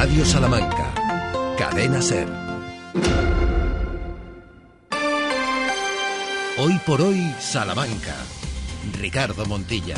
Radio 0.00 0.24
Salamanca. 0.24 0.94
Cadena 1.58 2.00
Ser. 2.00 2.28
Hoy 6.56 6.80
por 6.86 7.00
hoy, 7.00 7.34
Salamanca. 7.40 8.14
Ricardo 8.96 9.44
Montilla. 9.46 9.96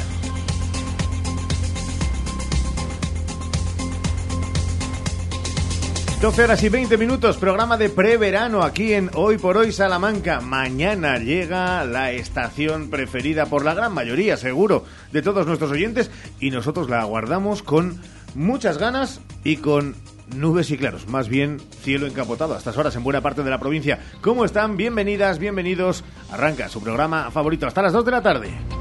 12 6.20 6.44
horas 6.44 6.62
y 6.62 6.68
20 6.68 6.98
minutos, 6.98 7.38
programa 7.38 7.78
de 7.78 7.88
preverano 7.88 8.62
aquí 8.62 8.92
en 8.92 9.10
Hoy 9.14 9.38
por 9.38 9.56
Hoy 9.56 9.72
Salamanca. 9.72 10.42
Mañana 10.42 11.16
llega 11.16 11.82
la 11.86 12.12
estación 12.12 12.90
preferida 12.90 13.46
por 13.46 13.64
la 13.64 13.72
gran 13.72 13.94
mayoría, 13.94 14.36
seguro, 14.36 14.84
de 15.12 15.22
todos 15.22 15.46
nuestros 15.46 15.70
oyentes 15.70 16.10
y 16.38 16.50
nosotros 16.50 16.90
la 16.90 17.00
aguardamos 17.00 17.62
con 17.62 18.02
muchas 18.34 18.78
ganas 18.78 19.20
y 19.44 19.56
con 19.56 19.94
nubes 20.34 20.70
y 20.70 20.78
claros, 20.78 21.08
más 21.08 21.28
bien 21.28 21.60
cielo 21.82 22.06
encapotado 22.06 22.54
a 22.54 22.58
estas 22.58 22.76
horas 22.76 22.94
en 22.96 23.02
buena 23.02 23.20
parte 23.20 23.42
de 23.42 23.50
la 23.50 23.58
provincia. 23.58 23.98
¿Cómo 24.20 24.44
están? 24.44 24.76
Bienvenidas, 24.76 25.38
bienvenidos. 25.38 26.04
Arranca 26.30 26.68
su 26.68 26.82
programa 26.82 27.30
favorito 27.30 27.66
hasta 27.66 27.82
las 27.82 27.92
2 27.92 28.04
de 28.04 28.10
la 28.10 28.22
tarde 28.22 28.79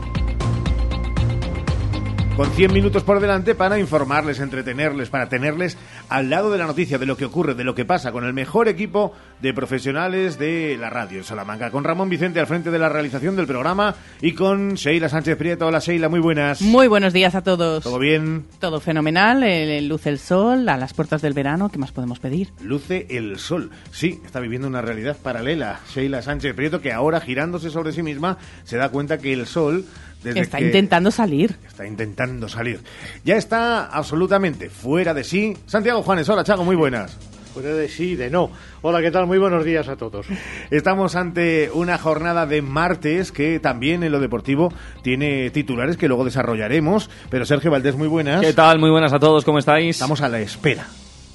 con 2.40 2.50
100 2.52 2.72
minutos 2.72 3.04
por 3.04 3.20
delante 3.20 3.54
para 3.54 3.80
informarles, 3.80 4.40
entretenerles, 4.40 5.10
para 5.10 5.28
tenerles 5.28 5.78
al 6.08 6.30
lado 6.30 6.50
de 6.50 6.58
la 6.58 6.68
noticia, 6.68 6.98
de 6.98 7.06
lo 7.06 7.18
que 7.18 7.26
ocurre, 7.26 7.54
de 7.54 7.66
lo 7.66 7.76
que 7.76 7.84
pasa 7.84 8.14
con 8.14 8.24
el 8.24 8.32
mejor 8.32 8.70
equipo 8.70 9.12
de 9.42 9.54
profesionales 9.54 10.40
de 10.40 10.78
la 10.80 10.90
radio 10.90 11.18
en 11.18 11.26
Salamanca, 11.26 11.70
con 11.70 11.84
Ramón 11.84 12.08
Vicente 12.08 12.40
al 12.40 12.48
frente 12.48 12.72
de 12.72 12.80
la 12.80 12.88
realización 12.88 13.36
del 13.36 13.46
programa 13.46 13.94
y 14.22 14.32
con 14.32 14.76
Sheila 14.76 15.10
Sánchez 15.10 15.36
Prieto. 15.36 15.68
Hola 15.68 15.80
Sheila, 15.80 16.08
muy 16.08 16.22
buenas. 16.22 16.62
Muy 16.62 16.88
buenos 16.88 17.12
días 17.12 17.36
a 17.36 17.42
todos. 17.42 17.84
¿Todo 17.84 18.00
bien? 18.00 18.46
Todo 18.60 18.80
fenomenal, 18.80 19.44
luce 19.90 20.08
el 20.08 20.18
sol 20.18 20.70
a 20.70 20.78
las 20.78 20.94
puertas 20.94 21.22
del 21.22 21.34
verano, 21.34 21.68
¿qué 21.68 21.78
más 21.78 21.92
podemos 21.92 22.20
pedir? 22.20 22.52
Luce 22.64 23.06
el 23.10 23.38
sol, 23.38 23.70
sí, 23.92 24.22
está 24.24 24.40
viviendo 24.40 24.70
una 24.70 24.82
realidad 24.82 25.18
paralela. 25.22 25.82
Sheila 25.94 26.22
Sánchez 26.22 26.56
Prieto 26.56 26.80
que 26.80 26.94
ahora 26.94 27.20
girándose 27.20 27.70
sobre 27.70 27.92
sí 27.92 28.02
misma 28.02 28.38
se 28.64 28.78
da 28.78 28.88
cuenta 28.88 29.18
que 29.18 29.34
el 29.34 29.46
sol 29.46 29.84
está 30.24 30.60
intentando 30.60 31.12
salir. 31.12 31.56
Está 31.68 31.88
intentando 31.88 32.48
salir. 32.50 32.82
Ya 33.24 33.36
está 33.36 33.86
absolutamente 33.86 34.70
fuera 34.70 35.14
de 35.14 35.24
sí. 35.24 35.56
Santiago 35.66 36.04
Juanes, 36.04 36.28
hola 36.30 36.44
Chago, 36.44 36.64
muy 36.64 36.76
buenas. 36.76 37.18
Fuera 37.54 37.74
de 37.74 37.90
sí, 37.90 38.16
de 38.16 38.30
no. 38.30 38.52
Hola, 38.82 39.02
¿qué 39.02 39.10
tal? 39.10 39.26
Muy 39.26 39.40
buenos 39.40 39.66
días 39.66 39.88
a 39.88 39.96
todos. 39.96 40.28
Estamos 40.70 41.16
ante 41.16 41.72
una 41.74 41.98
jornada 41.98 42.46
de 42.46 42.62
martes 42.62 43.32
que 43.32 43.60
también 43.60 44.04
en 44.04 44.12
lo 44.12 44.20
deportivo 44.20 44.72
tiene 45.02 45.50
titulares 45.50 45.98
que 45.98 46.08
luego 46.08 46.26
desarrollaremos. 46.26 47.10
Pero 47.30 47.46
Sergio 47.46 47.72
Valdés, 47.72 47.96
muy 47.96 48.08
buenas. 48.08 48.42
¿Qué 48.42 48.54
tal? 48.54 48.78
Muy 48.80 48.92
buenas 48.92 49.14
a 49.14 49.20
todos, 49.20 49.44
¿cómo 49.46 49.58
estáis? 49.58 49.96
Estamos 49.96 50.22
a 50.22 50.30
la 50.30 50.40
espera. 50.40 50.86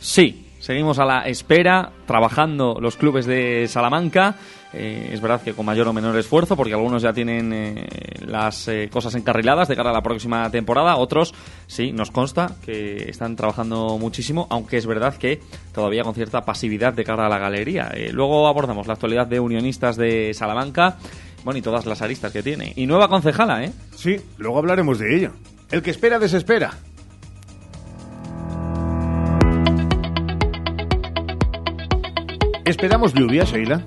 Sí, 0.01 0.47
seguimos 0.65 0.99
a 0.99 1.05
la 1.05 1.21
espera, 1.29 1.93
trabajando 2.07 2.79
los 2.81 2.97
clubes 2.97 3.27
de 3.27 3.67
Salamanca. 3.69 4.37
Eh, 4.73 5.11
es 5.13 5.21
verdad 5.21 5.43
que 5.43 5.53
con 5.53 5.67
mayor 5.67 5.87
o 5.89 5.93
menor 5.93 6.17
esfuerzo, 6.17 6.57
porque 6.57 6.73
algunos 6.73 7.03
ya 7.03 7.13
tienen 7.13 7.53
eh, 7.53 7.87
las 8.27 8.67
eh, 8.69 8.89
cosas 8.91 9.15
encarriladas 9.15 9.69
de 9.69 9.77
cara 9.77 9.91
a 9.91 9.93
la 9.93 10.03
próxima 10.03 10.49
temporada, 10.51 10.97
otros 10.97 11.35
sí, 11.67 11.93
nos 11.93 12.11
consta 12.11 12.57
que 12.65 13.11
están 13.11 13.37
trabajando 13.37 13.99
muchísimo, 13.99 14.47
aunque 14.49 14.79
es 14.79 14.87
verdad 14.87 15.15
que 15.17 15.43
todavía 15.75 16.03
con 16.03 16.15
cierta 16.15 16.47
pasividad 16.47 16.95
de 16.95 17.05
cara 17.05 17.27
a 17.27 17.29
la 17.29 17.39
galería. 17.39 17.93
luego 18.13 18.49
abordamos 18.49 18.87
la 18.87 18.95
actualidad 18.95 19.27
de 19.27 19.41
unionistas 19.41 19.97
de 19.97 20.33
Salamanca, 20.33 20.97
bueno, 21.45 21.59
y 21.59 21.63
todas 21.63 21.85
las 21.85 22.01
aristas 22.01 22.33
que 22.33 22.43
tiene. 22.43 22.73
Y 22.75 22.87
nueva 22.87 23.09
concejala, 23.09 23.65
¿eh? 23.65 23.73
Sí, 23.95 24.17
luego 24.39 24.59
hablaremos 24.59 24.99
de 24.99 25.15
ello. 25.15 25.33
El 25.71 25.83
que 25.83 25.91
espera, 25.91 26.19
desespera. 26.19 26.73
¿Esperamos 32.65 33.13
lluvia, 33.13 33.45
Sheila? 33.45 33.83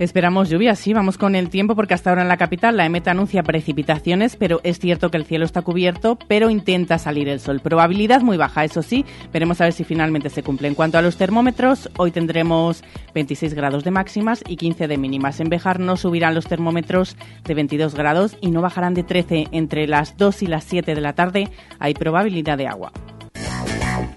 Esperamos 0.00 0.48
lluvia, 0.48 0.76
sí, 0.76 0.92
vamos 0.92 1.18
con 1.18 1.34
el 1.34 1.50
tiempo 1.50 1.74
porque 1.74 1.94
hasta 1.94 2.10
ahora 2.10 2.22
en 2.22 2.28
la 2.28 2.36
capital 2.36 2.76
la 2.76 2.86
EMET 2.86 3.08
anuncia 3.08 3.42
precipitaciones, 3.42 4.36
pero 4.36 4.60
es 4.62 4.78
cierto 4.78 5.10
que 5.10 5.16
el 5.16 5.24
cielo 5.24 5.44
está 5.44 5.62
cubierto, 5.62 6.18
pero 6.28 6.50
intenta 6.50 6.98
salir 6.98 7.28
el 7.28 7.40
sol. 7.40 7.60
Probabilidad 7.60 8.20
muy 8.20 8.36
baja, 8.36 8.64
eso 8.64 8.82
sí, 8.82 9.04
veremos 9.32 9.60
a 9.60 9.64
ver 9.64 9.72
si 9.72 9.82
finalmente 9.82 10.30
se 10.30 10.44
cumple. 10.44 10.68
En 10.68 10.76
cuanto 10.76 10.98
a 10.98 11.02
los 11.02 11.16
termómetros, 11.16 11.90
hoy 11.96 12.12
tendremos 12.12 12.84
26 13.14 13.54
grados 13.54 13.82
de 13.82 13.90
máximas 13.90 14.44
y 14.46 14.56
15 14.56 14.86
de 14.86 14.98
mínimas. 14.98 15.40
En 15.40 15.48
Bejar 15.48 15.80
no 15.80 15.96
subirán 15.96 16.34
los 16.34 16.46
termómetros 16.46 17.16
de 17.44 17.54
22 17.54 17.96
grados 17.96 18.36
y 18.40 18.52
no 18.52 18.62
bajarán 18.62 18.94
de 18.94 19.02
13 19.02 19.48
entre 19.50 19.88
las 19.88 20.16
2 20.16 20.42
y 20.42 20.46
las 20.46 20.62
7 20.62 20.94
de 20.94 21.00
la 21.00 21.14
tarde. 21.14 21.50
Hay 21.80 21.94
probabilidad 21.94 22.56
de 22.56 22.68
agua. 22.68 22.92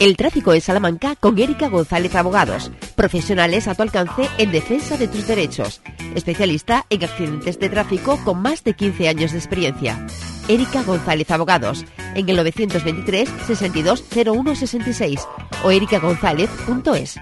El 0.01 0.17
tráfico 0.17 0.51
en 0.51 0.61
Salamanca 0.61 1.15
con 1.15 1.37
Erika 1.37 1.69
González 1.69 2.15
Abogados. 2.15 2.71
Profesionales 2.95 3.67
a 3.67 3.75
tu 3.75 3.83
alcance 3.83 4.27
en 4.39 4.51
defensa 4.51 4.97
de 4.97 5.07
tus 5.07 5.27
derechos. 5.27 5.79
Especialista 6.15 6.87
en 6.89 7.03
accidentes 7.03 7.59
de 7.59 7.69
tráfico 7.69 8.19
con 8.25 8.41
más 8.41 8.63
de 8.63 8.73
15 8.73 9.07
años 9.07 9.31
de 9.31 9.37
experiencia. 9.37 10.03
Erika 10.47 10.81
González 10.81 11.29
Abogados. 11.29 11.85
En 12.15 12.27
el 12.27 12.35
923 12.35 13.29
62 13.45 14.03
01 14.25 14.55
66 14.55 15.27
o 15.63 15.69
erikagonzález.es. 15.69 17.19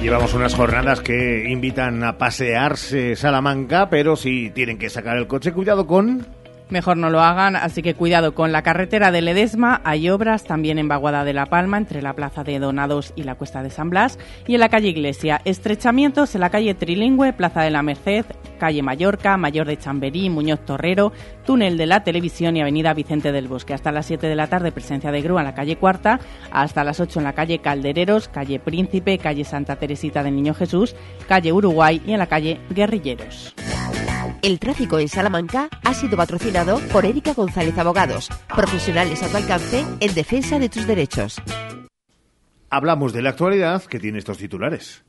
Llevamos 0.00 0.34
unas 0.34 0.54
jornadas 0.54 1.00
que 1.00 1.48
invitan 1.50 2.04
a 2.04 2.16
pasearse 2.16 3.16
Salamanca, 3.16 3.90
pero 3.90 4.14
si 4.14 4.50
tienen 4.50 4.78
que 4.78 4.88
sacar 4.88 5.16
el 5.16 5.26
coche, 5.26 5.52
cuidado 5.52 5.88
con 5.88 6.24
Mejor 6.68 6.96
no 6.96 7.10
lo 7.10 7.20
hagan, 7.20 7.54
así 7.54 7.80
que 7.80 7.94
cuidado 7.94 8.34
con 8.34 8.50
la 8.50 8.62
carretera 8.62 9.12
de 9.12 9.22
Ledesma. 9.22 9.80
Hay 9.84 10.10
obras 10.10 10.42
también 10.42 10.80
en 10.80 10.88
Baguada 10.88 11.22
de 11.22 11.32
la 11.32 11.46
Palma, 11.46 11.78
entre 11.78 12.02
la 12.02 12.14
Plaza 12.14 12.42
de 12.42 12.58
Donados 12.58 13.12
y 13.14 13.22
la 13.22 13.36
Cuesta 13.36 13.62
de 13.62 13.70
San 13.70 13.88
Blas. 13.88 14.18
Y 14.48 14.54
en 14.54 14.60
la 14.60 14.68
calle 14.68 14.88
Iglesia, 14.88 15.40
estrechamientos 15.44 16.34
en 16.34 16.40
la 16.40 16.50
calle 16.50 16.74
Trilingüe, 16.74 17.32
Plaza 17.32 17.62
de 17.62 17.70
la 17.70 17.82
Merced, 17.82 18.24
calle 18.58 18.82
Mallorca, 18.82 19.36
Mayor 19.36 19.68
de 19.68 19.78
Chamberí, 19.78 20.28
Muñoz 20.28 20.64
Torrero, 20.64 21.12
túnel 21.44 21.78
de 21.78 21.86
la 21.86 22.02
televisión 22.02 22.56
y 22.56 22.62
avenida 22.62 22.94
Vicente 22.94 23.30
del 23.30 23.46
Bosque. 23.46 23.72
Hasta 23.72 23.92
las 23.92 24.06
7 24.06 24.26
de 24.26 24.34
la 24.34 24.48
tarde, 24.48 24.72
presencia 24.72 25.12
de 25.12 25.22
grúa 25.22 25.42
en 25.42 25.46
la 25.46 25.54
calle 25.54 25.76
Cuarta. 25.76 26.18
Hasta 26.50 26.82
las 26.82 26.98
8 26.98 27.20
en 27.20 27.24
la 27.24 27.34
calle 27.34 27.60
Caldereros, 27.60 28.26
calle 28.26 28.58
Príncipe, 28.58 29.18
calle 29.18 29.44
Santa 29.44 29.76
Teresita 29.76 30.24
del 30.24 30.34
Niño 30.34 30.52
Jesús, 30.52 30.96
calle 31.28 31.52
Uruguay 31.52 32.02
y 32.04 32.12
en 32.12 32.18
la 32.18 32.26
calle 32.26 32.58
Guerrilleros. 32.70 33.54
El 34.42 34.58
tráfico 34.58 34.98
en 34.98 35.08
Salamanca 35.08 35.68
ha 35.84 35.94
sido 35.94 36.16
patrocinado 36.16 36.78
por 36.92 37.04
Erika 37.04 37.34
González 37.34 37.76
Abogados, 37.78 38.28
profesionales 38.54 39.22
a 39.22 39.28
tu 39.28 39.36
alcance 39.36 39.84
en 40.00 40.14
defensa 40.14 40.58
de 40.58 40.68
tus 40.68 40.86
derechos. 40.86 41.40
Hablamos 42.70 43.12
de 43.12 43.22
la 43.22 43.30
actualidad 43.30 43.82
que 43.84 43.98
tiene 43.98 44.18
estos 44.18 44.38
titulares. 44.38 45.04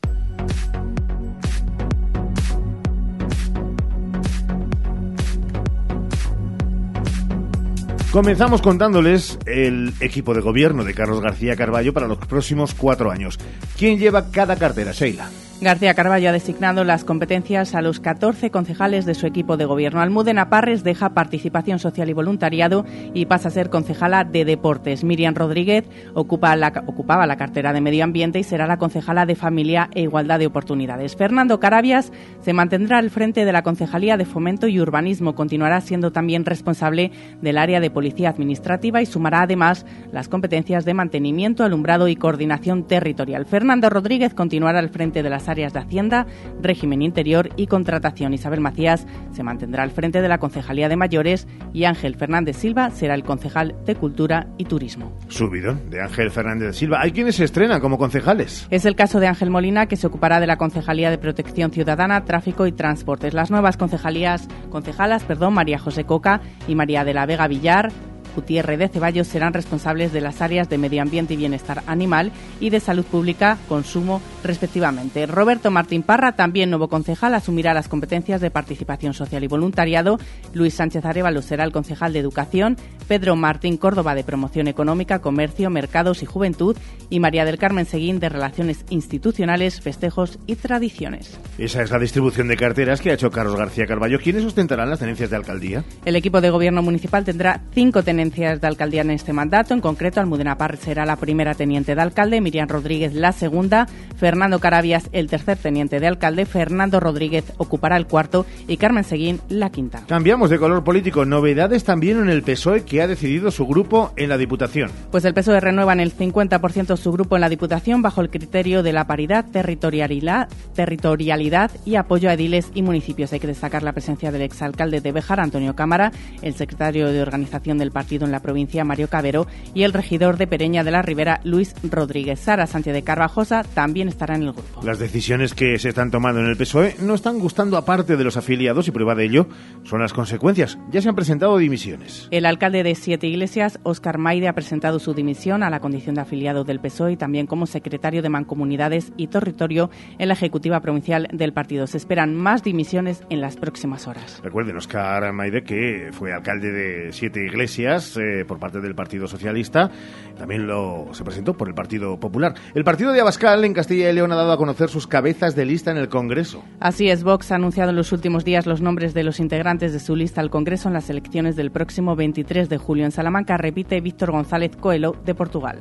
Comenzamos 8.11 8.61
contándoles 8.61 9.37
el 9.45 9.93
equipo 9.99 10.33
de 10.33 10.41
gobierno 10.41 10.83
de 10.83 10.93
Carlos 10.93 11.21
García 11.21 11.55
Carballo 11.55 11.93
para 11.93 12.07
los 12.07 12.17
próximos 12.17 12.73
cuatro 12.73 13.11
años. 13.11 13.37
¿Quién 13.77 13.99
lleva 13.99 14.31
cada 14.31 14.55
cartera, 14.55 14.91
Sheila? 14.91 15.29
García 15.59 15.95
Carballo 15.95 16.29
ha 16.29 16.33
designado 16.33 16.83
las 16.83 17.03
competencias 17.03 17.73
a 17.73 17.81
los 17.81 17.99
14 17.99 18.51
concejales 18.51 19.07
de 19.07 19.15
su 19.15 19.25
equipo 19.25 19.57
de 19.57 19.65
gobierno. 19.65 20.01
Almudena 20.01 20.51
Parres 20.51 20.83
deja 20.83 21.15
participación 21.15 21.79
social 21.79 22.07
y 22.09 22.13
voluntariado 22.13 22.85
y 23.15 23.25
pasa 23.25 23.47
a 23.47 23.51
ser 23.51 23.71
concejala 23.71 24.23
de 24.23 24.45
deportes. 24.45 25.03
Miriam 25.03 25.33
Rodríguez 25.33 25.85
ocupa 26.13 26.55
la, 26.55 26.83
ocupaba 26.85 27.25
la 27.25 27.37
cartera 27.37 27.73
de 27.73 27.81
medio 27.81 28.03
ambiente 28.03 28.37
y 28.37 28.43
será 28.43 28.67
la 28.67 28.77
concejala 28.77 29.25
de 29.25 29.35
familia 29.35 29.89
e 29.95 30.03
igualdad 30.03 30.37
de 30.37 30.45
oportunidades. 30.45 31.15
Fernando 31.15 31.59
Carabias 31.59 32.11
se 32.41 32.53
mantendrá 32.53 32.99
al 32.99 33.09
frente 33.09 33.43
de 33.43 33.51
la 33.51 33.63
concejalía 33.63 34.15
de 34.15 34.25
fomento 34.25 34.67
y 34.67 34.79
urbanismo. 34.79 35.33
Continuará 35.33 35.81
siendo 35.81 36.11
también 36.11 36.45
responsable 36.45 37.11
del 37.41 37.57
área 37.57 37.79
de 37.79 37.89
policía 37.89 38.29
administrativa 38.29 39.01
y 39.01 39.07
sumará 39.07 39.41
además 39.41 39.87
las 40.11 40.29
competencias 40.29 40.85
de 40.85 40.93
mantenimiento, 40.93 41.63
alumbrado 41.63 42.07
y 42.09 42.15
coordinación 42.15 42.85
territorial. 42.85 43.47
Fernando 43.47 43.89
Rodríguez 43.89 44.35
continuará 44.35 44.77
al 44.77 44.89
frente 44.89 45.23
de 45.23 45.31
las 45.31 45.46
áreas 45.47 45.73
de 45.73 45.79
Hacienda, 45.79 46.27
régimen 46.61 47.01
interior 47.01 47.49
y 47.55 47.67
contratación. 47.67 48.33
Isabel 48.33 48.61
Macías 48.61 49.05
se 49.31 49.43
mantendrá 49.43 49.83
al 49.83 49.91
frente 49.91 50.21
de 50.21 50.27
la 50.27 50.37
Concejalía 50.37 50.89
de 50.89 50.95
Mayores 50.95 51.47
y 51.73 51.85
Ángel 51.85 52.15
Fernández 52.15 52.57
Silva 52.57 52.89
será 52.91 53.13
el 53.13 53.23
concejal 53.23 53.75
de 53.85 53.95
Cultura 53.95 54.47
y 54.57 54.65
Turismo. 54.65 55.11
Subidón 55.27 55.89
de 55.89 56.01
Ángel 56.01 56.31
Fernández 56.31 56.75
Silva. 56.75 56.99
¿Hay 57.01 57.11
quienes 57.11 57.35
se 57.35 57.43
estrenan 57.43 57.81
como 57.81 57.97
concejales? 57.97 58.67
Es 58.69 58.85
el 58.85 58.95
caso 58.95 59.19
de 59.19 59.27
Ángel 59.27 59.49
Molina, 59.49 59.87
que 59.87 59.95
se 59.95 60.07
ocupará 60.07 60.39
de 60.39 60.47
la 60.47 60.57
Concejalía 60.57 61.09
de 61.09 61.17
Protección 61.17 61.71
Ciudadana, 61.71 62.25
Tráfico 62.25 62.67
y 62.67 62.71
Transportes. 62.71 63.33
Las 63.33 63.51
nuevas 63.51 63.77
concejalías, 63.77 64.47
concejalas, 64.69 65.23
perdón, 65.23 65.53
María 65.53 65.79
José 65.79 66.05
Coca 66.05 66.41
y 66.67 66.75
María 66.75 67.03
de 67.03 67.13
la 67.13 67.25
Vega 67.25 67.47
Villar 67.47 67.91
Gutiérrez 68.37 68.77
de 68.77 68.87
Ceballos 68.87 69.27
serán 69.27 69.53
responsables 69.53 70.13
de 70.13 70.21
las 70.21 70.43
áreas 70.43 70.69
de 70.69 70.77
Medio 70.77 71.01
Ambiente 71.01 71.33
y 71.33 71.37
Bienestar 71.37 71.81
Animal 71.87 72.31
y 72.59 72.69
de 72.69 72.79
Salud 72.79 73.03
Pública, 73.03 73.57
Consumo, 73.67 74.21
respectivamente. 74.43 75.25
Roberto 75.25 75.71
Martín 75.71 76.03
Parra, 76.03 76.33
también 76.33 76.69
nuevo 76.69 76.87
concejal, 76.87 77.33
asumirá 77.33 77.73
las 77.73 77.87
competencias 77.87 78.39
de 78.39 78.51
participación 78.51 79.15
social 79.15 79.43
y 79.43 79.47
voluntariado. 79.47 80.19
Luis 80.53 80.75
Sánchez 80.75 81.03
Arevalo 81.03 81.41
será 81.41 81.63
el 81.63 81.71
concejal 81.71 82.13
de 82.13 82.19
Educación. 82.19 82.77
Pedro 83.07 83.35
Martín 83.35 83.77
Córdoba 83.77 84.13
de 84.13 84.23
Promoción 84.23 84.67
Económica, 84.67 85.17
Comercio, 85.19 85.71
Mercados 85.71 86.21
y 86.21 86.27
Juventud. 86.27 86.77
Y 87.09 87.19
María 87.19 87.43
del 87.43 87.57
Carmen 87.57 87.87
Seguín 87.87 88.19
de 88.19 88.29
Relaciones 88.29 88.85
Institucionales, 88.89 89.81
Festejos 89.81 90.37
y 90.45 90.57
Tradiciones. 90.57 91.39
Esa 91.57 91.81
es 91.81 91.89
la 91.89 91.97
distribución 91.97 92.49
de 92.49 92.57
carteras 92.57 93.01
que 93.01 93.09
ha 93.09 93.13
hecho 93.13 93.31
Carlos 93.31 93.55
García 93.55 93.87
Carballo. 93.87 94.19
¿Quiénes 94.19 94.45
ostentarán 94.45 94.91
las 94.91 94.99
tenencias 94.99 95.31
de 95.31 95.37
alcaldía? 95.37 95.83
El 96.05 96.15
equipo 96.15 96.39
de 96.39 96.51
gobierno 96.51 96.83
municipal 96.83 97.23
tendrá 97.23 97.61
cinco 97.73 98.03
tenencias 98.03 98.26
de 98.31 98.67
alcaldía 98.67 99.01
en 99.01 99.11
este 99.11 99.33
mandato. 99.33 99.73
En 99.73 99.81
concreto, 99.81 100.19
Almudena 100.19 100.57
Parr 100.57 100.77
será 100.77 101.05
la 101.05 101.15
primera 101.15 101.53
teniente 101.55 101.95
de 101.95 102.01
alcalde, 102.01 102.41
Miriam 102.41 102.67
Rodríguez 102.67 103.13
la 103.13 103.31
segunda, 103.31 103.87
Fernando 104.17 104.59
Carabias 104.59 105.09
el 105.11 105.27
tercer 105.27 105.57
teniente 105.57 105.99
de 105.99 106.07
alcalde, 106.07 106.45
Fernando 106.45 106.99
Rodríguez 106.99 107.45
ocupará 107.57 107.97
el 107.97 108.07
cuarto 108.07 108.45
y 108.67 108.77
Carmen 108.77 109.03
Seguín 109.03 109.39
la 109.49 109.69
quinta. 109.69 110.03
Cambiamos 110.07 110.49
de 110.49 110.59
color 110.59 110.83
político. 110.83 111.25
Novedades 111.25 111.83
también 111.83 112.19
en 112.19 112.29
el 112.29 112.43
PSOE 112.43 112.83
que 112.83 113.01
ha 113.01 113.07
decidido 113.07 113.51
su 113.51 113.65
grupo 113.65 114.11
en 114.15 114.29
la 114.29 114.37
Diputación. 114.37 114.91
Pues 115.11 115.25
el 115.25 115.33
PSOE 115.33 115.59
renueva 115.59 115.93
en 115.93 115.99
el 115.99 116.15
50% 116.15 116.97
su 116.97 117.11
grupo 117.11 117.35
en 117.35 117.41
la 117.41 117.49
Diputación 117.49 118.01
bajo 118.01 118.21
el 118.21 118.29
criterio 118.29 118.83
de 118.83 118.93
la 118.93 119.07
paridad, 119.07 119.45
territorialidad, 119.51 120.49
territorialidad 120.73 121.71
y 121.85 121.95
apoyo 121.95 122.29
a 122.29 122.33
ediles 122.33 122.71
y 122.73 122.81
municipios. 122.81 123.33
Hay 123.33 123.39
que 123.39 123.47
destacar 123.47 123.83
la 123.83 123.93
presencia 123.93 124.31
del 124.31 124.41
exalcalde 124.41 125.01
de 125.01 125.11
Bejar, 125.11 125.39
Antonio 125.39 125.75
Cámara, 125.75 126.11
el 126.41 126.53
secretario 126.55 127.11
de 127.11 127.21
organización 127.21 127.77
del 127.77 127.91
partido 127.91 128.16
en 128.25 128.31
la 128.31 128.41
provincia, 128.41 128.83
Mario 128.83 129.07
Cabero, 129.07 129.47
y 129.73 129.83
el 129.83 129.93
regidor 129.93 130.37
de 130.37 130.47
Pereña 130.47 130.83
de 130.83 130.91
la 130.91 131.01
Ribera, 131.01 131.41
Luis 131.43 131.75
Rodríguez. 131.83 132.39
Sara 132.39 132.67
Sánchez 132.67 132.93
de 132.93 133.03
Carvajosa 133.03 133.63
también 133.63 134.07
estará 134.07 134.35
en 134.35 134.43
el 134.43 134.53
grupo. 134.53 134.81
Las 134.83 134.99
decisiones 134.99 135.53
que 135.53 135.77
se 135.79 135.89
están 135.89 136.11
tomando 136.11 136.39
en 136.39 136.47
el 136.47 136.57
PSOE 136.57 136.95
no 137.01 137.13
están 137.13 137.39
gustando 137.39 137.77
a 137.77 137.85
parte 137.85 138.17
de 138.17 138.23
los 138.23 138.37
afiliados 138.37 138.87
y 138.87 138.91
prueba 138.91 139.15
de 139.15 139.25
ello 139.25 139.47
son 139.83 140.01
las 140.01 140.13
consecuencias. 140.13 140.77
Ya 140.91 141.01
se 141.01 141.09
han 141.09 141.15
presentado 141.15 141.57
dimisiones. 141.57 142.27
El 142.31 142.45
alcalde 142.45 142.83
de 142.83 142.95
Siete 142.95 143.27
Iglesias, 143.27 143.79
Óscar 143.83 144.17
Maide, 144.17 144.47
ha 144.47 144.53
presentado 144.53 144.99
su 144.99 145.13
dimisión 145.13 145.63
a 145.63 145.69
la 145.69 145.79
condición 145.79 146.15
de 146.15 146.21
afiliado 146.21 146.63
del 146.63 146.79
PSOE 146.79 147.13
y 147.13 147.17
también 147.17 147.47
como 147.47 147.65
secretario 147.65 148.21
de 148.21 148.29
Mancomunidades 148.29 149.11
y 149.17 149.27
Territorio 149.27 149.89
en 150.17 150.27
la 150.27 150.33
Ejecutiva 150.33 150.79
Provincial 150.81 151.27
del 151.31 151.53
partido. 151.53 151.87
Se 151.87 151.97
esperan 151.97 152.35
más 152.35 152.63
dimisiones 152.63 153.23
en 153.29 153.41
las 153.41 153.57
próximas 153.57 154.07
horas. 154.07 154.41
Recuerden, 154.43 154.77
Óscar 154.77 155.31
Maide, 155.33 155.63
que 155.63 156.09
fue 156.11 156.33
alcalde 156.33 156.71
de 156.71 157.13
Siete 157.13 157.45
Iglesias 157.45 158.06
eh, 158.15 158.45
por 158.47 158.59
parte 158.59 158.79
del 158.79 158.95
Partido 158.95 159.27
Socialista, 159.27 159.91
también 160.37 160.67
lo 160.67 161.09
se 161.13 161.23
presentó 161.23 161.55
por 161.55 161.67
el 161.67 161.73
Partido 161.73 162.19
Popular. 162.19 162.53
El 162.73 162.83
partido 162.83 163.11
de 163.11 163.21
Abascal 163.21 163.65
en 163.65 163.73
Castilla 163.73 164.09
y 164.09 164.13
León 164.13 164.31
ha 164.31 164.35
dado 164.35 164.51
a 164.51 164.57
conocer 164.57 164.89
sus 164.89 165.07
cabezas 165.07 165.55
de 165.55 165.65
lista 165.65 165.91
en 165.91 165.97
el 165.97 166.09
Congreso. 166.09 166.63
Así 166.79 167.09
es, 167.09 167.23
Vox 167.23 167.51
ha 167.51 167.55
anunciado 167.55 167.89
en 167.89 167.95
los 167.95 168.11
últimos 168.11 168.45
días 168.45 168.65
los 168.65 168.81
nombres 168.81 169.13
de 169.13 169.23
los 169.23 169.39
integrantes 169.39 169.93
de 169.93 169.99
su 169.99 170.15
lista 170.15 170.41
al 170.41 170.49
Congreso 170.49 170.87
en 170.87 170.93
las 170.93 171.09
elecciones 171.09 171.55
del 171.55 171.71
próximo 171.71 172.15
23 172.15 172.69
de 172.69 172.77
julio 172.77 173.05
en 173.05 173.11
Salamanca, 173.11 173.57
repite 173.57 173.99
Víctor 173.99 174.31
González 174.31 174.75
Coelho 174.75 175.13
de 175.25 175.35
Portugal. 175.35 175.79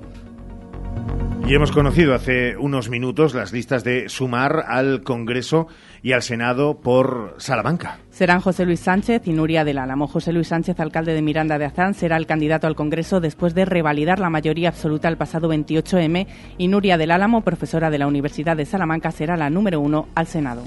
Y 1.48 1.54
hemos 1.54 1.70
conocido 1.70 2.12
hace 2.12 2.56
unos 2.56 2.88
minutos 2.88 3.32
las 3.32 3.52
listas 3.52 3.84
de 3.84 4.08
sumar 4.08 4.64
al 4.66 5.02
Congreso 5.04 5.68
y 6.02 6.10
al 6.10 6.22
Senado 6.22 6.80
por 6.80 7.36
Salamanca. 7.38 8.00
Serán 8.10 8.40
José 8.40 8.64
Luis 8.64 8.80
Sánchez 8.80 9.28
y 9.28 9.32
Nuria 9.32 9.64
del 9.64 9.78
Álamo. 9.78 10.08
José 10.08 10.32
Luis 10.32 10.48
Sánchez, 10.48 10.80
alcalde 10.80 11.14
de 11.14 11.22
Miranda 11.22 11.56
de 11.56 11.66
Azán, 11.66 11.94
será 11.94 12.16
el 12.16 12.26
candidato 12.26 12.66
al 12.66 12.74
Congreso 12.74 13.20
después 13.20 13.54
de 13.54 13.64
revalidar 13.64 14.18
la 14.18 14.28
mayoría 14.28 14.70
absoluta 14.70 15.08
el 15.08 15.18
pasado 15.18 15.48
28M 15.48 16.26
y 16.58 16.66
Nuria 16.66 16.98
del 16.98 17.12
Álamo, 17.12 17.42
profesora 17.42 17.90
de 17.90 17.98
la 17.98 18.08
Universidad 18.08 18.56
de 18.56 18.66
Salamanca, 18.66 19.12
será 19.12 19.36
la 19.36 19.48
número 19.48 19.78
uno 19.78 20.08
al 20.16 20.26
Senado. 20.26 20.64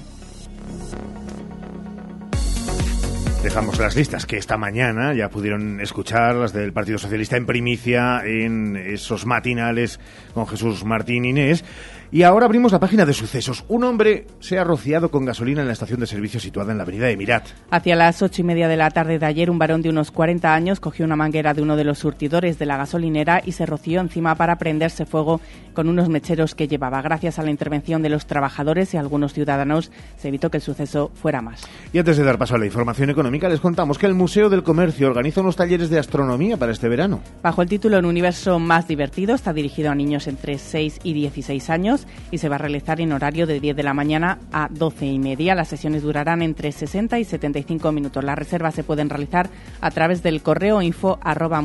Dejamos 3.43 3.79
las 3.79 3.95
listas 3.95 4.25
que 4.25 4.35
esta 4.35 4.57
mañana 4.57 5.13
ya 5.13 5.29
pudieron 5.29 5.79
escuchar 5.79 6.35
las 6.35 6.51
del 6.51 6.73
Partido 6.73 6.97
Socialista 6.97 7.37
en 7.37 7.45
primicia 7.45 8.21
en 8.25 8.75
esos 8.75 9.25
matinales 9.25 9.97
con 10.33 10.45
Jesús 10.45 10.83
Martín 10.83 11.23
Inés. 11.23 11.63
Y 12.11 12.23
ahora 12.23 12.47
abrimos 12.47 12.71
la 12.71 12.79
página 12.79 13.05
de 13.05 13.13
sucesos. 13.13 13.63
Un 13.67 13.83
hombre 13.83 14.25
se 14.39 14.57
ha 14.57 14.63
rociado 14.63 15.11
con 15.11 15.25
gasolina 15.25 15.61
en 15.61 15.67
la 15.67 15.73
estación 15.73 15.99
de 15.99 16.07
servicio 16.07 16.39
situada 16.39 16.71
en 16.71 16.79
la 16.79 16.83
avenida 16.83 17.07
Emirat. 17.11 17.45
Hacia 17.69 17.95
las 17.95 18.23
ocho 18.23 18.41
y 18.41 18.45
media 18.45 18.67
de 18.67 18.77
la 18.77 18.89
tarde 18.89 19.19
de 19.19 19.25
ayer, 19.27 19.51
un 19.51 19.59
varón 19.59 19.83
de 19.83 19.89
unos 19.89 20.09
40 20.09 20.51
años 20.51 20.79
cogió 20.79 21.05
una 21.05 21.15
manguera 21.15 21.53
de 21.53 21.61
uno 21.61 21.75
de 21.75 21.83
los 21.83 21.99
surtidores 21.99 22.57
de 22.57 22.65
la 22.65 22.77
gasolinera 22.77 23.43
y 23.45 23.51
se 23.51 23.67
roció 23.67 24.01
encima 24.01 24.33
para 24.33 24.57
prenderse 24.57 25.05
fuego 25.05 25.39
con 25.75 25.87
unos 25.87 26.09
mecheros 26.09 26.55
que 26.55 26.67
llevaba. 26.67 26.99
Gracias 27.03 27.37
a 27.37 27.43
la 27.43 27.51
intervención 27.51 28.01
de 28.01 28.09
los 28.09 28.25
trabajadores 28.25 28.91
y 28.95 28.97
algunos 28.97 29.33
ciudadanos, 29.33 29.91
se 30.17 30.29
evitó 30.29 30.49
que 30.49 30.57
el 30.57 30.63
suceso 30.63 31.11
fuera 31.13 31.43
más. 31.43 31.61
Y 31.93 31.99
antes 31.99 32.17
de 32.17 32.23
dar 32.23 32.39
paso 32.39 32.55
a 32.55 32.57
la 32.57 32.65
información 32.65 33.11
económica, 33.11 33.47
les 33.49 33.59
contamos 33.59 33.99
que 33.99 34.07
el 34.07 34.15
Museo 34.15 34.49
del 34.49 34.63
Comercio 34.63 35.07
organiza 35.07 35.41
unos 35.41 35.55
talleres 35.55 35.91
de 35.91 35.99
astronomía 35.99 36.57
para 36.57 36.71
este 36.71 36.89
verano. 36.89 37.21
Bajo 37.43 37.61
el 37.61 37.69
título 37.69 37.99
Un 37.99 38.05
universo 38.05 38.57
más 38.57 38.87
divertido, 38.87 39.35
está 39.35 39.53
dirigido 39.53 39.91
a 39.91 39.95
niños 39.95 40.27
entre 40.27 40.57
6 40.57 41.01
y 41.03 41.13
16 41.13 41.69
años 41.69 41.98
y 42.31 42.37
se 42.37 42.49
va 42.49 42.55
a 42.55 42.59
realizar 42.59 43.01
en 43.01 43.11
horario 43.11 43.47
de 43.47 43.59
10 43.59 43.75
de 43.75 43.83
la 43.83 43.93
mañana 43.93 44.39
a 44.51 44.67
12 44.69 45.05
y 45.05 45.19
media. 45.19 45.55
Las 45.55 45.69
sesiones 45.69 46.03
durarán 46.03 46.41
entre 46.41 46.71
60 46.71 47.19
y 47.19 47.23
75 47.23 47.91
minutos. 47.91 48.23
Las 48.23 48.37
reservas 48.37 48.75
se 48.75 48.83
pueden 48.83 49.09
realizar 49.09 49.49
a 49.81 49.91
través 49.91 50.23
del 50.23 50.41
correo 50.41 50.81
info 50.81 51.19
arroba 51.21 51.59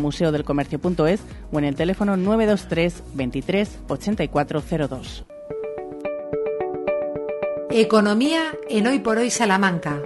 o 1.52 1.58
en 1.58 1.64
el 1.64 1.74
teléfono 1.74 2.16
923 2.16 3.02
23 3.14 3.78
8402. 3.88 5.24
Economía 7.70 8.42
en 8.68 8.86
Hoy 8.86 9.00
por 9.00 9.18
Hoy 9.18 9.30
Salamanca. 9.30 10.00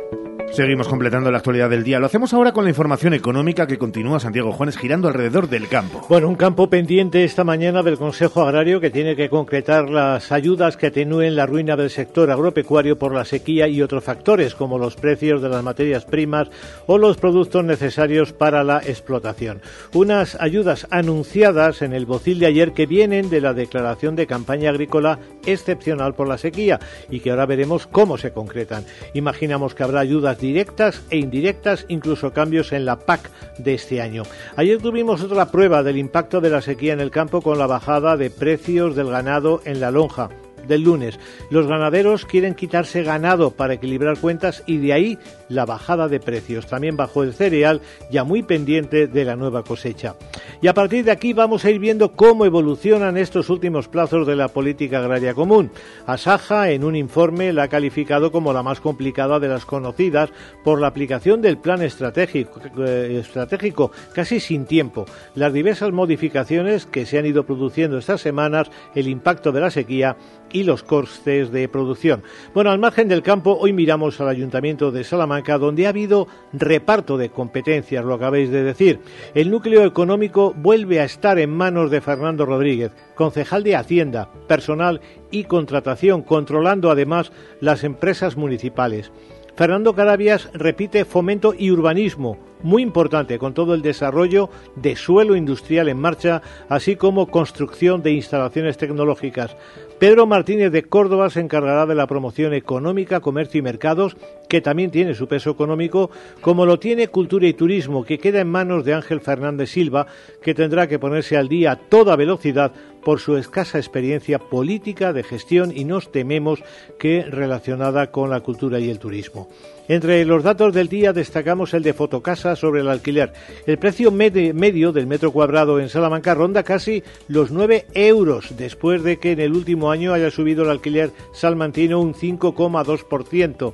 Seguimos 0.52 0.88
completando 0.88 1.30
la 1.30 1.38
actualidad 1.38 1.70
del 1.70 1.84
día. 1.84 2.00
Lo 2.00 2.06
hacemos 2.06 2.34
ahora 2.34 2.52
con 2.52 2.64
la 2.64 2.70
información 2.70 3.14
económica 3.14 3.66
que 3.66 3.78
continúa 3.78 4.18
Santiago 4.18 4.50
Juanes 4.50 4.76
girando 4.76 5.06
alrededor 5.06 5.48
del 5.48 5.68
campo. 5.68 6.04
Bueno, 6.08 6.28
un 6.28 6.34
campo 6.34 6.68
pendiente 6.68 7.22
esta 7.22 7.44
mañana 7.44 7.82
del 7.82 7.98
Consejo 7.98 8.42
Agrario 8.42 8.80
que 8.80 8.90
tiene 8.90 9.14
que 9.14 9.28
concretar 9.28 9.88
las 9.88 10.32
ayudas 10.32 10.76
que 10.76 10.88
atenúen 10.88 11.36
la 11.36 11.46
ruina 11.46 11.76
del 11.76 11.90
sector 11.90 12.30
agropecuario 12.30 12.98
por 12.98 13.14
la 13.14 13.24
sequía 13.24 13.68
y 13.68 13.82
otros 13.82 14.02
factores 14.02 14.54
como 14.54 14.78
los 14.78 14.96
precios 14.96 15.42
de 15.42 15.48
las 15.48 15.62
materias 15.62 16.04
primas 16.04 16.48
o 16.86 16.98
los 16.98 17.18
productos 17.18 17.64
necesarios 17.64 18.32
para 18.32 18.64
la 18.64 18.78
explotación. 18.78 19.60
Unas 19.92 20.34
ayudas 20.40 20.88
anunciadas 20.90 21.82
en 21.82 21.92
el 21.92 22.06
bocil 22.06 22.40
de 22.40 22.46
ayer 22.46 22.72
que 22.72 22.86
vienen 22.86 23.30
de 23.30 23.40
la 23.40 23.54
declaración 23.54 24.16
de 24.16 24.26
campaña 24.26 24.70
agrícola 24.70 25.20
excepcional 25.46 26.14
por 26.14 26.26
la 26.26 26.38
sequía 26.38 26.80
y 27.10 27.20
que 27.20 27.30
ahora 27.30 27.46
veremos 27.46 27.86
cómo 27.86 28.18
se 28.18 28.32
concretan. 28.32 28.84
Imaginamos 29.14 29.74
que 29.74 29.84
habrá 29.84 30.00
ayudas 30.00 30.37
directas 30.38 31.02
e 31.10 31.18
indirectas, 31.18 31.84
incluso 31.88 32.32
cambios 32.32 32.72
en 32.72 32.84
la 32.84 32.98
PAC 32.98 33.30
de 33.58 33.74
este 33.74 34.00
año. 34.00 34.22
Ayer 34.56 34.78
tuvimos 34.78 35.22
otra 35.22 35.50
prueba 35.50 35.82
del 35.82 35.98
impacto 35.98 36.40
de 36.40 36.50
la 36.50 36.62
sequía 36.62 36.92
en 36.92 37.00
el 37.00 37.10
campo 37.10 37.42
con 37.42 37.58
la 37.58 37.66
bajada 37.66 38.16
de 38.16 38.30
precios 38.30 38.96
del 38.96 39.10
ganado 39.10 39.60
en 39.64 39.80
la 39.80 39.90
lonja 39.90 40.30
del 40.68 40.82
lunes. 40.82 41.18
Los 41.50 41.66
ganaderos 41.66 42.24
quieren 42.24 42.54
quitarse 42.54 43.02
ganado 43.02 43.50
para 43.50 43.74
equilibrar 43.74 44.18
cuentas 44.18 44.62
y 44.66 44.76
de 44.76 44.92
ahí 44.92 45.18
la 45.48 45.64
bajada 45.64 46.08
de 46.08 46.20
precios. 46.20 46.66
También 46.66 46.96
bajó 46.96 47.22
el 47.22 47.34
cereal, 47.34 47.80
ya 48.10 48.24
muy 48.24 48.42
pendiente 48.42 49.06
de 49.06 49.24
la 49.24 49.36
nueva 49.36 49.64
cosecha. 49.64 50.16
Y 50.60 50.68
a 50.68 50.74
partir 50.74 51.04
de 51.04 51.10
aquí 51.10 51.32
vamos 51.32 51.64
a 51.64 51.70
ir 51.70 51.78
viendo 51.78 52.12
cómo 52.12 52.44
evolucionan 52.44 53.16
estos 53.16 53.50
últimos 53.50 53.88
plazos 53.88 54.26
de 54.26 54.36
la 54.36 54.48
política 54.48 54.98
agraria 54.98 55.34
común. 55.34 55.70
Asaja, 56.06 56.70
en 56.70 56.84
un 56.84 56.96
informe, 56.96 57.52
la 57.52 57.64
ha 57.64 57.68
calificado 57.68 58.30
como 58.30 58.52
la 58.52 58.62
más 58.62 58.80
complicada 58.80 59.40
de 59.40 59.48
las 59.48 59.64
conocidas 59.64 60.30
por 60.64 60.80
la 60.80 60.88
aplicación 60.88 61.40
del 61.40 61.58
plan 61.58 61.82
estratégico, 61.82 62.60
eh, 62.78 63.18
estratégico 63.20 63.90
casi 64.12 64.40
sin 64.40 64.66
tiempo. 64.66 65.06
Las 65.34 65.52
diversas 65.52 65.92
modificaciones 65.92 66.86
que 66.86 67.06
se 67.06 67.18
han 67.18 67.26
ido 67.26 67.44
produciendo 67.44 67.98
estas 67.98 68.20
semanas, 68.20 68.70
el 68.94 69.08
impacto 69.08 69.52
de 69.52 69.60
la 69.60 69.70
sequía 69.70 70.16
los 70.62 70.82
costes 70.82 71.50
de 71.50 71.68
producción. 71.68 72.22
Bueno, 72.54 72.70
al 72.70 72.78
margen 72.78 73.08
del 73.08 73.22
campo, 73.22 73.56
hoy 73.60 73.72
miramos 73.72 74.20
al 74.20 74.28
Ayuntamiento 74.28 74.90
de 74.90 75.04
Salamanca, 75.04 75.58
donde 75.58 75.86
ha 75.86 75.90
habido 75.90 76.28
reparto 76.52 77.16
de 77.16 77.30
competencias, 77.30 78.04
lo 78.04 78.14
acabáis 78.14 78.50
de 78.50 78.62
decir. 78.62 79.00
El 79.34 79.50
núcleo 79.50 79.84
económico 79.84 80.54
vuelve 80.56 81.00
a 81.00 81.04
estar 81.04 81.38
en 81.38 81.50
manos 81.50 81.90
de 81.90 82.00
Fernando 82.00 82.46
Rodríguez, 82.46 82.92
concejal 83.14 83.62
de 83.62 83.76
Hacienda, 83.76 84.30
personal 84.46 85.00
y 85.30 85.44
contratación, 85.44 86.22
controlando 86.22 86.90
además 86.90 87.32
las 87.60 87.84
empresas 87.84 88.36
municipales. 88.36 89.10
Fernando 89.58 89.92
Carabias 89.92 90.50
repite 90.54 91.04
fomento 91.04 91.52
y 91.52 91.72
urbanismo, 91.72 92.38
muy 92.62 92.80
importante 92.80 93.40
con 93.40 93.54
todo 93.54 93.74
el 93.74 93.82
desarrollo 93.82 94.50
de 94.76 94.94
suelo 94.94 95.34
industrial 95.34 95.88
en 95.88 95.98
marcha, 95.98 96.42
así 96.68 96.94
como 96.94 97.26
construcción 97.26 98.00
de 98.00 98.12
instalaciones 98.12 98.76
tecnológicas. 98.76 99.56
Pedro 99.98 100.28
Martínez 100.28 100.70
de 100.70 100.84
Córdoba 100.84 101.28
se 101.28 101.40
encargará 101.40 101.86
de 101.86 101.96
la 101.96 102.06
promoción 102.06 102.54
económica, 102.54 103.18
comercio 103.18 103.58
y 103.58 103.62
mercados, 103.62 104.16
que 104.48 104.60
también 104.60 104.92
tiene 104.92 105.14
su 105.14 105.26
peso 105.26 105.50
económico, 105.50 106.08
como 106.40 106.64
lo 106.64 106.78
tiene 106.78 107.08
Cultura 107.08 107.48
y 107.48 107.52
Turismo, 107.52 108.04
que 108.04 108.20
queda 108.20 108.40
en 108.40 108.48
manos 108.48 108.84
de 108.84 108.94
Ángel 108.94 109.20
Fernández 109.20 109.70
Silva, 109.70 110.06
que 110.40 110.54
tendrá 110.54 110.86
que 110.86 111.00
ponerse 111.00 111.36
al 111.36 111.48
día 111.48 111.72
a 111.72 111.76
toda 111.76 112.14
velocidad 112.14 112.72
por 113.08 113.20
su 113.20 113.38
escasa 113.38 113.78
experiencia 113.78 114.38
política 114.38 115.14
de 115.14 115.22
gestión 115.22 115.72
y 115.74 115.86
nos 115.86 116.12
tememos 116.12 116.62
que 116.98 117.22
relacionada 117.22 118.10
con 118.10 118.28
la 118.28 118.40
cultura 118.40 118.80
y 118.80 118.90
el 118.90 118.98
turismo. 118.98 119.48
Entre 119.88 120.22
los 120.26 120.42
datos 120.42 120.74
del 120.74 120.90
día 120.90 121.14
destacamos 121.14 121.72
el 121.72 121.82
de 121.82 121.94
Fotocasa 121.94 122.54
sobre 122.54 122.82
el 122.82 122.88
alquiler. 122.90 123.32
El 123.66 123.78
precio 123.78 124.10
medio 124.10 124.92
del 124.92 125.06
metro 125.06 125.32
cuadrado 125.32 125.80
en 125.80 125.88
Salamanca 125.88 126.34
ronda 126.34 126.64
casi 126.64 127.02
los 127.28 127.50
9 127.50 127.86
euros, 127.94 128.58
después 128.58 129.02
de 129.02 129.16
que 129.16 129.32
en 129.32 129.40
el 129.40 129.54
último 129.54 129.90
año 129.90 130.12
haya 130.12 130.30
subido 130.30 130.64
el 130.64 130.68
alquiler 130.68 131.10
salmantino 131.32 132.02
un 132.02 132.12
5,2%. 132.12 133.72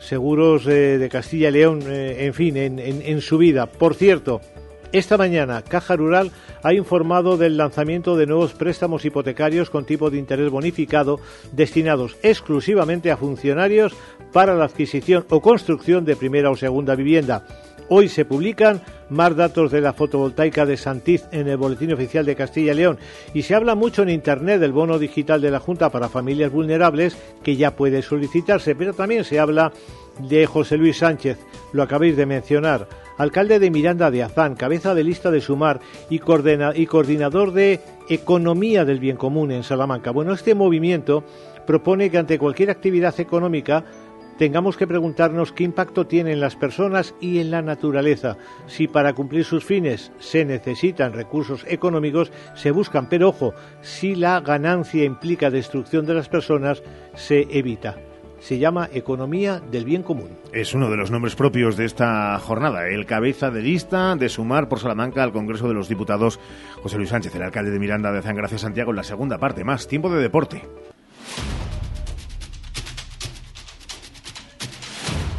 Seguros 0.00 0.66
eh, 0.66 0.98
de 0.98 1.08
Castilla 1.08 1.50
y 1.50 1.52
León, 1.52 1.80
eh, 1.86 2.26
en 2.26 2.34
fin, 2.34 2.56
en, 2.56 2.80
en 2.80 3.20
su 3.20 3.38
vida. 3.38 3.66
Por 3.66 3.94
cierto, 3.94 4.40
esta 4.98 5.16
mañana, 5.16 5.62
Caja 5.62 5.96
Rural 5.96 6.30
ha 6.62 6.72
informado 6.72 7.36
del 7.36 7.56
lanzamiento 7.56 8.16
de 8.16 8.26
nuevos 8.26 8.52
préstamos 8.52 9.04
hipotecarios 9.04 9.68
con 9.68 9.84
tipo 9.84 10.08
de 10.08 10.18
interés 10.18 10.50
bonificado 10.50 11.18
destinados 11.50 12.16
exclusivamente 12.22 13.10
a 13.10 13.16
funcionarios 13.16 13.92
para 14.32 14.54
la 14.54 14.66
adquisición 14.66 15.26
o 15.30 15.40
construcción 15.40 16.04
de 16.04 16.14
primera 16.14 16.48
o 16.50 16.56
segunda 16.56 16.94
vivienda. 16.94 17.44
Hoy 17.88 18.08
se 18.08 18.24
publican 18.24 18.82
más 19.10 19.34
datos 19.34 19.72
de 19.72 19.80
la 19.80 19.94
fotovoltaica 19.94 20.64
de 20.64 20.76
Santiz 20.76 21.24
en 21.32 21.48
el 21.48 21.56
Boletín 21.56 21.92
Oficial 21.92 22.24
de 22.24 22.36
Castilla 22.36 22.72
y 22.72 22.76
León 22.76 22.98
y 23.34 23.42
se 23.42 23.56
habla 23.56 23.74
mucho 23.74 24.02
en 24.02 24.10
Internet 24.10 24.60
del 24.60 24.72
bono 24.72 25.00
digital 25.00 25.40
de 25.40 25.50
la 25.50 25.58
Junta 25.58 25.90
para 25.90 26.08
familias 26.08 26.52
vulnerables 26.52 27.16
que 27.42 27.56
ya 27.56 27.74
puede 27.74 28.00
solicitarse, 28.00 28.76
pero 28.76 28.94
también 28.94 29.24
se 29.24 29.40
habla 29.40 29.72
de 30.20 30.46
José 30.46 30.76
Luis 30.76 30.98
Sánchez, 30.98 31.38
lo 31.72 31.82
acabáis 31.82 32.16
de 32.16 32.26
mencionar 32.26 32.86
alcalde 33.18 33.58
de 33.58 33.70
Miranda 33.70 34.10
de 34.10 34.22
Azán, 34.22 34.54
cabeza 34.54 34.94
de 34.94 35.04
lista 35.04 35.30
de 35.30 35.40
Sumar 35.40 35.80
y, 36.10 36.16
y 36.16 36.86
coordinador 36.86 37.52
de 37.52 37.80
Economía 38.08 38.84
del 38.84 39.00
Bien 39.00 39.16
Común 39.16 39.50
en 39.50 39.62
Salamanca. 39.62 40.10
Bueno, 40.10 40.32
este 40.32 40.54
movimiento 40.54 41.24
propone 41.66 42.10
que 42.10 42.18
ante 42.18 42.38
cualquier 42.38 42.70
actividad 42.70 43.18
económica 43.20 43.84
tengamos 44.38 44.76
que 44.76 44.86
preguntarnos 44.86 45.52
qué 45.52 45.64
impacto 45.64 46.06
tiene 46.06 46.32
en 46.32 46.40
las 46.40 46.56
personas 46.56 47.14
y 47.20 47.38
en 47.38 47.50
la 47.50 47.62
naturaleza. 47.62 48.36
Si 48.66 48.88
para 48.88 49.12
cumplir 49.12 49.44
sus 49.44 49.64
fines 49.64 50.12
se 50.18 50.44
necesitan 50.44 51.12
recursos 51.12 51.64
económicos, 51.68 52.32
se 52.54 52.72
buscan, 52.72 53.08
pero 53.08 53.28
ojo, 53.28 53.54
si 53.80 54.14
la 54.14 54.40
ganancia 54.40 55.04
implica 55.04 55.50
destrucción 55.50 56.04
de 56.06 56.14
las 56.14 56.28
personas, 56.28 56.82
se 57.14 57.46
evita 57.50 57.96
se 58.44 58.58
llama 58.58 58.90
Economía 58.92 59.58
del 59.58 59.86
Bien 59.86 60.02
Común. 60.02 60.28
Es 60.52 60.74
uno 60.74 60.90
de 60.90 60.98
los 60.98 61.10
nombres 61.10 61.34
propios 61.34 61.78
de 61.78 61.86
esta 61.86 62.38
jornada, 62.38 62.88
el 62.88 63.06
cabeza 63.06 63.50
de 63.50 63.62
lista 63.62 64.16
de 64.16 64.28
sumar 64.28 64.68
por 64.68 64.80
Salamanca 64.80 65.22
al 65.22 65.32
Congreso 65.32 65.66
de 65.66 65.72
los 65.72 65.88
Diputados, 65.88 66.38
José 66.82 66.98
Luis 66.98 67.08
Sánchez, 67.08 67.34
el 67.34 67.42
alcalde 67.42 67.70
de 67.70 67.78
Miranda 67.78 68.12
de 68.12 68.20
San 68.20 68.36
Gracias 68.36 68.60
Santiago, 68.60 68.90
en 68.90 68.96
la 68.96 69.02
segunda 69.02 69.38
parte, 69.38 69.64
más 69.64 69.88
tiempo 69.88 70.10
de 70.10 70.20
deporte. 70.20 70.62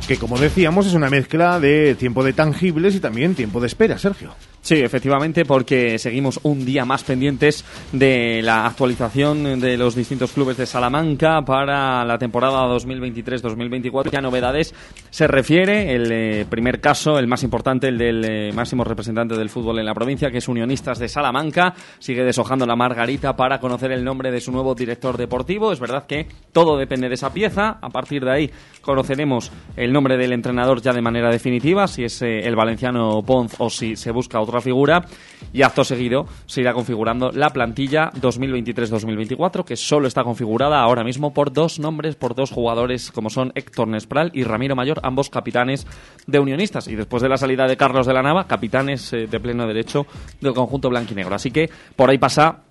Que 0.08 0.18
como 0.18 0.40
decíamos 0.40 0.88
es 0.88 0.96
una 0.96 1.12
mezcla 1.12 1.60
de 1.60 1.94
tiempo 1.94 2.24
de 2.24 2.34
tangibles 2.34 2.96
y 2.96 3.00
también 3.00 3.36
tiempo 3.36 3.60
de 3.60 3.68
espera, 3.68 4.00
Sergio. 4.00 4.32
Sí, 4.66 4.82
efectivamente, 4.82 5.46
porque 5.46 6.00
seguimos 6.00 6.40
un 6.42 6.66
día 6.66 6.86
más 6.86 7.04
pendientes 7.04 7.64
de 7.92 8.42
la 8.42 8.66
actualización 8.66 9.60
de 9.60 9.78
los 9.78 9.94
distintos 9.94 10.32
clubes 10.32 10.58
de 10.58 10.66
Salamanca 10.66 11.44
para 11.46 12.04
la 12.04 12.18
temporada 12.18 12.66
2023-2024. 12.76 14.10
Ya 14.10 14.22
novedades 14.22 14.74
se 15.12 15.28
refiere 15.28 15.94
el 15.94 16.12
eh, 16.12 16.46
primer 16.50 16.82
caso, 16.82 17.20
el 17.20 17.28
más 17.28 17.44
importante, 17.44 17.90
el 17.90 18.00
del 18.00 18.26
eh, 18.26 18.52
máximo 18.54 18.84
representante 18.84 19.38
del 19.38 19.52
fútbol 19.52 19.78
en 19.78 19.86
la 19.86 19.94
provincia, 19.94 20.32
que 20.32 20.40
es 20.40 20.48
Unionistas 20.48 20.98
de 20.98 21.10
Salamanca. 21.10 21.76
Sigue 22.00 22.24
deshojando 22.24 22.66
la 22.66 22.76
margarita 22.76 23.36
para 23.36 23.60
conocer 23.60 23.92
el 23.92 24.04
nombre 24.04 24.32
de 24.32 24.42
su 24.42 24.52
nuevo 24.52 24.74
director 24.74 25.16
deportivo. 25.16 25.74
Es 25.74 25.80
verdad 25.80 26.08
que 26.08 26.28
todo 26.52 26.76
depende 26.76 27.08
de 27.08 27.14
esa 27.14 27.32
pieza. 27.32 27.78
A 27.80 27.90
partir 27.90 28.26
de 28.26 28.32
ahí 28.32 28.52
conoceremos 28.82 29.52
el 29.78 29.94
nombre 29.94 30.18
del 30.18 30.34
entrenador 30.34 30.82
ya 30.82 30.92
de 30.92 31.04
manera 31.04 31.30
definitiva, 31.30 31.88
si 31.88 32.04
es 32.04 32.20
eh, 32.24 32.40
el 32.40 32.56
valenciano 32.56 33.22
Ponz 33.22 33.54
o 33.60 33.70
si 33.70 33.96
se 33.96 34.10
busca 34.10 34.40
otro 34.42 34.55
figura 34.62 35.06
y 35.54 35.62
acto 35.62 35.84
seguido 35.84 36.26
se 36.46 36.62
irá 36.62 36.74
configurando 36.74 37.32
la 37.32 37.50
plantilla 37.50 38.12
2023-2024 38.12 39.64
que 39.64 39.76
solo 39.76 40.08
está 40.08 40.24
configurada 40.24 40.80
ahora 40.80 41.04
mismo 41.04 41.34
por 41.34 41.52
dos 41.54 41.80
nombres, 41.80 42.16
por 42.16 42.36
dos 42.36 42.52
jugadores 42.52 43.12
como 43.12 43.30
son 43.30 43.52
Héctor 43.56 43.88
Nespral 43.88 44.32
y 44.34 44.44
Ramiro 44.44 44.76
Mayor, 44.76 45.00
ambos 45.04 45.30
capitanes 45.30 45.88
de 46.28 46.40
Unionistas 46.40 46.88
y 46.88 46.96
después 46.96 47.22
de 47.22 47.30
la 47.30 47.38
salida 47.38 47.68
de 47.68 47.78
Carlos 47.78 48.08
de 48.08 48.14
la 48.14 48.22
Nava, 48.22 48.48
capitanes 48.48 49.14
eh, 49.14 49.28
de 49.28 49.40
pleno 49.40 49.68
derecho 49.68 50.06
del 50.42 50.54
conjunto 50.54 50.90
blanquinegro. 50.90 51.36
Así 51.36 51.52
que 51.52 51.70
por 51.96 52.10
ahí 52.10 52.18
pasa 52.18 52.64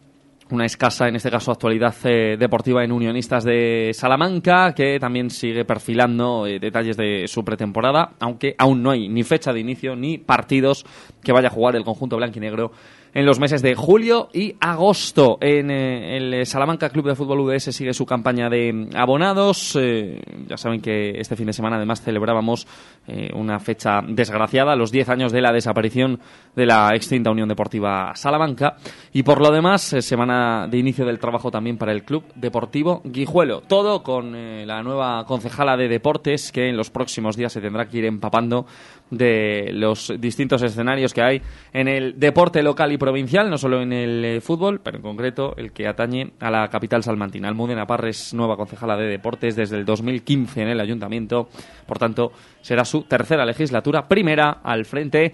una 0.51 0.67
escasa, 0.67 1.09
en 1.09 1.17
este 1.17 1.31
caso, 1.31 1.51
actualidad 1.51 1.95
eh, 2.05 2.37
deportiva 2.39 2.85
en 2.85 2.93
Unionistas 2.93 3.45
de 3.45 3.91
Salamanca, 3.95 4.75
que 4.75 4.99
también 4.99 5.31
sigue 5.31 5.65
perfilando 5.65 6.47
eh, 6.47 6.59
detalles 6.59 6.97
de 6.97 7.27
su 7.29 7.45
pretemporada, 7.45 8.13
aunque 8.21 8.55
aún 8.59 8.83
no 8.83 8.91
hay 8.91 9.09
ni 9.09 9.23
fecha 9.23 9.53
de 9.53 9.61
inicio 9.61 9.97
ni 9.97 10.19
partidos 10.19 10.85
que 11.25 11.33
vaya 11.33 11.49
a 11.49 11.51
jugar 11.51 11.75
el 11.75 11.85
conjunto 11.85 12.17
blanquinegro 12.17 12.71
en 13.15 13.25
los 13.25 13.39
meses 13.39 13.63
de 13.63 13.77
julio 13.77 14.29
y 14.33 14.57
agosto. 14.61 15.39
En 15.41 15.71
eh, 15.71 16.17
el 16.17 16.47
Salamanca 16.47 16.91
Club 16.91 17.07
de 17.07 17.15
Fútbol 17.15 17.41
UDS 17.41 17.75
sigue 17.75 17.95
su 17.95 18.05
campaña 18.05 18.51
de 18.51 18.89
abonados. 18.95 19.79
Eh, 19.81 20.21
ya 20.49 20.57
saben 20.57 20.81
que 20.81 21.13
este 21.21 21.37
fin 21.37 21.47
de 21.47 21.53
semana 21.53 21.77
además 21.77 22.03
celebrábamos 22.03 22.67
eh, 23.07 23.31
una 23.35 23.61
fecha 23.61 24.03
desgraciada, 24.07 24.75
los 24.75 24.91
10 24.91 25.09
años 25.11 25.33
de 25.33 25.41
la 25.41 25.53
desaparición 25.53 26.19
de 26.57 26.67
la 26.67 26.91
extinta 26.95 27.31
Unión 27.31 27.49
Deportiva 27.49 28.13
Salamanca. 28.17 28.77
Y 29.13 29.23
por 29.23 29.41
lo 29.41 29.53
demás, 29.53 29.83
semana 29.83 30.67
de 30.69 30.79
inicio 30.79 31.07
del 31.07 31.21
trabajo 31.21 31.53
también 31.53 31.79
para 31.79 31.93
el 31.93 32.03
Club 32.03 32.25
Deportivo 32.35 33.01
Guijuelo. 33.05 33.61
Todo 33.61 34.03
con 34.03 34.35
la 34.67 34.83
nueva 34.83 35.25
concejala 35.25 35.77
de 35.77 35.89
deportes 35.89 36.51
que 36.51 36.69
en 36.69 36.77
los 36.77 36.91
próximos 36.91 37.37
días 37.37 37.53
se 37.53 37.61
tendrá 37.61 37.87
que 37.87 37.99
ir 37.99 38.05
empapando 38.07 38.67
de 39.11 39.71
los 39.73 40.13
distintos 40.19 40.63
escenarios 40.63 41.13
que 41.13 41.23
hay 41.23 41.43
en 41.73 41.89
el 41.89 42.19
deporte 42.19 42.63
local 42.63 42.93
y 42.93 42.99
provincial, 42.99 43.51
no 43.51 43.59
solo 43.59 43.83
en 43.83 43.93
el 43.93 44.25
eh, 44.25 44.41
fútbol, 44.41 44.81
pero 44.83 44.97
en 44.97 45.03
concreto 45.03 45.55
el 45.57 45.73
que 45.73 45.87
atañe 45.87 46.33
a 46.41 46.51
la 46.51 46.69
capital 46.69 47.03
salmantina. 47.03 47.49
Almudena 47.49 47.87
Parres, 47.87 48.35
nueva 48.35 48.57
concejala 48.57 48.97
de 48.97 49.07
deportes 49.07 49.57
desde 49.57 49.77
el 49.77 49.85
2015 49.85 50.63
en 50.63 50.69
el 50.69 50.81
ayuntamiento, 50.81 51.49
por 51.87 51.99
tanto, 51.99 52.33
será 52.61 52.85
su 52.85 53.03
tercera 53.03 53.45
legislatura, 53.45 54.09
primera 54.09 54.61
al 54.63 54.85
frente 54.85 55.33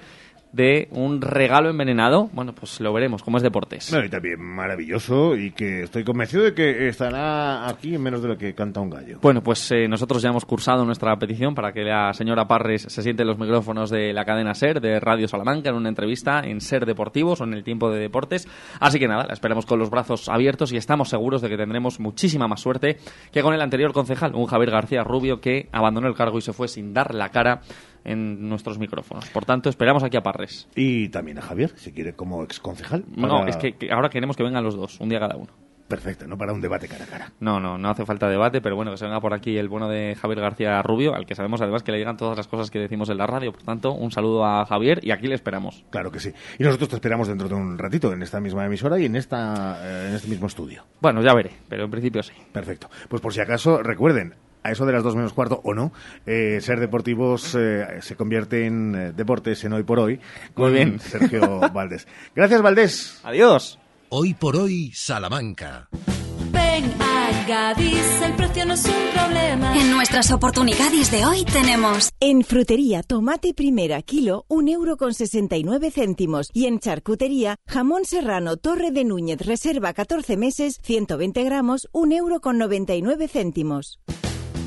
de 0.52 0.88
un 0.90 1.20
regalo 1.20 1.70
envenenado, 1.70 2.28
bueno, 2.32 2.52
pues 2.54 2.80
lo 2.80 2.92
veremos, 2.92 3.22
como 3.22 3.36
es 3.36 3.42
deportes. 3.42 3.92
y 3.92 4.08
también 4.08 4.40
maravilloso 4.40 5.36
y 5.36 5.52
que 5.52 5.84
estoy 5.84 6.04
convencido 6.04 6.44
de 6.44 6.54
que 6.54 6.88
estará 6.88 7.68
aquí 7.68 7.94
en 7.94 8.02
menos 8.02 8.22
de 8.22 8.28
lo 8.28 8.36
que 8.36 8.54
canta 8.54 8.80
un 8.80 8.90
gallo. 8.90 9.18
Bueno, 9.22 9.42
pues 9.42 9.70
eh, 9.72 9.86
nosotros 9.88 10.22
ya 10.22 10.30
hemos 10.30 10.44
cursado 10.44 10.84
nuestra 10.84 11.16
petición 11.16 11.54
para 11.54 11.72
que 11.72 11.82
la 11.82 12.12
señora 12.12 12.46
Parres 12.46 12.82
se 12.82 13.02
siente 13.02 13.22
en 13.22 13.28
los 13.28 13.38
micrófonos 13.38 13.90
de 13.90 14.12
la 14.12 14.24
cadena 14.24 14.54
SER, 14.54 14.80
de 14.80 14.98
Radio 14.98 15.28
Salamanca, 15.28 15.70
en 15.70 15.76
una 15.76 15.88
entrevista 15.88 16.40
en 16.40 16.60
SER 16.60 16.86
Deportivos 16.86 17.40
o 17.40 17.44
en 17.44 17.54
el 17.54 17.64
tiempo 17.64 17.90
de 17.90 18.00
deportes. 18.00 18.48
Así 18.80 18.98
que 18.98 19.06
nada, 19.06 19.26
la 19.26 19.34
esperamos 19.34 19.66
con 19.66 19.78
los 19.78 19.90
brazos 19.90 20.28
abiertos 20.28 20.72
y 20.72 20.76
estamos 20.76 21.08
seguros 21.08 21.42
de 21.42 21.48
que 21.48 21.56
tendremos 21.56 22.00
muchísima 22.00 22.48
más 22.48 22.60
suerte 22.60 22.98
que 23.32 23.42
con 23.42 23.54
el 23.54 23.60
anterior 23.60 23.92
concejal, 23.92 24.34
un 24.34 24.46
Javier 24.46 24.70
García 24.70 25.04
Rubio 25.04 25.40
que 25.40 25.68
abandonó 25.72 26.08
el 26.08 26.14
cargo 26.14 26.38
y 26.38 26.42
se 26.42 26.52
fue 26.52 26.68
sin 26.68 26.92
dar 26.92 27.14
la 27.14 27.28
cara 27.28 27.60
en 28.04 28.48
nuestros 28.48 28.78
micrófonos. 28.78 29.28
Por 29.30 29.44
tanto, 29.44 29.68
esperamos 29.68 30.02
aquí 30.02 30.16
a 30.16 30.22
Parres. 30.22 30.68
Y 30.74 31.08
también 31.08 31.38
a 31.38 31.42
Javier, 31.42 31.72
si 31.76 31.92
quiere, 31.92 32.14
como 32.14 32.42
ex 32.42 32.60
concejal. 32.60 33.04
No, 33.16 33.46
es 33.46 33.56
que, 33.56 33.74
ahora 33.90 34.08
queremos 34.08 34.36
que 34.36 34.42
vengan 34.42 34.64
los 34.64 34.76
dos, 34.76 35.00
un 35.00 35.08
día 35.08 35.20
cada 35.20 35.36
uno. 35.36 35.52
Perfecto, 35.90 36.28
no 36.28 36.38
para 36.38 36.52
un 36.52 36.60
debate 36.60 36.86
cara 36.86 37.02
a 37.02 37.08
cara. 37.08 37.32
No, 37.40 37.58
no, 37.58 37.76
no 37.76 37.90
hace 37.90 38.06
falta 38.06 38.28
debate, 38.28 38.60
pero 38.60 38.76
bueno, 38.76 38.92
que 38.92 38.96
se 38.96 39.06
venga 39.06 39.20
por 39.20 39.34
aquí 39.34 39.58
el 39.58 39.68
bueno 39.68 39.88
de 39.88 40.14
Javier 40.14 40.40
García 40.40 40.80
Rubio, 40.82 41.16
al 41.16 41.26
que 41.26 41.34
sabemos 41.34 41.60
además 41.60 41.82
que 41.82 41.90
le 41.90 41.98
llegan 41.98 42.16
todas 42.16 42.36
las 42.36 42.46
cosas 42.46 42.70
que 42.70 42.78
decimos 42.78 43.10
en 43.10 43.18
la 43.18 43.26
radio. 43.26 43.50
Por 43.50 43.64
tanto, 43.64 43.92
un 43.92 44.12
saludo 44.12 44.44
a 44.44 44.64
Javier 44.66 45.00
y 45.02 45.10
aquí 45.10 45.26
le 45.26 45.34
esperamos. 45.34 45.84
Claro 45.90 46.12
que 46.12 46.20
sí. 46.20 46.32
Y 46.60 46.62
nosotros 46.62 46.90
te 46.90 46.94
esperamos 46.94 47.26
dentro 47.26 47.48
de 47.48 47.56
un 47.56 47.76
ratito 47.76 48.12
en 48.12 48.22
esta 48.22 48.38
misma 48.38 48.64
emisora 48.66 49.00
y 49.00 49.06
en, 49.06 49.16
esta, 49.16 49.80
eh, 49.82 50.10
en 50.10 50.14
este 50.14 50.28
mismo 50.28 50.46
estudio. 50.46 50.84
Bueno, 51.00 51.22
ya 51.22 51.34
veré, 51.34 51.50
pero 51.68 51.86
en 51.86 51.90
principio 51.90 52.22
sí. 52.22 52.34
Perfecto. 52.52 52.88
Pues 53.08 53.20
por 53.20 53.34
si 53.34 53.40
acaso, 53.40 53.82
recuerden, 53.82 54.36
a 54.62 54.72
eso 54.72 54.86
de 54.86 54.92
las 54.92 55.02
dos 55.02 55.16
menos 55.16 55.32
cuarto 55.32 55.60
o 55.64 55.74
no, 55.74 55.92
eh, 56.26 56.58
ser 56.60 56.80
deportivos 56.80 57.54
eh, 57.58 57.98
se 58.00 58.16
convierte 58.16 58.66
en 58.66 58.94
eh, 58.94 59.12
deportes 59.12 59.64
en 59.64 59.72
hoy 59.72 59.82
por 59.82 59.98
hoy. 59.98 60.20
Muy 60.56 60.72
bien. 60.72 61.00
Sergio 61.00 61.60
Valdés. 61.72 62.06
Gracias, 62.34 62.62
Valdés. 62.62 63.20
Adiós. 63.24 63.78
Hoy 64.08 64.34
por 64.34 64.56
hoy, 64.56 64.90
Salamanca. 64.92 65.88
Ven 66.52 66.92
Gadis, 67.46 68.22
el 68.22 68.34
precio 68.34 68.64
no 68.64 68.74
es 68.74 68.84
un 68.84 69.12
problema. 69.12 69.76
En 69.76 69.90
nuestras 69.90 70.30
oportunidades 70.30 71.10
de 71.10 71.24
hoy 71.24 71.44
tenemos. 71.44 72.10
En 72.20 72.42
frutería, 72.42 73.02
tomate 73.02 73.54
primera 73.54 74.02
kilo, 74.02 74.44
un 74.48 74.68
euro 74.68 74.96
con 74.96 75.14
69 75.14 75.90
céntimos. 75.90 76.48
Y 76.52 76.66
en 76.66 76.78
charcutería, 76.78 77.56
jamón 77.66 78.04
serrano, 78.04 78.56
torre 78.56 78.90
de 78.90 79.04
Núñez, 79.04 79.44
reserva 79.44 79.92
14 79.92 80.36
meses, 80.36 80.78
120 80.82 81.42
gramos, 81.44 81.88
un 81.92 82.12
euro 82.12 82.40
con 82.40 82.58
99 82.58 83.28
céntimos. 83.28 83.98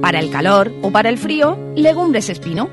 Para 0.00 0.20
el 0.20 0.30
calor 0.30 0.72
o 0.82 0.90
para 0.90 1.08
el 1.08 1.18
frío, 1.18 1.58
legumbres 1.74 2.28
espino 2.28 2.70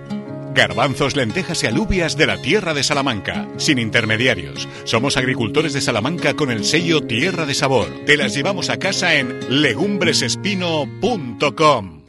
Garbanzos, 0.54 1.16
lentejas 1.16 1.64
y 1.64 1.68
alubias 1.68 2.16
de 2.16 2.28
la 2.28 2.38
tierra 2.38 2.74
de 2.74 2.84
Salamanca, 2.84 3.48
sin 3.58 3.80
intermediarios. 3.80 4.68
Somos 4.84 5.18
agricultores 5.18 5.74
de 5.74 5.82
Salamanca 5.82 6.36
con 6.36 6.52
el 6.52 6.64
sello 6.64 7.02
Tierra 7.02 7.48
de 7.48 7.56
Sabor. 7.56 7.88
Te 8.06 8.18
las 8.18 8.36
llevamos 8.36 8.70
a 8.70 8.78
casa 8.78 9.16
en 9.16 9.40
legumbresespino.com. 9.62 12.04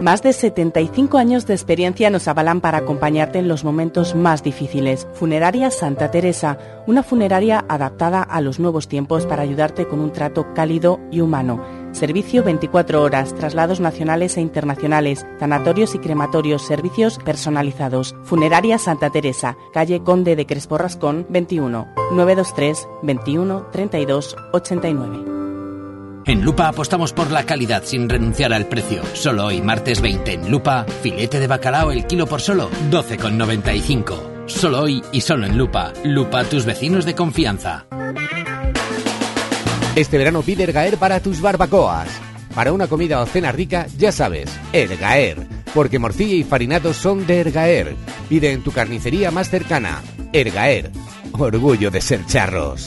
Más 0.00 0.22
de 0.22 0.32
75 0.32 1.18
años 1.18 1.46
de 1.46 1.52
experiencia 1.52 2.08
nos 2.08 2.26
avalan 2.28 2.62
para 2.62 2.78
acompañarte 2.78 3.40
en 3.40 3.48
los 3.48 3.64
momentos 3.64 4.14
más 4.14 4.42
difíciles. 4.42 5.06
Funeraria 5.12 5.70
Santa 5.70 6.10
Teresa, 6.10 6.56
una 6.86 7.02
funeraria 7.02 7.66
adaptada 7.68 8.22
a 8.22 8.40
los 8.40 8.58
nuevos 8.58 8.88
tiempos 8.88 9.26
para 9.26 9.42
ayudarte 9.42 9.86
con 9.86 10.00
un 10.00 10.12
trato 10.12 10.54
cálido 10.54 10.98
y 11.10 11.20
humano 11.20 11.77
Servicio 11.92 12.44
24 12.44 13.02
horas, 13.02 13.34
traslados 13.34 13.80
nacionales 13.80 14.36
e 14.36 14.40
internacionales, 14.40 15.26
sanatorios 15.38 15.94
y 15.94 15.98
crematorios, 15.98 16.66
servicios 16.66 17.18
personalizados. 17.18 18.14
Funeraria 18.24 18.78
Santa 18.78 19.10
Teresa, 19.10 19.56
calle 19.72 20.02
Conde 20.02 20.36
de 20.36 20.46
Crespo 20.46 20.78
Rascón, 20.78 21.26
21, 21.30 21.88
923 22.12 22.88
21 23.02 23.66
32 23.72 24.36
89. 24.52 25.38
En 26.28 26.44
Lupa 26.44 26.68
apostamos 26.68 27.14
por 27.14 27.30
la 27.30 27.44
calidad 27.44 27.84
sin 27.84 28.06
renunciar 28.06 28.52
al 28.52 28.66
precio. 28.66 29.02
Solo 29.14 29.46
hoy, 29.46 29.62
martes 29.62 30.02
20, 30.02 30.34
en 30.34 30.50
Lupa, 30.50 30.84
filete 31.02 31.40
de 31.40 31.46
bacalao 31.46 31.90
el 31.90 32.06
kilo 32.06 32.26
por 32.26 32.42
solo 32.42 32.68
12,95. 32.90 34.44
Solo 34.46 34.82
hoy 34.82 35.02
y 35.10 35.22
solo 35.22 35.46
en 35.46 35.56
Lupa. 35.56 35.94
Lupa, 36.04 36.44
tus 36.44 36.66
vecinos 36.66 37.06
de 37.06 37.14
confianza. 37.14 37.86
Este 39.98 40.16
verano 40.16 40.42
pide 40.42 40.62
Ergaer 40.62 40.96
para 40.96 41.18
tus 41.18 41.40
barbacoas. 41.40 42.08
Para 42.54 42.72
una 42.72 42.86
comida 42.86 43.20
o 43.20 43.26
cena 43.26 43.50
rica, 43.50 43.88
ya 43.98 44.12
sabes, 44.12 44.48
Ergaer. 44.72 45.44
Porque 45.74 45.98
morcilla 45.98 46.36
y 46.36 46.44
farinados 46.44 46.96
son 46.96 47.26
de 47.26 47.40
Ergaer. 47.40 47.96
Pide 48.28 48.52
en 48.52 48.62
tu 48.62 48.70
carnicería 48.70 49.32
más 49.32 49.50
cercana. 49.50 50.00
Ergaer. 50.32 50.92
Orgullo 51.32 51.90
de 51.90 52.00
ser 52.00 52.24
charros. 52.26 52.86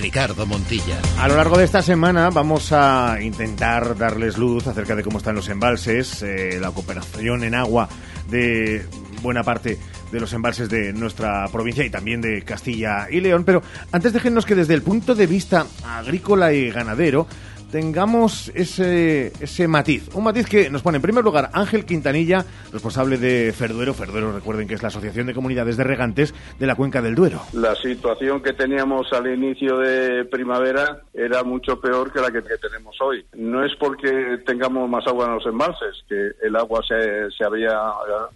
Ricardo 0.00 0.46
Montilla. 0.46 0.98
A 1.18 1.28
lo 1.28 1.36
largo 1.36 1.58
de 1.58 1.64
esta 1.64 1.82
semana 1.82 2.30
vamos 2.30 2.72
a 2.72 3.18
intentar 3.20 3.96
darles 3.96 4.38
luz 4.38 4.66
acerca 4.66 4.94
de 4.94 5.02
cómo 5.02 5.18
están 5.18 5.34
los 5.34 5.48
embalses, 5.48 6.22
eh, 6.22 6.58
la 6.60 6.70
cooperación 6.70 7.44
en 7.44 7.54
agua 7.54 7.88
de 8.28 8.86
buena 9.22 9.42
parte 9.42 9.78
de 10.10 10.20
los 10.20 10.32
embalses 10.32 10.68
de 10.68 10.92
nuestra 10.92 11.46
provincia 11.48 11.84
y 11.84 11.90
también 11.90 12.20
de 12.20 12.42
Castilla 12.42 13.08
y 13.10 13.20
León. 13.20 13.44
Pero 13.44 13.62
antes 13.92 14.12
déjenos 14.12 14.46
que 14.46 14.54
desde 14.54 14.74
el 14.74 14.82
punto 14.82 15.14
de 15.14 15.26
vista 15.26 15.66
agrícola 15.84 16.52
y 16.52 16.70
ganadero 16.70 17.26
tengamos 17.70 18.50
ese, 18.54 19.32
ese 19.40 19.68
matiz. 19.68 20.14
Un 20.14 20.24
matiz 20.24 20.46
que 20.46 20.70
nos 20.70 20.82
pone 20.82 20.96
en 20.96 21.02
primer 21.02 21.24
lugar 21.24 21.50
Ángel 21.52 21.84
Quintanilla, 21.84 22.44
responsable 22.72 23.16
de 23.18 23.52
Ferduero. 23.52 23.94
Ferduero, 23.94 24.32
recuerden 24.32 24.66
que 24.66 24.74
es 24.74 24.82
la 24.82 24.88
Asociación 24.88 25.26
de 25.26 25.34
Comunidades 25.34 25.76
de 25.76 25.84
Regantes 25.84 26.34
de 26.58 26.66
la 26.66 26.74
Cuenca 26.74 27.00
del 27.02 27.14
Duero. 27.14 27.40
La 27.52 27.74
situación 27.76 28.42
que 28.42 28.52
teníamos 28.52 29.12
al 29.12 29.32
inicio 29.32 29.78
de 29.78 30.24
primavera 30.24 31.02
era 31.14 31.42
mucho 31.42 31.80
peor 31.80 32.12
que 32.12 32.20
la 32.20 32.30
que, 32.30 32.40
tenemos 32.40 32.96
hoy. 33.00 33.24
No 33.34 33.64
es 33.64 33.72
porque 33.76 34.38
tengamos 34.44 34.88
más 34.88 35.06
agua 35.06 35.26
en 35.26 35.34
los 35.34 35.46
embalses, 35.46 36.04
que 36.08 36.32
el 36.42 36.56
agua 36.56 36.82
se, 36.86 37.30
se 37.30 37.44
había 37.44 37.78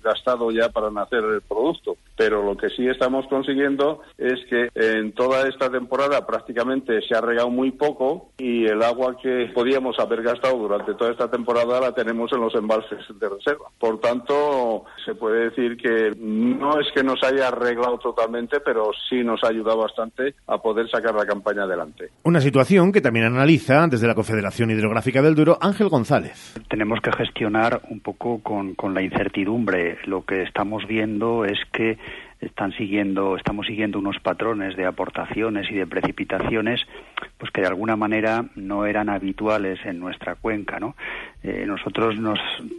gastado 0.02 0.50
ya 0.50 0.68
para 0.68 0.90
nacer 0.90 1.24
el 1.24 1.40
producto, 1.42 1.96
pero 2.16 2.44
lo 2.44 2.56
que 2.56 2.70
sí 2.70 2.86
estamos 2.86 3.26
consiguiendo 3.28 4.02
es 4.18 4.38
que 4.48 4.68
en 4.74 5.12
toda 5.12 5.48
esta 5.48 5.70
temporada 5.70 6.26
prácticamente 6.26 7.00
se 7.02 7.14
ha 7.14 7.20
regado 7.20 7.50
muy 7.50 7.72
poco 7.72 8.30
y 8.38 8.66
el 8.66 8.82
agua 8.82 9.16
que 9.24 9.50
podíamos 9.54 9.98
haber 9.98 10.22
gastado 10.22 10.58
durante 10.58 10.92
toda 10.92 11.12
esta 11.12 11.30
temporada 11.30 11.80
la 11.80 11.92
tenemos 11.92 12.30
en 12.34 12.42
los 12.42 12.54
embalses 12.54 12.98
de 13.18 13.26
reserva. 13.26 13.70
Por 13.78 13.98
tanto, 13.98 14.84
se 15.02 15.14
puede 15.14 15.48
decir 15.48 15.78
que 15.78 16.12
no 16.14 16.78
es 16.78 16.88
que 16.94 17.02
nos 17.02 17.22
haya 17.22 17.48
arreglado 17.48 17.96
totalmente, 17.96 18.60
pero 18.60 18.90
sí 19.08 19.24
nos 19.24 19.42
ha 19.42 19.48
ayudado 19.48 19.78
bastante 19.78 20.34
a 20.46 20.58
poder 20.58 20.90
sacar 20.90 21.14
la 21.14 21.24
campaña 21.24 21.62
adelante. 21.62 22.10
Una 22.24 22.42
situación 22.42 22.92
que 22.92 23.00
también 23.00 23.24
analiza 23.24 23.86
desde 23.86 24.06
la 24.06 24.14
Confederación 24.14 24.70
Hidrográfica 24.70 25.22
del 25.22 25.34
Duro 25.34 25.56
Ángel 25.58 25.88
González. 25.88 26.54
Tenemos 26.68 27.00
que 27.00 27.10
gestionar 27.12 27.80
un 27.88 28.00
poco 28.00 28.42
con, 28.42 28.74
con 28.74 28.92
la 28.92 29.00
incertidumbre. 29.00 29.96
Lo 30.04 30.26
que 30.26 30.42
estamos 30.42 30.86
viendo 30.86 31.46
es 31.46 31.58
que 31.72 31.96
están 32.40 32.72
siguiendo, 32.72 33.36
estamos 33.36 33.66
siguiendo 33.66 33.98
unos 33.98 34.18
patrones 34.20 34.76
de 34.76 34.86
aportaciones 34.86 35.70
y 35.70 35.74
de 35.74 35.86
precipitaciones, 35.86 36.80
pues 37.38 37.50
que 37.50 37.60
de 37.60 37.66
alguna 37.66 37.96
manera 37.96 38.44
no 38.54 38.86
eran 38.86 39.08
habituales 39.08 39.78
en 39.84 39.98
nuestra 39.98 40.34
cuenca, 40.34 40.78
¿no? 40.78 40.96
Eh, 41.42 41.64
nosotros 41.66 42.18
nos 42.18 42.38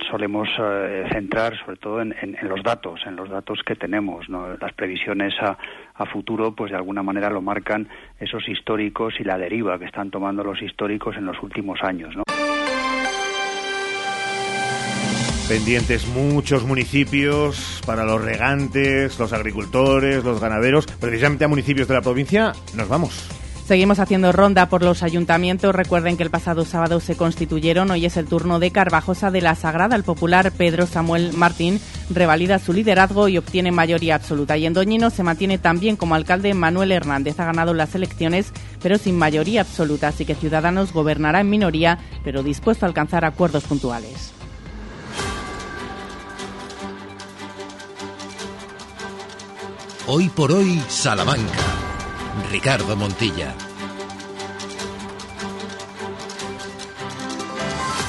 solemos 0.09 0.49
eh, 0.59 1.05
centrar 1.11 1.57
sobre 1.57 1.77
todo 1.77 2.01
en, 2.01 2.15
los 2.43 2.63
datos, 2.63 3.01
en 3.05 3.15
los 3.15 3.29
datos 3.29 3.61
que 3.65 3.75
tenemos, 3.75 4.27
Las 4.29 4.73
previsiones 4.73 5.33
a, 5.41 5.57
a 5.93 6.05
futuro, 6.05 6.55
pues 6.55 6.71
de 6.71 6.77
alguna 6.77 7.03
manera 7.03 7.29
lo 7.29 7.41
marcan 7.41 7.87
esos 8.19 8.47
históricos 8.47 9.15
y 9.19 9.23
la 9.23 9.37
deriva 9.37 9.77
que 9.77 9.85
están 9.85 10.09
tomando 10.09 10.43
los 10.43 10.61
históricos 10.61 11.15
en 11.17 11.25
los 11.25 11.41
últimos 11.41 11.81
años, 11.83 12.15
¿no? 12.15 12.23
Pendientes 15.47 16.07
muchos 16.07 16.63
municipios 16.63 17.79
para 17.85 18.03
los 18.03 18.19
regantes, 18.19 19.19
los 19.19 19.31
agricultores, 19.31 20.23
los 20.23 20.41
ganaderos. 20.41 20.87
Precisamente 20.87 21.45
a 21.45 21.47
municipios 21.47 21.87
de 21.87 21.93
la 21.93 22.01
provincia 22.01 22.53
nos 22.73 22.89
vamos. 22.89 23.27
Seguimos 23.67 23.99
haciendo 23.99 24.31
ronda 24.31 24.69
por 24.69 24.81
los 24.81 25.03
ayuntamientos. 25.03 25.75
Recuerden 25.75 26.17
que 26.17 26.23
el 26.23 26.31
pasado 26.31 26.65
sábado 26.65 26.99
se 26.99 27.15
constituyeron. 27.15 27.91
Hoy 27.91 28.07
es 28.07 28.17
el 28.17 28.25
turno 28.25 28.57
de 28.57 28.71
Carvajosa 28.71 29.29
de 29.29 29.41
la 29.41 29.53
Sagrada. 29.53 29.95
El 29.95 30.03
popular 30.03 30.51
Pedro 30.51 30.87
Samuel 30.87 31.33
Martín 31.33 31.79
revalida 32.09 32.57
su 32.57 32.73
liderazgo 32.73 33.27
y 33.27 33.37
obtiene 33.37 33.71
mayoría 33.71 34.15
absoluta. 34.15 34.57
Y 34.57 34.65
en 34.65 34.73
Doñino 34.73 35.11
se 35.11 35.23
mantiene 35.23 35.59
también 35.59 35.95
como 35.95 36.15
alcalde 36.15 36.55
Manuel 36.55 36.91
Hernández. 36.91 37.39
Ha 37.39 37.45
ganado 37.45 37.75
las 37.75 37.93
elecciones, 37.93 38.51
pero 38.81 38.97
sin 38.97 39.15
mayoría 39.15 39.61
absoluta. 39.61 40.07
Así 40.07 40.25
que 40.25 40.33
Ciudadanos 40.33 40.91
gobernará 40.91 41.41
en 41.41 41.51
minoría, 41.51 41.99
pero 42.23 42.41
dispuesto 42.41 42.85
a 42.85 42.89
alcanzar 42.89 43.25
acuerdos 43.25 43.65
puntuales. 43.65 44.33
Hoy 50.07 50.29
por 50.29 50.51
hoy, 50.51 50.79
Salamanca. 50.87 51.63
Ricardo 52.51 52.95
Montilla. 52.95 53.55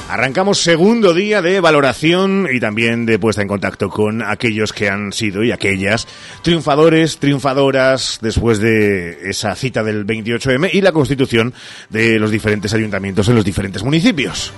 Arrancamos 0.07 0.59
segundo 0.59 1.15
día 1.15 1.41
de 1.41 1.59
valoración 1.59 2.47
y 2.53 2.59
también 2.59 3.07
de 3.07 3.17
puesta 3.17 3.41
en 3.41 3.47
contacto 3.47 3.89
con 3.89 4.21
aquellos 4.21 4.73
que 4.73 4.89
han 4.89 5.11
sido 5.11 5.43
y 5.43 5.51
aquellas 5.51 6.07
triunfadores, 6.43 7.17
triunfadoras 7.17 8.19
después 8.21 8.59
de 8.59 9.29
esa 9.29 9.55
cita 9.55 9.83
del 9.83 10.05
28M 10.05 10.69
y 10.73 10.81
la 10.81 10.91
constitución 10.91 11.51
de 11.89 12.19
los 12.19 12.29
diferentes 12.29 12.75
ayuntamientos 12.75 13.27
en 13.27 13.35
los 13.35 13.43
diferentes 13.43 13.83
municipios. 13.83 14.53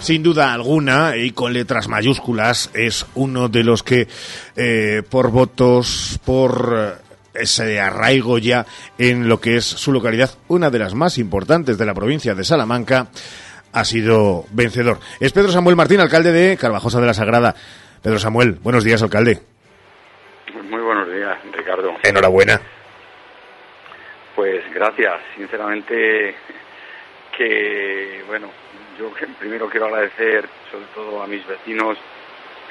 Sin 0.00 0.22
duda 0.22 0.54
alguna, 0.54 1.14
y 1.16 1.32
con 1.32 1.52
letras 1.52 1.86
mayúsculas, 1.86 2.70
es 2.72 3.06
uno 3.14 3.48
de 3.48 3.62
los 3.62 3.82
que, 3.82 4.08
eh, 4.56 5.02
por 5.08 5.30
votos, 5.30 6.18
por 6.24 6.98
eh, 7.34 7.42
ese 7.42 7.78
arraigo 7.78 8.38
ya 8.38 8.64
en 8.96 9.28
lo 9.28 9.40
que 9.40 9.56
es 9.56 9.64
su 9.66 9.92
localidad, 9.92 10.30
una 10.48 10.70
de 10.70 10.78
las 10.78 10.94
más 10.94 11.18
importantes 11.18 11.76
de 11.76 11.84
la 11.84 11.92
provincia 11.92 12.34
de 12.34 12.44
Salamanca, 12.44 13.08
ha 13.72 13.84
sido 13.84 14.46
vencedor. 14.52 15.00
Es 15.20 15.32
Pedro 15.32 15.52
Samuel 15.52 15.76
Martín, 15.76 16.00
alcalde 16.00 16.32
de 16.32 16.56
Carvajosa 16.56 16.98
de 16.98 17.06
la 17.06 17.14
Sagrada. 17.14 17.54
Pedro 18.02 18.18
Samuel, 18.18 18.58
buenos 18.62 18.84
días, 18.84 19.02
alcalde. 19.02 19.38
Muy 20.70 20.80
buenos 20.80 21.12
días, 21.12 21.36
Ricardo. 21.52 21.94
Enhorabuena. 22.02 22.58
Pues 24.34 24.62
gracias, 24.74 25.20
sinceramente 25.36 26.34
que, 27.36 28.24
bueno, 28.26 28.48
yo 29.00 29.10
primero 29.38 29.68
quiero 29.70 29.86
agradecer 29.86 30.46
sobre 30.70 30.84
todo 30.94 31.22
a 31.22 31.26
mis 31.26 31.46
vecinos, 31.46 31.96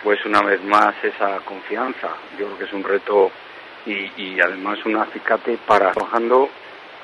pues 0.04 0.24
una 0.26 0.42
vez 0.42 0.64
más 0.64 0.94
esa 1.04 1.40
confianza. 1.40 2.10
Yo 2.38 2.46
creo 2.46 2.58
que 2.60 2.64
es 2.66 2.74
un 2.74 2.84
reto 2.84 3.32
y, 3.86 4.40
además 4.40 4.78
un 4.86 4.98
acicate 4.98 5.58
para 5.66 5.92
trabajando 5.92 6.50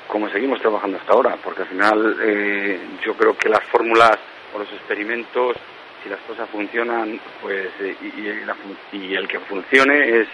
como 0.08 0.30
seguimos 0.30 0.62
trabajando 0.62 0.98
hasta 0.98 1.14
ahora, 1.14 1.36
porque 1.44 1.64
al 1.64 1.68
final 1.68 2.18
eh, 2.22 2.80
yo 3.04 3.16
creo 3.16 3.36
que 3.36 3.50
las 3.50 3.64
fórmulas 3.64 4.20
o 4.54 4.60
los 4.60 4.72
experimentos, 4.72 5.58
si 6.04 6.10
las 6.10 6.20
cosas 6.20 6.48
funcionan, 6.52 7.20
pues 7.42 7.70
y, 7.82 8.96
y 8.96 9.16
el 9.16 9.28
que 9.28 9.40
funcione 9.40 10.22
es 10.22 10.28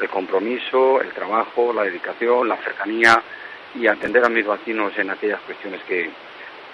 el 0.00 0.08
compromiso, 0.08 1.00
el 1.00 1.12
trabajo, 1.12 1.72
la 1.72 1.84
dedicación, 1.84 2.48
la 2.48 2.56
cercanía 2.56 3.22
y 3.76 3.86
atender 3.86 4.24
a 4.24 4.28
mis 4.28 4.44
vecinos 4.44 4.92
en 4.98 5.10
aquellas 5.10 5.40
cuestiones 5.42 5.80
que, 5.84 6.10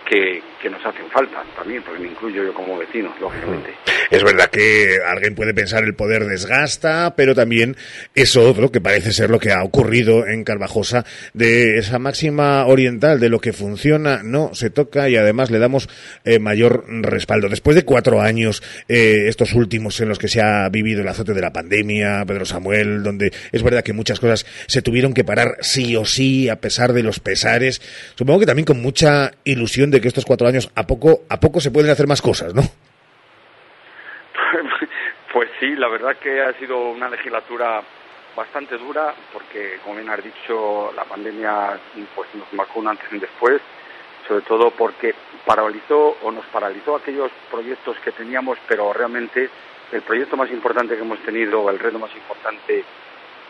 que, 0.06 0.42
nos 0.68 0.84
hacen 0.84 1.08
falta 1.10 1.42
también, 1.56 1.82
porque 1.82 2.00
me 2.00 2.08
incluyo 2.08 2.44
yo 2.44 2.52
como 2.52 2.76
vecino, 2.76 3.14
lógicamente. 3.20 3.70
Es 4.10 4.22
verdad 4.24 4.50
que 4.50 4.98
alguien 5.06 5.34
puede 5.34 5.54
pensar 5.54 5.84
el 5.84 5.94
poder 5.94 6.26
desgasta, 6.26 7.14
pero 7.16 7.34
también 7.34 7.76
eso 8.14 8.48
otro, 8.48 8.70
que 8.70 8.80
parece 8.80 9.12
ser 9.12 9.30
lo 9.30 9.38
que 9.38 9.52
ha 9.52 9.62
ocurrido 9.62 10.26
en 10.26 10.44
Carvajosa, 10.44 11.04
de 11.32 11.78
esa 11.78 11.98
máxima 11.98 12.66
oriental, 12.66 13.20
de 13.20 13.28
lo 13.28 13.38
que 13.38 13.52
funciona, 13.52 14.22
no 14.22 14.54
se 14.54 14.70
toca 14.70 15.08
y 15.08 15.16
además 15.16 15.50
le 15.50 15.58
damos 15.58 15.88
eh, 16.24 16.38
mayor 16.38 16.84
respaldo. 16.88 17.48
Después 17.48 17.76
de 17.76 17.84
cuatro 17.84 18.20
años, 18.20 18.62
eh, 18.88 19.26
estos 19.28 19.54
últimos 19.54 20.00
en 20.00 20.08
los 20.08 20.18
que 20.18 20.28
se 20.28 20.42
ha 20.42 20.68
vivido 20.68 21.00
el 21.00 21.08
azote 21.08 21.32
de 21.32 21.40
la 21.40 21.52
pandemia, 21.52 22.24
Pedro 22.26 22.44
Samuel, 22.44 23.02
donde 23.02 23.32
es 23.52 23.62
verdad 23.62 23.84
que 23.84 23.92
muchas 23.92 24.20
cosas 24.20 24.44
se 24.66 24.82
tuvieron 24.82 25.14
que 25.14 25.24
parar 25.24 25.58
sí 25.60 25.96
o 25.96 26.04
sí, 26.04 26.48
a 26.48 26.56
pesar 26.56 26.92
de 26.92 27.02
los 27.02 27.20
pesares, 27.20 27.80
supongo 28.16 28.40
que 28.40 28.46
también 28.46 28.66
con 28.66 28.82
mucha 28.82 29.30
ilusión 29.44 29.90
de 29.90 30.00
que 30.00 30.08
estos 30.08 30.24
cuatro 30.24 30.48
años 30.48 30.49
a 30.74 30.86
poco, 30.86 31.20
a 31.28 31.38
poco 31.38 31.60
se 31.60 31.70
pueden 31.70 31.90
hacer 31.90 32.06
más 32.06 32.22
cosas, 32.22 32.54
¿no? 32.54 32.62
Pues 35.32 35.48
sí, 35.60 35.76
la 35.76 35.86
verdad 35.86 36.16
que 36.16 36.42
ha 36.42 36.52
sido 36.54 36.90
una 36.90 37.08
legislatura 37.08 37.80
bastante 38.34 38.76
dura 38.76 39.14
porque, 39.32 39.78
como 39.84 39.94
bien 39.96 40.10
has 40.10 40.24
dicho, 40.24 40.92
la 40.94 41.04
pandemia 41.04 41.78
pues 42.16 42.28
nos 42.34 42.52
marcó 42.52 42.80
un 42.80 42.88
antes 42.88 43.06
y 43.12 43.14
un 43.14 43.20
después, 43.20 43.60
sobre 44.26 44.42
todo 44.42 44.72
porque 44.72 45.14
paralizó 45.46 46.16
o 46.22 46.32
nos 46.32 46.44
paralizó 46.46 46.96
aquellos 46.96 47.30
proyectos 47.48 47.96
que 48.00 48.10
teníamos, 48.10 48.58
pero 48.66 48.92
realmente 48.92 49.48
el 49.92 50.02
proyecto 50.02 50.36
más 50.36 50.50
importante 50.50 50.96
que 50.96 51.02
hemos 51.02 51.20
tenido, 51.20 51.70
el 51.70 51.78
reto 51.78 52.00
más 52.00 52.14
importante, 52.14 52.84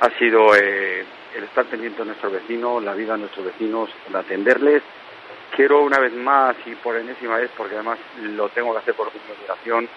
ha 0.01 0.11
sido 0.19 0.55
eh, 0.57 1.05
el 1.35 1.45
estar 1.45 1.65
pendiente 1.65 2.01
de 2.01 2.07
nuestros 2.07 2.33
vecinos, 2.33 2.83
la 2.83 2.95
vida 2.95 3.15
de 3.15 3.21
nuestros 3.21 3.47
vecinos, 3.47 3.91
el 4.09 4.17
atenderles 4.17 4.83
Quiero 5.55 5.83
una 5.83 5.99
vez 5.99 6.13
más 6.15 6.57
y 6.67 6.75
por 6.77 6.97
enésima 6.97 7.37
vez, 7.37 7.51
porque 7.57 7.75
además 7.75 7.99
lo 8.23 8.49
tengo 8.51 8.73
que 8.73 8.79
hacer 8.79 8.95
por 8.95 9.09
obligación, 9.09 9.89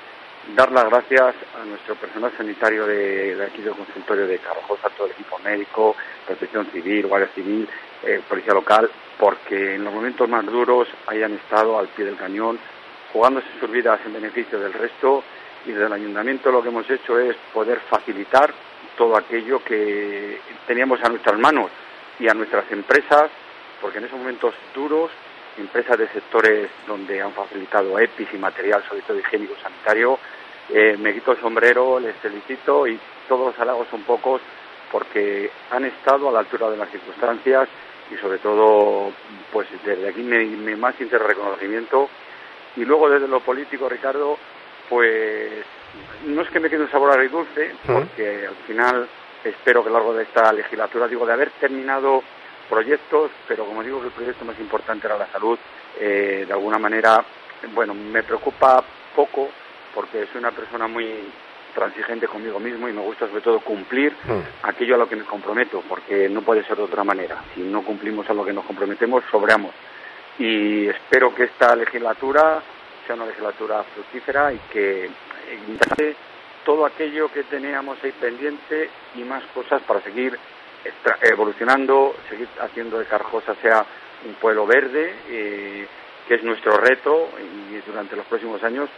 dar 0.55 0.71
las 0.71 0.85
gracias 0.85 1.35
a 1.59 1.65
nuestro 1.65 1.95
personal 1.95 2.31
sanitario 2.35 2.85
de, 2.85 3.37
aquí 3.45 3.61
del 3.61 3.73
consultorio 3.73 4.27
de 4.27 4.39
Carvajosa, 4.39 4.89
todo 4.89 5.07
el 5.07 5.13
equipo 5.13 5.39
médico, 5.39 5.95
protección 6.25 6.65
civil, 6.71 7.07
guardia 7.07 7.29
civil, 7.33 7.67
eh, 8.03 8.21
policía 8.27 8.53
local, 8.53 8.89
porque 9.17 9.75
en 9.75 9.83
los 9.83 9.93
momentos 9.93 10.27
más 10.27 10.45
duros 10.45 10.87
hayan 11.07 11.33
estado 11.33 11.77
al 11.79 11.87
pie 11.89 12.05
del 12.05 12.17
cañón, 12.17 12.59
jugándose 13.13 13.47
sus 13.59 13.71
vidas 13.71 13.99
en 14.05 14.13
beneficio 14.13 14.59
del 14.59 14.73
resto 14.73 15.23
y 15.65 15.71
desde 15.71 15.85
el 15.85 15.93
ayuntamiento 15.93 16.51
lo 16.51 16.61
que 16.61 16.69
hemos 16.69 16.89
hecho 16.89 17.17
es 17.19 17.35
poder 17.53 17.79
facilitar 17.89 18.53
todo 18.97 19.15
aquello 19.17 19.63
que 19.63 20.39
teníamos 20.67 21.01
a 21.03 21.09
nuestras 21.09 21.39
manos 21.39 21.69
y 22.19 22.27
a 22.27 22.33
nuestras 22.33 22.69
empresas, 22.71 23.29
porque 23.81 23.99
en 23.99 24.05
esos 24.05 24.19
momentos 24.19 24.53
duros 24.73 25.11
empresas 25.57 25.97
de 25.97 26.07
sectores 26.09 26.69
donde 26.87 27.21
han 27.21 27.33
facilitado 27.33 27.97
EPIs 27.99 28.33
y 28.33 28.37
material, 28.37 28.83
sobre 28.87 29.01
todo 29.01 29.19
higiénico 29.19 29.55
sanitario. 29.61 30.17
Eh, 30.69 30.97
me 30.97 31.13
quito 31.13 31.33
el 31.33 31.41
sombrero, 31.41 31.99
les 31.99 32.15
felicito 32.17 32.87
y 32.87 32.99
todos 33.27 33.47
los 33.47 33.59
halagos 33.59 33.87
son 33.89 34.01
pocos 34.03 34.41
porque 34.91 35.49
han 35.71 35.85
estado 35.85 36.29
a 36.29 36.31
la 36.31 36.39
altura 36.39 36.69
de 36.69 36.77
las 36.77 36.89
circunstancias 36.89 37.67
y 38.11 38.17
sobre 38.17 38.37
todo, 38.37 39.11
pues 39.51 39.67
desde 39.83 40.07
aquí 40.07 40.21
mi, 40.21 40.75
más 40.75 40.95
sincero 40.95 41.27
reconocimiento. 41.27 42.09
Y 42.75 42.85
luego 42.85 43.09
desde 43.09 43.27
lo 43.27 43.39
político, 43.39 43.89
Ricardo, 43.89 44.37
pues 44.89 45.51
no 46.25 46.41
es 46.41 46.49
que 46.49 46.59
me 46.59 46.69
quede 46.69 46.83
un 46.83 46.91
sabor 46.91 47.11
agridulce, 47.11 47.71
porque 47.85 48.47
al 48.47 48.55
final 48.67 49.07
espero 49.43 49.83
que 49.83 49.89
a 49.89 49.91
lo 49.91 49.97
largo 49.97 50.13
de 50.13 50.23
esta 50.23 50.51
legislatura, 50.53 51.07
digo, 51.07 51.25
de 51.25 51.33
haber 51.33 51.51
terminado 51.51 52.23
proyectos, 52.73 53.29
pero 53.47 53.65
como 53.65 53.83
digo 53.83 53.99
que 54.01 54.07
el 54.07 54.13
proyecto 54.13 54.45
más 54.45 54.59
importante 54.59 55.05
era 55.05 55.15
la 55.15 55.27
salud, 55.27 55.59
eh, 55.99 56.43
de 56.47 56.53
alguna 56.53 56.79
manera, 56.79 57.23
bueno, 57.71 57.93
me 57.93 58.23
preocupa 58.23 58.83
poco 59.15 59.47
porque 59.93 60.25
soy 60.31 60.39
una 60.39 60.49
persona 60.49 60.87
muy 60.87 61.29
transigente 61.75 62.27
conmigo 62.27 62.59
mismo 62.59 62.89
y 62.89 62.93
me 62.93 63.01
gusta 63.01 63.27
sobre 63.27 63.41
todo 63.41 63.59
cumplir 63.59 64.11
mm. 64.23 64.67
aquello 64.67 64.95
a 64.95 64.97
lo 64.97 65.07
que 65.07 65.15
me 65.15 65.23
comprometo, 65.23 65.83
porque 65.87 66.27
no 66.29 66.41
puede 66.41 66.63
ser 66.63 66.77
de 66.77 66.83
otra 66.83 67.03
manera. 67.03 67.43
Si 67.53 67.61
no 67.61 67.83
cumplimos 67.83 68.27
a 68.27 68.33
lo 68.33 68.43
que 68.43 68.53
nos 68.53 68.65
comprometemos, 68.65 69.23
sobramos. 69.29 69.71
Y 70.39 70.87
espero 70.87 71.33
que 71.35 71.43
esta 71.43 71.75
legislatura 71.75 72.59
sea 73.05 73.15
una 73.15 73.27
legislatura 73.27 73.83
fructífera 73.83 74.51
y 74.51 74.57
que 74.71 75.05
eh, 75.05 76.15
todo 76.65 76.87
aquello 76.87 77.31
que 77.31 77.43
teníamos 77.43 78.03
ahí 78.03 78.13
pendiente 78.13 78.89
y 79.13 79.23
más 79.23 79.43
cosas 79.53 79.79
para 79.83 80.01
seguir 80.01 80.39
evolucionando, 81.21 82.15
seguir 82.29 82.47
haciendo 82.59 82.99
de 82.99 83.05
Carjosa 83.05 83.55
sea 83.61 83.85
un 84.25 84.33
pueblo 84.35 84.65
verde, 84.65 85.13
eh, 85.29 85.87
que 86.27 86.35
es 86.35 86.43
nuestro 86.43 86.77
reto 86.77 87.29
y 87.39 87.75
durante 87.85 88.15
los 88.15 88.25
próximos 88.25 88.63
años. 88.63 88.89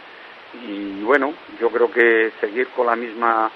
Y 0.54 1.02
bueno, 1.02 1.34
yo 1.60 1.70
creo 1.70 1.90
que 1.90 2.32
seguir 2.40 2.68
con 2.68 2.86
la 2.86 2.96
misma 2.96 3.50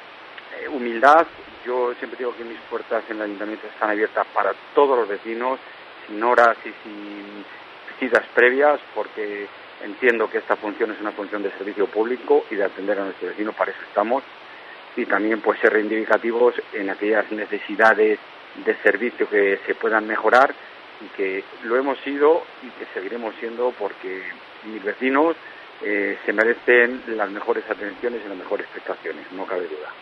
eh, 0.59 0.69
humildad. 0.69 1.27
Yo 1.65 1.95
siempre 1.95 2.19
digo 2.19 2.35
que 2.37 2.45
mis 2.45 2.59
puertas 2.69 3.05
en 3.09 3.17
el 3.17 3.23
ayuntamiento 3.23 3.67
están 3.67 3.91
abiertas 3.91 4.27
para 4.35 4.53
todos 4.75 4.99
los 4.99 5.09
vecinos, 5.09 5.59
sin 6.07 6.23
horas 6.23 6.57
y 6.65 6.73
sin 6.83 7.45
citas 7.99 8.25
previas, 8.35 8.81
porque 8.95 9.47
entiendo 9.85 10.29
que 10.29 10.39
esta 10.39 10.57
función 10.57 10.91
es 10.91 11.01
una 11.01 11.13
función 11.13 11.43
de 11.43 11.51
servicio 11.53 11.87
público 11.87 12.45
y 12.51 12.57
de 12.57 12.65
atender 12.65 12.99
a 12.99 13.05
nuestros 13.05 13.31
vecinos, 13.31 13.55
para 13.55 13.71
eso 13.71 13.81
estamos 13.83 14.23
y 14.97 15.07
también 15.07 15.41
pues 15.41 15.61
ser 15.61 15.73
reivindicativos 15.73 16.55
en 16.73 16.91
aquellas 16.91 17.31
necesidades 17.31 18.19
de 18.65 18.75
servicio 18.83 19.29
que 19.29 19.59
se 19.67 19.75
puedan 19.75 20.07
mejorar 20.07 20.55
y 21.01 21.09
que 21.17 21.45
lo 21.65 21.77
hemos 21.77 21.99
sido 22.01 22.43
y 22.63 22.69
que 22.71 22.87
seguiremos 22.93 23.35
siendo 23.41 23.73
porque 23.79 24.23
mis 24.65 24.83
vecinos 24.83 25.37
eh, 25.83 26.19
se 26.27 26.33
merecen 26.35 27.01
las 27.17 27.31
mejores 27.31 27.65
atenciones 27.71 28.21
y 28.25 28.29
las 28.29 28.37
mejores 28.37 28.67
prestaciones, 28.67 29.25
no 29.33 29.47
cabe 29.47 29.63
duda. 29.63 29.95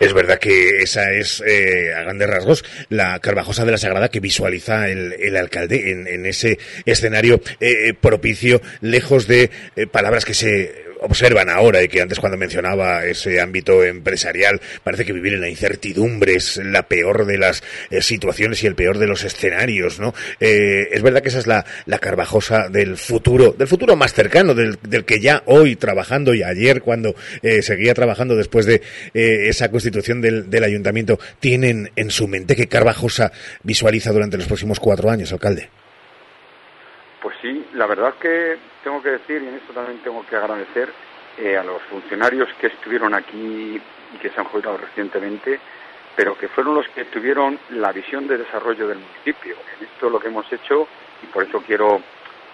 Es 0.00 0.12
verdad 0.12 0.40
que 0.40 0.78
esa 0.78 1.12
es, 1.12 1.40
eh, 1.46 1.94
a 1.94 2.00
grandes 2.00 2.28
rasgos, 2.28 2.64
la 2.88 3.20
Carvajosa 3.20 3.64
de 3.64 3.70
la 3.70 3.78
Sagrada 3.78 4.08
que 4.08 4.18
visualiza 4.18 4.88
el, 4.88 5.36
alcalde 5.36 5.92
en, 5.92 6.26
ese 6.26 6.58
escenario 6.84 7.40
eh, 7.60 7.94
propicio, 7.94 8.60
lejos 8.80 9.28
de 9.28 9.50
palabras 9.92 10.24
que 10.24 10.34
se 10.34 10.89
observan 11.00 11.48
ahora 11.48 11.82
y 11.82 11.88
que 11.88 12.00
antes 12.00 12.20
cuando 12.20 12.38
mencionaba 12.38 13.04
ese 13.04 13.40
ámbito 13.40 13.84
empresarial 13.84 14.60
parece 14.82 15.04
que 15.04 15.12
vivir 15.12 15.34
en 15.34 15.40
la 15.40 15.48
incertidumbre 15.48 16.34
es 16.34 16.58
la 16.58 16.84
peor 16.84 17.26
de 17.26 17.38
las 17.38 17.62
eh, 17.90 18.02
situaciones 18.02 18.62
y 18.62 18.66
el 18.66 18.74
peor 18.74 18.98
de 18.98 19.06
los 19.06 19.24
escenarios, 19.24 20.00
¿no? 20.00 20.14
Eh, 20.40 20.88
es 20.92 21.02
verdad 21.02 21.22
que 21.22 21.28
esa 21.28 21.38
es 21.38 21.46
la, 21.46 21.64
la 21.86 21.98
carvajosa 21.98 22.68
del 22.68 22.96
futuro, 22.96 23.52
del 23.52 23.68
futuro 23.68 23.96
más 23.96 24.12
cercano, 24.12 24.54
del, 24.54 24.78
del 24.82 25.04
que 25.04 25.20
ya 25.20 25.42
hoy 25.46 25.76
trabajando 25.76 26.34
y 26.34 26.42
ayer 26.42 26.82
cuando 26.82 27.14
eh, 27.42 27.62
seguía 27.62 27.94
trabajando 27.94 28.36
después 28.36 28.66
de 28.66 28.82
esa 29.12 29.70
constitución 29.70 30.20
del, 30.20 30.50
del 30.50 30.64
ayuntamiento, 30.64 31.18
tienen 31.40 31.90
en 31.96 32.10
su 32.10 32.28
mente 32.28 32.56
que 32.56 32.68
Carvajosa 32.68 33.32
visualiza 33.62 34.12
durante 34.12 34.36
los 34.36 34.46
próximos 34.46 34.80
cuatro 34.80 35.10
años, 35.10 35.32
alcalde. 35.32 35.68
Pues 37.22 37.36
sí, 37.42 37.66
la 37.74 37.86
verdad 37.86 38.14
que 38.20 38.56
tengo 38.82 39.02
que 39.02 39.10
decir, 39.10 39.42
y 39.42 39.48
en 39.48 39.54
esto 39.54 39.72
también 39.72 39.98
tengo 39.98 40.24
que 40.26 40.36
agradecer 40.36 40.90
eh, 41.38 41.56
a 41.56 41.64
los 41.64 41.82
funcionarios 41.82 42.48
que 42.60 42.68
estuvieron 42.68 43.14
aquí 43.14 43.80
y 44.14 44.18
que 44.18 44.30
se 44.30 44.40
han 44.40 44.46
jubilado 44.46 44.78
recientemente, 44.78 45.60
pero 46.16 46.36
que 46.36 46.48
fueron 46.48 46.74
los 46.74 46.88
que 46.88 47.04
tuvieron 47.06 47.58
la 47.70 47.92
visión 47.92 48.26
de 48.26 48.38
desarrollo 48.38 48.88
del 48.88 48.98
municipio. 48.98 49.56
En 49.78 49.86
esto 49.86 50.10
lo 50.10 50.18
que 50.18 50.28
hemos 50.28 50.50
hecho, 50.52 50.88
y 51.22 51.26
por 51.26 51.44
eso 51.44 51.62
quiero 51.66 52.00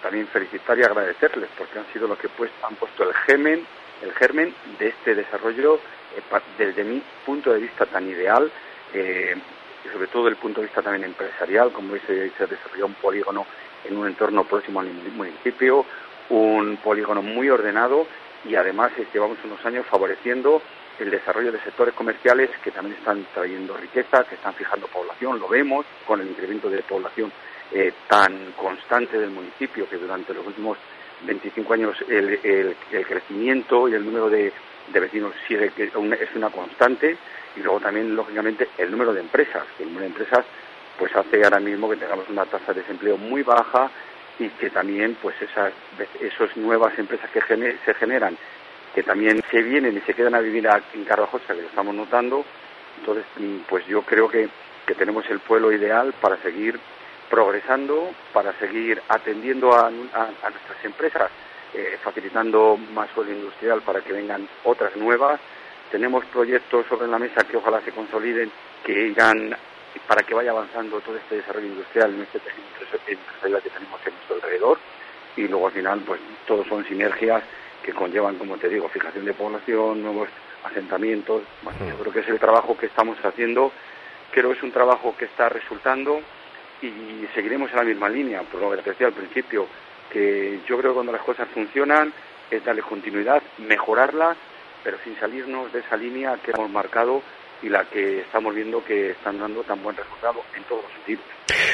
también 0.01 0.27
felicitar 0.27 0.77
y 0.77 0.83
agradecerles 0.83 1.49
porque 1.57 1.79
han 1.79 1.85
sido 1.91 2.07
los 2.07 2.17
que 2.19 2.29
pues, 2.29 2.51
han 2.63 2.75
puesto 2.75 3.03
el 3.03 3.13
germen, 3.13 3.65
el 4.01 4.13
germen 4.13 4.53
de 4.77 4.89
este 4.89 5.15
desarrollo 5.15 5.79
eh, 6.15 6.39
desde 6.57 6.83
mi 6.83 7.01
punto 7.25 7.51
de 7.51 7.59
vista 7.59 7.85
tan 7.85 8.07
ideal 8.07 8.51
eh, 8.93 9.35
y 9.83 9.89
sobre 9.89 10.07
todo 10.07 10.25
desde 10.25 10.35
el 10.35 10.41
punto 10.41 10.61
de 10.61 10.67
vista 10.67 10.81
también 10.81 11.05
empresarial, 11.05 11.71
como 11.71 11.95
dice, 11.95 12.31
se 12.37 12.45
desarrolló 12.45 12.85
un 12.85 12.93
polígono 12.95 13.45
en 13.85 13.97
un 13.97 14.07
entorno 14.07 14.43
próximo 14.43 14.81
al 14.81 14.87
municipio, 14.87 15.85
un 16.29 16.77
polígono 16.77 17.21
muy 17.21 17.49
ordenado 17.49 18.07
y 18.45 18.55
además 18.55 18.91
llevamos 19.13 19.37
unos 19.43 19.63
años 19.65 19.85
favoreciendo 19.87 20.61
el 20.99 21.11
desarrollo 21.11 21.51
de 21.51 21.59
sectores 21.59 21.93
comerciales 21.93 22.49
que 22.63 22.71
también 22.71 22.97
están 22.97 23.25
trayendo 23.33 23.77
riqueza, 23.77 24.23
que 24.23 24.35
están 24.35 24.53
fijando 24.53 24.87
población, 24.87 25.39
lo 25.39 25.47
vemos 25.47 25.85
con 26.05 26.21
el 26.21 26.27
incremento 26.27 26.69
de 26.69 26.81
población 26.81 27.31
eh, 27.71 27.93
tan 28.07 28.53
constante 28.53 29.17
del 29.17 29.29
municipio 29.29 29.87
que 29.89 29.97
durante 29.97 30.33
los 30.33 30.45
últimos 30.45 30.77
25 31.25 31.73
años 31.73 31.97
el, 32.07 32.75
crecimiento 33.07 33.89
y 33.89 33.93
el 33.93 34.05
número 34.05 34.29
de, 34.29 34.51
de 34.91 34.99
vecinos 34.99 35.33
sigue 35.47 35.71
es 35.77 35.95
una 36.35 36.49
constante 36.49 37.17
y 37.55 37.59
luego 37.61 37.79
también 37.79 38.15
lógicamente 38.15 38.69
el 38.77 38.91
número 38.91 39.13
de 39.13 39.21
empresas 39.21 39.65
el 39.79 39.87
número 39.87 40.01
de 40.01 40.07
empresas 40.07 40.45
pues 40.97 41.15
hace 41.15 41.43
ahora 41.43 41.59
mismo 41.59 41.89
que 41.89 41.97
tengamos 41.97 42.29
una 42.29 42.45
tasa 42.45 42.73
de 42.73 42.81
desempleo 42.81 43.17
muy 43.17 43.43
baja 43.43 43.89
y 44.39 44.49
que 44.49 44.69
también 44.69 45.17
pues 45.21 45.35
esas 45.41 45.73
esas 46.21 46.55
nuevas 46.57 46.97
empresas 46.97 47.29
que 47.31 47.41
se 47.85 47.93
generan 47.95 48.37
que 48.93 49.03
también 49.03 49.41
se 49.51 49.61
vienen 49.61 49.97
y 49.97 50.01
se 50.01 50.13
quedan 50.13 50.35
a 50.35 50.39
vivir 50.39 50.67
en 50.93 51.05
Carvajosa 51.05 51.53
que 51.53 51.61
lo 51.61 51.67
estamos 51.67 51.95
notando 51.95 52.45
entonces 52.99 53.25
mm, 53.37 53.57
pues 53.67 53.85
yo 53.87 54.01
creo 54.03 54.29
que, 54.29 54.49
que 54.85 54.95
tenemos 54.95 55.29
el 55.29 55.39
pueblo 55.39 55.71
ideal 55.71 56.13
para 56.21 56.37
seguir 56.37 56.79
progresando 57.29 58.11
para 58.33 58.53
seguir 58.53 59.01
atendiendo 59.09 59.73
a, 59.73 59.89
nuestras 59.89 60.83
empresas, 60.83 61.29
eh, 61.73 61.97
facilitando 62.01 62.77
más 62.93 63.09
suelo 63.11 63.31
industrial 63.31 63.81
para 63.81 64.01
que 64.01 64.13
vengan 64.13 64.47
otras 64.63 64.95
nuevas. 64.95 65.39
Tenemos 65.91 66.25
proyectos 66.25 66.85
sobre 66.87 67.07
la 67.07 67.19
mesa 67.19 67.43
que 67.43 67.57
ojalá 67.57 67.81
se 67.81 67.91
consoliden, 67.91 68.51
que 68.83 69.07
irán 69.07 69.55
para 69.99 70.23
que 70.23 70.33
vaya 70.33 70.51
avanzando 70.51 70.99
todo 71.01 71.17
este 71.17 71.37
desarrollo 71.37 71.67
industrial 71.67 72.13
en 72.13 72.21
este 72.21 72.39
tejido 72.39 72.65
empresarial 73.07 73.61
que 73.61 73.69
tenemos 73.69 73.99
en 74.05 74.13
nuestro 74.13 74.35
alrededor. 74.35 74.79
Y 75.35 75.47
luego 75.47 75.67
al 75.67 75.73
final, 75.73 75.99
pues 76.01 76.19
todos 76.45 76.67
son 76.67 76.85
sinergias 76.85 77.43
que 77.83 77.93
conllevan, 77.93 78.35
como 78.35 78.57
te 78.57 78.69
digo, 78.69 78.89
fijación 78.89 79.25
de 79.25 79.33
población, 79.33 80.01
nuevos 80.01 80.29
asentamientos. 80.63 81.43
Bueno, 81.61 81.79
yo 81.87 81.95
creo 81.97 82.13
que 82.13 82.19
es 82.19 82.27
el 82.27 82.39
trabajo 82.39 82.77
que 82.77 82.87
estamos 82.87 83.17
haciendo. 83.23 83.71
Creo 84.31 84.49
que 84.51 84.57
es 84.57 84.63
un 84.63 84.71
trabajo 84.71 85.15
que 85.17 85.25
está 85.25 85.49
resultando 85.49 86.19
y 86.81 87.27
seguiremos 87.33 87.71
en 87.71 87.77
la 87.77 87.83
misma 87.83 88.09
línea, 88.09 88.41
por 88.41 88.61
lo 88.61 88.71
que 88.71 88.77
te 88.77 88.89
decía 88.91 89.07
al 89.07 89.13
principio, 89.13 89.67
que 90.11 90.59
yo 90.67 90.77
creo 90.77 90.91
que 90.91 90.95
cuando 90.95 91.11
las 91.11 91.21
cosas 91.21 91.47
funcionan 91.53 92.13
es 92.51 92.63
darle 92.63 92.81
continuidad, 92.81 93.41
mejorarlas, 93.57 94.37
pero 94.83 94.97
sin 95.03 95.19
salirnos 95.19 95.71
de 95.73 95.79
esa 95.79 95.97
línea 95.97 96.37
que 96.43 96.51
hemos 96.51 96.69
marcado 96.69 97.21
y 97.61 97.69
la 97.69 97.85
que 97.89 98.21
estamos 98.21 98.53
viendo 98.53 98.83
que 98.83 99.11
están 99.11 99.37
dando 99.39 99.63
tan 99.63 99.81
buen 99.81 99.95
resultado 99.95 100.43
en 100.55 100.63
todos 100.65 100.83
los 100.83 100.93
sentidos. 100.93 101.25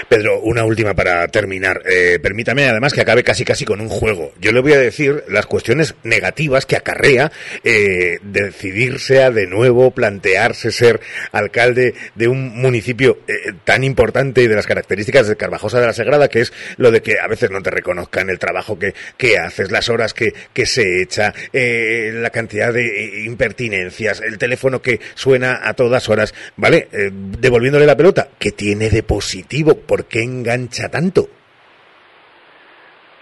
Pedro, 0.07 0.39
una 0.41 0.63
última 0.63 0.93
para 0.93 1.27
terminar. 1.27 1.81
Eh, 1.86 2.19
permítame 2.21 2.67
además 2.67 2.93
que 2.93 3.01
acabe 3.01 3.23
casi 3.23 3.43
casi 3.43 3.65
con 3.65 3.81
un 3.81 3.89
juego. 3.89 4.31
Yo 4.39 4.51
le 4.51 4.62
voy 4.62 4.73
a 4.73 4.77
decir 4.77 5.23
las 5.27 5.45
cuestiones 5.45 5.95
negativas 6.03 6.65
que 6.65 6.75
acarrea 6.75 7.31
eh, 7.63 8.19
decidirse 8.21 9.23
a 9.23 9.31
de 9.31 9.47
nuevo 9.47 9.91
plantearse 9.91 10.71
ser 10.71 10.99
alcalde 11.31 11.95
de 12.15 12.27
un 12.27 12.59
municipio 12.59 13.19
eh, 13.27 13.53
tan 13.63 13.83
importante 13.83 14.43
y 14.43 14.47
de 14.47 14.55
las 14.55 14.67
características 14.67 15.27
de 15.27 15.36
Carvajosa 15.36 15.79
de 15.79 15.88
la 15.88 15.93
Sagrada, 15.93 16.27
que 16.27 16.41
es 16.41 16.53
lo 16.77 16.91
de 16.91 17.01
que 17.01 17.19
a 17.19 17.27
veces 17.27 17.49
no 17.49 17.62
te 17.62 17.71
reconozcan 17.71 18.29
el 18.29 18.39
trabajo 18.39 18.77
que, 18.77 18.93
que 19.17 19.38
haces, 19.38 19.71
las 19.71 19.89
horas 19.89 20.13
que, 20.13 20.33
que 20.53 20.65
se 20.65 21.01
echa, 21.01 21.33
eh, 21.51 22.12
la 22.13 22.29
cantidad 22.29 22.71
de 22.71 23.23
impertinencias, 23.25 24.21
el 24.21 24.38
teléfono 24.38 24.81
que 24.81 24.99
suena 25.15 25.62
a 25.63 25.73
todas 25.73 26.09
horas, 26.09 26.33
¿vale? 26.55 26.88
devolviéndole 26.91 27.86
la 27.86 27.97
pelota, 27.97 28.29
que 28.38 28.51
tiene 28.51 28.89
de 28.89 29.03
positivo 29.03 29.62
¿por 29.65 30.06
qué 30.06 30.21
engancha 30.21 30.89
tanto? 30.89 31.28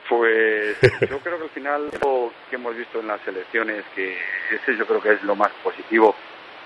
Pues 0.09 0.77
yo 1.09 1.19
creo 1.19 1.37
que 1.37 1.43
al 1.43 1.49
final 1.49 1.89
lo 2.03 2.31
que 2.49 2.55
hemos 2.55 2.75
visto 2.75 2.99
en 2.99 3.07
las 3.07 3.25
elecciones, 3.27 3.85
que 3.95 4.17
ese 4.51 4.75
yo 4.77 4.85
creo 4.85 5.01
que 5.01 5.13
es 5.13 5.23
lo 5.23 5.35
más 5.35 5.51
positivo, 5.63 6.15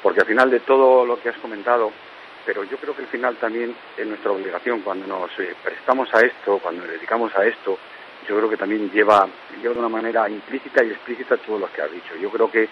porque 0.02 0.22
al 0.22 0.28
final 0.28 0.50
de 0.50 0.62
todo 0.62 1.06
lo 1.06 1.22
que 1.22 1.30
has 1.30 1.38
comentado, 1.38 1.92
pero 2.46 2.64
yo 2.64 2.78
creo 2.78 2.96
que 2.96 3.04
al 3.04 3.08
final 3.08 3.36
también 3.38 3.76
es 3.98 4.08
nuestra 4.08 4.32
obligación 4.32 4.82
cuando 4.82 5.08
nos 5.08 5.30
eh, 5.40 5.54
prestamos 5.64 6.14
a 6.14 6.22
esto, 6.22 6.60
cuando 6.60 6.84
nos 6.84 6.92
dedicamos 6.92 7.36
a 7.36 7.46
esto, 7.46 7.78
yo 8.28 8.38
creo 8.38 8.50
que 8.50 8.58
también 8.58 8.90
lleva, 8.92 9.28
lleva 9.62 9.74
de 9.74 9.80
una 9.80 9.90
manera 9.90 10.30
implícita 10.30 10.84
y 10.84 10.92
explícita 10.92 11.38
todo 11.38 11.60
lo 11.60 11.72
que 11.72 11.82
has 11.82 11.92
dicho. 11.92 12.16
Yo 12.20 12.30
creo 12.30 12.50
que 12.50 12.68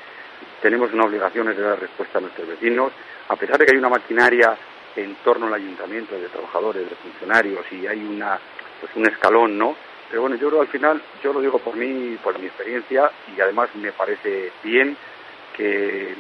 tenemos 0.62 0.92
una 0.94 1.06
obligación 1.06 1.48
de 1.48 1.62
dar 1.62 1.80
respuesta 1.80 2.18
a 2.18 2.22
nuestros 2.22 2.48
vecinos, 2.48 2.92
a 3.28 3.36
pesar 3.36 3.58
de 3.58 3.66
que 3.66 3.72
hay 3.74 3.78
una 3.78 3.90
maquinaria 3.90 4.58
en 4.96 5.16
torno 5.24 5.48
al 5.48 5.54
ayuntamiento 5.54 6.16
de 6.16 6.28
trabajadores, 6.28 6.90
de 6.90 6.96
funcionarios 6.96 7.66
y 7.72 7.88
hay 7.88 8.00
una 8.04 8.40
pues 8.80 8.96
un 8.96 9.08
escalón, 9.08 9.58
¿no? 9.58 9.76
Pero 10.10 10.22
bueno, 10.22 10.36
yo 10.36 10.50
creo 10.50 10.62
al 10.62 10.68
final, 10.68 11.02
yo 11.24 11.34
lo 11.34 11.42
digo 11.42 11.58
por 11.60 11.76
mí, 11.76 12.18
por 12.24 12.38
mi 12.38 12.48
experiencia 12.48 13.10
y 13.36 13.40
además 13.40 13.70
me 13.76 13.92
parece 13.92 14.52
bien 14.64 14.96
que, 15.56 16.14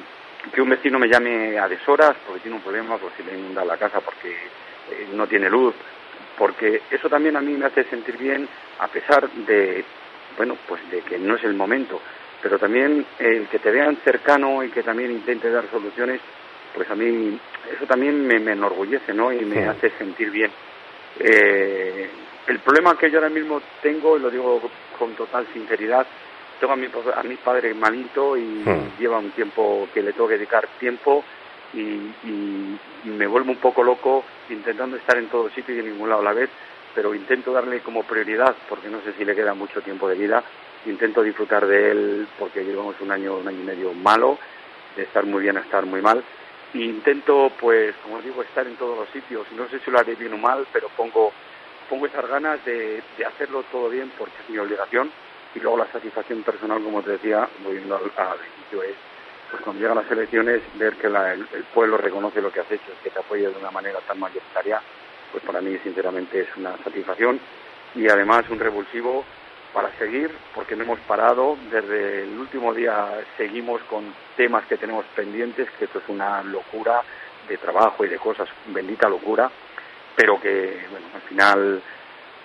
que 0.52 0.62
un 0.62 0.70
vecino 0.70 0.98
me 0.98 1.08
llame 1.08 1.60
a 1.60 1.68
deshoras 1.68 2.16
porque 2.26 2.42
tiene 2.42 2.58
un 2.58 2.64
problema, 2.64 2.98
por 2.98 3.12
si 3.18 3.24
le 3.24 3.38
inunda 3.38 3.66
la 3.66 3.78
casa 3.78 4.00
porque 4.00 4.32
eh, 4.32 5.08
no 5.14 5.28
tiene 5.28 5.50
luz, 5.50 5.76
porque 6.38 6.82
eso 6.90 7.10
también 7.10 7.36
a 7.36 7.42
mí 7.42 7.54
me 7.54 7.66
hace 7.66 7.84
sentir 7.86 8.18
bien 8.18 8.48
a 8.80 8.88
pesar 8.88 9.30
de, 9.30 9.84
bueno, 10.38 10.58
pues 10.68 10.82
de 10.90 11.02
que 11.02 11.18
no 11.18 11.36
es 11.36 11.44
el 11.44 11.54
momento, 11.54 12.02
pero 12.42 12.58
también 12.58 13.06
el 13.20 13.48
que 13.48 13.60
te 13.60 13.72
vean 13.72 13.98
cercano 14.04 14.64
y 14.64 14.70
que 14.70 14.84
también 14.84 15.12
intente 15.12 15.50
dar 15.50 15.70
soluciones, 15.70 16.20
pues 16.74 16.90
a 16.90 16.96
mí 16.96 17.38
eso 17.72 17.86
también 17.86 18.26
me, 18.26 18.36
enorgullece, 18.36 19.14
¿no? 19.14 19.32
Y 19.32 19.46
me 19.46 19.66
hace 19.66 19.92
sentir 19.92 20.32
bien. 20.32 20.52
Eh, 21.20 22.10
el 22.48 22.60
problema 22.60 22.98
que 22.98 23.10
yo 23.10 23.20
ahora 23.20 23.30
mismo 23.30 23.62
tengo, 23.82 24.18
y 24.18 24.22
lo 24.22 24.30
digo 24.30 24.62
con 24.98 25.14
total 25.16 25.48
sinceridad, 25.54 26.06
tengo 26.60 26.74
a 26.74 26.76
mi, 26.76 26.88
a 26.88 27.24
mi 27.24 27.36
padre 27.36 27.74
malito 27.74 28.38
y 28.38 28.64
lleva 29.00 29.20
un 29.20 29.32
tiempo 29.32 29.88
que 29.94 30.02
le 30.02 30.14
tengo 30.14 30.28
que 30.28 30.36
dedicar 30.36 30.68
tiempo 30.80 31.24
y, 31.74 32.78
me 33.06 33.28
vuelvo 33.28 33.52
un 33.52 33.58
poco 33.58 33.84
loco 33.84 34.24
intentando 34.50 34.98
estar 34.98 35.18
en 35.18 35.28
todo 35.28 35.50
sitio 35.50 35.76
y 35.76 35.80
en 35.80 35.90
ningún 35.90 36.10
lado 36.10 36.22
a 36.22 36.26
la 36.26 36.34
vez, 36.34 36.50
pero 36.96 37.14
intento 37.14 37.52
darle 37.52 37.82
como 37.82 38.04
prioridad, 38.04 38.56
porque 38.70 38.90
no 38.90 39.02
sé 39.02 39.14
si 39.18 39.26
le 39.26 39.36
queda 39.36 39.54
mucho 39.54 39.82
tiempo 39.82 40.08
de 40.08 40.16
vida, 40.16 40.44
intento 40.86 41.22
disfrutar 41.22 41.68
de 41.68 41.92
él 41.92 42.28
porque 42.40 42.64
llevamos 42.64 42.96
un 43.02 43.12
año, 43.12 43.38
un 43.38 43.48
año 43.48 43.60
y 43.60 43.66
medio 43.66 43.94
malo, 43.94 44.38
de 44.96 45.04
estar 45.04 45.26
muy 45.26 45.44
bien 45.44 45.58
a 45.58 45.62
estar 45.62 45.86
muy 45.86 46.02
mal, 46.02 46.24
intento, 46.74 47.52
pues, 47.60 47.96
como 48.04 48.22
digo, 48.22 48.42
estar 48.42 48.66
en 48.68 48.76
todos 48.76 48.98
los 48.98 49.10
sitios. 49.10 49.46
No 49.52 49.68
sé 49.70 49.80
si 49.80 49.92
lo 49.92 50.00
haré 50.00 50.16
bien 50.16 50.34
o 50.34 50.38
mal, 50.38 50.66
pero 50.74 50.90
pongo, 50.90 51.32
pongo 51.90 52.06
esas 52.06 52.28
ganas 52.28 52.64
de, 52.66 53.02
de 53.18 53.26
hacerlo 53.26 53.64
todo 53.72 53.90
bien 53.90 54.12
porque 54.18 54.36
es 54.44 54.50
mi 54.50 54.58
obligación. 54.58 55.12
Y 55.56 55.60
luego 55.60 55.78
la 55.78 55.92
satisfacción 55.92 56.42
personal, 56.42 56.82
como 56.84 57.04
te 57.04 57.12
decía, 57.12 57.48
volviendo 57.64 57.96
al, 57.96 58.38
inicio, 58.58 58.84
es 58.84 58.96
pues 59.52 59.62
cuando 59.62 59.82
llegan 59.82 59.98
las 59.98 60.10
elecciones, 60.10 60.62
ver 60.80 60.96
que 60.96 61.06
el, 61.06 61.46
pueblo 61.76 61.98
reconoce 61.98 62.42
lo 62.42 62.52
que 62.52 62.62
has 62.62 62.72
hecho, 62.72 62.92
que 63.04 63.12
te 63.12 63.20
apoye 63.20 63.48
de 63.48 63.56
una 63.56 63.70
manera 63.70 64.00
tan 64.00 64.20
mayoritaria, 64.20 64.82
pues 65.32 65.44
para 65.44 65.62
mí 65.62 65.78
sinceramente 65.84 66.42
es 66.42 66.48
una 66.58 66.76
satisfacción 66.84 67.40
y 67.94 68.08
además 68.10 68.50
un 68.50 68.60
revulsivo 68.60 69.24
para 69.74 69.92
seguir, 69.98 70.32
porque 70.54 70.76
no 70.76 70.84
hemos 70.84 71.00
parado. 71.02 71.58
Desde 71.72 72.24
el 72.24 72.38
último 72.38 72.74
día 72.74 73.24
seguimos 73.38 73.82
con 73.84 74.14
temas 74.38 74.66
que 74.66 74.78
tenemos 74.78 75.06
pendientes, 75.16 75.70
que 75.78 75.86
esto 75.86 76.00
es 76.00 76.08
una 76.08 76.44
locura 76.44 77.02
de 77.48 77.58
trabajo 77.58 78.06
y 78.06 78.10
de 78.10 78.20
cosas, 78.20 78.48
bendita 78.68 79.10
locura, 79.10 79.50
pero 80.16 80.40
que, 80.40 80.86
bueno, 80.90 81.08
al 81.14 81.22
final 81.22 81.82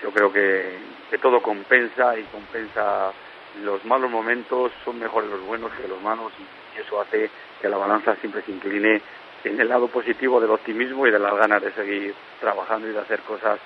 yo 0.03 0.11
creo 0.11 0.33
que, 0.33 0.79
que 1.11 1.19
todo 1.19 1.41
compensa 1.41 2.19
y 2.19 2.25
compensa 2.25 3.13
los 3.63 3.85
malos 3.85 4.11
momentos, 4.11 4.73
son 4.85 4.99
mejores 4.99 5.31
los 5.31 5.43
buenos 5.43 5.73
que 5.73 5.87
los 5.87 6.01
malos 6.03 6.33
y 6.39 6.81
eso 6.81 7.01
hace 7.01 7.31
que 7.61 7.69
la 7.69 7.77
balanza 7.77 8.17
siempre 8.17 8.43
se 8.43 8.53
incline 8.53 9.01
en 9.45 9.61
el 9.61 9.69
lado 9.69 9.89
positivo 9.89 10.41
del 10.41 10.51
optimismo 10.51 11.07
y 11.07 11.11
de 11.11 11.19
las 11.19 11.35
ganas 11.37 11.63
de 11.63 11.73
seguir 11.73 12.15
trabajando 12.41 12.89
y 12.89 12.93
de 12.93 13.01
hacer 13.01 13.21
cosas 13.21 13.59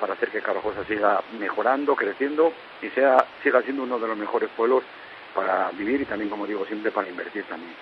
para 0.00 0.14
hacer 0.14 0.30
que 0.30 0.40
Carajosa 0.40 0.84
siga 0.86 1.22
mejorando, 1.38 1.94
creciendo 1.94 2.52
y 2.82 2.88
sea 2.90 3.24
siga 3.42 3.62
siendo 3.62 3.82
uno 3.82 3.98
de 3.98 4.08
los 4.08 4.16
mejores 4.16 4.48
pueblos 4.56 4.84
para 5.36 5.70
vivir 5.72 6.00
y 6.00 6.04
también, 6.06 6.30
como 6.30 6.46
digo 6.46 6.64
siempre, 6.66 6.90
para 6.90 7.08
invertir 7.08 7.44
también. 7.44 7.72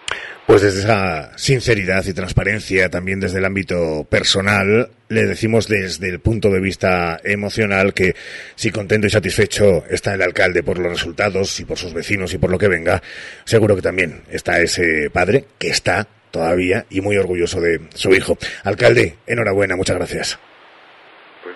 Pues 0.45 0.61
desde 0.61 0.81
esa 0.81 1.39
sinceridad 1.39 2.05
y 2.05 2.13
transparencia, 2.13 2.91
también 2.91 3.21
desde 3.21 3.39
el 3.39 3.45
ámbito 3.45 4.05
personal, 4.11 4.91
le 5.09 5.25
decimos 5.25 5.69
desde 5.69 6.09
el 6.09 6.19
punto 6.19 6.51
de 6.51 6.61
vista 6.61 7.21
emocional 7.23 7.95
que 7.95 8.15
si 8.57 8.73
contento 8.73 9.07
y 9.07 9.11
satisfecho 9.11 9.85
está 9.89 10.15
el 10.15 10.23
alcalde 10.23 10.65
por 10.65 10.79
los 10.79 10.91
resultados 10.91 11.59
y 11.61 11.65
por 11.65 11.79
sus 11.79 11.95
vecinos 11.95 12.35
y 12.35 12.39
por 12.39 12.51
lo 12.51 12.59
que 12.59 12.69
venga, 12.69 13.01
seguro 13.45 13.77
que 13.77 13.83
también 13.83 14.23
está 14.31 14.61
ese 14.61 15.09
padre 15.11 15.45
que 15.57 15.69
está 15.69 16.07
todavía 16.31 16.85
y 16.91 17.01
muy 17.01 17.17
orgulloso 17.17 17.61
de 17.61 17.81
su 17.95 18.13
hijo. 18.13 18.37
Alcalde, 18.65 19.19
enhorabuena, 19.27 19.77
muchas 19.77 19.97
gracias. 19.97 20.39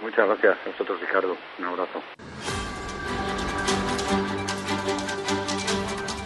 Muchas 0.09 0.27
gracias 0.27 0.57
a 0.65 0.71
vosotros, 0.71 1.01
Ricardo. 1.03 1.37
Un 1.59 1.65
abrazo. 1.67 2.03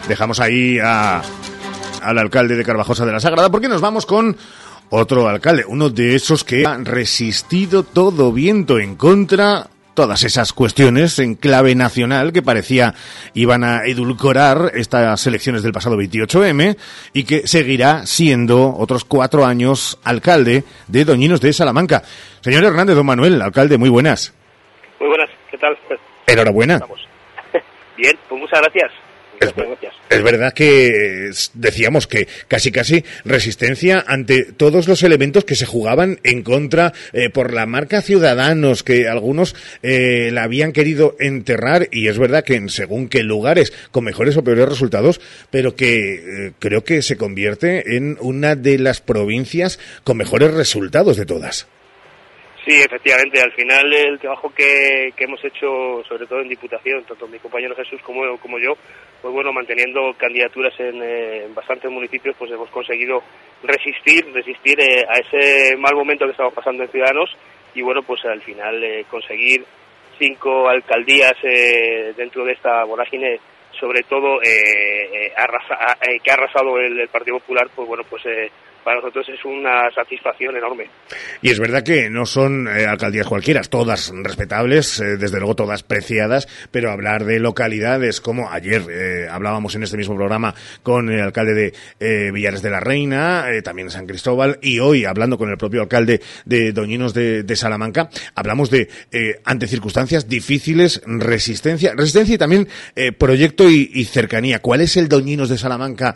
Dejamos 0.07 0.39
ahí 0.39 0.79
a, 0.79 1.21
al 2.01 2.17
alcalde 2.17 2.55
de 2.55 2.63
Carvajosa 2.63 3.05
de 3.05 3.11
la 3.11 3.19
Sagrada 3.19 3.49
porque 3.49 3.67
nos 3.67 3.81
vamos 3.81 4.05
con 4.05 4.37
otro 4.89 5.27
alcalde, 5.27 5.65
uno 5.67 5.89
de 5.89 6.15
esos 6.15 6.45
que 6.45 6.65
ha 6.65 6.77
resistido 6.77 7.83
todo 7.83 8.31
viento 8.31 8.79
en 8.79 8.95
contra 8.95 9.67
todas 9.93 10.23
esas 10.23 10.53
cuestiones 10.53 11.19
en 11.19 11.35
clave 11.35 11.75
nacional 11.75 12.33
que 12.33 12.41
parecía 12.41 12.93
iban 13.33 13.63
a 13.63 13.85
edulcorar 13.85 14.71
estas 14.73 15.25
elecciones 15.27 15.63
del 15.63 15.71
pasado 15.71 15.97
28M 15.97 16.77
y 17.13 17.23
que 17.23 17.47
seguirá 17.47 18.05
siendo 18.05 18.75
otros 18.75 19.05
cuatro 19.05 19.45
años 19.45 19.99
alcalde 20.03 20.63
de 20.87 21.05
Doñinos 21.05 21.41
de 21.41 21.53
Salamanca. 21.53 22.03
Señor 22.41 22.63
Hernández, 22.63 22.95
don 22.95 23.05
Manuel, 23.05 23.41
alcalde, 23.41 23.77
muy 23.77 23.89
buenas. 23.89 24.33
Muy 24.99 25.09
buenas, 25.09 25.29
¿qué 25.49 25.57
tal? 25.57 25.77
Enhorabuena. 26.27 26.79
Bien, 27.97 28.17
pues 28.27 28.41
muchas 28.41 28.61
gracias. 28.61 29.02
Es, 30.09 30.23
verdad 30.23 30.53
que 30.53 31.31
decíamos 31.53 32.07
que 32.07 32.27
casi 32.47 32.71
casi 32.71 33.03
resistencia 33.25 34.03
ante 34.07 34.53
todos 34.53 34.87
los 34.87 35.01
elementos 35.03 35.43
que 35.43 35.55
se 35.55 35.65
jugaban 35.65 36.19
en 36.23 36.43
contra 36.43 36.93
eh, 37.13 37.29
por 37.29 37.53
la 37.53 37.65
marca 37.65 38.01
Ciudadanos, 38.01 38.83
que 38.83 39.07
algunos 39.07 39.55
eh, 39.81 40.29
la 40.31 40.43
habían 40.43 40.71
querido 40.71 41.15
enterrar 41.19 41.87
y 41.91 42.07
es 42.07 42.19
verdad 42.19 42.43
que 42.43 42.55
en 42.55 42.69
según 42.69 43.09
qué 43.09 43.23
lugares 43.23 43.73
con 43.91 44.03
mejores 44.03 44.37
o 44.37 44.43
peores 44.43 44.69
resultados, 44.69 45.19
pero 45.49 45.75
que 45.75 46.13
eh, 46.13 46.51
creo 46.59 46.83
que 46.83 47.01
se 47.01 47.17
convierte 47.17 47.95
en 47.95 48.17
una 48.21 48.55
de 48.55 48.77
las 48.77 49.01
provincias 49.01 49.79
con 50.03 50.17
mejores 50.17 50.53
resultados 50.53 51.17
de 51.17 51.25
todas. 51.25 51.67
Sí, 52.65 52.75
efectivamente. 52.79 53.41
Al 53.41 53.51
final 53.51 53.93
el 53.93 54.19
trabajo 54.19 54.49
que, 54.55 55.11
que, 55.17 55.25
hemos 55.25 55.43
hecho, 55.43 56.01
sobre 56.07 56.25
todo 56.25 56.39
en 56.39 56.49
Diputación, 56.49 57.03
tanto 57.03 57.27
mi 57.27 57.37
compañero 57.39 57.75
Jesús 57.75 58.01
como, 58.03 58.37
como 58.37 58.57
yo, 58.57 58.77
pues 59.23 59.33
bueno, 59.33 59.53
manteniendo 59.53 60.13
candidaturas 60.17 60.77
eh, 60.81 61.45
en, 61.45 61.55
bastantes 61.55 61.89
municipios, 61.89 62.35
pues 62.37 62.51
hemos 62.51 62.69
conseguido 62.69 63.23
resistir, 63.63 64.25
resistir 64.33 64.77
eh, 64.81 65.05
a 65.07 65.17
ese 65.17 65.77
mal 65.77 65.95
momento 65.95 66.25
que 66.25 66.31
estamos 66.31 66.53
pasando 66.53 66.83
en 66.83 66.89
Ciudadanos 66.89 67.29
y 67.73 67.81
bueno, 67.81 68.01
pues 68.03 68.19
al 68.25 68.41
final 68.41 68.83
eh, 68.83 69.05
conseguir 69.09 69.63
cinco 70.19 70.67
alcaldías 70.67 71.35
dentro 72.17 72.43
de 72.43 72.51
esta 72.51 72.83
vorágine 72.83 73.39
sobre 73.79 74.03
todo 74.03 74.39
que 74.39 75.31
ha 75.35 76.33
arrasado 76.33 76.77
el, 76.77 76.99
el, 76.99 77.07
Partido 77.07 77.39
Popular, 77.39 77.67
pues 77.73 77.87
bueno, 77.87 78.03
pues 78.07 78.23
para 78.83 78.97
nosotros 78.97 79.27
es 79.29 79.43
una 79.45 79.89
satisfacción 79.93 80.55
enorme. 80.55 80.87
Y 81.41 81.49
es 81.49 81.59
verdad 81.59 81.83
que 81.83 82.09
no 82.09 82.25
son 82.25 82.67
eh, 82.67 82.85
alcaldías 82.85 83.27
cualquiera, 83.27 83.61
todas 83.61 84.11
respetables, 84.23 84.99
eh, 84.99 85.17
desde 85.17 85.39
luego 85.39 85.55
todas 85.55 85.83
preciadas, 85.83 86.47
pero 86.71 86.91
hablar 86.91 87.25
de 87.25 87.39
localidades 87.39 88.21
como 88.21 88.49
ayer 88.51 88.83
eh, 88.89 89.27
hablábamos 89.29 89.75
en 89.75 89.83
este 89.83 89.97
mismo 89.97 90.15
programa 90.15 90.53
con 90.83 91.09
el 91.09 91.21
alcalde 91.21 91.73
de 91.99 92.31
Villares 92.31 92.61
de 92.61 92.69
la 92.69 92.79
Reina, 92.79 93.45
también 93.63 93.89
San 93.89 94.05
Cristóbal, 94.05 94.59
y 94.61 94.79
hoy 94.79 95.05
hablando 95.05 95.37
con 95.37 95.49
el 95.49 95.57
propio 95.57 95.81
alcalde 95.81 96.21
de 96.45 96.71
Doñinos 96.71 97.13
de, 97.13 97.55
Salamanca, 97.55 98.09
hablamos 98.35 98.69
de 98.69 98.89
ante 99.45 99.67
circunstancias 99.67 100.27
difíciles, 100.27 101.01
resistencia, 101.05 101.93
resistencia 101.95 102.35
y 102.35 102.37
también 102.37 102.67
proyecto 103.17 103.69
y 103.69 104.03
cercanía. 104.05 104.59
¿Cuál 104.59 104.81
es 104.81 104.97
el 104.97 105.07
Doñinos 105.07 105.49
de 105.49 105.57
Salamanca? 105.57 106.15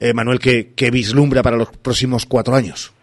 Eh, 0.00 0.12
Manuel, 0.14 0.38
que, 0.38 0.74
que 0.74 0.90
vislumbra 0.90 1.42
para 1.42 1.56
los 1.56 1.70
próximos 1.76 2.26
cuatro 2.26 2.54
años? 2.54 2.94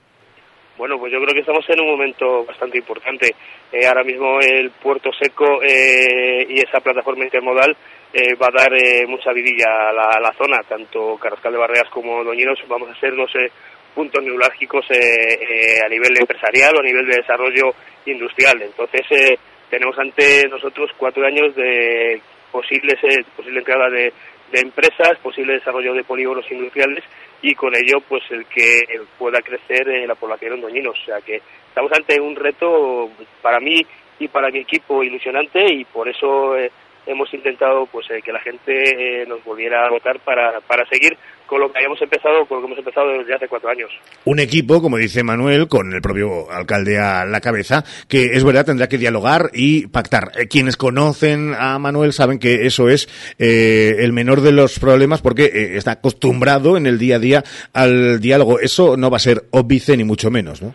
Bueno, 0.78 1.00
pues 1.00 1.12
yo 1.12 1.20
creo 1.20 1.34
que 1.34 1.40
estamos 1.40 1.64
en 1.70 1.80
un 1.80 1.92
momento 1.92 2.46
bastante 2.46 2.78
importante. 2.78 3.34
Eh, 3.72 3.88
ahora 3.88 4.04
mismo 4.04 4.40
el 4.42 4.72
puerto 4.72 5.10
seco 5.18 5.64
eh, 5.64 6.46
y 6.50 6.60
esa 6.60 6.82
plataforma 6.82 7.24
intermodal 7.24 7.76
eh, 8.14 8.36
va 8.36 8.48
a 8.48 8.64
dar 8.64 8.74
eh, 8.74 9.06
mucha 9.08 9.34
vidilla 9.34 9.90
a 9.90 9.94
la, 9.94 10.10
a 10.16 10.20
la, 10.20 10.34
zona, 10.38 10.64
tanto 10.68 11.18
Carrascal 11.18 11.54
de 11.54 11.60
Barreras 11.60 11.90
como 11.90 12.24
Doñinos 12.24 12.60
vamos 12.68 12.90
a 12.90 13.00
ser 13.00 13.14
eh, 13.14 13.52
puntos 13.94 14.24
neurálgicos 14.24 14.86
a 14.90 15.90
nivel 15.90 16.18
empresarial 16.20 16.76
o 16.76 16.80
a 16.80 16.84
nivel 16.84 17.08
de 17.08 17.18
desarrollo 17.18 17.74
industrial. 18.06 18.62
Entonces 18.62 19.40
tenemos 19.70 19.98
ante 19.98 20.48
nosotros 20.50 20.92
cuatro 20.98 21.26
años 21.26 21.56
de 21.56 22.22
posibles 22.52 22.96
posible 23.36 23.60
entrada 23.60 23.90
de 23.90 24.14
de 24.52 24.60
empresas, 24.60 25.18
posible 25.22 25.54
desarrollo 25.54 25.94
de 25.94 26.04
polígonos 26.04 26.50
industriales 26.52 27.04
y 27.42 27.54
con 27.56 27.76
ello 27.76 28.00
pues 28.08 28.24
el 28.32 28.46
que 28.46 28.82
pueda 29.18 29.42
crecer 29.42 29.88
eh, 29.90 30.08
la 30.08 30.16
población 30.16 30.54
en 30.54 30.62
Doñinos. 30.62 31.00
O 31.02 31.06
sea 31.06 31.22
que 31.22 31.42
estamos 31.68 31.92
ante 31.92 32.20
un 32.20 32.36
reto 32.36 33.10
para 33.42 33.60
mí 33.60 33.86
y 34.20 34.28
para 34.28 34.50
mi 34.50 34.60
equipo 34.60 35.04
ilusionante 35.04 35.66
y 35.74 35.86
por 35.86 36.08
eso 36.08 36.56
eh, 36.58 36.72
hemos 37.06 37.34
intentado 37.34 37.86
pues 37.88 38.10
eh, 38.10 38.22
que 38.24 38.32
la 38.32 38.40
gente 38.42 39.22
eh, 39.22 39.26
nos 39.26 39.44
volviera 39.44 39.86
a 39.86 39.90
votar 39.90 40.20
para, 40.20 40.60
para 40.62 40.86
seguir 40.88 41.18
con 41.46 41.60
lo 41.60 41.72
que 41.72 41.78
habíamos 41.78 42.02
empezado, 42.02 42.46
con 42.46 42.58
lo 42.58 42.62
que 42.62 42.68
hemos 42.68 42.80
empezado 42.80 43.10
desde 43.20 43.36
hace 43.36 43.48
cuatro 43.48 43.70
años. 43.70 43.92
Un 44.26 44.40
equipo, 44.40 44.82
como 44.82 44.98
dice 44.98 45.24
Manuel, 45.24 45.68
con 45.68 45.94
el 45.94 46.02
propio 46.02 46.50
alcalde 46.52 47.00
a 47.00 47.26
la 47.26 47.42
cabeza, 47.42 47.84
que 48.08 48.34
es 48.34 48.44
verdad 48.44 48.66
tendrá 48.66 48.88
que 48.88 48.98
dialogar 48.98 49.50
y 49.54 49.88
pactar. 49.88 50.32
Eh, 50.38 50.48
quienes 50.48 50.78
conocen 50.78 51.54
a 51.58 51.78
Manuel 51.80 52.14
saben 52.14 52.40
que 52.40 52.66
eso 52.66 52.90
es 52.90 53.08
eh, 53.40 53.98
el 54.00 54.14
menor 54.14 54.42
de 54.42 54.52
los 54.52 54.80
problemas 54.80 55.22
porque 55.22 55.46
eh, 55.46 55.78
está 55.78 55.92
acostumbrado 55.92 56.78
en 56.78 56.88
el 56.88 56.98
día 56.98 57.18
a 57.18 57.20
día 57.20 57.44
al 57.74 58.20
diálogo. 58.20 58.60
Eso 58.60 58.98
no 58.98 59.10
va 59.10 59.18
a 59.18 59.20
ser 59.20 59.44
óbice 59.52 59.96
ni 59.98 60.04
mucho 60.04 60.32
menos, 60.32 60.62
¿no? 60.62 60.74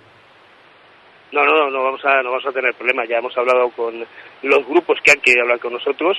No, 1.33 1.45
no, 1.45 1.71
no 1.71 1.85
vamos 1.85 2.05
a, 2.05 2.23
no 2.23 2.31
vamos 2.31 2.47
a 2.47 2.53
tener 2.53 2.75
problemas. 2.75 3.09
Ya 3.09 3.19
hemos 3.19 3.37
hablado 3.37 3.71
con 3.71 4.05
los 4.43 4.67
grupos 4.67 4.99
que 5.03 5.11
han 5.11 5.21
querido 5.21 5.43
hablar 5.43 5.61
con 5.61 5.73
nosotros 5.73 6.17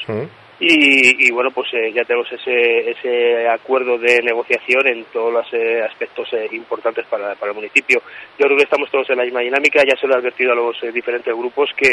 y, 0.64 1.28
y, 1.28 1.32
bueno, 1.32 1.50
pues 1.50 1.74
eh, 1.74 1.92
ya 1.92 2.04
tenemos 2.04 2.32
ese, 2.32 2.92
ese 2.92 3.50
acuerdo 3.50 3.98
de 3.98 4.22
negociación 4.22 4.88
en 4.88 5.06
todos 5.06 5.34
los 5.34 5.54
eh, 5.54 5.82
aspectos 5.82 6.32
eh, 6.34 6.48
importantes 6.52 7.04
para, 7.08 7.34
para, 7.34 7.52
el 7.52 7.56
municipio. 7.56 8.00
Yo 8.38 8.46
creo 8.46 8.58
que 8.58 8.66
estamos 8.66 8.92
todos 8.92 9.10
en 9.10 9.18
la 9.18 9.24
misma 9.24 9.40
dinámica. 9.40 9.82
Ya 9.84 10.00
se 10.00 10.06
lo 10.06 10.14
he 10.14 10.20
advertido 10.20 10.52
a 10.52 10.56
los 10.56 10.78
eh, 10.84 10.92
diferentes 10.92 11.36
grupos 11.36 11.72
que, 11.76 11.90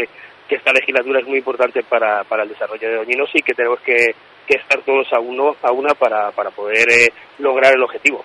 que 0.46 0.56
esta 0.56 0.72
legislatura 0.72 1.20
es 1.20 1.26
muy 1.26 1.38
importante 1.38 1.82
para, 1.82 2.24
para 2.24 2.42
el 2.42 2.50
desarrollo 2.50 2.90
de 2.90 2.96
Doñinos 2.96 3.30
y 3.32 3.40
que 3.40 3.54
tenemos 3.54 3.80
que, 3.80 4.14
que 4.48 4.56
estar 4.56 4.82
todos 4.82 5.06
a 5.12 5.20
uno 5.20 5.54
a 5.62 5.72
una 5.72 5.94
para, 5.94 6.30
para 6.32 6.50
poder 6.50 6.88
eh, 6.90 7.12
lograr 7.38 7.74
el 7.74 7.82
objetivo. 7.82 8.24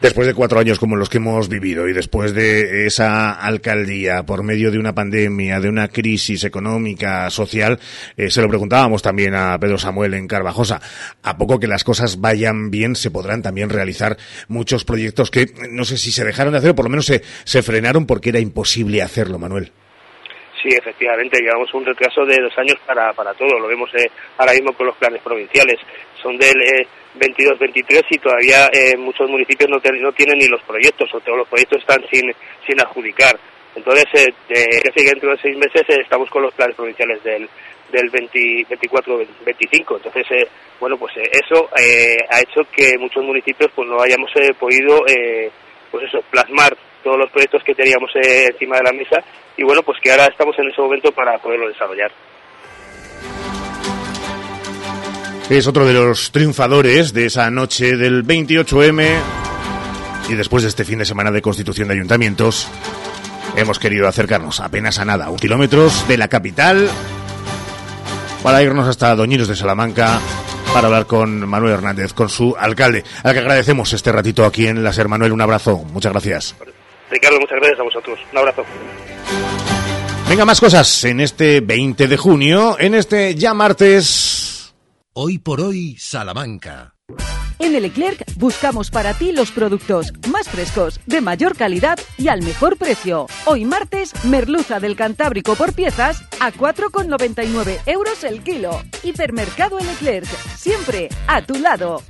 Después 0.00 0.26
de 0.26 0.34
cuatro 0.34 0.58
años 0.58 0.78
como 0.78 0.96
los 0.96 1.10
que 1.10 1.18
hemos 1.18 1.48
vivido 1.48 1.88
y 1.88 1.92
después 1.92 2.32
de 2.32 2.86
esa 2.86 3.32
alcaldía 3.32 4.22
por 4.22 4.42
medio 4.42 4.70
de 4.70 4.78
una 4.78 4.94
pandemia, 4.94 5.60
de 5.60 5.68
una 5.68 5.88
crisis 5.88 6.44
económica, 6.44 7.28
social, 7.30 7.78
eh, 8.16 8.30
se 8.30 8.40
lo 8.40 8.48
preguntábamos 8.48 9.02
también 9.02 9.34
a 9.34 9.58
Pedro 9.58 9.76
Samuel 9.76 10.14
en 10.14 10.26
Carvajosa. 10.26 10.80
A 11.22 11.36
poco 11.36 11.58
que 11.58 11.66
las 11.66 11.84
cosas 11.84 12.20
vayan 12.20 12.70
bien, 12.70 12.96
se 12.96 13.10
podrán 13.10 13.42
también 13.42 13.68
realizar 13.68 14.16
muchos 14.48 14.84
proyectos 14.84 15.30
que 15.30 15.46
no 15.70 15.84
sé 15.84 15.98
si 15.98 16.12
se 16.12 16.24
dejaron 16.24 16.52
de 16.52 16.58
hacer 16.58 16.70
o 16.70 16.74
por 16.74 16.86
lo 16.86 16.90
menos 16.90 17.06
se, 17.06 17.22
se 17.44 17.62
frenaron 17.62 18.06
porque 18.06 18.30
era 18.30 18.40
imposible 18.40 19.02
hacerlo, 19.02 19.38
Manuel. 19.38 19.72
Sí, 20.62 20.68
efectivamente, 20.70 21.38
llevamos 21.40 21.72
un 21.72 21.84
retraso 21.86 22.24
de 22.24 22.36
dos 22.42 22.56
años 22.58 22.76
para, 22.84 23.12
para 23.12 23.32
todo. 23.34 23.58
Lo 23.58 23.68
vemos 23.68 23.90
eh, 23.94 24.10
ahora 24.38 24.52
mismo 24.52 24.72
con 24.72 24.86
los 24.86 24.96
planes 24.96 25.22
provinciales. 25.22 25.78
Son 26.20 26.36
del 26.36 26.60
eh, 26.62 26.86
22-23 27.16 28.04
y 28.10 28.18
todavía 28.18 28.66
eh, 28.72 28.96
muchos 28.96 29.30
municipios 29.30 29.70
no, 29.70 29.76
no, 29.76 30.12
tienen 30.12 30.38
ni 30.38 30.48
los 30.48 30.62
proyectos 30.62 31.08
o 31.14 31.20
todos 31.20 31.38
los 31.38 31.48
proyectos 31.48 31.78
están 31.80 32.04
sin, 32.10 32.32
sin 32.66 32.80
adjudicar. 32.80 33.38
Entonces, 33.76 34.06
eh, 34.14 34.34
de, 34.48 35.04
dentro 35.04 35.30
de 35.30 35.38
seis 35.40 35.56
meses 35.56 35.82
eh, 35.88 36.00
estamos 36.02 36.28
con 36.30 36.42
los 36.42 36.52
planes 36.54 36.74
provinciales 36.74 37.22
del, 37.22 37.48
del 37.92 38.10
24-25. 38.10 39.96
Entonces, 39.96 40.26
eh, 40.30 40.48
bueno, 40.80 40.96
pues 40.96 41.16
eh, 41.18 41.30
eso 41.44 41.68
eh, 41.80 42.16
ha 42.30 42.40
hecho 42.40 42.62
que 42.72 42.98
muchos 42.98 43.22
municipios 43.22 43.70
pues 43.74 43.88
no 43.88 44.00
hayamos 44.00 44.30
eh, 44.36 44.54
podido, 44.58 45.04
pues 45.90 46.04
eso, 46.04 46.18
plasmar 46.30 46.76
todos 47.02 47.18
los 47.18 47.30
proyectos 47.30 47.62
que 47.64 47.74
teníamos 47.74 48.10
eh, 48.16 48.46
encima 48.52 48.76
de 48.76 48.82
la 48.82 48.92
mesa 48.92 49.22
y 49.56 49.64
bueno, 49.64 49.82
pues 49.82 49.98
que 50.02 50.10
ahora 50.10 50.26
estamos 50.26 50.56
en 50.58 50.68
ese 50.68 50.80
momento 50.80 51.12
para 51.12 51.38
poderlo 51.38 51.68
desarrollar. 51.68 52.10
Es 55.50 55.66
otro 55.66 55.86
de 55.86 55.94
los 55.94 56.30
triunfadores 56.30 57.14
de 57.14 57.26
esa 57.26 57.50
noche 57.50 57.96
del 57.96 58.24
28M 58.24 59.18
y 60.28 60.34
después 60.34 60.62
de 60.62 60.68
este 60.68 60.84
fin 60.84 60.98
de 60.98 61.06
semana 61.06 61.30
de 61.30 61.40
constitución 61.40 61.88
de 61.88 61.94
ayuntamientos 61.94 62.68
hemos 63.56 63.78
querido 63.78 64.06
acercarnos 64.06 64.60
apenas 64.60 64.98
a 64.98 65.04
nada, 65.04 65.30
un 65.30 65.38
kilómetros 65.38 66.06
de 66.06 66.18
la 66.18 66.28
capital 66.28 66.88
para 68.42 68.62
irnos 68.62 68.86
hasta 68.86 69.16
Doñinos 69.16 69.48
de 69.48 69.56
Salamanca 69.56 70.20
para 70.72 70.86
hablar 70.86 71.06
con 71.06 71.48
Manuel 71.48 71.74
Hernández, 71.74 72.12
con 72.12 72.28
su 72.28 72.54
alcalde, 72.58 73.04
al 73.22 73.32
que 73.32 73.40
agradecemos 73.40 73.92
este 73.92 74.12
ratito 74.12 74.44
aquí 74.44 74.66
en 74.66 74.84
la 74.84 74.92
SER. 74.92 75.08
Manuel, 75.08 75.32
un 75.32 75.40
abrazo, 75.40 75.78
muchas 75.78 76.12
gracias. 76.12 76.54
Ricardo, 77.10 77.40
muchas 77.40 77.56
gracias 77.56 77.80
a 77.80 77.82
vosotros. 77.82 78.18
Un 78.32 78.38
abrazo. 78.38 78.64
Venga, 80.28 80.44
más 80.44 80.60
cosas 80.60 81.04
en 81.04 81.20
este 81.20 81.60
20 81.60 82.06
de 82.06 82.16
junio, 82.16 82.76
en 82.78 82.94
este 82.94 83.34
ya 83.34 83.54
martes. 83.54 84.74
Hoy 85.14 85.38
por 85.38 85.60
hoy, 85.60 85.96
Salamanca. 85.98 86.94
En 87.58 87.74
el 87.74 87.82
Leclerc 87.82 88.24
buscamos 88.36 88.90
para 88.90 89.14
ti 89.14 89.32
los 89.32 89.50
productos 89.50 90.12
más 90.30 90.48
frescos, 90.48 91.00
de 91.06 91.20
mayor 91.20 91.56
calidad 91.56 91.98
y 92.16 92.28
al 92.28 92.42
mejor 92.42 92.76
precio. 92.76 93.26
Hoy 93.46 93.64
martes, 93.64 94.12
merluza 94.24 94.78
del 94.78 94.94
Cantábrico 94.94 95.56
por 95.56 95.72
piezas 95.72 96.22
a 96.40 96.52
4,99 96.52 97.80
euros 97.86 98.22
el 98.22 98.42
kilo. 98.42 98.82
Hipermercado 99.02 99.78
El 99.78 99.86
Leclerc, 99.86 100.28
siempre 100.56 101.08
a 101.26 101.42
tu 101.42 101.54
lado. 101.54 102.02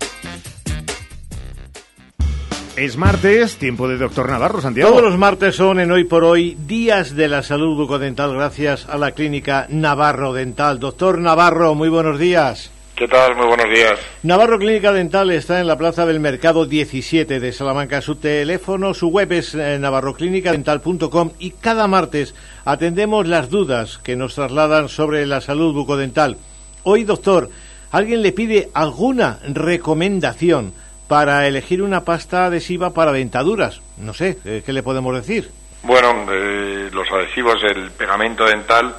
Es 2.79 2.97
martes, 2.97 3.57
tiempo 3.57 3.89
de 3.89 3.97
Doctor 3.97 4.31
Navarro, 4.31 4.61
Santiago. 4.61 4.91
Todos 4.91 5.03
los 5.03 5.19
martes 5.19 5.57
son 5.57 5.81
en 5.81 5.91
Hoy 5.91 6.05
por 6.05 6.23
Hoy 6.23 6.57
días 6.61 7.17
de 7.17 7.27
la 7.27 7.43
salud 7.43 7.77
bucodental 7.77 8.33
gracias 8.33 8.87
a 8.89 8.97
la 8.97 9.11
clínica 9.11 9.67
Navarro 9.69 10.33
Dental. 10.33 10.79
Doctor 10.79 11.19
Navarro, 11.19 11.75
muy 11.75 11.89
buenos 11.89 12.21
días. 12.21 12.71
¿Qué 12.95 13.09
tal? 13.09 13.35
Muy 13.35 13.49
buenos 13.49 13.67
días. 13.69 13.99
Navarro 14.23 14.61
Clínica 14.61 14.93
Dental 14.93 15.29
está 15.33 15.59
en 15.61 15.67
la 15.67 15.77
Plaza 15.77 16.07
del 16.07 16.21
Mercado 16.21 16.67
17 16.67 17.41
de 17.41 17.53
Salamanca. 17.53 18.01
Su 18.01 18.15
teléfono, 18.15 18.95
su 18.95 19.09
web 19.09 19.33
es 19.33 19.57
eh, 19.57 19.77
navarroclinicadental.com 19.81 21.33
y 21.41 21.51
cada 21.51 21.89
martes 21.89 22.37
atendemos 22.65 23.27
las 23.27 23.51
dudas 23.51 23.99
que 24.05 24.15
nos 24.15 24.37
trasladan 24.37 24.89
sobre 24.89 25.27
la 25.27 25.41
salud 25.41 25.75
bucodental. 25.75 26.37
Hoy, 26.85 27.03
doctor, 27.03 27.51
alguien 27.91 28.23
le 28.23 28.31
pide 28.31 28.69
alguna 28.73 29.41
recomendación 29.49 30.73
para 31.09 31.47
elegir 31.49 31.83
una 31.83 32.05
pasta 32.05 32.47
adhesiva 32.47 32.91
para 32.91 33.13
dentaduras. 33.13 33.81
No 33.97 34.15
sé, 34.15 34.39
eh, 34.45 34.63
¿qué 34.65 34.73
le 34.73 34.83
podemos 34.83 35.15
decir? 35.15 35.51
Bueno, 35.83 36.27
eh, 36.31 36.91
los 36.93 37.11
adhesivos, 37.11 37.57
el 37.65 37.91
pegamento 37.93 38.45
dental 38.45 38.95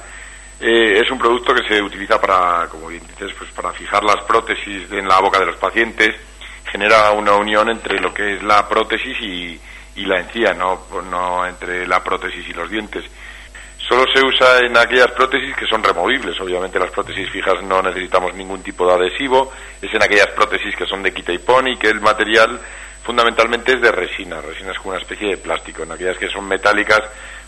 eh, 0.60 1.00
es 1.00 1.10
un 1.10 1.18
producto 1.18 1.54
que 1.54 1.66
se 1.66 1.80
utiliza 1.80 2.20
para, 2.20 2.66
como 2.68 2.88
bien 2.88 3.02
dices, 3.06 3.32
pues 3.38 3.50
para 3.52 3.72
fijar 3.72 4.02
las 4.02 4.24
prótesis 4.24 4.90
en 4.90 5.06
la 5.06 5.20
boca 5.20 5.38
de 5.38 5.46
los 5.46 5.56
pacientes. 5.56 6.16
Genera 6.70 7.12
una 7.12 7.36
unión 7.36 7.70
entre 7.70 8.00
lo 8.00 8.12
que 8.12 8.34
es 8.34 8.42
la 8.42 8.68
prótesis 8.68 9.16
y, 9.20 9.60
y 9.96 10.04
la 10.04 10.20
encía, 10.20 10.52
no, 10.52 10.86
no 11.10 11.46
entre 11.46 11.86
la 11.86 12.02
prótesis 12.02 12.46
y 12.48 12.52
los 12.52 12.68
dientes. 12.68 13.04
Solo 13.90 14.04
se 14.14 14.24
usa 14.24 14.60
en 14.60 14.76
aquellas 14.76 15.10
prótesis 15.10 15.52
que 15.56 15.66
son 15.66 15.82
removibles. 15.82 16.40
Obviamente 16.40 16.78
las 16.78 16.92
prótesis 16.92 17.28
fijas 17.28 17.60
no 17.64 17.82
necesitamos 17.82 18.32
ningún 18.36 18.62
tipo 18.62 18.86
de 18.86 18.94
adhesivo. 18.94 19.52
Es 19.82 19.92
en 19.92 20.00
aquellas 20.00 20.28
prótesis 20.28 20.76
que 20.76 20.86
son 20.86 21.02
de 21.02 21.12
quita 21.12 21.32
y 21.32 21.38
pon 21.38 21.66
y 21.66 21.76
que 21.76 21.88
el 21.88 22.00
material 22.00 22.60
fundamentalmente 23.02 23.72
es 23.72 23.80
de 23.80 23.90
resina. 23.90 24.40
Resina 24.40 24.70
es 24.70 24.78
como 24.78 24.90
una 24.90 25.00
especie 25.00 25.30
de 25.30 25.38
plástico. 25.38 25.82
En 25.82 25.90
aquellas 25.90 26.16
que 26.18 26.28
son 26.28 26.46
metálicas 26.46 27.00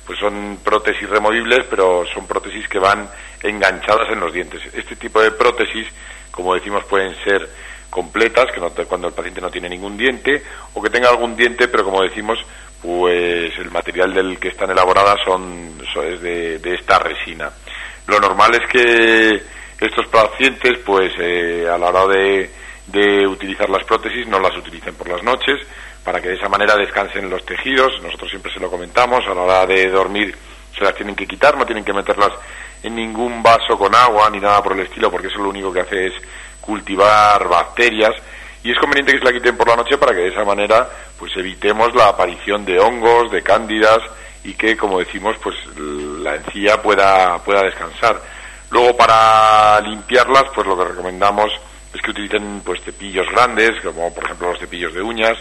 pues 0.05 0.19
son 0.19 0.59
prótesis 0.65 1.09
removibles, 1.09 1.65
pero 1.71 2.05
son 2.13 2.27
prótesis 2.27 2.67
que 2.67 2.81
van 2.81 3.09
enganchadas 3.41 4.11
en 4.11 4.19
los 4.19 4.33
dientes. 4.33 4.63
Este 4.75 4.97
tipo 4.97 5.23
de 5.23 5.31
prótesis, 5.31 5.87
como 6.33 6.55
decimos, 6.55 6.83
pueden 6.87 7.15
ser 7.23 7.49
completas, 7.89 8.47
que 8.53 8.59
no, 8.59 8.71
cuando 8.89 9.07
el 9.07 9.15
paciente 9.15 9.41
no 9.41 9.49
tiene 9.49 9.69
ningún 9.69 9.97
diente, 9.97 10.43
o 10.75 10.83
que 10.83 10.91
tenga 10.91 11.09
algún 11.09 11.37
diente, 11.37 11.69
pero 11.69 11.85
como 11.85 12.03
decimos, 12.03 12.45
pues 12.83 13.57
el 13.59 13.71
material 13.71 14.13
del 14.13 14.39
que 14.39 14.49
están 14.49 14.71
elaboradas 14.71 15.17
son, 15.25 15.79
es 16.05 16.21
de, 16.21 16.75
esta 16.75 16.99
resina. 16.99 17.51
Lo 18.09 18.19
normal 18.19 18.55
es 18.55 18.69
que 18.69 19.43
estos 19.81 20.07
pacientes, 20.09 20.79
pues 20.85 21.13
eh, 21.19 21.67
a 21.73 21.79
la 21.79 21.89
hora 21.89 22.07
de, 22.09 22.51
de 22.89 23.27
utilizar 23.27 23.71
las 23.71 23.85
prótesis, 23.85 24.27
no 24.27 24.41
las 24.41 24.57
utilicen 24.57 24.95
por 24.97 25.09
las 25.09 25.23
noches, 25.23 25.61
para 26.05 26.21
que 26.21 26.31
de 26.31 26.35
esa 26.35 26.49
manera 26.49 26.75
descansen 26.77 27.31
los 27.31 27.47
tejidos. 27.47 28.03
Nosotros 28.03 28.31
siempre 28.31 28.53
se 28.53 28.59
lo 28.61 28.69
comentamos, 28.69 29.21
a 29.27 29.35
la 29.35 29.43
hora 29.43 29.67
de 29.67 29.89
dormir 29.89 30.35
se 30.77 30.85
las 30.85 30.95
tienen 30.95 31.15
que 31.15 31.27
quitar, 31.27 31.57
no 31.57 31.65
tienen 31.65 31.85
que 31.85 31.93
meterlas 31.93 32.33
en 32.83 32.97
ningún 32.97 33.43
vaso 33.43 33.79
con 33.79 33.95
agua 33.95 34.29
ni 34.31 34.41
nada 34.41 34.61
por 34.63 34.73
el 34.73 34.81
estilo, 34.81 35.11
porque 35.11 35.29
eso 35.29 35.39
lo 35.39 35.51
único 35.51 35.73
que 35.73 35.81
hace 35.81 36.07
es 36.07 36.15
cultivar 36.61 37.47
bacterias 37.49 38.13
y 38.65 38.71
es 38.71 38.79
conveniente 38.79 39.13
que 39.13 39.19
se 39.19 39.25
la 39.25 39.33
quiten 39.33 39.57
por 39.57 39.69
la 39.69 39.77
noche 39.77 39.99
para 39.99 40.13
que 40.13 40.21
de 40.21 40.29
esa 40.29 40.45
manera 40.45 40.89
pues 41.19 41.33
evitemos 41.37 41.95
la 41.95 42.09
aparición 42.09 42.65
de 42.65 42.79
hongos, 42.79 43.31
de 43.31 43.43
cándidas 43.43 43.99
y 44.45 44.55
que 44.55 44.77
como 44.77 44.99
decimos 44.99 45.37
pues 45.43 45.57
la 45.77 46.37
encía 46.37 46.81
pueda 46.81 47.39
pueda 47.39 47.63
descansar. 47.63 48.21
Luego 48.71 48.97
para 48.97 49.81
limpiarlas 49.81 50.45
pues 50.55 50.67
lo 50.67 50.79
que 50.79 50.85
recomendamos 50.85 51.53
es 51.93 52.01
que 52.01 52.11
utilicen 52.11 52.63
pues 52.65 52.81
cepillos 52.83 53.27
grandes 53.31 53.81
como 53.83 54.15
por 54.15 54.25
ejemplo 54.25 54.51
los 54.51 54.61
cepillos 54.61 54.95
de 54.95 55.03
uñas 55.03 55.37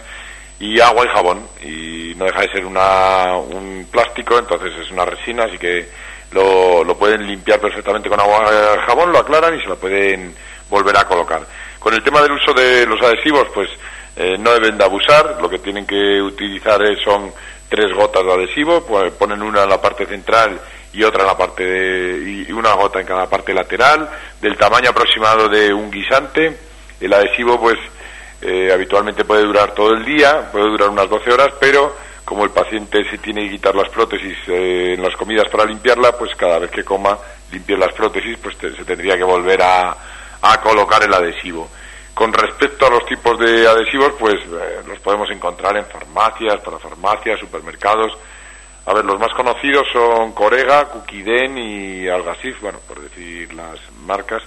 y 0.59 0.80
agua 0.80 1.05
y 1.05 1.09
jabón 1.09 1.47
y 1.63 2.13
no 2.15 2.26
deja 2.26 2.41
de 2.41 2.51
ser 2.51 2.65
una, 2.65 3.36
un 3.38 3.88
plástico 3.91 4.38
entonces 4.38 4.74
es 4.80 4.91
una 4.91 5.05
resina 5.05 5.45
así 5.45 5.57
que 5.57 5.88
lo, 6.32 6.84
lo 6.84 6.97
pueden 6.97 7.26
limpiar 7.26 7.59
perfectamente 7.59 8.09
con 8.09 8.19
agua 8.19 8.45
y 8.47 8.88
jabón 8.88 9.11
lo 9.11 9.19
aclaran 9.19 9.57
y 9.57 9.61
se 9.61 9.67
lo 9.67 9.78
pueden 9.78 10.36
volver 10.69 10.97
a 10.97 11.07
colocar 11.07 11.41
con 11.82 11.95
el 11.95 12.03
tema 12.03 12.21
del 12.21 12.34
uso 12.34 12.53
de 12.53 12.86
los 12.86 13.01
adhesivos, 13.01 13.47
pues 13.55 13.67
eh, 14.15 14.38
no 14.38 14.53
deben 14.53 14.77
de 14.77 14.84
abusar, 14.84 15.39
lo 15.41 15.49
que 15.49 15.57
tienen 15.57 15.88
que 15.88 16.21
utilizar 16.21 16.79
son 17.03 17.34
tres 17.67 17.91
gotas 17.91 18.23
de 18.23 18.34
adhesivo, 18.34 18.86
pues, 18.86 19.11
ponen 19.13 19.41
una 19.41 19.63
en 19.63 19.69
la 19.69 19.82
parte 19.82 20.05
central 20.05 20.61
y 20.93 21.01
otra 21.01 21.21
en 21.21 21.27
la 21.27 21.38
parte 21.38 21.65
de, 21.65 22.45
y 22.47 22.51
una 22.51 22.73
gota 22.73 22.99
en 22.99 23.07
cada 23.07 23.27
parte 23.27 23.51
lateral, 23.51 24.07
del 24.39 24.55
tamaño 24.57 24.91
aproximado 24.91 25.49
de 25.49 25.73
un 25.73 25.89
guisante. 25.89 26.55
El 26.99 27.13
adhesivo, 27.13 27.59
pues, 27.59 27.79
eh, 28.43 28.69
habitualmente 28.71 29.25
puede 29.25 29.41
durar 29.41 29.73
todo 29.73 29.93
el 29.93 30.05
día, 30.05 30.51
puede 30.51 30.65
durar 30.65 30.89
unas 30.89 31.09
12 31.09 31.32
horas, 31.32 31.49
pero 31.59 31.95
como 32.23 32.43
el 32.43 32.51
paciente 32.51 33.09
se 33.09 33.17
tiene 33.17 33.45
que 33.45 33.55
quitar 33.55 33.73
las 33.73 33.89
prótesis 33.89 34.38
eh, 34.47 34.93
en 34.93 35.01
las 35.01 35.15
comidas 35.15 35.49
para 35.49 35.65
limpiarla, 35.65 36.11
pues 36.15 36.36
cada 36.36 36.59
vez 36.59 36.69
que 36.69 36.84
coma, 36.84 37.17
limpie 37.51 37.75
las 37.75 37.91
prótesis, 37.93 38.38
pues 38.38 38.55
se 38.59 38.86
tendría 38.86 39.17
que 39.17 39.23
volver 39.23 39.63
a, 39.63 39.97
a 40.41 40.59
colocar 40.61 41.03
el 41.03 41.13
adhesivo. 41.13 41.69
Con 42.13 42.33
respecto 42.33 42.85
a 42.85 42.89
los 42.89 43.05
tipos 43.05 43.39
de 43.39 43.67
adhesivos, 43.67 44.13
pues 44.19 44.35
eh, 44.35 44.81
los 44.87 44.99
podemos 44.99 45.29
encontrar 45.31 45.77
en 45.77 45.85
farmacias, 45.85 46.59
para 46.61 46.77
farmacias, 46.77 47.39
supermercados. 47.39 48.11
A 48.85 48.93
ver, 48.93 49.05
los 49.05 49.19
más 49.19 49.33
conocidos 49.33 49.87
son 49.93 50.33
Corega, 50.33 50.85
Kukiden 50.85 51.57
y 51.57 52.07
Algasif, 52.07 52.59
bueno, 52.61 52.79
por 52.87 52.99
decir 52.99 53.53
las 53.53 53.79
marcas. 54.05 54.43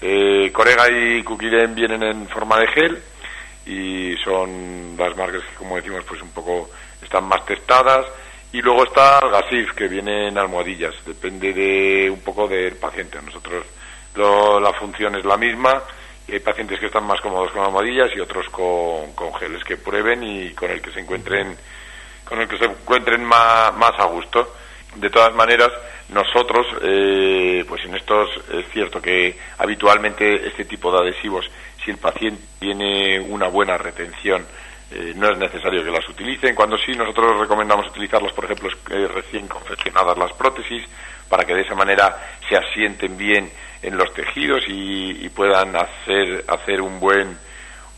Eh, 0.00 0.50
Corega 0.52 0.88
y 0.90 1.22
Kukiden 1.22 1.74
vienen 1.74 2.02
en 2.02 2.28
forma 2.28 2.58
de 2.58 2.66
gel 2.68 3.02
y 3.66 4.16
son 4.24 4.96
las 4.96 5.16
marcas 5.16 5.42
que, 5.44 5.54
como 5.56 5.76
decimos, 5.76 6.04
pues 6.04 6.22
un 6.22 6.30
poco 6.30 6.70
están 7.02 7.24
más 7.24 7.44
testadas. 7.44 8.06
Y 8.52 8.60
luego 8.60 8.84
está 8.84 9.18
Algasif, 9.18 9.72
que 9.74 9.88
viene 9.88 10.28
en 10.28 10.38
almohadillas, 10.38 10.94
depende 11.06 11.52
de 11.52 12.10
un 12.10 12.20
poco 12.20 12.46
del 12.48 12.76
paciente. 12.76 13.18
Nosotros 13.22 13.64
la 14.14 14.72
función 14.74 15.14
es 15.14 15.24
la 15.24 15.36
misma 15.36 15.82
y 16.28 16.32
hay 16.32 16.40
pacientes 16.40 16.78
que 16.78 16.86
están 16.86 17.06
más 17.06 17.20
cómodos 17.20 17.50
con 17.52 17.64
almohadillas 17.64 18.10
y 18.14 18.20
otros 18.20 18.48
con, 18.50 19.12
con 19.14 19.34
geles 19.34 19.64
que 19.64 19.76
prueben 19.76 20.22
y 20.22 20.52
con 20.52 20.70
el 20.70 20.80
que 20.80 20.92
se 20.92 21.00
encuentren 21.00 21.56
con 22.24 22.40
el 22.40 22.48
que 22.48 22.56
se 22.56 22.64
encuentren 22.64 23.24
más, 23.24 23.74
más 23.76 23.92
a 23.98 24.04
gusto. 24.04 24.54
De 24.96 25.10
todas 25.10 25.34
maneras, 25.34 25.70
nosotros, 26.08 26.66
eh, 26.82 27.64
pues 27.68 27.84
en 27.84 27.94
estos 27.94 28.28
es 28.52 28.68
cierto 28.72 29.00
que 29.00 29.36
habitualmente 29.58 30.46
este 30.46 30.64
tipo 30.64 30.92
de 30.92 30.98
adhesivos, 30.98 31.50
si 31.84 31.90
el 31.90 31.98
paciente 31.98 32.42
tiene 32.58 33.20
una 33.20 33.48
buena 33.48 33.76
retención, 33.76 34.46
eh, 34.90 35.14
no 35.16 35.30
es 35.30 35.38
necesario 35.38 35.82
que 35.82 35.90
las 35.90 36.06
utilicen. 36.08 36.54
Cuando 36.54 36.76
sí, 36.78 36.92
nosotros 36.92 37.40
recomendamos 37.40 37.86
utilizarlos, 37.88 38.32
por 38.32 38.44
ejemplo, 38.44 38.68
eh, 38.90 39.08
recién 39.08 39.48
confeccionadas 39.48 40.16
las 40.18 40.32
prótesis, 40.34 40.84
para 41.28 41.44
que 41.44 41.54
de 41.54 41.62
esa 41.62 41.74
manera 41.74 42.38
se 42.46 42.56
asienten 42.56 43.16
bien 43.16 43.50
en 43.82 43.96
los 43.96 44.12
tejidos 44.14 44.64
y, 44.68 45.28
puedan 45.30 45.74
hacer, 45.76 46.44
hacer 46.46 46.80
un 46.80 47.00
buen, 47.00 47.36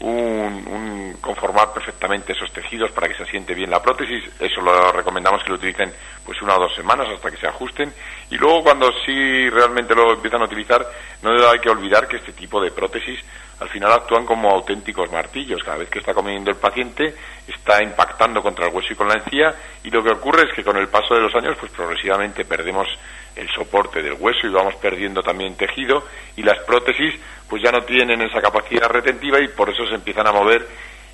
un, 0.00 1.16
conformar 1.20 1.72
perfectamente 1.72 2.32
esos 2.32 2.52
tejidos 2.52 2.90
para 2.92 3.08
que 3.08 3.14
se 3.14 3.24
asiente 3.24 3.54
bien 3.54 3.70
la 3.70 3.82
prótesis. 3.82 4.24
Eso 4.40 4.60
lo 4.60 4.92
recomendamos 4.92 5.42
que 5.42 5.50
lo 5.50 5.56
utilicen 5.56 5.92
pues 6.24 6.40
una 6.42 6.56
o 6.56 6.60
dos 6.60 6.74
semanas 6.74 7.08
hasta 7.12 7.30
que 7.30 7.36
se 7.36 7.46
ajusten. 7.46 7.92
Y 8.30 8.36
luego 8.36 8.62
cuando 8.62 8.90
sí 9.04 9.50
realmente 9.50 9.94
lo 9.94 10.14
empiezan 10.14 10.42
a 10.42 10.46
utilizar, 10.46 10.86
no 11.22 11.30
hay 11.48 11.58
que 11.58 11.70
olvidar 11.70 12.08
que 12.08 12.16
este 12.16 12.32
tipo 12.32 12.60
de 12.60 12.70
prótesis 12.70 13.20
al 13.60 13.68
final 13.68 13.92
actúan 13.92 14.24
como 14.24 14.50
auténticos 14.50 15.10
martillos. 15.12 15.62
Cada 15.62 15.78
vez 15.78 15.88
que 15.88 15.98
está 15.98 16.14
comiendo 16.14 16.50
el 16.50 16.56
paciente 16.56 17.14
está 17.46 17.82
impactando 17.82 18.42
contra 18.42 18.66
el 18.66 18.74
hueso 18.74 18.92
y 18.92 18.96
con 18.96 19.08
la 19.08 19.14
encía 19.14 19.54
y 19.82 19.90
lo 19.90 20.02
que 20.02 20.10
ocurre 20.10 20.44
es 20.48 20.54
que 20.54 20.64
con 20.64 20.76
el 20.76 20.88
paso 20.88 21.14
de 21.14 21.20
los 21.20 21.34
años 21.34 21.56
pues 21.58 21.70
progresivamente 21.72 22.44
perdemos 22.44 22.88
el 23.36 23.48
soporte 23.50 24.02
del 24.02 24.14
hueso 24.14 24.46
y 24.46 24.50
vamos 24.50 24.74
perdiendo 24.76 25.22
también 25.22 25.56
tejido 25.56 26.04
y 26.36 26.42
las 26.42 26.58
prótesis 26.64 27.14
pues 27.48 27.62
ya 27.62 27.70
no 27.70 27.82
tienen 27.82 28.22
esa 28.22 28.40
capacidad 28.40 28.88
retentiva 28.88 29.40
y 29.40 29.48
por 29.48 29.70
eso 29.70 29.86
se 29.86 29.94
empiezan 29.94 30.26
a 30.26 30.32
mover 30.32 30.66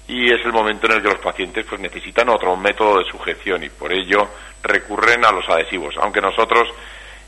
y 0.06 0.26
es 0.26 0.44
el 0.44 0.52
momento 0.52 0.86
en 0.86 0.92
el 0.94 1.02
que 1.02 1.08
los 1.08 1.20
pacientes 1.20 1.64
pues 1.68 1.80
necesitan 1.80 2.28
otro 2.28 2.56
método 2.56 2.98
de 2.98 3.10
sujeción 3.10 3.62
y 3.62 3.68
por 3.68 3.92
ello 3.92 4.28
recurren 4.62 5.24
a 5.24 5.32
los 5.32 5.48
adhesivos 5.48 5.94
aunque 6.00 6.20
nosotros 6.20 6.68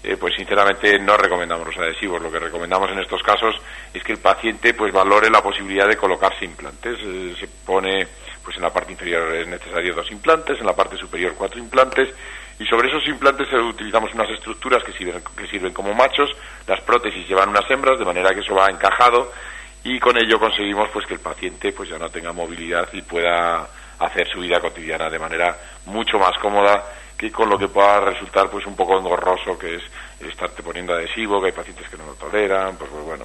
eh, 0.05 0.17
pues 0.19 0.35
sinceramente 0.35 0.99
no 0.99 1.17
recomendamos 1.17 1.65
los 1.65 1.77
adhesivos. 1.79 2.21
Lo 2.21 2.31
que 2.31 2.41
recomendamos 2.41 2.91
en 2.91 2.99
estos 2.99 3.23
casos 3.23 3.55
es 3.95 4.03
que 4.03 4.11
el 4.11 4.19
paciente 4.19 4.75
pues 4.75 4.93
valore 4.93 5.31
la 5.31 5.41
posibilidad 5.41 5.87
de 5.87 5.97
colocarse 5.97 6.45
implantes. 6.45 6.99
Eh, 7.01 7.37
se 7.39 7.47
pone 7.65 8.09
pues 8.43 8.57
en 8.57 8.63
la 8.63 8.73
parte 8.73 8.93
inferior 8.93 9.33
es 9.35 9.47
necesario 9.47 9.95
dos 9.95 10.11
implantes 10.11 10.59
en 10.59 10.67
la 10.67 10.75
parte 10.75 10.97
superior 10.97 11.35
cuatro 11.37 11.61
implantes 11.61 12.09
y 12.63 12.67
sobre 12.67 12.89
esos 12.89 13.05
implantes 13.09 13.49
utilizamos 13.53 14.15
unas 14.15 14.31
estructuras 14.31 14.85
que 14.85 14.93
sirven, 14.93 15.21
que 15.37 15.49
sirven 15.49 15.73
como 15.73 15.93
machos, 15.95 16.31
las 16.69 16.81
prótesis 16.83 17.27
llevan 17.27 17.49
unas 17.49 17.69
hembras, 17.69 17.99
de 17.99 18.05
manera 18.05 18.31
que 18.31 18.39
eso 18.39 18.55
va 18.55 18.67
encajado 18.71 19.33
y 19.83 19.99
con 19.99 20.17
ello 20.17 20.39
conseguimos 20.39 20.89
pues 20.91 21.05
que 21.05 21.15
el 21.15 21.21
paciente 21.21 21.73
pues 21.73 21.89
ya 21.89 21.99
no 21.99 22.09
tenga 22.09 22.33
movilidad 22.33 22.89
y 22.93 23.03
pueda 23.03 23.67
hacer 23.99 24.29
su 24.33 24.41
vida 24.41 24.61
cotidiana 24.61 25.11
de 25.11 25.19
manera 25.19 25.59
mucho 25.87 26.19
más 26.19 26.39
cómoda 26.41 26.85
que 27.19 27.33
con 27.33 27.51
lo 27.51 27.59
que 27.59 27.67
pueda 27.67 27.99
resultar 27.99 28.49
pues 28.49 28.65
un 28.65 28.77
poco 28.77 28.97
engorroso 28.97 29.59
que 29.59 29.75
es 29.75 29.83
estarte 30.21 30.63
poniendo 30.63 30.95
adhesivo, 30.95 31.41
que 31.41 31.47
hay 31.49 31.53
pacientes 31.53 31.89
que 31.89 31.97
no 31.97 32.07
lo 32.07 32.15
toleran, 32.15 32.77
pues, 32.77 32.91
pues 32.93 33.05
bueno, 33.05 33.25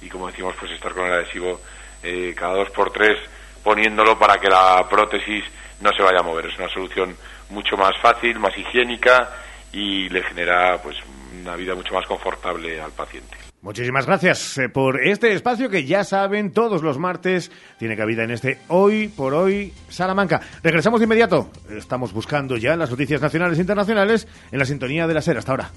y 0.00 0.08
como 0.08 0.28
decimos 0.28 0.54
pues 0.60 0.70
estar 0.70 0.92
con 0.92 1.06
el 1.06 1.12
adhesivo 1.12 1.60
eh, 2.04 2.32
cada 2.36 2.54
dos 2.54 2.70
por 2.70 2.92
tres 2.92 3.18
poniéndolo 3.64 4.16
para 4.16 4.36
que 4.36 4.46
la 4.46 4.86
prótesis 4.88 5.42
no 5.80 5.90
se 5.90 6.02
vaya 6.02 6.20
a 6.20 6.22
mover. 6.22 6.46
Es 6.46 6.56
una 6.56 6.68
solución 6.68 7.16
mucho 7.50 7.76
más 7.76 7.92
fácil, 8.00 8.38
más 8.38 8.56
higiénica 8.56 9.30
y 9.72 10.08
le 10.08 10.22
genera 10.22 10.78
pues 10.82 10.96
una 11.40 11.56
vida 11.56 11.74
mucho 11.74 11.94
más 11.94 12.06
confortable 12.06 12.80
al 12.80 12.92
paciente. 12.92 13.36
Muchísimas 13.62 14.06
gracias 14.06 14.58
eh, 14.58 14.68
por 14.68 15.04
este 15.04 15.32
espacio 15.32 15.68
que 15.68 15.84
ya 15.84 16.04
saben 16.04 16.52
todos 16.52 16.82
los 16.82 16.98
martes 16.98 17.50
tiene 17.78 17.96
cabida 17.96 18.22
en 18.22 18.30
este 18.30 18.58
Hoy 18.68 19.08
por 19.08 19.34
Hoy 19.34 19.72
Salamanca. 19.88 20.40
Regresamos 20.62 21.00
de 21.00 21.04
inmediato. 21.04 21.50
Estamos 21.70 22.12
buscando 22.12 22.56
ya 22.56 22.76
las 22.76 22.90
noticias 22.90 23.20
nacionales 23.20 23.58
e 23.58 23.62
internacionales 23.62 24.28
en 24.52 24.58
la 24.58 24.64
sintonía 24.66 25.06
de 25.06 25.14
la 25.14 25.20
SER. 25.20 25.38
Hasta 25.38 25.50
ahora. 25.50 25.70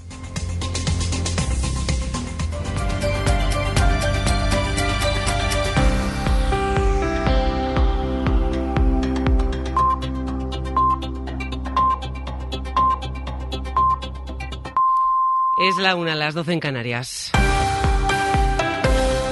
Es 15.62 15.76
la 15.76 15.94
una, 15.94 16.14
las 16.14 16.32
doce 16.32 16.54
en 16.54 16.60
Canarias. 16.60 17.32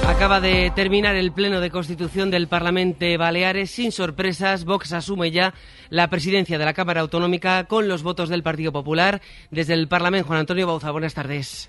Acaba 0.07 0.39
de 0.39 0.71
terminar 0.75 1.15
el 1.15 1.31
pleno 1.31 1.59
de 1.59 1.71
constitución 1.71 2.29
del 2.29 2.47
Parlamento 2.47 3.03
Baleares. 3.17 3.71
Sin 3.71 3.91
sorpresas, 3.91 4.63
Vox 4.63 4.93
asume 4.93 5.31
ya 5.31 5.55
la 5.89 6.07
presidencia 6.07 6.59
de 6.59 6.65
la 6.65 6.75
Cámara 6.75 7.01
Autonómica 7.01 7.63
con 7.63 7.87
los 7.87 8.03
votos 8.03 8.29
del 8.29 8.43
Partido 8.43 8.71
Popular. 8.71 9.21
Desde 9.49 9.73
el 9.73 9.87
Parlamento, 9.87 10.27
Juan 10.27 10.41
Antonio 10.41 10.67
Bauza, 10.67 10.91
buenas 10.91 11.15
tardes. 11.15 11.67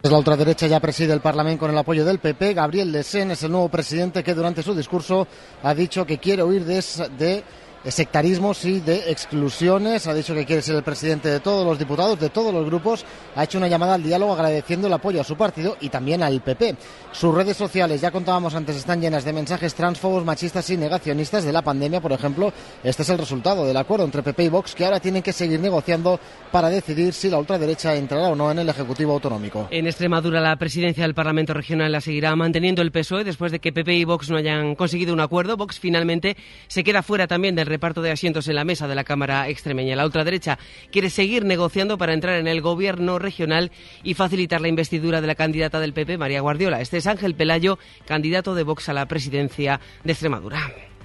La 0.00 0.16
ultraderecha 0.16 0.68
ya 0.68 0.80
preside 0.80 1.12
el 1.12 1.20
Parlamento 1.20 1.60
con 1.60 1.70
el 1.70 1.76
apoyo 1.76 2.06
del 2.06 2.18
PP. 2.18 2.54
Gabriel 2.54 2.92
Lesen 2.92 3.32
es 3.32 3.42
el 3.42 3.52
nuevo 3.52 3.68
presidente 3.68 4.24
que 4.24 4.32
durante 4.32 4.62
su 4.62 4.74
discurso 4.74 5.28
ha 5.62 5.74
dicho 5.74 6.06
que 6.06 6.16
quiere 6.16 6.42
huir 6.42 6.64
de 6.64 7.44
sectarismos 7.90 8.64
y 8.64 8.80
de 8.80 9.10
exclusiones. 9.10 10.06
Ha 10.06 10.14
dicho 10.14 10.34
que 10.34 10.44
quiere 10.44 10.62
ser 10.62 10.76
el 10.76 10.82
presidente 10.82 11.28
de 11.28 11.40
todos 11.40 11.64
los 11.64 11.78
diputados, 11.78 12.18
de 12.18 12.30
todos 12.30 12.52
los 12.52 12.64
grupos. 12.66 13.04
Ha 13.34 13.44
hecho 13.44 13.58
una 13.58 13.68
llamada 13.68 13.94
al 13.94 14.02
diálogo 14.02 14.32
agradeciendo 14.32 14.86
el 14.86 14.92
apoyo 14.92 15.20
a 15.20 15.24
su 15.24 15.36
partido 15.36 15.76
y 15.80 15.88
también 15.88 16.22
al 16.22 16.40
PP. 16.40 16.76
Sus 17.12 17.34
redes 17.34 17.56
sociales, 17.56 18.00
ya 18.00 18.10
contábamos 18.10 18.54
antes, 18.54 18.76
están 18.76 19.00
llenas 19.00 19.24
de 19.24 19.32
mensajes 19.32 19.74
transfobos, 19.74 20.24
machistas 20.24 20.68
y 20.70 20.76
negacionistas 20.76 21.44
de 21.44 21.52
la 21.52 21.62
pandemia, 21.62 22.00
por 22.00 22.12
ejemplo. 22.12 22.52
Este 22.82 23.02
es 23.02 23.08
el 23.08 23.18
resultado 23.18 23.64
del 23.66 23.76
acuerdo 23.76 24.04
entre 24.04 24.22
PP 24.22 24.44
y 24.44 24.48
Vox, 24.48 24.74
que 24.74 24.84
ahora 24.84 25.00
tienen 25.00 25.22
que 25.22 25.32
seguir 25.32 25.60
negociando 25.60 26.18
para 26.50 26.68
decidir 26.68 27.12
si 27.12 27.30
la 27.30 27.38
ultraderecha 27.38 27.94
entrará 27.94 28.28
o 28.28 28.36
no 28.36 28.50
en 28.50 28.58
el 28.58 28.68
Ejecutivo 28.68 29.12
Autonómico. 29.12 29.68
En 29.70 29.86
Extremadura, 29.86 30.40
la 30.40 30.56
presidencia 30.56 31.04
del 31.04 31.14
Parlamento 31.14 31.54
Regional 31.54 31.92
la 31.92 32.00
seguirá 32.00 32.34
manteniendo 32.36 32.82
el 32.82 32.92
PSOE 32.92 33.24
después 33.24 33.52
de 33.52 33.60
que 33.60 33.72
PP 33.72 33.94
y 33.94 34.04
Vox 34.04 34.30
no 34.30 34.36
hayan 34.36 34.74
conseguido 34.74 35.12
un 35.12 35.20
acuerdo. 35.20 35.56
Vox 35.56 35.78
finalmente 35.78 36.36
se 36.68 36.84
queda 36.84 37.02
fuera 37.02 37.26
también 37.26 37.54
del 37.54 37.66
reparto 37.76 38.00
de 38.00 38.10
asientos 38.10 38.48
en 38.48 38.54
la 38.54 38.64
mesa 38.64 38.88
de 38.88 38.94
la 38.94 39.04
Cámara 39.04 39.48
extremeña. 39.48 39.94
La 39.96 40.06
ultraderecha 40.06 40.58
quiere 40.90 41.10
seguir 41.10 41.44
negociando 41.44 41.98
para 41.98 42.14
entrar 42.14 42.36
en 42.36 42.48
el 42.48 42.62
gobierno 42.62 43.18
regional 43.18 43.70
y 44.02 44.14
facilitar 44.14 44.62
la 44.62 44.68
investidura 44.68 45.20
de 45.20 45.26
la 45.26 45.34
candidata 45.34 45.78
del 45.78 45.92
PP, 45.92 46.16
María 46.16 46.40
Guardiola. 46.40 46.80
Este 46.80 46.96
es 46.96 47.06
Ángel 47.06 47.34
Pelayo, 47.34 47.78
candidato 48.06 48.54
de 48.54 48.62
Vox 48.62 48.88
a 48.88 48.94
la 48.94 49.04
presidencia 49.04 49.78
de 50.04 50.12
Extremadura. 50.12 50.58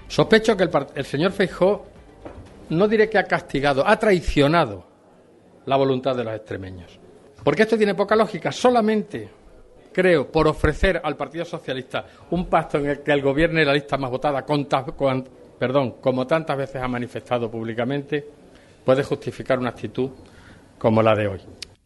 Sospecho 0.07 0.55
que 0.55 0.69
el, 0.95 1.05
señor 1.05 1.33
Feijó 1.33 1.87
no 2.69 2.87
diré 2.87 3.09
que 3.09 3.17
ha 3.17 3.25
castigado, 3.25 3.85
ha 3.85 3.99
traicionado 3.99 4.87
la 5.65 5.75
voluntad 5.75 6.15
de 6.15 6.23
los 6.23 6.33
extremeños. 6.33 6.99
Porque 7.43 7.63
esto 7.63 7.77
tiene 7.77 7.95
poca 7.95 8.15
lógica. 8.15 8.51
Solamente 8.53 9.29
creo, 9.91 10.31
por 10.31 10.47
ofrecer 10.47 11.01
al 11.03 11.17
Partido 11.17 11.43
Socialista 11.43 12.05
un 12.29 12.45
pacto 12.45 12.77
en 12.77 12.87
el 12.87 12.99
que 13.01 13.11
el 13.11 13.21
gobierno 13.21 13.59
es 13.59 13.67
la 13.67 13.73
lista 13.73 13.97
más 13.97 14.09
votada 14.09 14.45
con, 14.45 14.65
con, 14.95 15.27
perdón, 15.61 15.97
como 16.01 16.25
tantas 16.25 16.57
veces 16.57 16.81
ha 16.81 16.87
manifestado 16.87 17.51
públicamente, 17.51 18.25
puede 18.83 19.03
justificar 19.03 19.59
una 19.59 19.69
actitud 19.69 20.09
como 20.79 21.03
la 21.03 21.13
de 21.13 21.27
hoy. 21.27 21.39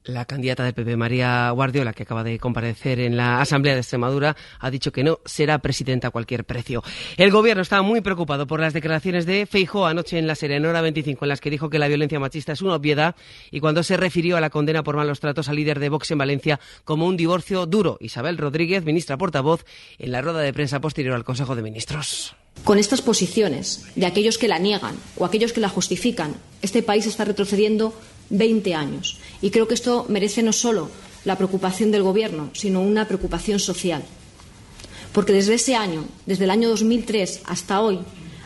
La 0.05 0.23
candidata 0.23 0.63
del 0.63 0.73
PP, 0.73 0.95
María 0.95 1.49
Guardiola, 1.49 1.91
que 1.91 2.03
acaba 2.03 2.23
de 2.23 2.39
comparecer 2.39 3.01
en 3.01 3.17
la 3.17 3.41
Asamblea 3.41 3.73
de 3.73 3.81
Extremadura, 3.81 4.37
ha 4.61 4.71
dicho 4.71 4.93
que 4.93 5.03
no 5.03 5.19
será 5.25 5.59
presidenta 5.59 6.07
a 6.07 6.11
cualquier 6.11 6.45
precio. 6.45 6.83
El 7.17 7.31
Gobierno 7.31 7.61
estaba 7.61 7.81
muy 7.81 7.99
preocupado 7.99 8.47
por 8.47 8.61
las 8.61 8.71
declaraciones 8.71 9.25
de 9.25 9.45
Feijóo 9.45 9.87
anoche 9.87 10.19
en 10.19 10.27
la 10.27 10.35
Serenora 10.35 10.79
25, 10.79 11.25
en 11.25 11.29
las 11.29 11.41
que 11.41 11.49
dijo 11.49 11.69
que 11.69 11.77
la 11.77 11.89
violencia 11.89 12.17
machista 12.17 12.53
es 12.53 12.61
una 12.61 12.75
obviedad 12.75 13.17
y 13.51 13.59
cuando 13.59 13.83
se 13.83 13.97
refirió 13.97 14.37
a 14.37 14.41
la 14.41 14.51
condena 14.51 14.83
por 14.83 14.95
malos 14.95 15.19
tratos 15.19 15.49
al 15.49 15.57
líder 15.57 15.81
de 15.81 15.89
Vox 15.89 16.09
en 16.11 16.19
Valencia 16.19 16.61
como 16.85 17.07
un 17.07 17.17
divorcio 17.17 17.65
duro. 17.65 17.97
Isabel 17.99 18.37
Rodríguez, 18.37 18.85
ministra 18.85 19.17
portavoz, 19.17 19.65
en 19.97 20.13
la 20.13 20.21
rueda 20.21 20.39
de 20.39 20.53
prensa 20.53 20.79
posterior 20.79 21.13
al 21.13 21.25
Consejo 21.25 21.57
de 21.57 21.61
Ministros. 21.61 22.37
Con 22.63 22.79
estas 22.79 23.01
posiciones 23.01 23.83
de 23.95 24.05
aquellos 24.05 24.37
que 24.37 24.47
la 24.47 24.59
niegan 24.59 24.95
o 25.17 25.25
aquellos 25.25 25.53
que 25.53 25.61
la 25.61 25.69
justifican, 25.69 26.35
este 26.61 26.81
país 26.81 27.05
está 27.05 27.25
retrocediendo 27.25 27.93
20 28.29 28.73
años. 28.73 29.17
Y 29.41 29.51
creo 29.51 29.67
que 29.67 29.75
esto 29.75 30.05
merece 30.09 30.41
no 30.41 30.53
solo 30.53 30.89
la 31.25 31.37
preocupación 31.37 31.91
del 31.91 32.03
Gobierno, 32.03 32.49
sino 32.53 32.81
una 32.81 33.07
preocupación 33.07 33.59
social. 33.59 34.03
Porque 35.13 35.33
desde 35.33 35.55
ese 35.55 35.75
año, 35.75 36.05
desde 36.25 36.45
el 36.45 36.49
año 36.51 36.69
2003 36.69 37.41
hasta 37.45 37.81
hoy, 37.81 37.99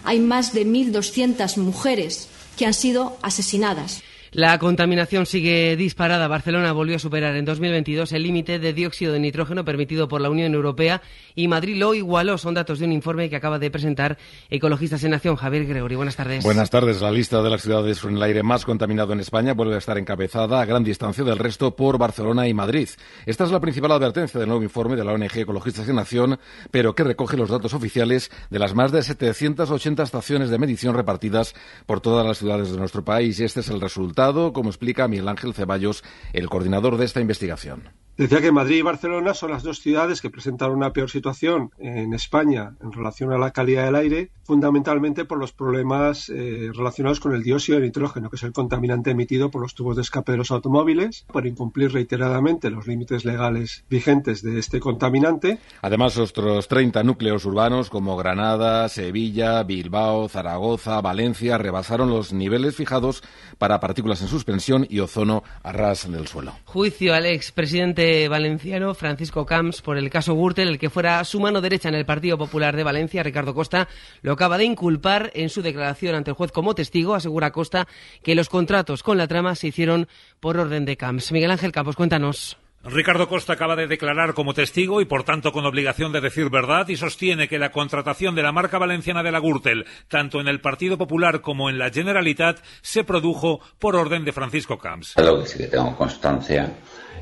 hay 0.04 0.20
más 0.20 0.54
de 0.54 0.66
1.200 0.66 1.58
mujeres 1.58 2.28
que 2.58 2.66
han 2.66 2.74
sido 2.74 3.18
asesinadas. 3.22 4.02
La 4.32 4.60
contaminación 4.60 5.26
sigue 5.26 5.76
disparada. 5.76 6.28
Barcelona 6.28 6.72
volvió 6.72 6.98
a 6.98 7.00
superar 7.00 7.36
en 7.36 7.46
2022 7.46 8.12
el 8.12 8.22
límite 8.22 8.60
de 8.60 8.74
dióxido 8.74 9.12
de 9.12 9.20
nitrógeno 9.20 9.66
permitido 9.66 10.08
por 10.08 10.22
la 10.22 10.30
Unión 10.30 10.54
Europea 10.54 11.02
y 11.34 11.48
Madrid 11.48 11.78
lo 11.78 11.96
igualó. 11.96 12.38
Son 12.38 12.54
datos 12.54 12.78
de 12.78 12.86
un 12.86 12.92
informe 12.92 13.28
que 13.32 13.36
acaba 13.36 13.58
de 13.58 13.72
presentar 13.72 14.20
Ecologistas 14.52 15.04
en 15.04 15.16
Acción. 15.16 15.36
Javier 15.36 15.66
Gregory, 15.66 15.96
buenas 15.96 16.16
tardes. 16.16 16.44
Buenas 16.44 16.70
tardes. 16.70 17.02
La 17.02 17.12
lista 17.12 17.42
de 17.42 17.50
las 17.50 17.64
ciudades 17.64 18.00
con 18.00 18.16
el 18.16 18.22
aire 18.22 18.44
más 18.44 18.66
contaminado 18.66 19.14
en 19.14 19.20
España 19.20 19.54
vuelve 19.54 19.74
a 19.74 19.80
estar 19.80 19.98
encabezada 19.98 20.62
a 20.62 20.66
gran 20.66 20.84
distancia 20.84 21.24
del 21.24 21.40
resto 21.40 21.76
por 21.76 21.98
Barcelona 21.98 22.48
y 22.48 22.54
Madrid. 22.54 22.90
Esta 23.26 23.46
es 23.46 23.52
la 23.52 23.60
principal 23.60 23.92
advertencia 23.94 24.40
del 24.40 24.50
nuevo 24.50 24.64
informe 24.64 24.96
de 24.96 25.06
la 25.06 25.14
ONG 25.14 25.40
Ecologistas 25.40 25.90
en 25.90 25.98
Acción, 25.98 26.40
pero 26.70 26.94
que 26.94 27.04
recoge 27.04 27.36
los 27.36 27.50
datos 27.50 27.74
oficiales 27.74 28.30
de 28.52 28.60
las 28.60 28.76
más 28.76 28.92
de 28.92 29.02
780 29.02 30.04
estaciones 30.04 30.52
de 30.52 30.60
medición 30.60 30.96
repartidas 30.96 31.56
por 31.88 32.00
todas 32.00 32.24
las 32.24 32.38
ciudades 32.38 32.72
de 32.72 32.78
nuestro 32.78 33.04
país. 33.04 33.40
Y 33.40 33.44
este 33.44 33.62
es 33.62 33.70
el 33.70 33.82
resultado 33.82 34.19
como 34.52 34.70
explica 34.70 35.08
Miguel 35.08 35.30
Ángel 35.30 35.54
Ceballos, 35.54 36.04
el 36.34 36.50
coordinador 36.50 36.98
de 36.98 37.06
esta 37.06 37.22
investigación. 37.22 37.94
Decía 38.20 38.42
que 38.42 38.52
Madrid 38.52 38.80
y 38.80 38.82
Barcelona 38.82 39.34
son 39.34 39.52
las 39.52 39.64
dos 39.64 39.80
ciudades 39.80 40.20
que 40.20 40.30
presentan 40.30 40.72
una 40.72 40.92
peor 40.92 41.10
situación 41.10 41.72
en 41.80 42.14
España 42.14 42.76
en 42.84 42.92
relación 42.92 43.32
a 43.32 43.38
la 43.38 43.52
calidad 43.52 43.86
del 43.86 43.96
aire, 43.96 44.32
fundamentalmente 44.44 45.24
por 45.24 45.38
los 45.38 45.54
problemas 45.54 46.28
eh, 46.28 46.70
relacionados 46.76 47.22
con 47.22 47.34
el 47.34 47.44
dióxido 47.44 47.80
de 47.80 47.86
nitrógeno, 47.86 48.30
que 48.30 48.36
es 48.36 48.44
el 48.44 48.52
contaminante 48.52 49.12
emitido 49.12 49.50
por 49.50 49.62
los 49.62 49.74
tubos 49.74 49.96
de 49.96 50.02
escape 50.02 50.34
de 50.34 50.38
los 50.38 50.52
automóviles, 50.52 51.26
por 51.32 51.48
incumplir 51.48 51.94
reiteradamente 51.94 52.70
los 52.70 52.88
límites 52.88 53.24
legales 53.24 53.86
vigentes 53.90 54.42
de 54.42 54.60
este 54.60 54.82
contaminante. 54.82 55.60
Además, 55.82 56.18
otros 56.18 56.68
30 56.68 57.02
núcleos 57.04 57.46
urbanos 57.46 57.90
como 57.90 58.18
Granada, 58.18 58.90
Sevilla, 58.90 59.64
Bilbao, 59.64 60.28
Zaragoza, 60.28 61.00
Valencia 61.00 61.58
rebasaron 61.58 62.10
los 62.10 62.34
niveles 62.34 62.76
fijados 62.76 63.24
para 63.58 63.80
partículas 63.80 64.22
en 64.22 64.28
suspensión 64.28 64.86
y 64.90 65.00
ozono 65.00 65.42
a 65.64 65.72
ras 65.72 66.12
del 66.12 66.28
suelo. 66.28 66.52
Juicio 66.66 67.14
al 67.14 67.26
expresidente 67.26 68.09
valenciano 68.30 68.94
Francisco 68.94 69.46
Camps 69.46 69.82
por 69.82 69.98
el 69.98 70.10
caso 70.10 70.36
Gürtel, 70.36 70.68
el 70.68 70.80
que 70.80 70.90
fuera 70.90 71.24
su 71.24 71.40
mano 71.40 71.62
derecha 71.62 71.90
en 71.90 71.96
el 71.96 72.06
Partido 72.06 72.38
Popular 72.38 72.76
de 72.76 72.84
Valencia, 72.84 73.24
Ricardo 73.24 73.54
Costa, 73.54 73.88
lo 74.22 74.34
acaba 74.34 74.58
de 74.58 74.66
inculpar 74.66 75.32
en 75.34 75.50
su 75.50 75.62
declaración 75.62 76.16
ante 76.16 76.32
el 76.32 76.36
juez 76.36 76.52
como 76.52 76.76
testigo. 76.76 77.16
Asegura 77.16 77.52
Costa 77.52 77.88
que 78.24 78.36
los 78.36 78.50
contratos 78.50 79.04
con 79.04 79.18
la 79.18 79.28
trama 79.28 79.56
se 79.56 79.68
hicieron 79.68 80.08
por 80.40 80.58
orden 80.58 80.86
de 80.86 80.98
Camps. 80.98 81.32
Miguel 81.32 81.52
Ángel 81.52 81.72
Campos, 81.72 81.96
cuéntanos. 81.96 82.58
Ricardo 82.84 83.28
Costa 83.28 83.54
acaba 83.54 83.76
de 83.76 83.88
declarar 83.88 84.34
como 84.34 84.54
testigo 84.54 85.02
y 85.02 85.06
por 85.06 85.24
tanto 85.24 85.52
con 85.52 85.66
obligación 85.66 86.14
de 86.14 86.22
decir 86.22 86.50
verdad 86.50 86.88
y 86.88 86.96
sostiene 86.96 87.50
que 87.50 87.60
la 87.60 87.74
contratación 87.74 88.36
de 88.36 88.44
la 88.44 88.54
marca 88.54 88.78
valenciana 88.78 89.22
de 89.22 89.34
la 89.34 89.40
Gürtel, 89.40 89.86
tanto 90.08 90.40
en 90.40 90.48
el 90.48 90.62
Partido 90.62 90.98
Popular 90.98 91.42
como 91.42 91.70
en 91.70 91.78
la 91.78 91.90
Generalitat, 91.90 92.60
se 92.82 93.04
produjo 93.04 93.60
por 93.80 93.98
orden 93.98 94.24
de 94.24 94.32
Francisco 94.32 94.78
Camps. 94.78 95.16
Lo 95.18 95.42
que 95.42 95.46
sí 95.46 95.58
que 95.58 95.68
tengo 95.68 95.94
constancia 95.96 96.72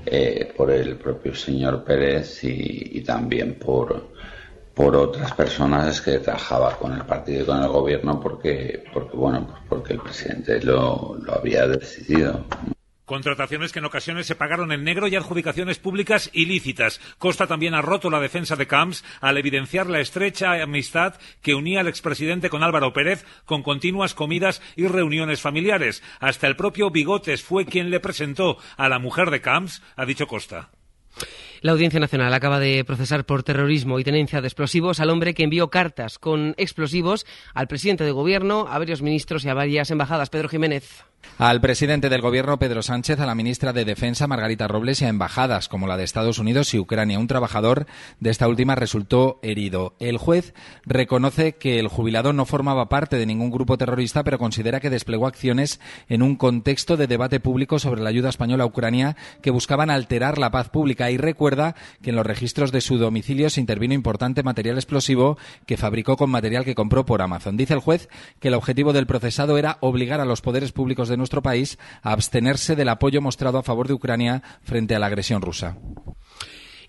eh, 0.10 0.54
por 0.56 0.72
el 0.72 0.96
propio 0.96 1.36
señor 1.36 1.84
Pérez 1.84 2.44
y, 2.44 3.02
también 3.02 3.56
por, 3.56 4.10
por 4.74 4.96
otras 4.96 5.34
personas 5.34 6.02
que 6.02 6.20
trabajaba 6.20 6.78
con 6.78 6.94
el 6.94 7.06
partido 7.06 7.44
y 7.44 7.46
con 7.46 7.64
el 7.64 7.70
gobierno 7.70 8.20
porque, 8.20 8.84
porque 8.94 9.18
bueno, 9.18 9.48
pues 9.48 9.62
porque 9.68 9.94
el 9.94 10.00
presidente 10.00 10.62
lo, 10.62 11.18
lo 11.22 11.34
había 11.34 11.68
decidido. 11.68 12.46
Contrataciones 13.08 13.72
que 13.72 13.80
en 13.80 13.86
ocasiones 13.86 14.28
se 14.28 14.36
pagaron 14.36 14.74
en 14.74 14.84
negro 14.84 15.08
y 15.08 15.16
adjudicaciones 15.16 15.80
públicas 15.80 16.30
ilícitas. 16.34 17.00
Costa 17.18 17.48
también 17.48 17.74
ha 17.74 17.82
roto 17.82 18.10
la 18.10 18.20
defensa 18.20 18.58
de 18.58 18.68
Camps 18.68 19.06
al 19.22 19.38
evidenciar 19.38 19.88
la 19.88 20.02
estrecha 20.02 20.62
amistad 20.62 21.16
que 21.42 21.56
unía 21.56 21.80
al 21.80 21.88
expresidente 21.88 22.50
con 22.50 22.64
Álvaro 22.64 22.92
Pérez 22.92 23.26
con 23.46 23.64
continuas 23.64 24.14
comidas 24.14 24.62
y 24.76 24.88
reuniones 24.88 25.40
familiares. 25.40 26.04
Hasta 26.20 26.48
el 26.48 26.58
propio 26.58 26.90
Bigotes 26.90 27.42
fue 27.42 27.66
quien 27.66 27.92
le 27.92 28.02
presentó 28.02 28.58
a 28.76 28.90
la 28.90 29.00
mujer 29.00 29.32
de 29.32 29.40
Camps, 29.40 29.82
ha 29.96 30.06
dicho 30.06 30.28
Costa. 30.28 30.72
La 31.62 31.72
Audiencia 31.72 32.02
Nacional 32.02 32.34
acaba 32.34 32.60
de 32.60 32.84
procesar 32.84 33.26
por 33.26 33.44
terrorismo 33.44 34.00
y 34.00 34.04
tenencia 34.04 34.42
de 34.42 34.48
explosivos 34.48 35.00
al 35.00 35.10
hombre 35.10 35.34
que 35.34 35.44
envió 35.44 35.70
cartas 35.70 36.20
con 36.20 36.56
explosivos 36.58 37.26
al 37.54 37.68
presidente 37.68 38.04
de 38.04 38.12
gobierno, 38.12 38.68
a 38.70 38.78
varios 38.78 39.02
ministros 39.02 39.46
y 39.46 39.50
a 39.50 39.54
varias 39.54 39.90
embajadas. 39.92 40.30
Pedro 40.30 40.50
Jiménez. 40.50 41.06
Al 41.38 41.62
presidente 41.62 42.10
del 42.10 42.22
gobierno, 42.22 42.58
Pedro 42.58 42.82
Sánchez, 42.82 43.20
a 43.20 43.28
la 43.28 43.36
ministra 43.36 43.72
de 43.72 43.86
Defensa, 43.86 44.26
Margarita 44.26 44.68
Robles, 44.68 45.02
y 45.02 45.06
a 45.06 45.10
embajadas 45.10 45.68
como 45.68 45.86
la 45.86 45.96
de 45.96 46.04
Estados 46.04 46.40
Unidos 46.40 46.74
y 46.74 46.80
Ucrania. 46.80 47.20
Un 47.20 47.28
trabajador 47.28 47.86
de 48.20 48.32
esta 48.32 48.48
última 48.48 48.74
resultó 48.74 49.40
herido. 49.44 49.94
El 50.00 50.18
juez 50.18 50.56
reconoce 50.86 51.54
que 51.54 51.80
el 51.80 51.90
jubilado 51.90 52.34
no 52.34 52.46
formaba 52.46 52.90
parte 52.90 53.18
de 53.18 53.28
ningún 53.28 53.52
grupo 53.52 53.78
terrorista, 53.78 54.24
pero 54.24 54.40
considera 54.40 54.80
que 54.80 54.90
desplegó 54.90 55.28
acciones 55.28 55.80
en 56.10 56.24
un 56.24 56.36
contexto 56.38 56.98
de 56.98 57.06
debate 57.06 57.40
público 57.40 57.78
sobre 57.78 58.02
la 58.02 58.10
ayuda 58.10 58.30
española 58.30 58.64
a 58.64 58.68
Ucrania 58.68 59.16
que 59.44 59.52
buscaban 59.52 59.92
alterar 59.92 60.40
la 60.40 60.50
paz 60.50 60.70
pública. 60.70 61.12
Y 61.12 61.18
recuerda 61.18 61.76
que 62.02 62.10
en 62.10 62.16
los 62.16 62.26
registros 62.26 62.72
de 62.72 62.82
su 62.82 62.98
domicilio 62.98 63.52
se 63.52 63.60
intervino 63.60 63.94
importante 63.94 64.42
material 64.42 64.78
explosivo 64.78 65.38
que 65.66 65.78
fabricó 65.78 66.18
con 66.18 66.32
material 66.32 66.66
que 66.66 66.74
compró 66.76 67.06
por 67.06 67.22
Amazon. 67.22 67.58
Dice 67.58 67.74
el 67.76 67.80
juez 67.80 68.10
que 68.40 68.48
el 68.48 68.54
objetivo 68.56 68.94
del 68.94 69.06
procesado 69.06 69.58
era 69.58 69.78
obligar 69.82 70.20
a 70.20 70.26
los 70.26 70.42
poderes 70.42 70.72
públicos 70.72 71.10
de 71.10 71.17
nuestro 71.18 71.42
país 71.42 71.78
a 72.02 72.12
abstenerse 72.12 72.76
del 72.76 72.90
apoyo 72.90 73.22
mostrado 73.22 73.58
a 73.58 73.64
favor 73.64 73.88
de 73.88 73.94
Ucrania 73.94 74.44
frente 74.62 74.96
a 74.96 75.00
la 75.00 75.08
agresión 75.08 75.42
rusa. 75.42 75.78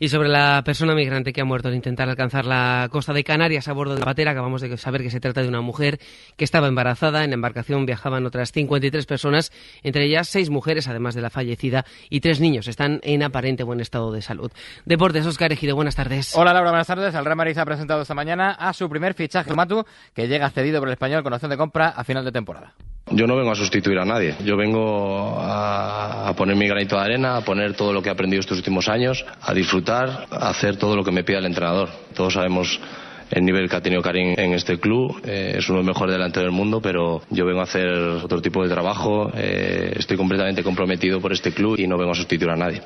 Y 0.01 0.11
sobre 0.11 0.29
la 0.29 0.63
persona 0.65 0.95
migrante 0.95 1.33
que 1.33 1.41
ha 1.41 1.45
muerto 1.45 1.67
al 1.67 1.75
intentar 1.75 2.09
alcanzar 2.09 2.47
la 2.47 2.89
costa 2.93 3.13
de 3.13 3.25
Canarias 3.25 3.67
a 3.67 3.73
bordo 3.73 3.95
de 3.95 4.01
la 4.01 4.07
patera, 4.07 4.31
acabamos 4.31 4.61
de 4.61 4.77
saber 4.77 5.03
que 5.03 5.11
se 5.11 5.19
trata 5.19 5.43
de 5.43 5.49
una 5.49 5.61
mujer 5.61 5.99
que 6.37 6.45
estaba 6.45 6.69
embarazada. 6.69 7.25
En 7.25 7.31
la 7.31 7.35
embarcación 7.35 7.85
viajaban 7.85 8.25
otras 8.25 8.53
53 8.53 9.07
personas, 9.07 9.51
entre 9.83 10.05
ellas 10.05 10.29
seis 10.29 10.51
mujeres, 10.51 10.87
además 10.87 11.17
de 11.17 11.23
la 11.23 11.31
fallecida, 11.31 11.85
y 12.11 12.21
tres 12.21 12.39
niños. 12.39 12.69
Están 12.69 13.01
en 13.03 13.25
aparente 13.25 13.65
buen 13.65 13.81
estado 13.81 14.13
de 14.13 14.23
salud. 14.23 14.53
Deportes, 14.85 15.27
Oscar 15.27 15.53
Ejido, 15.53 15.75
buenas 15.75 15.97
tardes. 15.97 16.33
Hola 16.37 16.53
Laura, 16.53 16.71
buenas 16.71 16.87
tardes. 16.87 17.13
El 17.13 17.25
Real 17.25 17.37
Madrid 17.37 17.59
ha 17.59 17.65
presentado 17.65 18.03
esta 18.03 18.15
mañana 18.15 18.53
a 18.53 18.73
su 18.73 18.89
primer 18.89 19.15
fichaje, 19.15 19.53
Matu, 19.53 19.85
que 20.15 20.29
llega 20.29 20.49
cedido 20.51 20.79
por 20.79 20.89
el 20.89 20.93
español 20.93 21.25
con 21.25 21.33
opción 21.33 21.51
de 21.51 21.57
compra 21.57 21.89
a 21.89 22.05
final 22.05 22.25
de 22.25 22.31
temporada. 22.31 22.73
Yo 23.11 23.27
no 23.27 23.37
vengo 23.37 23.53
a 23.53 23.55
sustituir 23.55 23.99
a 23.99 24.05
nadie, 24.05 24.35
yo 24.45 24.57
vengo 24.57 25.39
a, 25.41 26.33
poner 26.37 26.57
mi 26.57 26.69
granito 26.69 26.97
de 26.97 27.03
arena, 27.03 27.37
a 27.37 27.41
poner 27.41 27.75
todo 27.75 27.93
lo 27.93 28.03
que 28.03 28.11
he 28.11 28.13
aprendido 28.13 28.41
estos 28.41 28.59
últimos 28.59 28.89
años, 28.89 29.25
a 29.41 29.55
disfrutar, 29.55 29.88
a 29.89 30.49
hacer 30.51 30.77
todo 30.77 30.97
lo 30.97 31.05
que 31.05 31.11
me 31.11 31.25
pida 31.25 31.39
el 31.39 31.47
entrenador. 31.47 31.89
Todos 32.15 32.35
sabemos 32.35 32.81
el 33.31 33.45
nivel 33.45 33.69
que 33.69 33.77
ha 33.77 33.83
tenido 33.83 34.03
Karim 34.03 34.35
en 34.37 34.55
este 34.55 34.79
club. 34.79 35.21
Eh, 35.25 35.57
es 35.59 35.69
uno 35.69 35.79
de 35.79 35.85
los 35.85 35.95
mejores 35.95 36.15
delanteros 36.15 36.47
del 36.47 36.57
mundo, 36.57 36.81
pero 36.81 37.23
yo 37.31 37.45
vengo 37.45 37.61
a 37.61 37.65
hacer 37.65 37.89
otro 37.89 38.41
tipo 38.41 38.63
de 38.63 38.69
trabajo. 38.69 39.31
Eh, 39.35 39.95
estoy 39.97 40.17
completamente 40.17 40.63
comprometido 40.63 41.21
por 41.21 41.33
este 41.33 41.53
club 41.53 41.79
y 41.79 41.87
no 41.87 41.99
vengo 41.99 42.13
a 42.13 42.15
sustituir 42.15 42.51
a 42.51 42.57
nadie. 42.57 42.83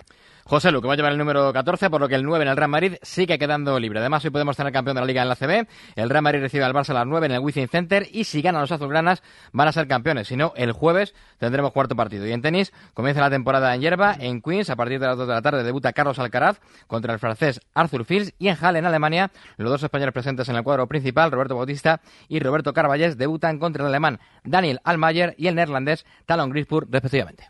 José 0.53 0.71
Lu, 0.71 0.83
que 0.83 0.87
va 0.87 0.93
a 0.93 0.97
llevar 0.97 1.13
el 1.13 1.19
número 1.19 1.51
14, 1.51 1.89
por 1.89 1.99
lo 1.99 2.11
que 2.11 2.15
el 2.15 2.25
9 2.25 2.45
en 2.45 2.51
el 2.51 2.57
Real 2.59 2.69
Madrid 2.69 2.97
sigue 3.01 3.39
quedando 3.39 3.81
libre. 3.81 4.01
Además, 4.01 4.23
hoy 4.23 4.31
podemos 4.31 4.55
tener 4.55 4.71
campeón 4.71 4.97
de 4.97 5.01
la 5.01 5.07
Liga 5.07 5.23
en 5.23 5.29
la 5.31 5.35
CB. 5.35 5.67
El 5.97 6.11
Real 6.11 6.23
Madrid 6.23 6.41
recibe 6.41 6.63
al 6.63 6.75
Barça 6.75 6.91
a 6.91 6.93
las 6.93 7.07
9 7.07 7.25
en 7.25 7.33
el 7.33 7.39
Wizzing 7.39 7.69
Center 7.69 8.07
y 8.13 8.25
si 8.25 8.43
ganan 8.43 8.61
los 8.61 8.71
azulgranas 8.71 9.23
van 9.53 9.69
a 9.69 9.73
ser 9.73 9.89
campeones. 9.89 10.29
Si 10.29 10.37
no, 10.37 10.53
el 10.55 10.73
jueves 10.73 11.15
tendremos 11.39 11.73
cuarto 11.73 11.97
partido. 11.97 12.27
Y 12.27 12.33
en 12.33 12.43
tenis 12.43 12.71
comienza 12.93 13.23
la 13.23 13.31
temporada 13.31 13.75
en 13.75 13.81
hierba. 13.81 14.15
En 14.21 14.43
Queens, 14.43 14.69
a 14.69 14.77
partir 14.77 15.01
de 15.01 15.07
las 15.07 15.17
2 15.17 15.27
de 15.27 15.33
la 15.33 15.41
tarde, 15.41 15.63
debuta 15.63 15.95
Carlos 15.95 16.19
Alcaraz 16.19 16.61
contra 16.87 17.15
el 17.15 17.19
francés 17.19 17.63
Arthur 17.73 18.05
Fields. 18.05 18.35
Y 18.39 18.49
en 18.49 18.59
Halle, 18.61 18.81
en 18.81 18.85
Alemania, 18.85 19.31
los 19.57 19.71
dos 19.71 19.83
españoles 19.83 20.13
presentes 20.13 20.51
en 20.51 20.57
el 20.57 20.63
cuadro 20.65 20.87
principal, 20.87 21.31
Roberto 21.31 21.57
Bautista 21.57 22.03
y 22.29 22.41
Roberto 22.41 22.75
Carballés, 22.75 23.17
debutan 23.17 23.59
contra 23.59 23.85
el 23.85 23.89
alemán 23.89 24.21
Daniel 24.45 24.81
Almayer 24.85 25.35
y 25.39 25.47
el 25.47 25.55
neerlandés 25.55 26.05
Talon 26.27 26.51
Grispur, 26.51 26.89
respectivamente. 26.91 27.49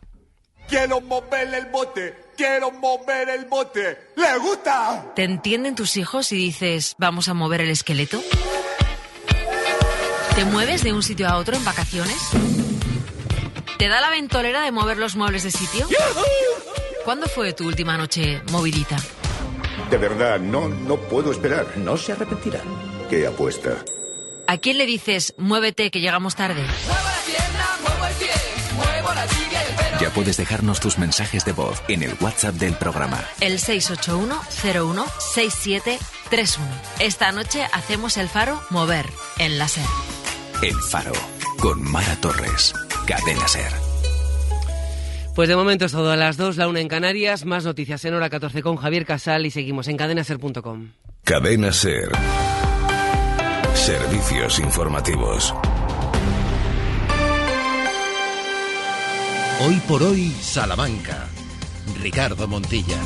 Quiero 0.68 1.00
mover 1.00 1.52
el 1.52 1.66
bote, 1.66 2.14
quiero 2.36 2.70
mover 2.70 3.28
el 3.28 3.44
bote. 3.46 3.98
¿Le 4.16 4.38
gusta? 4.38 5.12
¿Te 5.14 5.24
entienden 5.24 5.74
tus 5.74 5.96
hijos 5.96 6.32
y 6.32 6.36
dices, 6.36 6.94
vamos 6.98 7.28
a 7.28 7.34
mover 7.34 7.60
el 7.60 7.70
esqueleto? 7.70 8.20
¿Te 10.34 10.44
mueves 10.46 10.82
de 10.82 10.92
un 10.92 11.02
sitio 11.02 11.28
a 11.28 11.36
otro 11.36 11.56
en 11.56 11.64
vacaciones? 11.64 12.16
¿Te 13.78 13.88
da 13.88 14.00
la 14.00 14.10
ventolera 14.10 14.62
de 14.62 14.72
mover 14.72 14.96
los 14.96 15.16
muebles 15.16 15.42
de 15.42 15.50
sitio? 15.50 15.86
¿Cuándo 17.04 17.26
fue 17.26 17.52
tu 17.52 17.66
última 17.66 17.96
noche 17.98 18.40
movidita? 18.50 18.96
De 19.90 19.98
verdad, 19.98 20.38
no, 20.38 20.68
no 20.68 20.96
puedo 20.96 21.32
esperar. 21.32 21.66
No 21.76 21.96
se 21.96 22.12
arrepentirán. 22.12 22.62
¿Qué 23.10 23.26
apuesta? 23.26 23.84
¿A 24.46 24.58
quién 24.58 24.78
le 24.78 24.86
dices, 24.86 25.34
muévete 25.36 25.90
que 25.90 26.00
llegamos 26.00 26.34
tarde? 26.34 26.64
Ya 30.02 30.10
puedes 30.10 30.36
dejarnos 30.36 30.80
tus 30.80 30.98
mensajes 30.98 31.44
de 31.44 31.52
voz 31.52 31.80
en 31.86 32.02
el 32.02 32.12
WhatsApp 32.20 32.56
del 32.56 32.74
programa. 32.74 33.22
El 33.40 33.60
681-016731. 33.60 36.58
Esta 36.98 37.30
noche 37.30 37.64
hacemos 37.72 38.16
el 38.16 38.28
faro 38.28 38.60
mover 38.70 39.06
en 39.38 39.58
la 39.58 39.68
SER. 39.68 39.84
El 40.60 40.74
faro 40.90 41.12
con 41.60 41.88
Mara 41.88 42.16
Torres. 42.16 42.74
Cadena 43.06 43.46
SER. 43.46 43.70
Pues 45.36 45.48
de 45.48 45.54
momento 45.54 45.84
es 45.84 45.92
todo 45.92 46.10
a 46.10 46.16
las 46.16 46.36
2, 46.36 46.56
la 46.56 46.66
1 46.66 46.80
en 46.80 46.88
Canarias. 46.88 47.44
Más 47.44 47.64
noticias 47.64 48.04
en 48.04 48.14
hora 48.14 48.28
14 48.28 48.60
con 48.60 48.78
Javier 48.78 49.06
Casal 49.06 49.46
y 49.46 49.52
seguimos 49.52 49.86
en 49.86 49.96
cadenaser.com. 49.96 50.94
Cadena 51.22 51.72
Ser. 51.72 52.10
Servicios 53.74 54.58
informativos. 54.58 55.54
Hoy 59.64 59.76
por 59.86 60.02
hoy, 60.02 60.28
Salamanca. 60.40 61.28
Ricardo 62.02 62.48
Montilla. 62.48 62.96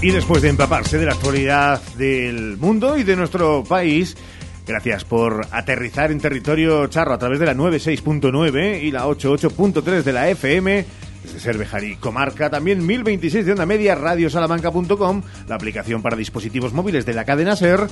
Y 0.00 0.12
después 0.12 0.42
de 0.42 0.50
empaparse 0.50 0.96
de 0.96 1.06
la 1.06 1.14
actualidad 1.14 1.82
del 1.96 2.56
mundo 2.56 2.96
y 2.96 3.02
de 3.02 3.16
nuestro 3.16 3.64
país, 3.64 4.16
gracias 4.64 5.04
por 5.04 5.44
aterrizar 5.50 6.12
en 6.12 6.20
territorio 6.20 6.86
charro 6.86 7.14
a 7.14 7.18
través 7.18 7.40
de 7.40 7.46
la 7.46 7.54
96.9 7.54 8.82
y 8.84 8.92
la 8.92 9.06
88.3 9.06 10.02
de 10.04 10.12
la 10.12 10.28
FM 10.28 10.84
desde 11.24 11.40
Cervejar 11.40 11.82
Comarca, 11.98 12.48
también 12.48 12.86
1026 12.86 13.44
de 13.44 13.52
onda 13.52 13.66
media, 13.66 13.96
radiosalamanca.com, 13.96 15.22
la 15.48 15.56
aplicación 15.56 16.00
para 16.00 16.16
dispositivos 16.16 16.72
móviles 16.72 17.04
de 17.04 17.14
la 17.14 17.24
cadena 17.24 17.56
SER 17.56 17.88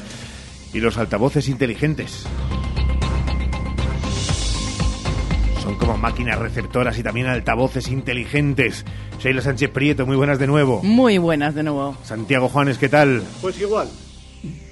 y 0.73 0.79
los 0.79 0.97
altavoces 0.97 1.49
inteligentes. 1.49 2.25
Son 5.65 5.77
como 5.77 5.97
máquinas 5.97 6.39
receptoras 6.39 6.99
y 6.99 7.03
también 7.03 7.27
altavoces 7.27 7.89
inteligentes. 7.89 8.85
Sheila 9.19 9.41
Sánchez 9.41 9.71
Prieto, 9.71 10.05
muy 10.05 10.15
buenas 10.15 10.39
de 10.39 10.47
nuevo. 10.47 10.83
Muy 10.83 11.17
buenas 11.17 11.55
de 11.55 11.63
nuevo. 11.63 11.97
Santiago 12.03 12.51
Juanes, 12.51 12.77
¿qué 12.77 12.91
tal? 12.91 13.23
Pues 13.41 13.59
igual. 13.59 13.89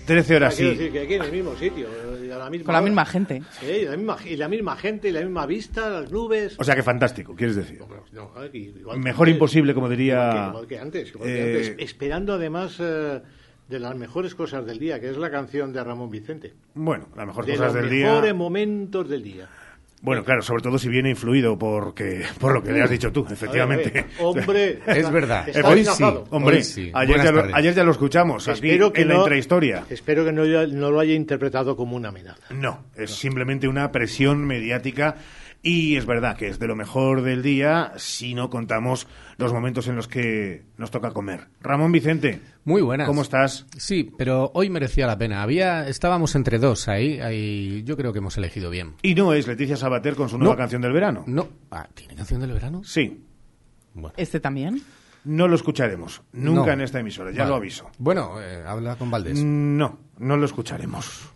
13 0.04 0.36
horas, 0.36 0.54
sí. 0.54 0.64
decir 0.66 0.92
que 0.92 1.00
aquí 1.00 1.14
en 1.14 1.22
el 1.22 1.32
mismo 1.32 1.56
sitio. 1.56 1.88
La 2.28 2.50
misma 2.50 2.66
Con 2.66 2.72
la 2.74 2.80
hora. 2.80 2.90
misma 2.90 3.06
gente. 3.06 3.42
Sí, 3.58 3.66
y 3.66 3.84
la, 3.86 3.96
misma, 3.96 4.16
y 4.22 4.36
la 4.36 4.48
misma 4.48 4.76
gente, 4.76 5.08
y 5.08 5.12
la 5.12 5.20
misma 5.22 5.46
vista, 5.46 5.88
las 5.88 6.12
nubes. 6.12 6.56
O 6.58 6.64
sea 6.64 6.74
que 6.74 6.82
fantástico, 6.82 7.34
quieres 7.34 7.56
decir. 7.56 7.80
No, 8.12 8.30
aquí, 8.36 8.74
igual 8.78 8.98
que 8.98 9.02
Mejor 9.02 9.28
antes. 9.28 9.36
imposible, 9.36 9.72
como 9.72 9.88
diría... 9.88 10.14
Igual 10.14 10.42
que, 10.42 10.48
igual 10.50 10.66
que 10.66 10.78
antes. 10.78 11.08
igual 11.08 11.26
que 11.26 11.38
eh, 11.38 11.56
antes. 11.68 11.74
Esperando 11.78 12.34
además 12.34 12.76
eh, 12.80 13.22
de 13.66 13.78
las 13.78 13.96
mejores 13.96 14.34
cosas 14.34 14.66
del 14.66 14.78
día, 14.78 15.00
que 15.00 15.08
es 15.08 15.16
la 15.16 15.30
canción 15.30 15.72
de 15.72 15.82
Ramón 15.82 16.10
Vicente. 16.10 16.52
Bueno, 16.74 17.08
las 17.16 17.26
mejores 17.26 17.46
de 17.46 17.52
cosas 17.56 17.72
los 17.72 17.82
del 17.82 17.90
día... 17.90 18.08
mejores 18.08 18.34
momentos 18.34 19.08
del 19.08 19.22
día. 19.22 19.48
Bueno, 20.02 20.24
claro, 20.24 20.42
sobre 20.42 20.62
todo 20.64 20.78
si 20.78 20.88
viene 20.88 21.10
influido 21.10 21.56
porque, 21.56 22.24
por 22.40 22.52
lo 22.52 22.60
que 22.60 22.72
le 22.72 22.82
has 22.82 22.90
dicho 22.90 23.12
tú, 23.12 23.24
efectivamente. 23.30 23.88
A 23.88 23.92
ver, 23.92 24.04
a 24.04 24.06
ver, 24.08 24.16
hombre, 24.20 24.78
es 24.86 25.10
verdad. 25.12 25.46
Hoy 25.64 25.84
sí, 25.84 26.04
hombre, 26.30 26.56
Hoy 26.56 26.64
sí. 26.64 26.90
Ayer, 26.92 27.18
ya 27.18 27.30
lo, 27.30 27.38
tardes. 27.38 27.54
ayer 27.54 27.74
ya 27.74 27.84
lo 27.84 27.92
escuchamos, 27.92 28.48
aquí 28.48 28.68
Espero 28.68 28.92
que 28.92 29.02
en 29.02 29.08
la 29.08 29.14
intrahistoria. 29.18 29.84
Espero 29.88 30.24
que 30.24 30.32
no, 30.32 30.44
no 30.44 30.90
lo 30.90 30.98
haya 30.98 31.14
interpretado 31.14 31.76
como 31.76 31.94
una 31.94 32.08
amenaza. 32.08 32.42
No, 32.50 32.84
es 32.96 33.12
simplemente 33.12 33.68
una 33.68 33.92
presión 33.92 34.44
mediática 34.44 35.16
y 35.62 35.96
es 35.96 36.06
verdad 36.06 36.36
que 36.36 36.48
es 36.48 36.58
de 36.58 36.66
lo 36.66 36.74
mejor 36.76 37.22
del 37.22 37.42
día 37.42 37.92
si 37.96 38.34
no 38.34 38.50
contamos 38.50 39.06
los 39.38 39.52
momentos 39.52 39.86
en 39.88 39.96
los 39.96 40.08
que 40.08 40.64
nos 40.76 40.90
toca 40.90 41.12
comer. 41.12 41.46
Ramón 41.60 41.92
Vicente. 41.92 42.40
Muy 42.64 42.82
buenas. 42.82 43.06
¿Cómo 43.06 43.22
estás? 43.22 43.66
Sí, 43.76 44.10
pero 44.18 44.50
hoy 44.54 44.70
merecía 44.70 45.06
la 45.06 45.16
pena. 45.18 45.42
Había, 45.42 45.88
estábamos 45.88 46.34
entre 46.34 46.58
dos 46.58 46.88
ahí, 46.88 47.20
ahí. 47.20 47.82
Yo 47.84 47.96
creo 47.96 48.12
que 48.12 48.18
hemos 48.18 48.36
elegido 48.38 48.70
bien. 48.70 48.94
Y 49.02 49.14
no 49.14 49.32
es 49.32 49.46
Leticia 49.46 49.76
Sabater 49.76 50.14
con 50.16 50.28
su 50.28 50.38
nueva 50.38 50.54
No. 50.54 50.58
canción 50.58 50.82
del 50.82 50.92
verano. 50.92 51.24
No. 51.26 51.48
Ah, 51.70 51.88
¿tiene 51.94 52.14
canción 52.16 52.40
del 52.40 52.52
verano? 52.52 52.82
Sí. 52.84 53.24
¿Este 54.16 54.40
también? 54.40 54.82
No 55.24 55.46
lo 55.46 55.54
escucharemos. 55.54 56.22
Nunca 56.32 56.66
No. 56.66 56.72
en 56.72 56.80
esta 56.80 56.98
emisora, 56.98 57.30
ya 57.30 57.40
Vale. 57.40 57.50
lo 57.50 57.56
aviso. 57.56 57.90
Bueno, 57.98 58.40
eh, 58.40 58.64
habla 58.66 58.96
con 58.96 59.10
Valdés. 59.10 59.42
No, 59.44 59.98
no 60.18 60.36
lo 60.36 60.44
escucharemos. 60.46 61.30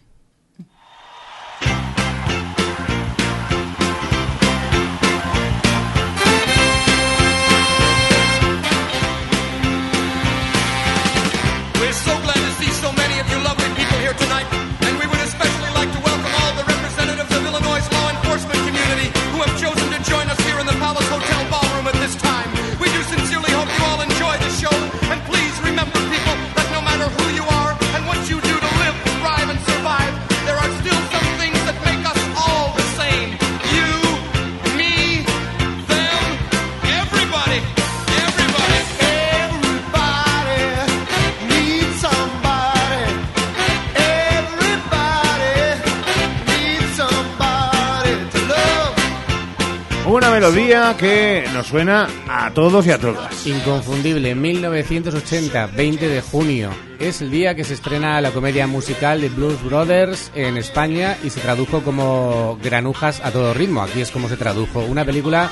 Buena 50.17 50.31
melodía 50.31 50.97
que 50.99 51.45
nos 51.53 51.67
suena 51.67 52.09
a 52.27 52.51
todos 52.55 52.87
y 52.87 52.91
a 52.91 52.99
todas. 52.99 53.47
Inconfundible, 53.47 54.35
1980, 54.35 55.67
20 55.77 56.09
de 56.09 56.23
junio. 56.23 56.71
Es 56.99 57.21
el 57.21 57.31
día 57.31 57.55
que 57.55 57.65
se 57.65 57.75
estrena 57.75 58.19
la 58.23 58.31
comedia 58.31 58.67
musical 58.67 59.21
de 59.21 59.29
Blues 59.29 59.63
Brothers 59.63 60.33
en 60.35 60.57
España 60.57 61.19
y 61.23 61.29
se 61.29 61.41
tradujo 61.41 61.83
como 61.83 62.59
Granujas 62.63 63.21
a 63.23 63.31
todo 63.31 63.53
ritmo. 63.53 63.83
Aquí 63.83 64.01
es 64.01 64.11
como 64.11 64.31
se 64.31 64.39
tradujo. 64.39 64.81
Una 64.81 65.05
película, 65.05 65.51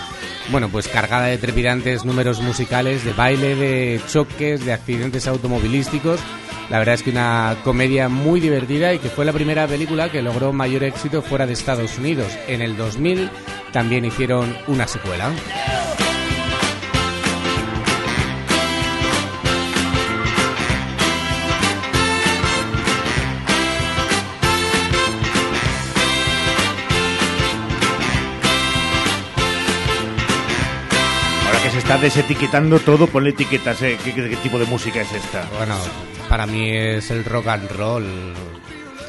bueno, 0.50 0.70
pues 0.70 0.88
cargada 0.88 1.26
de 1.26 1.36
trepidantes 1.36 2.06
números 2.06 2.40
musicales, 2.40 3.04
de 3.04 3.12
baile, 3.12 3.56
de 3.56 4.00
choques, 4.08 4.64
de 4.64 4.72
accidentes 4.72 5.28
automovilísticos. 5.28 6.20
La 6.70 6.78
verdad 6.78 6.94
es 6.94 7.02
que 7.02 7.10
una 7.10 7.56
comedia 7.64 8.08
muy 8.08 8.40
divertida 8.40 8.94
y 8.94 8.98
que 8.98 9.10
fue 9.10 9.26
la 9.26 9.34
primera 9.34 9.66
película 9.66 10.10
que 10.10 10.22
logró 10.22 10.54
mayor 10.54 10.84
éxito 10.84 11.20
fuera 11.20 11.44
de 11.44 11.52
Estados 11.52 11.98
Unidos. 11.98 12.32
En 12.48 12.62
el 12.62 12.78
2000 12.78 13.28
también 13.74 14.04
hicieron 14.04 14.56
una 14.68 14.86
secuela. 14.86 15.32
Ahora 31.46 31.62
que 31.62 31.70
se 31.70 31.78
está 31.78 31.98
desetiquetando 31.98 32.78
todo, 32.80 33.06
ponle 33.06 33.30
etiquetas. 33.30 33.82
¿eh? 33.82 33.98
¿Qué, 34.02 34.14
qué- 34.14 34.30
qué 34.30 34.36
tipo 34.36 34.58
de 34.58 34.64
música 34.66 35.00
es 35.02 35.12
esta? 35.12 35.46
Bueno, 35.56 35.76
para 36.28 36.46
mí 36.46 36.70
es 36.70 37.10
el 37.10 37.24
rock 37.24 37.48
and 37.48 37.70
roll 37.72 38.04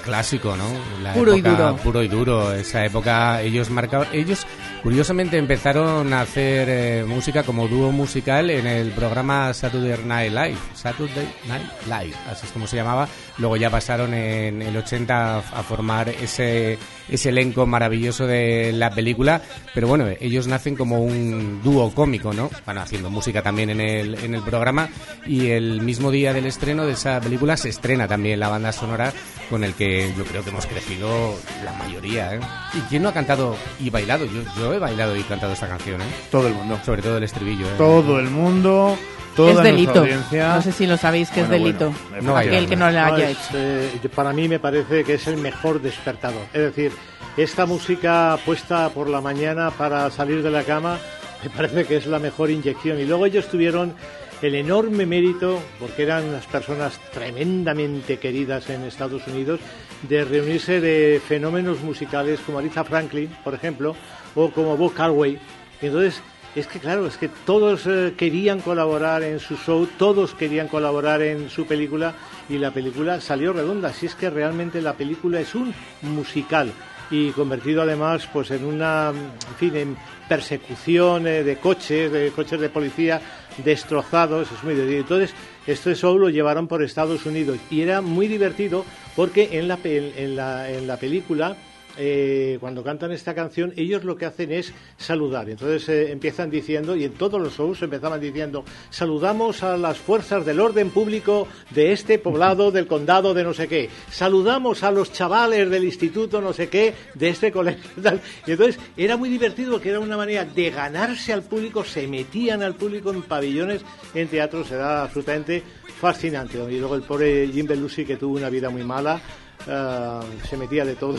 clásico, 0.05 0.55
¿no? 0.55 0.63
La 1.03 1.13
Puro 1.13 1.35
y 1.35 1.39
época- 1.39 1.55
duro. 1.71 1.77
Puro 1.77 2.03
y 2.03 2.07
duro. 2.07 2.53
Esa 2.53 2.85
época 2.85 3.41
ellos 3.41 3.69
marcaban, 3.69 4.07
ellos 4.13 4.45
curiosamente 4.85 5.39
empezaron 5.39 6.13
a 6.13 6.21
hacer 6.21 6.67
eh, 6.69 7.05
música 7.07 7.41
como 7.41 7.67
dúo 7.67 7.91
musical 7.91 8.51
en 8.51 8.67
el 8.67 8.91
programa 8.91 9.51
Saturday 9.51 9.97
Night 10.05 10.31
Live. 10.31 10.57
Saturday 10.75 11.27
Night 11.47 11.65
Live, 11.85 12.15
así 12.29 12.45
es 12.45 12.51
como 12.51 12.67
se 12.67 12.75
llamaba. 12.75 13.07
Luego 13.39 13.57
ya 13.57 13.71
pasaron 13.71 14.13
en 14.13 14.61
el 14.61 14.77
80 14.77 15.39
a 15.39 15.63
formar 15.63 16.09
ese, 16.09 16.77
ese 17.09 17.29
elenco 17.29 17.65
maravilloso 17.65 18.27
de 18.27 18.73
la 18.73 18.91
película. 18.91 19.41
Pero 19.73 19.87
bueno, 19.87 20.05
ellos 20.19 20.45
nacen 20.45 20.75
como 20.75 21.03
un 21.03 21.63
dúo 21.63 21.91
cómico, 21.91 22.31
¿no? 22.31 22.51
Van 22.63 22.77
haciendo 22.77 23.09
música 23.09 23.41
también 23.41 23.71
en 23.71 23.81
el, 23.81 24.23
en 24.23 24.35
el 24.35 24.43
programa. 24.43 24.89
Y 25.25 25.47
el 25.47 25.81
mismo 25.81 26.11
día 26.11 26.31
del 26.31 26.45
estreno 26.45 26.85
de 26.85 26.93
esa 26.93 27.19
película 27.19 27.57
se 27.57 27.69
estrena 27.69 28.07
también 28.07 28.39
la 28.39 28.49
banda 28.49 28.71
sonora 28.71 29.11
con 29.49 29.63
el 29.63 29.73
que 29.73 30.13
yo 30.15 30.25
creo 30.25 30.43
que 30.43 30.51
hemos 30.51 30.67
crecido 30.67 31.35
la 31.63 31.73
mayoría, 31.73 32.35
¿eh? 32.35 32.39
¿Y 32.75 32.79
quién 32.81 33.03
no 33.03 33.09
ha 33.09 33.13
cantado 33.13 33.55
y 33.79 33.89
bailado? 33.89 34.25
Yo, 34.25 34.43
yo 34.57 34.74
he 34.75 34.79
bailado 34.79 35.15
y 35.15 35.23
cantado 35.23 35.53
esta 35.53 35.67
canción, 35.67 36.01
¿eh? 36.01 36.05
Todo 36.31 36.47
el 36.47 36.53
mundo. 36.53 36.79
Sobre 36.85 37.01
todo 37.01 37.17
el 37.17 37.23
estribillo, 37.23 37.65
¿eh? 37.67 37.73
Todo 37.77 38.19
el 38.19 38.29
mundo, 38.29 38.97
toda 39.35 39.49
es 39.49 39.55
nuestra 39.55 39.71
delito. 39.73 39.99
audiencia. 39.99 40.55
No 40.55 40.61
sé 40.61 40.71
si 40.71 40.87
lo 40.87 40.97
sabéis 40.97 41.29
que 41.29 41.41
Bueno, 41.41 41.55
es 41.55 41.61
delito. 41.61 41.93
bueno, 42.09 42.23
No 42.31 42.37
Aquel 42.37 42.67
que 42.67 42.75
no 42.75 42.89
lo 42.91 42.99
haya 42.99 43.29
es, 43.29 43.37
hecho. 43.37 43.57
eh, 43.57 44.09
para 44.13 44.33
mí 44.33 44.47
me 44.47 44.59
parece 44.59 45.03
que 45.03 45.15
es 45.15 45.27
el 45.27 45.37
mejor 45.37 45.81
despertador. 45.81 46.41
Es 46.53 46.61
decir, 46.61 46.91
esta 47.37 47.65
música 47.65 48.37
puesta 48.45 48.89
por 48.89 49.09
la 49.09 49.21
mañana 49.21 49.71
para 49.71 50.09
salir 50.11 50.41
de 50.43 50.51
la 50.51 50.63
cama 50.63 50.97
me 51.43 51.49
parece 51.49 51.85
que 51.85 51.97
es 51.97 52.05
la 52.05 52.19
mejor 52.19 52.49
inyección. 52.49 52.99
Y 52.99 53.05
luego 53.05 53.25
ellos 53.25 53.47
tuvieron 53.47 53.93
el 54.41 54.53
enorme 54.55 55.05
mérito, 55.05 55.59
porque 55.79 56.03
eran 56.03 56.25
unas 56.25 56.45
personas 56.45 56.99
tremendamente 57.13 58.17
queridas 58.19 58.69
en 58.69 58.83
Estados 58.83 59.25
Unidos, 59.27 59.59
de 60.07 60.23
reunirse 60.25 60.81
de 60.81 61.21
fenómenos 61.25 61.79
musicales 61.81 62.39
como 62.45 62.59
Aretha 62.59 62.83
Franklin, 62.83 63.29
por 63.43 63.53
ejemplo, 63.53 63.95
o 64.35 64.51
como 64.51 64.77
Bob 64.77 64.93
Carway. 64.93 65.39
Entonces 65.81 66.21
es 66.55 66.67
que 66.67 66.79
claro, 66.79 67.05
es 67.05 67.17
que 67.17 67.29
todos 67.45 67.85
eh, 67.85 68.13
querían 68.15 68.61
colaborar 68.61 69.23
en 69.23 69.39
su 69.39 69.57
show, 69.57 69.87
todos 69.97 70.33
querían 70.33 70.69
colaborar 70.69 71.21
en 71.21 71.49
su 71.49 71.65
película 71.65 72.13
y 72.47 72.57
la 72.57 72.71
película 72.71 73.19
salió 73.19 73.51
redonda. 73.51 73.89
Así 73.89 74.05
es 74.05 74.15
que 74.15 74.29
realmente 74.29 74.81
la 74.81 74.93
película 74.93 75.39
es 75.41 75.53
un 75.53 75.73
musical 76.01 76.71
y 77.11 77.31
convertido 77.31 77.81
además 77.81 78.27
pues 78.31 78.51
en 78.51 78.63
una, 78.65 79.09
en 79.09 79.55
fin, 79.57 79.75
en 79.75 79.97
persecución 80.29 81.27
eh, 81.27 81.43
de 81.43 81.57
coches, 81.57 82.11
de 82.11 82.31
coches 82.31 82.59
de 82.59 82.69
policía 82.69 83.21
destrozados, 83.63 84.49
es 84.51 84.63
muy 84.63 84.73
divertido. 84.75 85.01
Entonces, 85.01 85.33
este 85.67 85.93
show 85.95 86.17
lo 86.17 86.29
llevaron 86.29 86.67
por 86.67 86.83
Estados 86.83 87.25
Unidos 87.25 87.57
y 87.69 87.81
era 87.81 88.01
muy 88.01 88.27
divertido 88.27 88.85
porque 89.15 89.59
en 89.59 89.67
la, 89.67 89.77
en 89.83 90.35
la, 90.35 90.69
en 90.69 90.87
la 90.87 90.97
película 90.97 91.57
eh, 91.97 92.57
cuando 92.59 92.83
cantan 92.83 93.11
esta 93.11 93.33
canción, 93.33 93.73
ellos 93.75 94.03
lo 94.03 94.15
que 94.17 94.25
hacen 94.25 94.51
es 94.51 94.73
saludar. 94.97 95.49
Entonces 95.49 95.87
eh, 95.89 96.11
empiezan 96.11 96.49
diciendo, 96.49 96.95
y 96.95 97.05
en 97.05 97.13
todos 97.13 97.41
los 97.41 97.55
shows 97.55 97.81
empezaban 97.81 98.19
diciendo, 98.19 98.65
saludamos 98.89 99.63
a 99.63 99.77
las 99.77 99.97
fuerzas 99.97 100.45
del 100.45 100.59
orden 100.59 100.89
público 100.89 101.47
de 101.71 101.91
este 101.91 102.19
poblado, 102.19 102.71
del 102.71 102.87
condado 102.87 103.33
de 103.33 103.43
no 103.43 103.53
sé 103.53 103.67
qué. 103.67 103.89
Saludamos 104.09 104.83
a 104.83 104.91
los 104.91 105.11
chavales 105.11 105.69
del 105.69 105.83
instituto 105.83 106.41
no 106.41 106.53
sé 106.53 106.69
qué, 106.69 106.93
de 107.13 107.29
este 107.29 107.51
colegio. 107.51 107.89
Y 108.45 108.51
entonces 108.51 108.79
era 108.95 109.17
muy 109.17 109.29
divertido, 109.29 109.79
que 109.79 109.89
era 109.89 109.99
una 109.99 110.17
manera 110.17 110.45
de 110.45 110.69
ganarse 110.69 111.33
al 111.33 111.43
público, 111.43 111.83
se 111.83 112.07
metían 112.07 112.61
al 112.61 112.75
público 112.75 113.11
en 113.11 113.21
pabellones, 113.23 113.81
en 114.13 114.27
teatros, 114.27 114.71
era 114.71 115.03
absolutamente 115.03 115.63
fascinante. 115.99 116.57
Y 116.71 116.79
luego 116.79 116.95
el 116.95 117.01
pobre 117.01 117.47
Jim 117.47 117.65
Belushi, 117.65 118.05
que 118.05 118.17
tuvo 118.17 118.37
una 118.37 118.49
vida 118.49 118.69
muy 118.69 118.83
mala, 118.83 119.19
ah, 119.67 120.21
se 120.47 120.57
metía 120.57 120.85
de 120.85 120.95
todo 120.95 121.15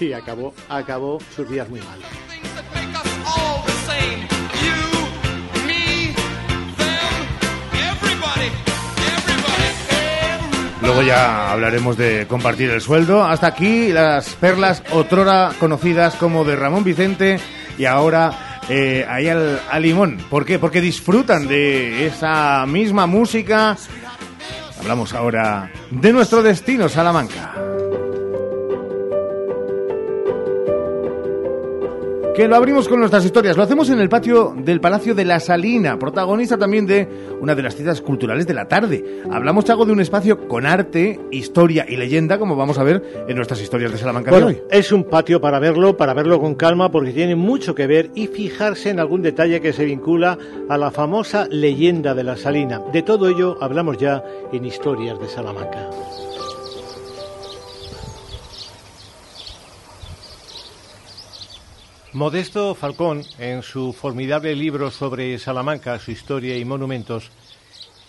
y 0.00 0.12
acabó, 0.12 0.54
acabó 0.68 1.18
sus 1.34 1.48
días 1.48 1.68
muy 1.68 1.80
mal. 1.80 1.98
Luego 10.82 11.02
ya 11.02 11.52
hablaremos 11.52 11.96
de 11.96 12.26
compartir 12.26 12.70
el 12.70 12.80
sueldo. 12.80 13.24
Hasta 13.24 13.46
aquí 13.46 13.92
las 13.92 14.30
perlas 14.30 14.82
otrora 14.90 15.52
conocidas 15.60 16.16
como 16.16 16.44
de 16.44 16.56
Ramón 16.56 16.82
Vicente 16.82 17.38
y 17.78 17.84
ahora 17.84 18.58
eh, 18.68 19.06
ahí 19.08 19.28
al, 19.28 19.60
al 19.70 19.82
limón. 19.82 20.18
¿Por 20.28 20.44
qué? 20.44 20.58
Porque 20.58 20.80
disfrutan 20.80 21.46
de 21.46 22.06
esa 22.06 22.66
misma 22.66 23.06
música. 23.06 23.76
Hablamos 24.80 25.14
ahora 25.14 25.70
de 25.90 26.12
nuestro 26.12 26.42
destino, 26.42 26.88
Salamanca. 26.88 27.71
Que 32.34 32.48
lo 32.48 32.56
abrimos 32.56 32.88
con 32.88 32.98
nuestras 32.98 33.26
historias. 33.26 33.58
Lo 33.58 33.62
hacemos 33.62 33.90
en 33.90 34.00
el 34.00 34.08
patio 34.08 34.54
del 34.56 34.80
Palacio 34.80 35.14
de 35.14 35.26
la 35.26 35.38
Salina, 35.38 35.98
protagonista 35.98 36.56
también 36.56 36.86
de 36.86 37.06
una 37.42 37.54
de 37.54 37.62
las 37.62 37.76
citas 37.76 38.00
culturales 38.00 38.46
de 38.46 38.54
la 38.54 38.66
tarde. 38.66 39.22
Hablamos, 39.30 39.66
Chago, 39.66 39.84
de 39.84 39.92
un 39.92 40.00
espacio 40.00 40.48
con 40.48 40.64
arte, 40.64 41.20
historia 41.30 41.84
y 41.86 41.96
leyenda, 41.96 42.38
como 42.38 42.56
vamos 42.56 42.78
a 42.78 42.84
ver 42.84 43.24
en 43.28 43.36
nuestras 43.36 43.60
historias 43.60 43.92
de 43.92 43.98
Salamanca 43.98 44.30
Bueno, 44.30 44.46
de 44.48 44.54
hoy. 44.54 44.62
es 44.70 44.92
un 44.92 45.04
patio 45.04 45.42
para 45.42 45.58
verlo, 45.58 45.94
para 45.98 46.14
verlo 46.14 46.40
con 46.40 46.54
calma, 46.54 46.90
porque 46.90 47.12
tiene 47.12 47.36
mucho 47.36 47.74
que 47.74 47.86
ver 47.86 48.10
y 48.14 48.28
fijarse 48.28 48.88
en 48.88 48.98
algún 48.98 49.20
detalle 49.20 49.60
que 49.60 49.74
se 49.74 49.84
vincula 49.84 50.38
a 50.70 50.78
la 50.78 50.90
famosa 50.90 51.46
leyenda 51.50 52.14
de 52.14 52.24
la 52.24 52.38
Salina. 52.38 52.80
De 52.94 53.02
todo 53.02 53.28
ello 53.28 53.58
hablamos 53.60 53.98
ya 53.98 54.24
en 54.50 54.64
Historias 54.64 55.20
de 55.20 55.28
Salamanca. 55.28 55.90
Modesto 62.14 62.74
Falcón, 62.74 63.22
en 63.38 63.62
su 63.62 63.94
formidable 63.94 64.54
libro 64.54 64.90
sobre 64.90 65.38
Salamanca, 65.38 65.98
su 65.98 66.10
historia 66.10 66.58
y 66.58 66.64
monumentos, 66.66 67.30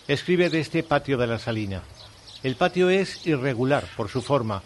escribe 0.06 0.50
de 0.50 0.60
este 0.60 0.82
patio 0.82 1.16
de 1.16 1.26
la 1.26 1.38
Salina. 1.38 1.80
El 2.42 2.56
patio 2.56 2.90
es 2.90 3.26
irregular 3.26 3.84
por 3.96 4.10
su 4.10 4.20
forma, 4.20 4.62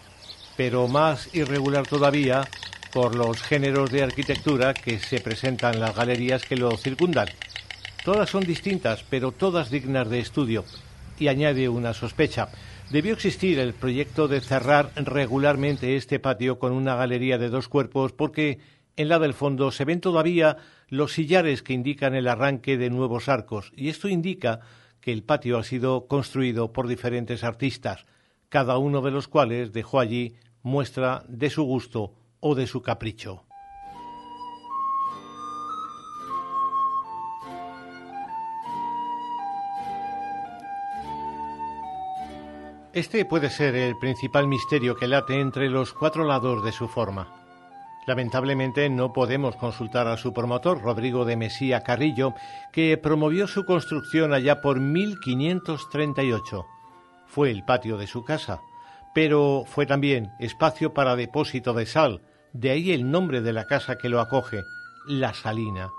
pero 0.57 0.89
más 0.89 1.33
irregular 1.33 1.87
todavía 1.87 2.45
por 2.91 3.15
los 3.15 3.41
géneros 3.41 3.89
de 3.91 4.03
arquitectura 4.03 4.73
que 4.73 4.99
se 4.99 5.21
presentan 5.21 5.75
en 5.75 5.79
las 5.79 5.95
galerías 5.95 6.43
que 6.43 6.57
lo 6.57 6.75
circundan. 6.75 7.29
Todas 8.03 8.29
son 8.29 8.43
distintas, 8.43 9.05
pero 9.09 9.31
todas 9.31 9.71
dignas 9.71 10.09
de 10.09 10.19
estudio. 10.19 10.65
Y 11.17 11.29
añade 11.29 11.69
una 11.69 11.93
sospecha. 11.93 12.49
Debió 12.89 13.13
existir 13.13 13.57
el 13.59 13.73
proyecto 13.73 14.27
de 14.27 14.41
cerrar 14.41 14.91
regularmente 14.95 15.95
este 15.95 16.19
patio 16.19 16.59
con 16.59 16.73
una 16.73 16.95
galería 16.95 17.37
de 17.37 17.49
dos 17.49 17.69
cuerpos 17.69 18.11
porque 18.11 18.59
en 18.99 19.07
la 19.07 19.17
del 19.17 19.33
fondo 19.33 19.71
se 19.71 19.85
ven 19.85 20.01
todavía 20.01 20.57
los 20.89 21.13
sillares 21.13 21.63
que 21.63 21.71
indican 21.71 22.15
el 22.15 22.27
arranque 22.27 22.77
de 22.77 22.89
nuevos 22.89 23.29
arcos 23.29 23.71
y 23.73 23.87
esto 23.87 24.09
indica 24.09 24.59
que 24.99 25.13
el 25.13 25.23
patio 25.23 25.57
ha 25.57 25.63
sido 25.63 26.05
construido 26.07 26.73
por 26.73 26.85
diferentes 26.85 27.45
artistas, 27.45 28.05
cada 28.49 28.77
uno 28.77 28.99
de 28.99 29.11
los 29.11 29.29
cuales 29.29 29.71
dejó 29.71 30.01
allí 30.01 30.35
muestra 30.63 31.23
de 31.29 31.49
su 31.49 31.63
gusto 31.63 32.13
o 32.41 32.55
de 32.55 32.67
su 32.67 32.81
capricho. 32.81 33.45
Este 42.91 43.23
puede 43.23 43.49
ser 43.49 43.75
el 43.75 43.97
principal 43.97 44.49
misterio 44.49 44.97
que 44.97 45.07
late 45.07 45.39
entre 45.39 45.69
los 45.69 45.93
cuatro 45.93 46.25
lados 46.25 46.65
de 46.65 46.73
su 46.73 46.89
forma. 46.89 47.38
Lamentablemente 48.07 48.89
no 48.89 49.13
podemos 49.13 49.55
consultar 49.55 50.07
a 50.07 50.17
su 50.17 50.33
promotor, 50.33 50.81
Rodrigo 50.81 51.25
de 51.25 51.35
Mesía 51.35 51.81
Carrillo, 51.81 52.33
que 52.71 52.97
promovió 52.97 53.47
su 53.47 53.65
construcción 53.65 54.33
allá 54.33 54.61
por 54.61 54.79
1538. 54.79 56.65
Fue 57.27 57.51
el 57.51 57.63
patio 57.63 57.97
de 57.97 58.07
su 58.07 58.23
casa, 58.23 58.61
pero 59.13 59.63
fue 59.67 59.85
también 59.85 60.31
espacio 60.39 60.93
para 60.93 61.15
depósito 61.15 61.73
de 61.73 61.85
sal, 61.85 62.21
de 62.53 62.71
ahí 62.71 62.91
el 62.91 63.11
nombre 63.11 63.41
de 63.41 63.53
la 63.53 63.65
casa 63.65 63.97
que 63.97 64.09
lo 64.09 64.19
acoge, 64.19 64.63
La 65.07 65.33
Salina, 65.33 65.89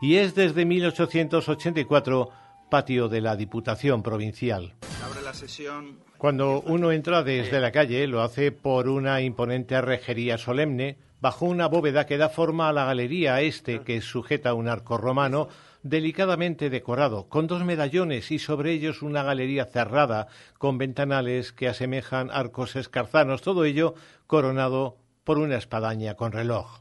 y 0.00 0.16
es 0.16 0.34
desde 0.34 0.64
1884 0.64 2.30
patio 2.70 3.08
de 3.08 3.20
la 3.20 3.36
Diputación 3.36 4.02
Provincial. 4.02 4.74
Abre 5.04 5.22
la 5.22 5.34
sesión. 5.34 5.98
Cuando 6.16 6.60
uno 6.62 6.92
entra 6.92 7.22
desde 7.22 7.60
la 7.60 7.72
calle, 7.72 8.06
lo 8.06 8.22
hace 8.22 8.52
por 8.52 8.88
una 8.88 9.20
imponente 9.20 9.80
rejería 9.80 10.38
solemne, 10.38 10.96
bajo 11.20 11.46
una 11.46 11.66
bóveda 11.66 12.06
que 12.06 12.18
da 12.18 12.28
forma 12.28 12.68
a 12.68 12.72
la 12.72 12.84
galería 12.84 13.40
este, 13.40 13.80
que 13.80 14.00
sujeta 14.00 14.54
un 14.54 14.68
arco 14.68 14.96
romano, 14.96 15.48
delicadamente 15.82 16.70
decorado, 16.70 17.28
con 17.28 17.46
dos 17.46 17.64
medallones 17.64 18.30
y 18.30 18.38
sobre 18.38 18.72
ellos 18.72 19.02
una 19.02 19.22
galería 19.22 19.64
cerrada, 19.64 20.28
con 20.58 20.78
ventanales 20.78 21.52
que 21.52 21.68
asemejan 21.68 22.30
arcos 22.30 22.76
escarzanos, 22.76 23.42
todo 23.42 23.64
ello 23.64 23.94
coronado 24.26 24.96
por 25.24 25.38
una 25.38 25.56
espadaña 25.56 26.14
con 26.14 26.32
reloj. 26.32 26.78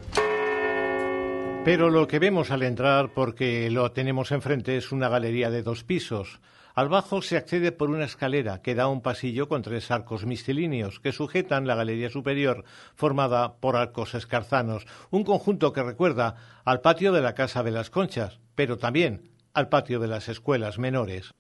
Pero 1.65 1.89
lo 1.89 2.07
que 2.07 2.19
vemos 2.19 2.51
al 2.51 2.63
entrar, 2.63 3.13
porque 3.13 3.69
lo 3.69 3.91
tenemos 3.91 4.31
enfrente, 4.31 4.77
es 4.77 4.91
una 4.91 5.09
galería 5.09 5.49
de 5.49 5.61
dos 5.61 5.83
pisos. 5.83 6.39
Al 6.80 6.88
bajo 6.88 7.21
se 7.21 7.36
accede 7.36 7.73
por 7.73 7.89
una 7.89 8.05
escalera 8.05 8.61
que 8.61 8.73
da 8.73 8.88
un 8.88 9.01
pasillo 9.01 9.49
con 9.49 9.63
tres 9.63 9.91
arcos 9.91 10.25
mistilíneos 10.25 11.01
que 11.01 11.11
sujetan 11.11 11.67
la 11.67 11.75
galería 11.75 12.09
superior, 12.09 12.63
formada 12.95 13.55
por 13.55 13.75
arcos 13.75 14.15
escarzanos, 14.15 14.88
un 15.09 15.25
conjunto 15.25 15.73
que 15.73 15.84
recuerda 15.84 16.38
al 16.63 16.80
patio 16.80 17.11
de 17.11 17.19
la 17.19 17.34
Casa 17.34 17.63
de 17.63 17.71
las 17.71 17.89
Conchas, 17.89 18.39
pero 18.55 18.77
también 18.77 19.30
al 19.53 19.67
patio 19.67 19.99
de 19.99 20.07
las 20.07 20.30
escuelas 20.30 20.80
menores. 20.80 21.32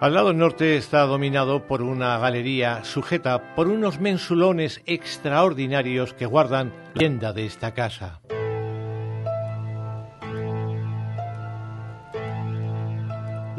Al 0.00 0.14
lado 0.14 0.32
norte 0.32 0.78
está 0.78 1.02
dominado 1.02 1.66
por 1.66 1.82
una 1.82 2.16
galería 2.16 2.84
sujeta 2.84 3.54
por 3.54 3.68
unos 3.68 4.00
mensulones 4.00 4.80
extraordinarios 4.86 6.14
que 6.14 6.24
guardan 6.24 6.70
la 6.70 6.92
leyenda 6.94 7.34
de 7.34 7.44
esta 7.44 7.74
casa. 7.74 8.22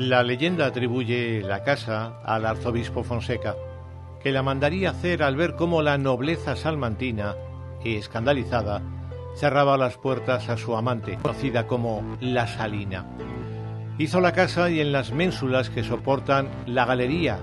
La 0.01 0.23
leyenda 0.23 0.65
atribuye 0.65 1.43
la 1.43 1.63
casa 1.63 2.21
al 2.25 2.47
arzobispo 2.47 3.03
Fonseca, 3.03 3.55
que 4.19 4.31
la 4.31 4.41
mandaría 4.41 4.89
hacer 4.89 5.21
al 5.21 5.35
ver 5.35 5.55
cómo 5.55 5.83
la 5.83 5.99
nobleza 5.99 6.55
salmantina, 6.55 7.35
escandalizada, 7.85 8.81
cerraba 9.35 9.77
las 9.77 9.97
puertas 9.97 10.49
a 10.49 10.57
su 10.57 10.75
amante, 10.75 11.19
conocida 11.21 11.67
como 11.67 12.17
la 12.19 12.47
Salina. 12.47 13.05
Hizo 13.99 14.21
la 14.21 14.31
casa 14.31 14.71
y 14.71 14.79
en 14.79 14.91
las 14.91 15.11
ménsulas 15.11 15.69
que 15.69 15.83
soportan 15.83 16.49
la 16.65 16.85
galería 16.85 17.37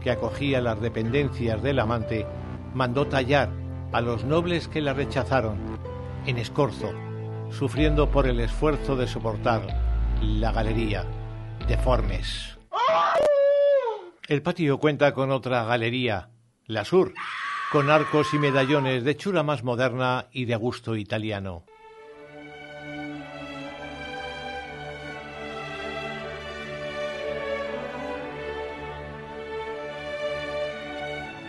que 0.00 0.10
acogía 0.10 0.60
las 0.60 0.80
dependencias 0.80 1.62
del 1.62 1.78
amante, 1.78 2.26
mandó 2.74 3.06
tallar 3.06 3.50
a 3.92 4.00
los 4.00 4.24
nobles 4.24 4.66
que 4.66 4.80
la 4.80 4.94
rechazaron 4.94 5.58
en 6.26 6.38
escorzo, 6.38 6.90
sufriendo 7.50 8.10
por 8.10 8.26
el 8.26 8.40
esfuerzo 8.40 8.96
de 8.96 9.06
soportar 9.06 9.62
la 10.20 10.50
galería 10.50 11.04
deformes. 11.70 12.58
El 14.26 14.42
patio 14.42 14.78
cuenta 14.78 15.14
con 15.14 15.30
otra 15.30 15.62
galería, 15.62 16.30
la 16.66 16.84
sur, 16.84 17.14
con 17.70 17.90
arcos 17.90 18.34
y 18.34 18.38
medallones 18.38 19.04
de 19.04 19.16
chura 19.16 19.44
más 19.44 19.62
moderna 19.62 20.26
y 20.32 20.46
de 20.46 20.56
gusto 20.56 20.96
italiano. 20.96 21.64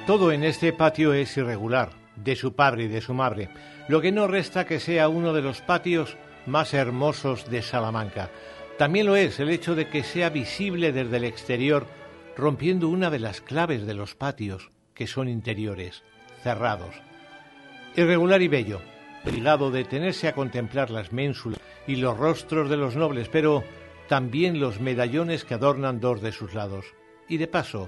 Todo 0.06 0.32
en 0.32 0.44
este 0.44 0.72
patio 0.72 1.14
es 1.14 1.36
irregular, 1.38 1.90
de 2.16 2.36
su 2.36 2.54
padre 2.54 2.84
y 2.84 2.88
de 2.90 3.02
su 3.02 3.16
madre, 3.16 3.50
lo 3.88 4.02
que 4.02 4.12
no 4.12 4.28
resta 4.28 4.68
que 4.68 4.80
sea 4.80 5.10
uno 5.10 5.34
de 5.34 5.42
los 5.42 5.62
patios 5.62 6.16
más 6.46 6.76
hermosos 6.76 7.50
de 7.50 7.64
Salamanca. 7.64 8.30
También 8.82 9.06
lo 9.06 9.16
es 9.16 9.40
el 9.40 9.52
hecho 9.52 9.76
de 9.76 9.90
que 9.90 10.02
sea 10.02 10.32
visible 10.32 10.92
desde 10.92 11.18
el 11.18 11.24
exterior, 11.24 11.86
rompiendo 12.36 12.90
una 12.90 13.12
de 13.12 13.20
las 13.20 13.40
claves 13.40 13.86
de 13.86 13.94
los 13.94 14.16
patios, 14.16 14.72
que 14.96 15.06
son 15.06 15.28
interiores, 15.30 16.02
cerrados. 16.42 16.96
Irregular 17.96 18.42
y 18.42 18.48
bello, 18.48 18.82
obligado 19.24 19.70
de 19.70 19.84
detenerse 19.84 20.28
a 20.28 20.34
contemplar 20.34 20.90
las 20.90 21.14
ménsulas 21.14 21.60
y 21.86 21.98
los 21.98 22.18
rostros 22.18 22.72
de 22.72 22.78
los 22.78 22.96
nobles, 22.96 23.30
pero 23.30 23.64
también 24.10 24.60
los 24.60 24.80
medallones 24.80 25.46
que 25.46 25.54
adornan 25.54 26.00
dos 26.00 26.20
de 26.20 26.32
sus 26.32 26.56
lados. 26.56 26.88
Y 27.30 27.38
de 27.38 27.46
paso, 27.46 27.88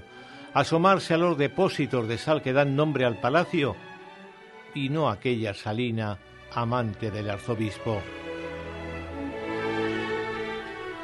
asomarse 0.52 1.12
a 1.12 1.18
los 1.18 1.36
depósitos 1.36 2.06
de 2.06 2.18
sal 2.18 2.40
que 2.40 2.52
dan 2.52 2.76
nombre 2.76 3.04
al 3.04 3.18
palacio 3.18 3.74
y 4.76 4.90
no 4.90 5.10
aquella 5.10 5.54
salina 5.54 6.20
amante 6.52 7.10
del 7.10 7.30
arzobispo. 7.30 8.00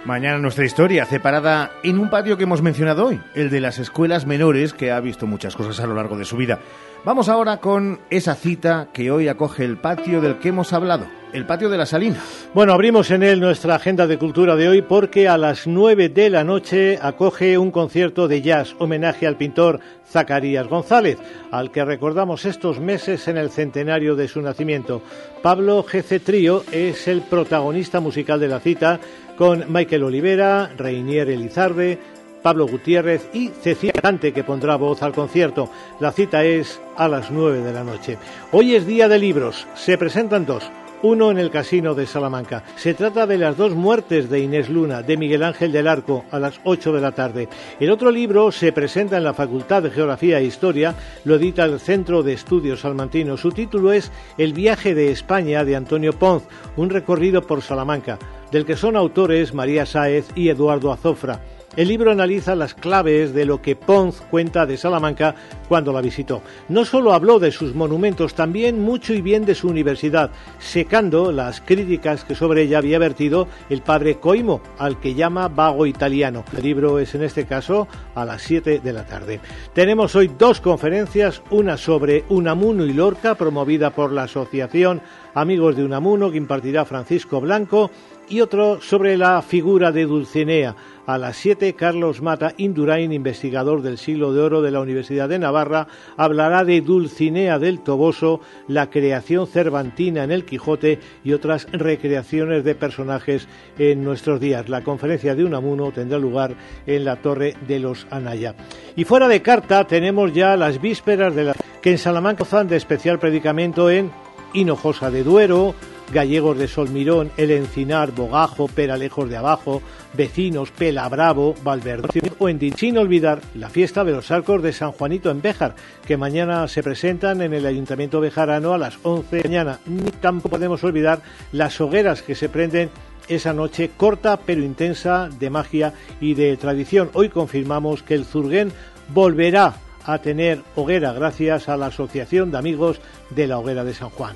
Mañana 0.07 0.39
nuestra 0.39 0.65
historia, 0.65 1.05
separada 1.05 1.73
en 1.83 1.99
un 1.99 2.09
patio 2.09 2.39
que 2.39 2.45
hemos 2.45 2.63
mencionado 2.63 3.07
hoy, 3.07 3.21
el 3.35 3.51
de 3.51 3.61
las 3.61 3.79
escuelas 3.79 4.27
menores, 4.27 4.73
que 4.73 4.91
ha 4.91 4.99
visto 4.99 5.27
muchas 5.27 5.55
cosas 5.55 5.79
a 5.79 5.87
lo 5.87 5.95
largo 5.95 6.17
de 6.17 6.25
su 6.25 6.39
vida. 6.39 6.59
Vamos 7.05 7.29
ahora 7.29 7.59
con 7.59 8.01
esa 8.09 8.35
cita 8.35 8.89
que 8.95 9.11
hoy 9.11 9.29
acoge 9.29 9.65
el 9.65 9.77
patio 9.77 10.23
del 10.23 10.39
que 10.39 10.49
hemos 10.49 10.73
hablado, 10.73 11.07
el 11.35 11.47
patio 11.47 11.69
de 11.69 11.77
la 11.77 11.85
Salina. 11.85 12.19
Bueno, 12.55 12.73
abrimos 12.73 13.11
en 13.11 13.23
él 13.23 13.41
nuestra 13.41 13.75
agenda 13.75 14.07
de 14.07 14.19
cultura 14.19 14.57
de 14.57 14.69
hoy 14.69 14.83
porque 14.83 15.29
a 15.29 15.37
las 15.37 15.67
nueve 15.67 16.09
de 16.09 16.31
la 16.31 16.45
noche 16.45 16.99
acoge 17.01 17.57
un 17.59 17.71
concierto 17.71 18.27
de 18.27 18.41
jazz, 18.41 18.75
homenaje 18.79 19.27
al 19.27 19.37
pintor 19.37 19.81
Zacarías 20.07 20.67
González, 20.67 21.19
al 21.51 21.71
que 21.71 21.85
recordamos 21.85 22.45
estos 22.45 22.81
meses 22.81 23.29
en 23.29 23.37
el 23.37 23.51
centenario 23.51 24.17
de 24.17 24.29
su 24.29 24.43
nacimiento. 24.43 25.03
Pablo 25.43 25.83
GC 25.83 26.21
Trío 26.23 26.65
es 26.73 27.07
el 27.09 27.23
protagonista 27.23 28.01
musical 28.01 28.41
de 28.41 28.49
la 28.49 28.61
cita 28.61 29.01
con 29.41 29.73
Michael 29.73 30.03
Olivera, 30.03 30.71
Reinier 30.77 31.31
Elizarde, 31.31 31.99
Pablo 32.43 32.67
Gutiérrez 32.67 33.27
y 33.33 33.49
Cecilia 33.49 33.95
Cante, 33.95 34.35
que 34.35 34.45
pondrá 34.45 34.77
voz 34.77 35.03
al 35.03 35.15
concierto. 35.15 35.71
La 35.99 36.13
cita 36.13 36.45
es 36.45 36.79
a 36.95 37.09
las 37.09 37.31
nueve 37.31 37.61
de 37.61 37.73
la 37.73 37.83
noche. 37.83 38.19
Hoy 38.53 38.75
es 38.75 38.87
día 38.87 39.09
de 39.09 39.19
libros. 39.19 39.67
Se 39.75 39.97
presentan 39.97 40.45
dos. 40.45 40.71
Uno 41.03 41.31
en 41.31 41.39
el 41.39 41.51
Casino 41.51 41.95
de 41.95 42.07
Salamanca. 42.07 42.63
Se 42.77 42.93
trata 42.93 43.27
de 43.27 43.39
las 43.39 43.57
dos 43.57 43.75
muertes 43.75 44.29
de 44.29 44.41
Inés 44.41 44.69
Luna, 44.69 45.01
de 45.01 45.17
Miguel 45.17 45.43
Ángel 45.43 45.73
del 45.73 45.89
Arco, 45.89 46.27
a 46.31 46.39
las 46.39 46.61
ocho 46.65 46.93
de 46.93 47.01
la 47.01 47.13
tarde. 47.13 47.49
El 47.79 47.91
otro 47.91 48.11
libro 48.11 48.53
se 48.53 48.71
presenta 48.73 49.17
en 49.17 49.25
la 49.25 49.33
Facultad 49.33 49.83
de 49.83 49.91
Geografía 49.91 50.39
e 50.39 50.45
Historia, 50.45 50.95
lo 51.25 51.37
edita 51.37 51.65
el 51.65 51.81
Centro 51.81 52.23
de 52.23 52.35
Estudios 52.35 52.81
Salmantino. 52.81 53.39
Su 53.39 53.51
título 53.51 53.93
es 53.93 54.13
El 54.37 54.53
viaje 54.53 54.95
de 54.95 55.11
España 55.11 55.65
de 55.65 55.75
Antonio 55.75 56.13
Ponz, 56.13 56.45
un 56.77 56.91
recorrido 56.91 57.47
por 57.47 57.63
Salamanca, 57.63 58.19
del 58.53 58.67
que 58.67 58.77
son 58.77 58.95
autores 58.95 59.55
María 59.55 59.87
Sáez 59.87 60.29
y 60.35 60.51
Eduardo 60.51 60.93
Azofra. 60.93 61.41
El 61.77 61.87
libro 61.87 62.11
analiza 62.11 62.57
las 62.57 62.75
claves 62.75 63.33
de 63.33 63.45
lo 63.45 63.63
que 63.63 63.77
Ponz 63.77 64.21
cuenta 64.23 64.67
de 64.67 64.77
Salamanca 64.77 65.37
cuando 65.69 65.93
la 65.93 66.01
visitó. 66.01 66.43
No 66.69 66.85
solo 66.85 67.13
habló 67.13 67.39
de 67.39 67.53
sus 67.53 67.77
monumentos, 67.77 68.35
también 68.35 68.83
mucho 68.83 69.15
y 69.15 69.21
bien 69.21 69.45
de 69.45 69.55
su 69.55 69.69
universidad, 69.69 70.33
secando 70.59 71.31
las 71.31 71.61
críticas 71.61 72.25
que 72.25 72.35
sobre 72.35 72.63
ella 72.63 72.79
había 72.79 72.99
vertido 72.99 73.47
el 73.69 73.83
padre 73.83 74.17
Coimo, 74.17 74.61
al 74.79 74.99
que 74.99 75.15
llama 75.15 75.47
vago 75.47 75.87
italiano. 75.87 76.45
El 76.57 76.65
libro 76.65 76.99
es 76.99 77.15
en 77.15 77.23
este 77.23 77.47
caso 77.47 77.87
a 78.17 78.25
las 78.25 78.43
7 78.43 78.81
de 78.81 78.93
la 78.93 79.07
tarde. 79.07 79.41
Tenemos 79.73 80.17
hoy 80.17 80.29
dos 80.37 80.61
conferencias, 80.61 81.41
una 81.51 81.77
sobre 81.77 82.25
Unamuno 82.31 82.85
y 82.85 82.93
Lorca, 82.93 83.37
promovida 83.37 83.91
por 83.91 84.11
la 84.11 84.25
Asociación 84.25 85.03
Amigos 85.35 85.77
de 85.77 85.85
Unamuno, 85.85 86.33
que 86.33 86.37
impartirá 86.37 86.85
Francisco 86.85 87.41
Blanco, 87.41 87.93
y 88.31 88.41
otro 88.41 88.81
sobre 88.81 89.17
la 89.17 89.43
figura 89.43 89.93
de 89.93 90.07
Dulcinea. 90.07 90.77
A 91.05 91.19
las 91.19 91.37
7, 91.39 91.75
Carlos 91.75 92.23
Mata 92.23 92.55
Indurain, 92.57 93.13
investigador 93.13 93.83
del 93.83 93.99
siglo 93.99 94.33
de 94.33 94.41
oro 94.41 94.63
de 94.63 94.71
la 94.71 94.81
Universidad 94.81 95.29
de 95.29 95.41
Navarra, 95.41 95.89
hablará 96.17 96.65
de 96.65 96.81
Dulcinea 96.81 97.59
del 97.59 97.81
Toboso, 97.81 98.41
la 98.69 98.89
creación 98.89 99.49
cervantina 99.49 100.23
en 100.23 100.31
el 100.31 100.45
Quijote 100.45 101.01
y 101.25 101.33
otras 101.33 101.67
recreaciones 101.73 102.63
de 102.63 102.77
personajes 102.77 103.49
en 103.77 104.05
nuestros 104.05 104.39
días. 104.39 104.69
La 104.69 104.85
conferencia 104.85 105.35
de 105.35 105.45
Unamuno 105.45 105.91
tendrá 105.91 106.19
lugar 106.19 106.55
en 106.87 107.05
la 107.05 107.17
Torre 107.17 107.55
de 107.67 107.81
los 107.81 108.07
Anaya. 108.11 108.55
Y 108.95 109.03
fuera 109.03 109.27
de 109.27 109.43
carta 109.43 109.85
tenemos 109.89 110.33
ya 110.33 110.57
las 110.57 110.81
vísperas 110.81 111.35
de 111.35 111.45
la 111.45 111.55
que 111.83 111.91
en 111.91 111.99
Salamanca 111.99 112.45
gozan 112.45 112.69
de 112.69 112.77
especial 112.77 113.19
predicamento 113.19 113.91
en 113.91 114.13
Hinojosa 114.53 115.11
de 115.11 115.25
Duero, 115.25 115.75
Gallegos 116.13 116.59
de 116.59 116.69
Solmirón, 116.69 117.31
El 117.37 117.51
Encinar, 117.51 118.13
Bogajo, 118.13 118.69
Peralejos 118.69 119.29
de 119.29 119.37
Abajo, 119.37 119.83
Vecinos, 120.15 120.71
Pela 120.71 121.09
Bravo, 121.09 121.55
Valverde 121.63 122.09
o 122.39 122.49
en 122.49 122.61
sin 122.77 122.99
olvidar 122.99 123.41
la 123.55 123.69
fiesta 123.71 124.05
de 124.05 124.13
los 124.13 124.31
arcos 124.31 124.63
de 124.63 124.73
San 124.73 124.93
Juanito 124.93 125.31
en 125.31 125.43
Béjar, 125.43 125.75
que 126.07 126.17
mañana 126.17 126.67
se 126.69 126.83
presentan 126.83 127.43
en 127.43 127.55
el 127.55 127.67
Ayuntamiento 127.67 128.21
Bejarano 128.21 128.73
a 128.73 128.79
las 128.79 128.99
11 129.03 129.37
de 129.37 129.43
la 129.43 129.49
mañana. 129.49 129.81
Ni 129.87 130.11
tampoco 130.11 130.51
podemos 130.51 130.83
olvidar 130.85 131.23
las 131.53 131.81
hogueras 131.81 132.23
que 132.23 132.35
se 132.35 132.49
prenden 132.49 132.91
esa 133.29 133.53
noche 133.53 133.91
corta 133.97 134.39
pero 134.39 134.63
intensa 134.63 135.29
de 135.29 135.51
magia 135.51 135.95
y 136.21 136.35
de 136.35 136.57
tradición. 136.57 137.11
Hoy 137.15 137.29
confirmamos 137.29 138.03
que 138.03 138.15
el 138.15 138.25
Zurguén 138.25 138.73
volverá 139.09 139.75
a 140.05 140.19
tener 140.19 140.63
hoguera 140.77 141.13
gracias 141.13 141.69
a 141.69 141.77
la 141.77 141.87
Asociación 141.87 142.51
de 142.51 142.59
Amigos 142.59 143.01
de 143.31 143.47
la 143.47 143.59
Hoguera 143.59 143.85
de 143.85 143.95
San 143.95 144.11
Juan. 144.11 144.35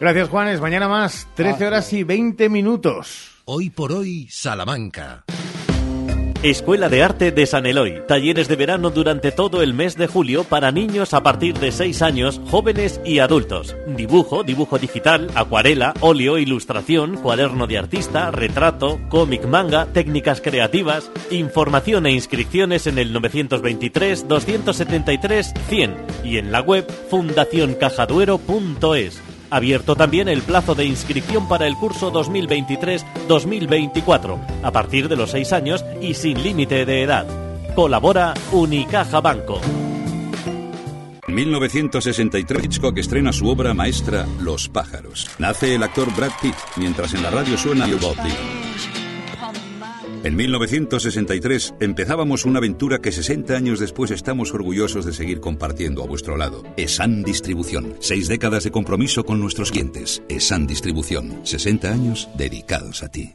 Gracias, 0.00 0.28
Juanes. 0.28 0.60
Mañana 0.60 0.88
más, 0.88 1.28
13 1.34 1.66
horas 1.66 1.92
y 1.92 2.04
20 2.04 2.48
minutos. 2.48 3.32
Hoy 3.44 3.70
por 3.70 3.92
hoy, 3.92 4.28
Salamanca. 4.30 5.24
Escuela 6.42 6.88
de 6.90 7.02
Arte 7.02 7.32
de 7.32 7.46
San 7.46 7.64
Eloy. 7.64 8.02
Talleres 8.06 8.48
de 8.48 8.56
verano 8.56 8.90
durante 8.90 9.32
todo 9.32 9.62
el 9.62 9.72
mes 9.72 9.96
de 9.96 10.06
julio 10.06 10.44
para 10.44 10.70
niños 10.72 11.14
a 11.14 11.22
partir 11.22 11.58
de 11.58 11.72
6 11.72 12.02
años, 12.02 12.38
jóvenes 12.50 13.00
y 13.02 13.20
adultos. 13.20 13.74
Dibujo, 13.86 14.42
dibujo 14.42 14.78
digital, 14.78 15.30
acuarela, 15.34 15.94
óleo, 16.00 16.36
ilustración, 16.36 17.16
cuaderno 17.16 17.66
de 17.66 17.78
artista, 17.78 18.30
retrato, 18.30 19.00
cómic 19.08 19.46
manga, 19.46 19.86
técnicas 19.86 20.42
creativas. 20.42 21.10
Información 21.30 22.04
e 22.04 22.12
inscripciones 22.12 22.86
en 22.86 22.98
el 22.98 23.14
923 23.14 24.28
273 24.28 25.54
100 25.68 25.96
y 26.24 26.36
en 26.36 26.52
la 26.52 26.60
web 26.60 26.86
fundacioncajaduero.es. 27.08 29.33
Abierto 29.54 29.94
también 29.94 30.26
el 30.26 30.42
plazo 30.42 30.74
de 30.74 30.84
inscripción 30.84 31.46
para 31.46 31.68
el 31.68 31.76
curso 31.76 32.12
2023-2024, 32.12 34.36
a 34.64 34.72
partir 34.72 35.08
de 35.08 35.14
los 35.14 35.30
6 35.30 35.52
años 35.52 35.84
y 36.00 36.14
sin 36.14 36.42
límite 36.42 36.84
de 36.84 37.04
edad. 37.04 37.24
Colabora 37.76 38.34
Unicaja 38.50 39.20
Banco. 39.20 39.60
1963 41.28 42.64
Hitchcock 42.64 42.98
estrena 42.98 43.32
su 43.32 43.48
obra 43.48 43.74
maestra 43.74 44.26
Los 44.40 44.68
pájaros. 44.68 45.30
Nace 45.38 45.76
el 45.76 45.84
actor 45.84 46.12
Brad 46.16 46.32
Pitt, 46.42 46.56
mientras 46.74 47.14
en 47.14 47.22
la 47.22 47.30
radio 47.30 47.56
suena 47.56 47.86
Bob 47.86 48.16
Dylan. 48.16 49.03
En 50.24 50.36
1963 50.36 51.74
empezábamos 51.80 52.46
una 52.46 52.58
aventura 52.58 53.00
que 53.00 53.12
60 53.12 53.54
años 53.54 53.78
después 53.78 54.10
estamos 54.10 54.54
orgullosos 54.54 55.04
de 55.04 55.12
seguir 55.12 55.40
compartiendo 55.40 56.02
a 56.02 56.06
vuestro 56.06 56.38
lado. 56.38 56.62
ESAN 56.78 57.22
Distribución. 57.22 57.94
Seis 58.00 58.26
décadas 58.26 58.64
de 58.64 58.70
compromiso 58.70 59.26
con 59.26 59.38
nuestros 59.38 59.70
clientes. 59.70 60.22
ESAN 60.30 60.66
Distribución. 60.66 61.40
60 61.42 61.92
años 61.92 62.30
dedicados 62.38 63.02
a 63.02 63.10
ti. 63.10 63.34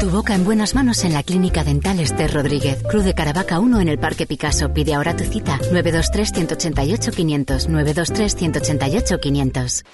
Tu 0.00 0.10
boca 0.10 0.34
en 0.34 0.44
buenas 0.44 0.74
manos 0.74 1.04
en 1.04 1.14
la 1.14 1.22
Clínica 1.22 1.64
Dental 1.64 1.98
Esther 2.00 2.32
Rodríguez. 2.32 2.82
Cruz 2.82 3.04
de 3.04 3.14
Caravaca 3.14 3.60
1 3.60 3.80
en 3.80 3.88
el 3.88 3.98
Parque 3.98 4.26
Picasso. 4.26 4.72
Pide 4.72 4.94
ahora 4.94 5.16
tu 5.16 5.24
cita. 5.24 5.58
923-188-500. 5.72 7.68
923-188-500. 7.68 9.84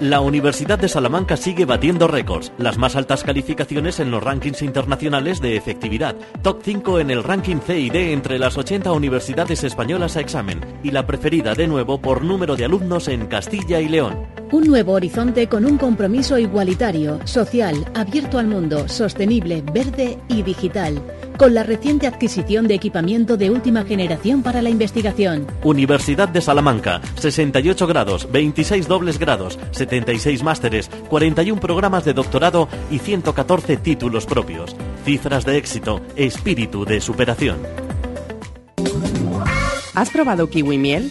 La 0.00 0.20
Universidad 0.20 0.78
de 0.78 0.88
Salamanca 0.88 1.36
sigue 1.36 1.64
batiendo 1.64 2.08
récords, 2.08 2.52
las 2.58 2.76
más 2.76 2.96
altas 2.96 3.22
calificaciones 3.22 4.00
en 4.00 4.10
los 4.10 4.22
rankings 4.22 4.62
internacionales 4.62 5.40
de 5.40 5.56
efectividad, 5.56 6.16
top 6.42 6.60
5 6.62 6.98
en 6.98 7.10
el 7.10 7.22
ranking 7.22 7.58
C 7.58 7.78
y 7.78 7.90
D 7.90 8.12
entre 8.12 8.38
las 8.38 8.58
80 8.58 8.90
universidades 8.92 9.62
españolas 9.62 10.16
a 10.16 10.20
examen 10.20 10.60
y 10.82 10.90
la 10.90 11.06
preferida 11.06 11.54
de 11.54 11.66
nuevo 11.66 12.00
por 12.00 12.24
número 12.24 12.56
de 12.56 12.64
alumnos 12.64 13.08
en 13.08 13.26
Castilla 13.26 13.80
y 13.80 13.88
León. 13.88 14.26
Un 14.50 14.64
nuevo 14.64 14.92
horizonte 14.92 15.48
con 15.48 15.64
un 15.64 15.78
compromiso 15.78 16.36
igualitario, 16.36 17.20
social, 17.24 17.76
abierto 17.94 18.38
al 18.38 18.48
mundo, 18.48 18.88
sostenible, 18.88 19.62
verde 19.72 20.18
y 20.28 20.42
digital, 20.42 21.00
con 21.42 21.54
la 21.54 21.64
reciente 21.64 22.06
adquisición 22.06 22.68
de 22.68 22.74
equipamiento 22.74 23.36
de 23.36 23.50
última 23.50 23.82
generación 23.82 24.44
para 24.44 24.62
la 24.62 24.70
investigación. 24.70 25.48
Universidad 25.64 26.28
de 26.28 26.40
Salamanca, 26.40 27.00
68 27.16 27.84
grados, 27.88 28.30
26 28.30 28.86
dobles 28.86 29.18
grados, 29.18 29.58
76 29.72 30.44
másteres, 30.44 30.88
41 31.08 31.60
programas 31.60 32.04
de 32.04 32.12
doctorado 32.12 32.68
y 32.92 33.00
114 33.00 33.76
títulos 33.78 34.24
propios. 34.24 34.76
Cifras 35.04 35.44
de 35.44 35.56
éxito, 35.56 36.00
espíritu 36.14 36.84
de 36.84 37.00
superación. 37.00 37.56
¿Has 39.96 40.10
probado 40.10 40.48
kiwi 40.48 40.78
miel? 40.78 41.10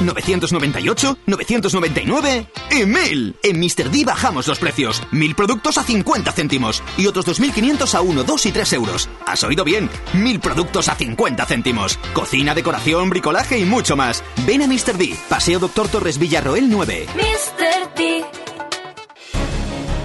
998, 0.00 1.18
999 1.26 2.46
y 2.70 2.86
1000. 2.86 3.36
En 3.42 3.60
Mr. 3.60 3.90
D 3.90 4.04
bajamos 4.04 4.46
los 4.46 4.58
precios. 4.58 5.02
1000 5.12 5.34
productos 5.34 5.78
a 5.78 5.82
50 5.82 6.32
céntimos 6.32 6.82
y 6.96 7.06
otros 7.06 7.24
2500 7.26 7.94
a 7.94 8.00
1, 8.00 8.24
2 8.24 8.46
y 8.46 8.52
3 8.52 8.72
euros. 8.74 9.08
¿Has 9.26 9.42
oído 9.44 9.64
bien? 9.64 9.88
1000 10.12 10.40
productos 10.40 10.88
a 10.88 10.94
50 10.94 11.46
céntimos. 11.46 11.98
Cocina, 12.12 12.54
decoración, 12.54 13.10
bricolaje 13.10 13.58
y 13.58 13.64
mucho 13.64 13.96
más. 13.96 14.22
Ven 14.46 14.62
a 14.62 14.66
Mr. 14.66 14.96
D, 14.96 15.16
Paseo 15.28 15.58
Doctor 15.58 15.88
Torres 15.88 16.18
Villarroel 16.18 16.68
9. 16.68 17.06
Mr. 17.14 17.94
D. 17.96 18.49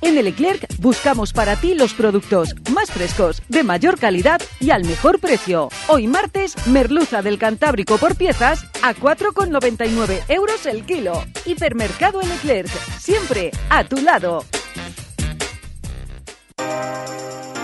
En 0.00 0.16
el 0.16 0.26
Leclerc 0.26 0.66
buscamos 0.78 1.32
para 1.32 1.56
ti 1.56 1.74
los 1.74 1.94
productos 1.94 2.54
más 2.72 2.90
frescos, 2.90 3.42
de 3.48 3.62
mayor 3.62 3.98
calidad 3.98 4.40
y 4.60 4.70
al 4.70 4.84
mejor 4.84 5.18
precio. 5.18 5.68
Hoy 5.88 6.06
martes, 6.06 6.54
merluza 6.66 7.22
del 7.22 7.38
Cantábrico 7.38 7.98
por 7.98 8.16
piezas 8.16 8.64
a 8.82 8.94
4,99 8.94 10.22
euros 10.28 10.66
el 10.66 10.84
kilo. 10.84 11.24
Hipermercado 11.44 12.20
El 12.20 12.28
Leclerc, 12.28 12.70
siempre 12.98 13.50
a 13.70 13.84
tu 13.84 13.96
lado. 13.98 14.44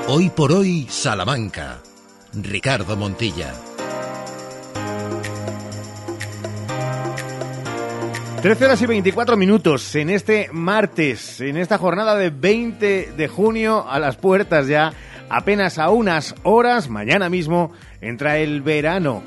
Hoy 0.07 0.29
por 0.31 0.53
hoy, 0.53 0.87
Salamanca. 0.91 1.81
Ricardo 2.35 2.97
Montilla. 2.97 3.55
13 8.45 8.67
horas 8.67 8.83
y 8.83 8.87
24 8.87 9.39
minutos 9.39 9.95
en 9.95 10.11
este 10.11 10.51
martes, 10.53 11.41
en 11.41 11.57
esta 11.57 11.79
jornada 11.79 12.15
de 12.15 12.29
20 12.29 13.13
de 13.17 13.27
junio, 13.27 13.89
a 13.89 13.99
las 13.99 14.17
puertas 14.17 14.69
ya, 14.69 14.93
apenas 15.31 15.79
a 15.79 15.89
unas 15.89 16.35
horas, 16.43 16.91
mañana 16.91 17.31
mismo, 17.31 17.73
entra 18.03 18.37
el 18.37 18.61
verano. 18.61 19.23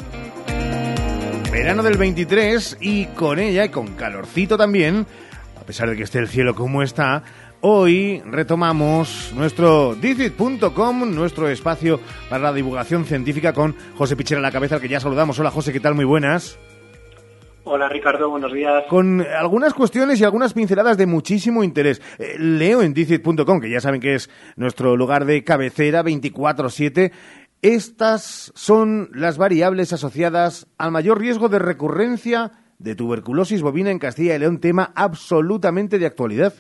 Verano 1.52 1.82
del 1.82 1.98
23 1.98 2.78
y 2.80 3.06
con 3.08 3.40
ella, 3.40 3.66
y 3.66 3.70
con 3.70 3.96
calorcito 3.96 4.56
también, 4.56 5.08
a 5.60 5.64
pesar 5.66 5.90
de 5.90 5.98
que 5.98 6.04
esté 6.04 6.20
el 6.20 6.28
cielo 6.28 6.54
como 6.54 6.84
está, 6.84 7.24
hoy 7.62 8.22
retomamos 8.24 9.32
nuestro 9.34 9.96
Dicit.com, 9.96 11.16
nuestro 11.16 11.50
espacio 11.50 12.00
para 12.30 12.44
la 12.44 12.54
divulgación 12.54 13.04
científica 13.04 13.52
con 13.52 13.76
José 13.98 14.16
Pichera 14.16 14.38
a 14.38 14.44
la 14.44 14.52
cabeza, 14.52 14.76
al 14.76 14.82
que 14.82 14.90
ya 14.90 15.00
saludamos. 15.00 15.40
Hola 15.40 15.50
José, 15.50 15.74
¿qué 15.74 15.80
tal? 15.80 15.96
Muy 15.96 16.06
buenas. 16.06 16.60
Hola 17.70 17.90
Ricardo, 17.90 18.30
buenos 18.30 18.54
días. 18.54 18.86
Con 18.88 19.20
algunas 19.20 19.74
cuestiones 19.74 20.22
y 20.22 20.24
algunas 20.24 20.54
pinceladas 20.54 20.98
de 20.98 21.06
muchísimo 21.06 21.66
interés. 21.66 22.02
Eh, 22.18 22.38
leo 22.40 22.82
en 22.82 22.94
dicit.com, 22.94 23.60
que 23.60 23.70
ya 23.70 23.82
saben 23.82 24.00
que 24.00 24.16
es 24.16 24.30
nuestro 24.56 24.96
lugar 24.96 25.26
de 25.26 25.44
cabecera 25.44 26.02
24-7. 26.02 27.12
Estas 27.62 28.54
son 28.56 29.10
las 29.14 29.38
variables 29.38 29.92
asociadas 29.92 30.68
al 30.78 30.92
mayor 30.92 31.20
riesgo 31.20 31.50
de 31.50 31.60
recurrencia 31.60 32.52
de 32.80 32.96
tuberculosis 32.96 33.62
bovina 33.62 33.92
en 33.92 34.00
Castilla 34.00 34.36
y 34.36 34.40
León, 34.40 34.62
tema 34.62 34.94
absolutamente 34.96 36.00
de 36.00 36.06
actualidad. 36.06 36.54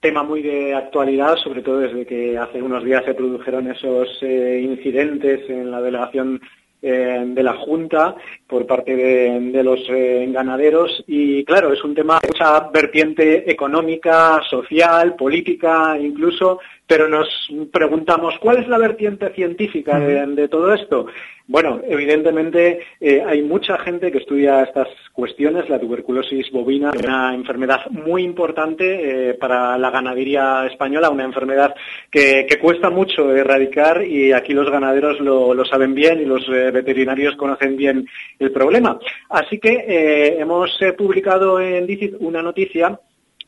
tema 0.00 0.22
muy 0.22 0.42
de 0.42 0.74
actualidad, 0.74 1.36
sobre 1.36 1.62
todo 1.62 1.78
desde 1.78 2.04
que 2.04 2.36
hace 2.36 2.60
unos 2.60 2.84
días 2.84 3.06
se 3.06 3.14
produjeron 3.14 3.70
esos 3.70 4.06
eh, 4.20 4.60
incidentes 4.62 5.48
en 5.48 5.70
la 5.70 5.80
delegación 5.80 6.42
eh, 6.82 7.24
de 7.26 7.42
la 7.42 7.54
Junta 7.54 8.16
por 8.48 8.66
parte 8.66 8.96
de, 8.96 9.40
de 9.52 9.62
los 9.62 9.80
eh, 9.90 10.26
ganaderos 10.30 11.04
y 11.06 11.44
claro, 11.44 11.72
es 11.72 11.84
un 11.84 11.94
tema 11.94 12.18
de 12.22 12.28
mucha 12.28 12.70
vertiente 12.72 13.50
económica, 13.50 14.40
social, 14.48 15.14
política 15.16 15.98
incluso, 16.00 16.58
pero 16.86 17.08
nos 17.08 17.28
preguntamos 17.70 18.34
cuál 18.40 18.58
es 18.58 18.68
la 18.68 18.78
vertiente 18.78 19.28
científica 19.34 20.00
de, 20.00 20.26
de 20.26 20.48
todo 20.48 20.72
esto. 20.72 21.06
Bueno, 21.50 21.80
evidentemente 21.88 22.80
eh, 23.00 23.22
hay 23.26 23.40
mucha 23.40 23.78
gente 23.78 24.12
que 24.12 24.18
estudia 24.18 24.62
estas 24.62 24.88
cuestiones. 25.14 25.68
La 25.70 25.80
tuberculosis 25.80 26.50
bovina 26.50 26.90
una 26.90 27.34
enfermedad 27.34 27.90
muy 27.90 28.22
importante 28.22 29.30
eh, 29.30 29.34
para 29.34 29.78
la 29.78 29.90
ganadería 29.90 30.66
española, 30.66 31.08
una 31.08 31.24
enfermedad 31.24 31.74
que, 32.10 32.44
que 32.46 32.58
cuesta 32.58 32.90
mucho 32.90 33.34
erradicar 33.34 34.04
y 34.04 34.32
aquí 34.32 34.52
los 34.52 34.70
ganaderos 34.70 35.20
lo, 35.20 35.54
lo 35.54 35.64
saben 35.64 35.94
bien 35.94 36.20
y 36.20 36.26
los 36.26 36.46
veterinarios 36.48 37.34
conocen 37.36 37.78
bien 37.78 38.06
el 38.38 38.52
problema. 38.52 38.98
Así 39.28 39.58
que 39.58 39.84
eh, 39.88 40.40
hemos 40.40 40.70
eh, 40.80 40.92
publicado 40.92 41.60
en 41.60 41.86
DICIT 41.86 42.16
una 42.20 42.42
noticia 42.42 42.98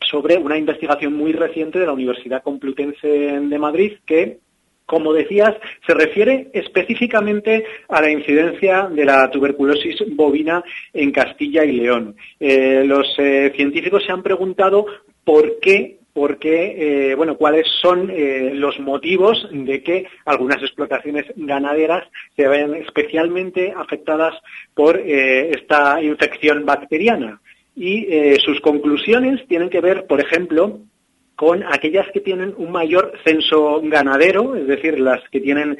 sobre 0.01 0.36
una 0.36 0.57
investigación 0.57 1.14
muy 1.14 1.32
reciente 1.32 1.78
de 1.78 1.86
la 1.86 1.93
Universidad 1.93 2.43
Complutense 2.43 3.07
de 3.07 3.59
Madrid 3.59 3.99
que 4.05 4.38
como 4.86 5.12
decías, 5.12 5.55
se 5.86 5.95
refiere 5.95 6.51
específicamente 6.53 7.64
a 7.88 8.01
la 8.01 8.11
incidencia 8.11 8.88
de 8.88 9.05
la 9.05 9.30
tuberculosis 9.30 10.03
bovina 10.16 10.64
en 10.93 11.12
Castilla 11.12 11.64
y 11.64 11.70
León. 11.70 12.16
Eh, 12.41 12.82
los 12.84 13.07
científicos 13.14 14.03
se 14.05 14.11
han 14.11 14.24
preguntado 14.24 14.86
por 15.22 15.61
qué 15.61 15.99
porque, 16.20 16.74
eh, 17.12 17.14
bueno, 17.14 17.38
cuáles 17.38 17.66
son 17.80 18.10
eh, 18.10 18.50
los 18.52 18.78
motivos 18.78 19.48
de 19.50 19.82
que 19.82 20.06
algunas 20.26 20.62
explotaciones 20.62 21.24
ganaderas 21.34 22.06
se 22.36 22.46
vean 22.46 22.74
especialmente 22.74 23.72
afectadas 23.74 24.34
por 24.74 24.98
eh, 24.98 25.48
esta 25.52 26.02
infección 26.02 26.66
bacteriana. 26.66 27.40
Y 27.74 28.06
sus 28.44 28.60
conclusiones 28.60 29.48
tienen 29.48 29.70
que 29.70 29.80
ver, 29.80 30.06
por 30.06 30.20
ejemplo, 30.20 30.80
con 31.36 31.64
aquellas 31.64 32.06
que 32.12 32.20
tienen 32.20 32.52
un 32.58 32.70
mayor 32.70 33.14
censo 33.24 33.80
ganadero, 33.82 34.56
es 34.56 34.66
decir, 34.66 35.00
las 35.00 35.26
que 35.30 35.40
tienen 35.40 35.78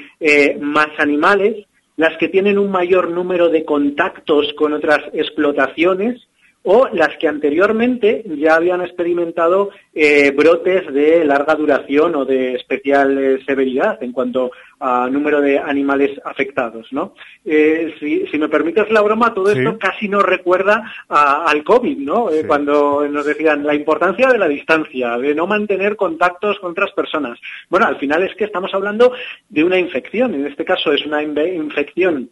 más 0.61 0.89
animales, 0.97 1.67
las 1.97 2.17
que 2.17 2.29
tienen 2.29 2.57
un 2.59 2.71
mayor 2.71 3.11
número 3.11 3.51
de 3.51 3.67
contactos 3.67 4.55
con 4.57 4.73
otras 4.73 5.01
explotaciones 5.13 6.27
o 6.63 6.89
las 6.93 7.17
que 7.17 7.27
anteriormente 7.27 8.23
ya 8.37 8.57
habían 8.57 8.83
experimentado 8.83 9.71
eh, 9.95 10.31
brotes 10.31 10.93
de 10.93 11.25
larga 11.25 11.55
duración 11.55 12.15
o 12.15 12.25
de 12.25 12.55
especial 12.55 13.17
eh, 13.19 13.39
severidad 13.47 14.03
en 14.03 14.13
cuanto 14.13 14.51
a 14.79 15.09
número 15.09 15.41
de 15.41 15.59
animales 15.59 16.21
afectados. 16.25 16.87
¿no? 16.91 17.15
Eh, 17.45 17.95
si, 17.99 18.27
si, 18.27 18.39
me 18.39 18.49
permites 18.49 18.91
la 18.91 19.01
broma, 19.01 19.33
todo 19.33 19.51
esto 19.51 19.79
casi 19.79 20.09
nos 20.09 20.23
recuerda 20.23 20.93
a, 21.09 21.47
al 21.47 21.65
COVID, 21.65 21.99
¿no? 21.99 22.29
Sí. 22.31 22.47
cuando 22.47 23.07
nos 23.09 23.25
decían 23.25 23.65
la 23.65 23.75
importancia 23.75 24.29
de 24.29 24.39
la 24.39 24.49
distancia, 24.49 25.17
de 25.19 25.35
no 25.35 25.47
mantener 25.47 25.97
contactos 25.97 26.59
con 26.61 26.73
otras 26.73 26.93
personas. 26.93 27.39
Bueno, 27.69 27.87
al 27.87 27.99
final 27.99 28.23
es 28.23 28.35
que 28.37 28.45
estamos 28.45 28.73
hablando 28.75 29.13
de 29.49 29.65
una 29.65 29.79
infección, 29.79 30.35
en 30.35 30.47
este 30.47 30.65
caso 30.65 30.93
es 30.93 31.05
una 31.05 31.23
infección 31.23 32.31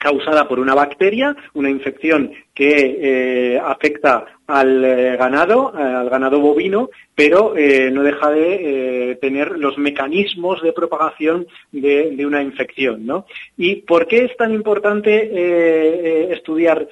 causada 0.00 0.48
por 0.48 0.58
una 0.58 0.74
bacteria, 0.74 1.36
una 1.52 1.68
infección 1.68 2.32
que 2.54 3.54
eh, 3.54 3.60
afecta 3.62 4.24
al 4.46 4.82
eh, 4.82 5.16
ganado, 5.18 5.74
eh, 5.78 5.82
al 5.82 6.08
ganado 6.08 6.40
bovino, 6.40 6.88
pero 7.14 7.54
no 7.54 8.02
deja 8.02 8.30
de 8.30 9.18
tener 9.20 9.58
los 9.58 9.76
mecanismos 9.76 10.62
de 10.62 10.72
propagación 10.72 11.46
de, 11.70 12.24
una 12.24 12.42
infección. 12.42 13.04
¿no? 13.04 13.26
¿Y 13.58 13.76
por 13.82 14.06
qué 14.06 14.24
es 14.24 14.34
tan 14.38 14.54
importante 14.54 16.32
estudiar 16.32 16.88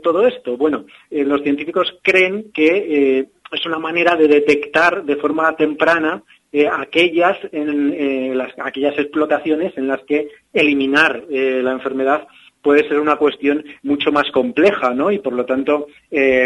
todo 0.00 0.24
esto? 0.28 0.56
Bueno, 0.56 0.84
los 1.10 1.42
científicos 1.42 1.98
creen 2.00 2.52
que 2.54 3.26
es 3.50 3.66
una 3.66 3.80
manera 3.80 4.14
de 4.14 4.28
detectar 4.28 5.02
de 5.04 5.16
forma 5.16 5.56
temprana 5.56 6.22
aquellas, 6.70 7.38
explotaciones 8.98 9.76
en 9.76 9.88
las 9.88 10.02
que 10.04 10.28
eliminar 10.52 11.24
la 11.28 11.72
enfermedad 11.72 12.28
puede 12.62 12.88
ser 12.88 13.00
una 13.00 13.16
cuestión 13.16 13.64
mucho 13.82 14.12
más 14.12 14.30
compleja, 14.30 14.94
¿no? 14.94 15.10
Y 15.10 15.18
por 15.18 15.32
lo 15.32 15.44
tanto 15.44 15.86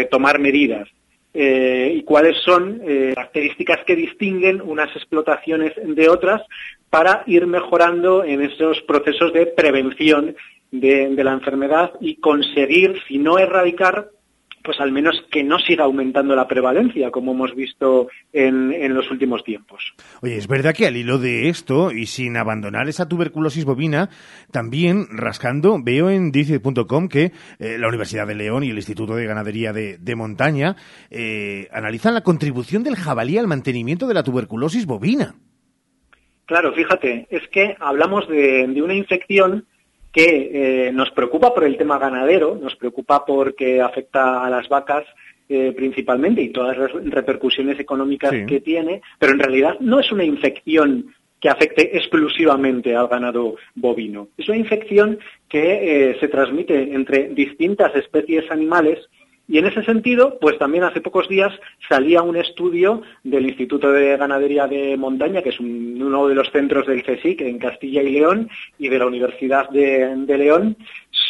tomar 0.09 0.39
medidas. 0.39 0.87
y 1.33 2.01
cuáles 2.03 2.37
son 2.37 2.81
características 3.13 3.83
que 3.85 3.95
distinguen 3.95 4.61
unas 4.61 4.89
explotaciones 4.95 5.73
de 5.75 6.09
otras 6.09 6.41
para 6.89 7.23
ir 7.27 7.45
mejorando 7.45 8.23
en 8.23 8.41
esos 8.41 8.81
procesos 8.81 9.33
de 9.33 9.45
prevención 9.45 10.35
de, 10.71 11.09
de 11.09 11.23
la 11.23 11.33
enfermedad 11.33 11.91
y 12.01 12.15
conseguir, 12.15 12.99
si 13.07 13.19
no 13.19 13.37
erradicar, 13.37 14.09
pues 14.67 14.81
al 14.81 14.91
menos 14.91 15.15
que 15.31 15.45
no 15.45 15.59
siga 15.59 15.85
aumentando 15.85 16.35
la 16.35 16.45
prevalencia, 16.45 17.09
como 17.09 17.31
hemos 17.31 17.55
visto 17.55 18.09
en, 18.33 18.73
en, 18.73 18.93
los 18.93 19.09
últimos 19.09 19.45
tiempos. 19.45 19.93
Oye, 20.21 20.35
es 20.35 20.49
verdad 20.49 20.73
que 20.75 20.85
al 20.85 20.97
hilo 20.97 21.19
de 21.19 21.47
esto, 21.47 21.93
y 21.93 22.05
sin 22.05 22.35
abandonar 22.35 22.89
esa 22.89 23.07
tuberculosis 23.07 23.63
bovina, 23.63 24.09
también 24.51 25.05
rascando, 25.09 25.81
veo 25.81 26.09
en 26.09 26.33
dice.com 26.33 27.07
que 27.07 27.31
eh, 27.59 27.77
la 27.79 27.87
Universidad 27.87 28.27
de 28.27 28.35
León 28.35 28.65
y 28.65 28.71
el 28.71 28.75
Instituto 28.75 29.15
de 29.15 29.25
Ganadería 29.25 29.71
de, 29.71 29.99
de 29.99 30.15
Montaña 30.17 30.75
eh, 31.11 31.69
analizan 31.71 32.13
la 32.13 32.23
contribución 32.23 32.83
del 32.83 32.97
jabalí 32.97 33.37
al 33.37 33.47
mantenimiento 33.47 34.05
de 34.05 34.15
la 34.15 34.23
tuberculosis 34.23 34.85
bovina. 34.85 35.35
Claro, 36.45 36.73
fíjate, 36.73 37.25
es 37.29 37.47
que 37.53 37.77
hablamos 37.79 38.27
de, 38.27 38.67
de 38.67 38.81
una 38.81 38.95
infección 38.95 39.65
que 40.11 40.87
eh, 40.87 40.91
nos 40.91 41.11
preocupa 41.11 41.53
por 41.53 41.63
el 41.63 41.77
tema 41.77 41.97
ganadero, 41.97 42.57
nos 42.61 42.75
preocupa 42.75 43.25
porque 43.25 43.81
afecta 43.81 44.45
a 44.45 44.49
las 44.49 44.67
vacas 44.67 45.05
eh, 45.49 45.73
principalmente 45.75 46.41
y 46.41 46.49
todas 46.49 46.77
las 46.77 46.91
repercusiones 46.91 47.79
económicas 47.79 48.31
sí. 48.31 48.45
que 48.45 48.59
tiene, 48.59 49.01
pero 49.17 49.33
en 49.33 49.39
realidad 49.39 49.77
no 49.79 49.99
es 49.99 50.11
una 50.11 50.25
infección 50.25 51.13
que 51.39 51.49
afecte 51.49 51.95
exclusivamente 51.95 52.95
al 52.95 53.07
ganado 53.07 53.55
bovino. 53.75 54.29
Es 54.37 54.49
una 54.49 54.57
infección 54.57 55.19
que 55.47 56.09
eh, 56.09 56.17
se 56.19 56.27
transmite 56.27 56.93
entre 56.93 57.29
distintas 57.29 57.95
especies 57.95 58.49
animales 58.51 59.07
y 59.47 59.57
en 59.57 59.65
ese 59.65 59.83
sentido, 59.83 60.37
pues 60.41 60.57
también 60.57 60.83
hace 60.83 60.99
pocos 60.99 61.29
días 61.29 61.53
salía 61.87 62.21
un 62.21 62.35
estudio 62.35 63.01
del 63.23 63.45
Instituto 63.45 63.91
de 63.91 64.17
Ganadería 64.17 64.67
de 64.67 64.97
Montaña, 64.97 65.41
que 65.41 65.49
es 65.49 65.59
un, 65.59 66.01
uno 66.01 66.27
de 66.27 66.35
los 66.35 66.51
centros 66.51 66.85
del 66.85 67.03
CSIC 67.03 67.41
en 67.41 67.57
Castilla 67.57 68.01
y 68.01 68.11
León 68.11 68.49
y 68.77 68.89
de 68.89 68.99
la 68.99 69.05
Universidad 69.05 69.69
de, 69.69 70.15
de 70.17 70.37
León, 70.37 70.75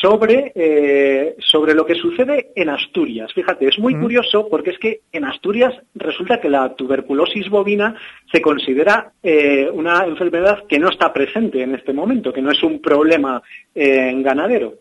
sobre, 0.01 0.51
eh, 0.55 1.35
sobre 1.39 1.73
lo 1.73 1.85
que 1.85 1.95
sucede 1.95 2.51
en 2.55 2.69
Asturias. 2.69 3.31
Fíjate, 3.33 3.67
es 3.67 3.79
muy 3.79 3.95
mm. 3.95 4.01
curioso 4.01 4.47
porque 4.49 4.71
es 4.71 4.79
que 4.79 5.01
en 5.11 5.25
Asturias 5.25 5.73
resulta 5.95 6.39
que 6.39 6.49
la 6.49 6.75
tuberculosis 6.75 7.49
bovina 7.49 7.95
se 8.31 8.41
considera 8.41 9.11
eh, 9.23 9.69
una 9.71 10.05
enfermedad 10.05 10.63
que 10.67 10.79
no 10.79 10.89
está 10.89 11.13
presente 11.13 11.61
en 11.61 11.75
este 11.75 11.93
momento, 11.93 12.33
que 12.33 12.41
no 12.41 12.51
es 12.51 12.61
un 12.63 12.81
problema 12.81 13.41
eh, 13.75 14.13
ganadero. 14.17 14.73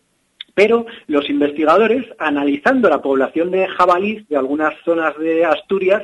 Pero 0.57 0.87
los 1.07 1.29
investigadores, 1.29 2.07
analizando 2.19 2.89
la 2.89 3.03
población 3.03 3.51
de 3.51 3.69
jabalís 3.69 4.27
de 4.31 4.39
algunas 4.39 4.73
zonas 4.87 5.15
de 5.19 5.45
Asturias, 5.45 6.03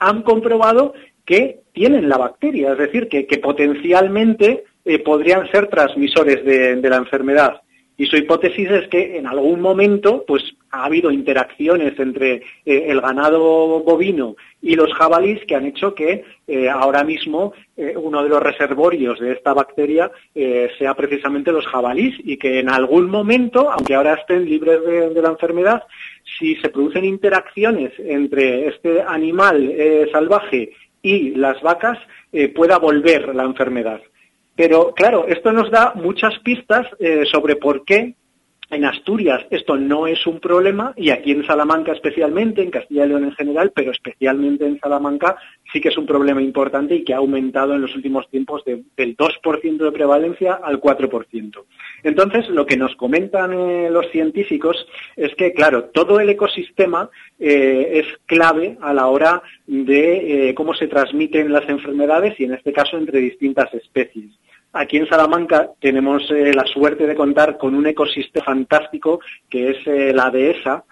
han 0.00 0.22
comprobado 0.22 0.92
que 1.24 1.60
tienen 1.72 2.08
la 2.08 2.18
bacteria, 2.18 2.72
es 2.72 2.78
decir, 2.78 3.08
que, 3.08 3.38
potencialmente 3.38 4.64
eh, 4.84 4.98
podrían 4.98 5.48
ser 5.52 5.68
transmisores 5.68 6.44
de 6.44 6.90
la 6.90 6.96
enfermedad. 6.96 7.62
Y 8.02 8.06
su 8.06 8.16
hipótesis 8.16 8.68
es 8.68 8.88
que 8.88 9.16
en 9.16 9.28
algún 9.28 9.60
momento 9.60 10.24
pues 10.26 10.42
ha 10.72 10.86
habido 10.86 11.12
interacciones 11.12 11.96
entre 12.00 12.42
eh, 12.66 12.86
el 12.88 13.00
ganado 13.00 13.78
bovino 13.84 14.34
y 14.60 14.74
los 14.74 14.92
jabalíes 14.92 15.44
que 15.46 15.54
han 15.54 15.66
hecho 15.66 15.94
que 15.94 16.24
eh, 16.48 16.68
ahora 16.68 17.04
mismo 17.04 17.52
eh, 17.76 17.94
uno 17.96 18.24
de 18.24 18.28
los 18.28 18.42
reservorios 18.42 19.20
de 19.20 19.30
esta 19.30 19.54
bacteria 19.54 20.10
sea 20.34 20.94
precisamente 20.94 21.52
los 21.52 21.64
jabalíes 21.64 22.16
y 22.24 22.38
que 22.38 22.58
en 22.58 22.70
algún 22.70 23.08
momento, 23.08 23.70
aunque 23.70 23.94
ahora 23.94 24.14
estén 24.14 24.46
libres 24.46 24.84
de, 24.84 25.22
la 25.22 25.28
enfermedad, 25.28 25.84
si 26.40 26.56
se 26.56 26.70
producen 26.70 27.04
interacciones 27.04 27.92
entre 28.00 28.66
este 28.66 29.00
animal 29.00 29.72
salvaje 30.10 30.72
y 31.02 31.36
las 31.36 31.62
vacas, 31.62 31.98
pueda 32.52 32.78
volver 32.78 33.32
la 33.32 33.44
enfermedad. 33.44 34.00
Pero 34.54 34.92
claro, 34.94 35.26
esto 35.28 35.52
nos 35.52 35.70
da 35.70 35.92
muchas 35.94 36.38
pistas 36.40 36.86
eh, 36.98 37.24
sobre 37.30 37.56
por 37.56 37.84
qué 37.84 38.14
En 38.72 38.86
Asturias 38.86 39.44
esto 39.50 39.76
no 39.76 40.06
es 40.06 40.26
un 40.26 40.40
problema 40.40 40.94
y 40.96 41.10
aquí 41.10 41.30
en 41.32 41.44
Salamanca 41.46 41.92
especialmente, 41.92 42.62
en 42.62 42.70
Castilla 42.70 43.04
y 43.04 43.08
León 43.10 43.24
en 43.24 43.32
general, 43.32 43.70
pero 43.74 43.90
especialmente 43.92 44.64
en 44.64 44.80
Salamanca 44.80 45.36
sí 45.70 45.78
que 45.78 45.90
es 45.90 45.98
un 45.98 46.06
problema 46.06 46.40
importante 46.40 46.94
y 46.94 47.04
que 47.04 47.12
ha 47.12 47.18
aumentado 47.18 47.74
en 47.74 47.82
los 47.82 47.94
últimos 47.94 48.30
tiempos 48.30 48.64
de- 48.64 48.82
del 48.96 49.14
2% 49.14 49.84
de 49.84 49.92
prevalencia 49.92 50.54
al 50.54 50.80
4%. 50.80 51.66
Entonces, 52.02 52.48
lo 52.48 52.64
que 52.64 52.78
nos 52.78 52.96
comentan 52.96 53.52
eh, 53.52 53.90
los 53.90 54.10
científicos 54.10 54.86
es 55.16 55.34
que, 55.34 55.52
claro, 55.52 55.84
todo 55.92 56.18
el 56.18 56.30
ecosistema 56.30 57.10
eh, 57.38 58.00
es 58.00 58.06
clave 58.24 58.78
a 58.80 58.94
la 58.94 59.06
hora 59.08 59.42
de 59.66 60.48
eh, 60.48 60.54
cómo 60.54 60.72
se 60.74 60.88
transmiten 60.88 61.52
las 61.52 61.68
enfermedades 61.68 62.40
y, 62.40 62.44
en 62.44 62.54
este 62.54 62.72
caso, 62.72 62.96
entre 62.96 63.20
distintas 63.20 63.72
especies. 63.74 64.30
Aquí 64.72 64.96
en 64.96 65.06
Salamanca 65.06 65.70
tenemos 65.80 66.30
eh, 66.30 66.52
la 66.54 66.64
suerte 66.64 67.06
de 67.06 67.14
contar 67.14 67.58
con 67.58 67.74
un 67.74 67.86
ecosistema 67.86 68.44
fantástico 68.44 69.20
que 69.50 69.70
es 69.70 69.86
eh, 69.86 70.12
la 70.14 70.30
dehesa 70.30 70.84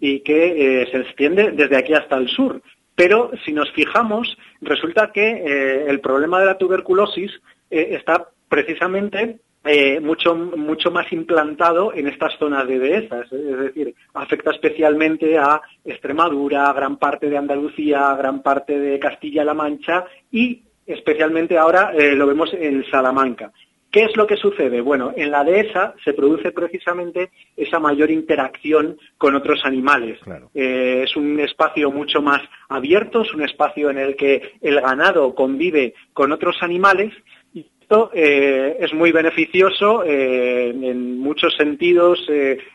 y 0.00 0.20
que 0.20 0.82
eh, 0.82 0.88
se 0.90 0.98
extiende 0.98 1.52
desde 1.52 1.76
aquí 1.76 1.94
hasta 1.94 2.16
el 2.16 2.28
sur. 2.28 2.60
Pero 2.94 3.30
si 3.44 3.52
nos 3.52 3.70
fijamos, 3.72 4.36
resulta 4.60 5.12
que 5.12 5.84
el 5.86 6.00
problema 6.00 6.40
de 6.40 6.46
la 6.46 6.58
tuberculosis 6.58 7.30
está 7.70 8.28
precisamente 8.48 9.38
eh, 9.64 10.00
mucho, 10.00 10.34
mucho 10.34 10.90
más 10.90 11.12
implantado 11.12 11.92
en 11.92 12.06
estas 12.06 12.32
zonas 12.38 12.66
de 12.66 12.78
dehesas, 12.78 13.30
es 13.32 13.58
decir, 13.58 13.94
afecta 14.14 14.52
especialmente 14.52 15.36
a 15.36 15.60
Extremadura, 15.84 16.70
a 16.70 16.72
gran 16.72 16.96
parte 16.96 17.28
de 17.28 17.36
Andalucía, 17.36 18.10
a 18.10 18.16
gran 18.16 18.42
parte 18.42 18.78
de 18.78 18.98
Castilla-La 18.98 19.54
Mancha 19.54 20.06
y 20.30 20.62
especialmente 20.88 21.56
ahora 21.56 21.92
eh, 21.94 22.14
lo 22.14 22.26
vemos 22.26 22.52
en 22.54 22.84
Salamanca. 22.90 23.52
¿Qué 23.90 24.04
es 24.04 24.16
lo 24.16 24.26
que 24.26 24.36
sucede? 24.36 24.82
Bueno, 24.82 25.14
en 25.16 25.30
la 25.30 25.44
dehesa 25.44 25.94
se 26.04 26.12
produce 26.12 26.52
precisamente 26.52 27.30
esa 27.56 27.78
mayor 27.78 28.10
interacción 28.10 28.98
con 29.16 29.34
otros 29.34 29.64
animales. 29.64 30.18
Eh, 30.54 31.04
es 31.04 31.16
un 31.16 31.40
espacio 31.40 31.90
mucho 31.90 32.20
más 32.20 32.42
abierto, 32.68 33.22
es 33.22 33.32
un 33.32 33.42
espacio 33.42 33.88
en 33.88 33.96
el 33.96 34.14
que 34.14 34.56
el 34.60 34.80
ganado 34.80 35.34
convive 35.34 35.94
con 36.12 36.32
otros 36.32 36.56
animales 36.60 37.14
y 37.54 37.66
esto 37.80 38.10
eh, 38.12 38.76
es 38.78 38.92
muy 38.92 39.10
beneficioso 39.10 40.04
eh, 40.04 40.68
en 40.68 41.18
muchos 41.18 41.54
sentidos 41.56 42.20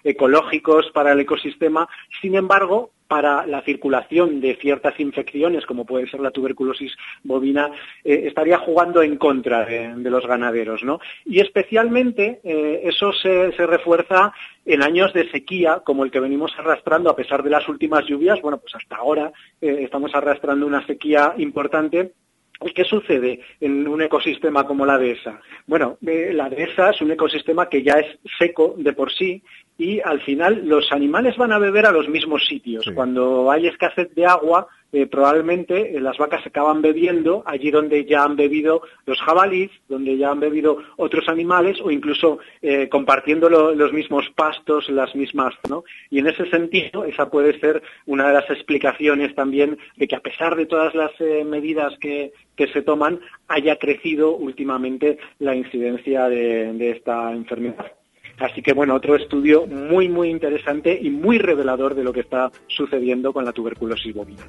ecológicos 0.04 0.90
para 0.96 1.12
el 1.12 1.20
ecosistema. 1.20 1.88
Sin 2.22 2.34
embargo, 2.34 2.90
para 3.08 3.46
la 3.46 3.62
circulación 3.62 4.42
de 4.42 4.56
ciertas 4.56 5.00
infecciones, 5.00 5.66
como 5.66 5.86
puede 5.86 6.08
ser 6.10 6.20
la 6.20 6.32
tuberculosis 6.32 6.96
bovina, 7.24 7.70
eh, 8.04 8.24
estaría 8.26 8.58
jugando 8.58 9.02
en 9.02 9.18
contra 9.18 9.66
de, 9.66 10.10
los 10.10 10.26
ganaderos. 10.26 10.84
¿no? 10.84 11.00
Y 11.26 11.40
especialmente 11.40 12.40
eh, 12.44 12.82
eso 12.84 13.14
se, 13.14 13.52
refuerza 13.52 14.34
en 14.66 14.82
años 14.82 15.14
de 15.14 15.30
sequía, 15.30 15.82
como 15.86 16.04
el 16.04 16.12
que 16.12 16.20
venimos 16.20 16.54
arrastrando 16.58 17.10
a 17.10 17.16
pesar 17.16 17.44
de 17.44 17.50
las 17.50 17.68
últimas 17.68 18.06
lluvias. 18.06 18.42
Bueno, 18.42 18.58
pues 18.58 18.76
hasta 18.76 18.96
ahora 18.96 19.32
eh, 19.62 19.80
estamos 19.82 20.14
arrastrando 20.16 20.66
una 20.66 20.86
sequía 20.86 21.34
importante 21.38 22.14
¿Y 22.66 22.72
qué 22.72 22.84
sucede 22.86 23.42
en 23.60 23.88
un 23.88 24.02
ecosistema 24.02 24.66
como 24.66 24.86
la 24.86 24.98
dehesa? 24.98 25.42
Bueno, 25.68 25.98
la 26.02 26.50
dehesa 26.50 26.92
es 26.92 27.02
un 27.02 27.12
ecosistema 27.12 27.68
que 27.68 27.84
ya 27.84 27.94
es 27.94 28.18
seco 28.40 28.76
de 28.78 28.94
por 28.94 29.12
sí 29.12 29.44
y 29.78 30.00
al 30.02 30.22
final 30.22 30.62
los 30.66 30.92
animales 30.92 31.36
van 31.38 31.52
a 31.52 31.60
beber 31.60 31.86
a 31.86 31.92
los 31.92 32.08
mismos 32.08 32.46
sitios. 32.46 32.86
Cuando 32.94 33.50
hay 33.52 33.68
escasez 33.68 34.14
de 34.14 34.26
agua, 34.26 34.68
eh, 34.92 35.08
probablemente 35.08 35.98
eh, 35.98 36.00
las 36.00 36.18
vacas 36.20 36.46
acaban 36.46 36.84
bebiendo 36.84 37.42
allí 37.48 37.72
donde 37.72 38.06
ya 38.06 38.24
han 38.24 38.36
bebido 38.36 38.84
los 39.08 39.20
jabalíes, 39.20 39.72
donde 39.90 40.16
ya 40.18 40.30
han 40.30 40.40
bebido 40.40 40.78
otros 40.98 41.28
animales 41.28 41.82
o 41.82 41.90
incluso 41.90 42.38
eh, 42.62 42.88
compartiendo 42.90 43.50
lo- 43.50 43.74
los 43.74 43.92
mismos 43.92 44.30
pastos, 44.36 44.88
las 44.90 45.16
mismas, 45.16 45.56
¿no? 45.68 45.84
Y 46.12 46.20
en 46.20 46.28
ese 46.28 46.48
sentido, 46.52 47.06
esa 47.06 47.32
puede 47.32 47.60
ser 47.60 47.82
una 48.06 48.28
de 48.28 48.34
las 48.36 48.50
explicaciones 48.52 49.34
también 49.34 49.80
de 49.98 50.08
que 50.08 50.16
a 50.16 50.20
pesar 50.20 50.56
de 50.56 50.68
todas 50.68 50.94
las 50.94 51.12
medidas 51.46 51.98
que, 52.00 52.32
que 52.56 52.68
se 52.68 52.84
toman, 52.84 53.20
haya 53.48 53.78
crecido 53.78 54.36
últimamente 54.36 55.18
la 55.40 55.56
incidencia 55.56 56.30
de, 56.30 56.72
de 56.74 56.92
esta 56.92 57.32
enfermedad. 57.32 57.92
Así 58.40 58.62
que 58.62 58.74
bueno, 58.74 58.96
otro 58.96 59.16
estudio 59.16 59.68
muy 59.68 60.10
muy 60.10 60.30
interesante 60.30 60.98
y 61.00 61.10
muy 61.10 61.38
revelador 61.38 61.96
de 61.96 62.04
lo 62.04 62.14
que 62.14 62.22
está 62.22 62.52
sucediendo 62.68 63.32
con 63.32 63.46
la 63.46 63.52
tuberculosis 63.52 64.14
bovina. 64.14 64.44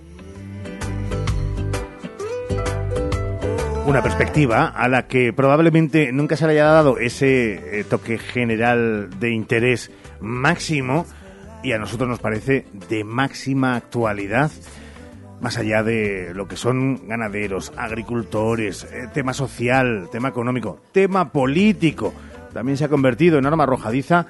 Una 3.86 4.02
perspectiva 4.02 4.69
a 4.69 4.89
la 4.89 5.06
que 5.06 5.35
probablemente 5.35 6.11
nunca 6.11 6.36
se 6.36 6.47
le 6.47 6.52
haya 6.52 6.65
dado 6.65 6.98
ese 6.98 7.81
eh, 7.81 7.85
toque 7.85 8.16
general 8.16 9.11
de 9.20 9.31
interés 9.31 9.90
máximo 10.20 11.05
y 11.62 11.73
a 11.73 11.78
nosotros 11.78 12.09
nos 12.09 12.19
parece 12.19 12.65
de 12.89 13.05
máxima 13.05 13.77
actualidad, 13.77 14.51
más 15.43 15.59
allá 15.59 15.82
de 15.82 16.32
lo 16.35 16.48
que 16.48 16.56
son 16.56 17.06
ganaderos, 17.06 17.74
agricultores, 17.77 18.85
eh, 18.85 19.09
tema 19.12 19.35
social, 19.35 20.09
tema 20.11 20.28
económico, 20.28 20.81
tema 20.93 21.31
político. 21.31 22.15
También 22.55 22.79
se 22.79 22.85
ha 22.85 22.89
convertido 22.89 23.39
en 23.39 23.47
arma 23.47 23.65
arrojadiza 23.65 24.27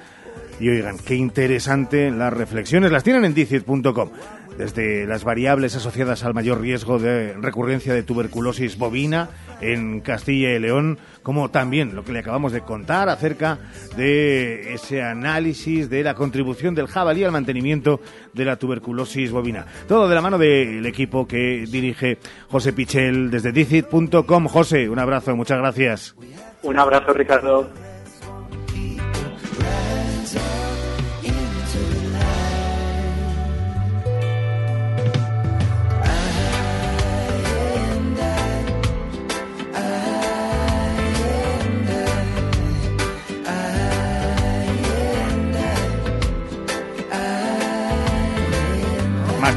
y 0.59 0.69
oigan, 0.69 0.97
qué 0.97 1.15
interesante 1.15 2.09
las 2.11 2.33
reflexiones, 2.33 2.91
las 2.91 3.03
tienen 3.03 3.25
en 3.25 3.33
dicit.com. 3.33 4.09
Desde 4.57 5.05
las 5.05 5.25
variables 5.25 5.75
asociadas 5.75 6.23
al 6.23 6.33
mayor 6.33 6.61
riesgo 6.61 6.97
de 6.97 7.33
recurrencia 7.33 7.93
de 7.93 8.03
tuberculosis 8.03 8.77
bovina 8.77 9.27
en 9.59 9.99
Castilla 9.99 10.53
y 10.53 10.59
León, 10.59 10.97
como 11.23 11.51
también 11.51 11.93
lo 11.93 12.05
que 12.05 12.13
le 12.13 12.19
acabamos 12.19 12.53
de 12.53 12.61
contar 12.61 13.09
acerca 13.09 13.59
de 13.97 14.73
ese 14.73 15.03
análisis 15.03 15.89
de 15.89 16.03
la 16.03 16.13
contribución 16.13 16.73
del 16.73 16.87
jabalí 16.87 17.25
al 17.25 17.33
mantenimiento 17.33 17.99
de 18.31 18.45
la 18.45 18.55
tuberculosis 18.55 19.29
bovina. 19.29 19.65
Todo 19.89 20.07
de 20.07 20.15
la 20.15 20.21
mano 20.21 20.37
del 20.37 20.85
equipo 20.85 21.27
que 21.27 21.65
dirige 21.69 22.17
José 22.49 22.71
Pichel 22.71 23.29
desde 23.29 23.51
dicit.com. 23.51 24.47
José, 24.47 24.87
un 24.87 24.99
abrazo, 24.99 25.35
muchas 25.35 25.57
gracias. 25.57 26.15
Un 26.63 26.79
abrazo, 26.79 27.11
Ricardo. 27.11 27.69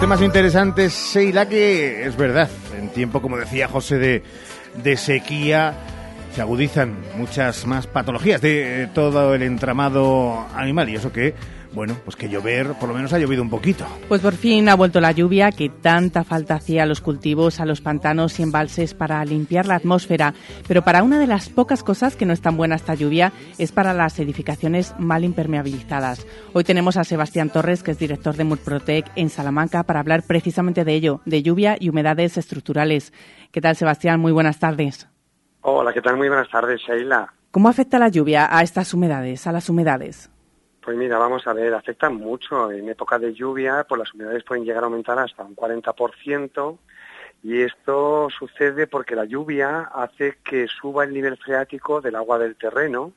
Temas 0.00 0.22
interesantes, 0.22 1.12
Sheila, 1.12 1.48
que 1.48 2.06
es 2.06 2.16
verdad, 2.16 2.48
en 2.78 2.88
tiempo, 2.90 3.20
como 3.20 3.36
decía 3.36 3.66
José, 3.66 3.98
de, 3.98 4.22
de 4.82 4.96
sequía, 4.96 5.74
se 6.34 6.40
agudizan 6.40 6.96
muchas 7.16 7.66
más 7.66 7.88
patologías 7.88 8.40
de 8.40 8.88
todo 8.94 9.34
el 9.34 9.42
entramado 9.42 10.46
animal 10.54 10.88
y 10.88 10.94
eso 10.94 11.10
que, 11.10 11.34
bueno, 11.78 11.94
pues 12.04 12.16
que 12.16 12.28
llover, 12.28 12.74
por 12.74 12.88
lo 12.88 12.94
menos 12.96 13.12
ha 13.12 13.20
llovido 13.20 13.40
un 13.40 13.50
poquito. 13.50 13.86
Pues 14.08 14.20
por 14.20 14.34
fin 14.34 14.68
ha 14.68 14.74
vuelto 14.74 15.00
la 15.00 15.12
lluvia 15.12 15.52
que 15.52 15.68
tanta 15.68 16.24
falta 16.24 16.56
hacía 16.56 16.82
a 16.82 16.86
los 16.86 17.00
cultivos, 17.00 17.60
a 17.60 17.66
los 17.66 17.80
pantanos 17.80 18.40
y 18.40 18.42
embalses 18.42 18.94
para 18.94 19.24
limpiar 19.24 19.66
la 19.66 19.76
atmósfera. 19.76 20.34
Pero 20.66 20.82
para 20.82 21.04
una 21.04 21.20
de 21.20 21.28
las 21.28 21.48
pocas 21.48 21.84
cosas 21.84 22.16
que 22.16 22.26
no 22.26 22.32
es 22.32 22.40
tan 22.40 22.56
buena 22.56 22.74
esta 22.74 22.96
lluvia 22.96 23.32
es 23.58 23.70
para 23.70 23.94
las 23.94 24.18
edificaciones 24.18 24.92
mal 24.98 25.22
impermeabilizadas. 25.22 26.26
Hoy 26.52 26.64
tenemos 26.64 26.96
a 26.96 27.04
Sebastián 27.04 27.48
Torres, 27.48 27.84
que 27.84 27.92
es 27.92 27.98
director 28.00 28.34
de 28.34 28.42
Murprotec 28.42 29.12
en 29.14 29.30
Salamanca, 29.30 29.84
para 29.84 30.00
hablar 30.00 30.24
precisamente 30.26 30.84
de 30.84 30.94
ello, 30.94 31.20
de 31.26 31.44
lluvia 31.44 31.76
y 31.78 31.90
humedades 31.90 32.38
estructurales. 32.38 33.12
¿Qué 33.52 33.60
tal, 33.60 33.76
Sebastián? 33.76 34.18
Muy 34.18 34.32
buenas 34.32 34.58
tardes. 34.58 35.06
Hola, 35.60 35.92
¿qué 35.92 36.02
tal? 36.02 36.16
Muy 36.16 36.26
buenas 36.26 36.50
tardes, 36.50 36.80
Sheila. 36.80 37.32
¿Cómo 37.52 37.68
afecta 37.68 38.00
la 38.00 38.08
lluvia 38.08 38.48
a 38.50 38.64
estas 38.64 38.92
humedades, 38.94 39.46
a 39.46 39.52
las 39.52 39.68
humedades? 39.68 40.28
Pues 40.88 40.96
mira, 40.96 41.18
vamos 41.18 41.46
a 41.46 41.52
ver, 41.52 41.74
afecta 41.74 42.08
mucho. 42.08 42.72
En 42.72 42.88
época 42.88 43.18
de 43.18 43.34
lluvia, 43.34 43.84
pues 43.86 43.98
las 43.98 44.14
humedades 44.14 44.42
pueden 44.42 44.64
llegar 44.64 44.84
a 44.84 44.86
aumentar 44.86 45.18
hasta 45.18 45.44
un 45.44 45.54
40%. 45.54 46.78
Y 47.42 47.60
esto 47.60 48.28
sucede 48.30 48.86
porque 48.86 49.14
la 49.14 49.26
lluvia 49.26 49.80
hace 49.92 50.38
que 50.42 50.66
suba 50.66 51.04
el 51.04 51.12
nivel 51.12 51.36
freático 51.36 52.00
del 52.00 52.16
agua 52.16 52.38
del 52.38 52.56
terreno 52.56 53.12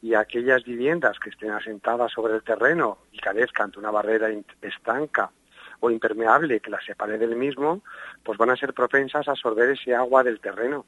y 0.00 0.14
aquellas 0.14 0.62
viviendas 0.62 1.18
que 1.18 1.30
estén 1.30 1.50
asentadas 1.50 2.12
sobre 2.12 2.36
el 2.36 2.44
terreno 2.44 2.98
y 3.10 3.18
carezcan 3.18 3.64
ante 3.64 3.80
una 3.80 3.90
barrera 3.90 4.28
estanca 4.62 5.32
o 5.80 5.90
impermeable 5.90 6.60
que 6.60 6.70
la 6.70 6.80
separe 6.80 7.18
del 7.18 7.34
mismo, 7.34 7.82
pues 8.22 8.38
van 8.38 8.50
a 8.50 8.56
ser 8.56 8.74
propensas 8.74 9.26
a 9.26 9.32
absorber 9.32 9.70
ese 9.70 9.92
agua 9.92 10.22
del 10.22 10.38
terreno. 10.38 10.86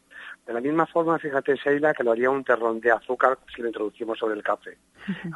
De 0.50 0.54
la 0.54 0.60
misma 0.60 0.84
forma, 0.84 1.16
fíjate, 1.16 1.54
Sheila, 1.54 1.94
que 1.94 2.02
lo 2.02 2.10
haría 2.10 2.28
un 2.28 2.42
terrón 2.42 2.80
de 2.80 2.90
azúcar 2.90 3.38
si 3.54 3.62
lo 3.62 3.68
introducimos 3.68 4.18
sobre 4.18 4.34
el 4.34 4.42
café. 4.42 4.76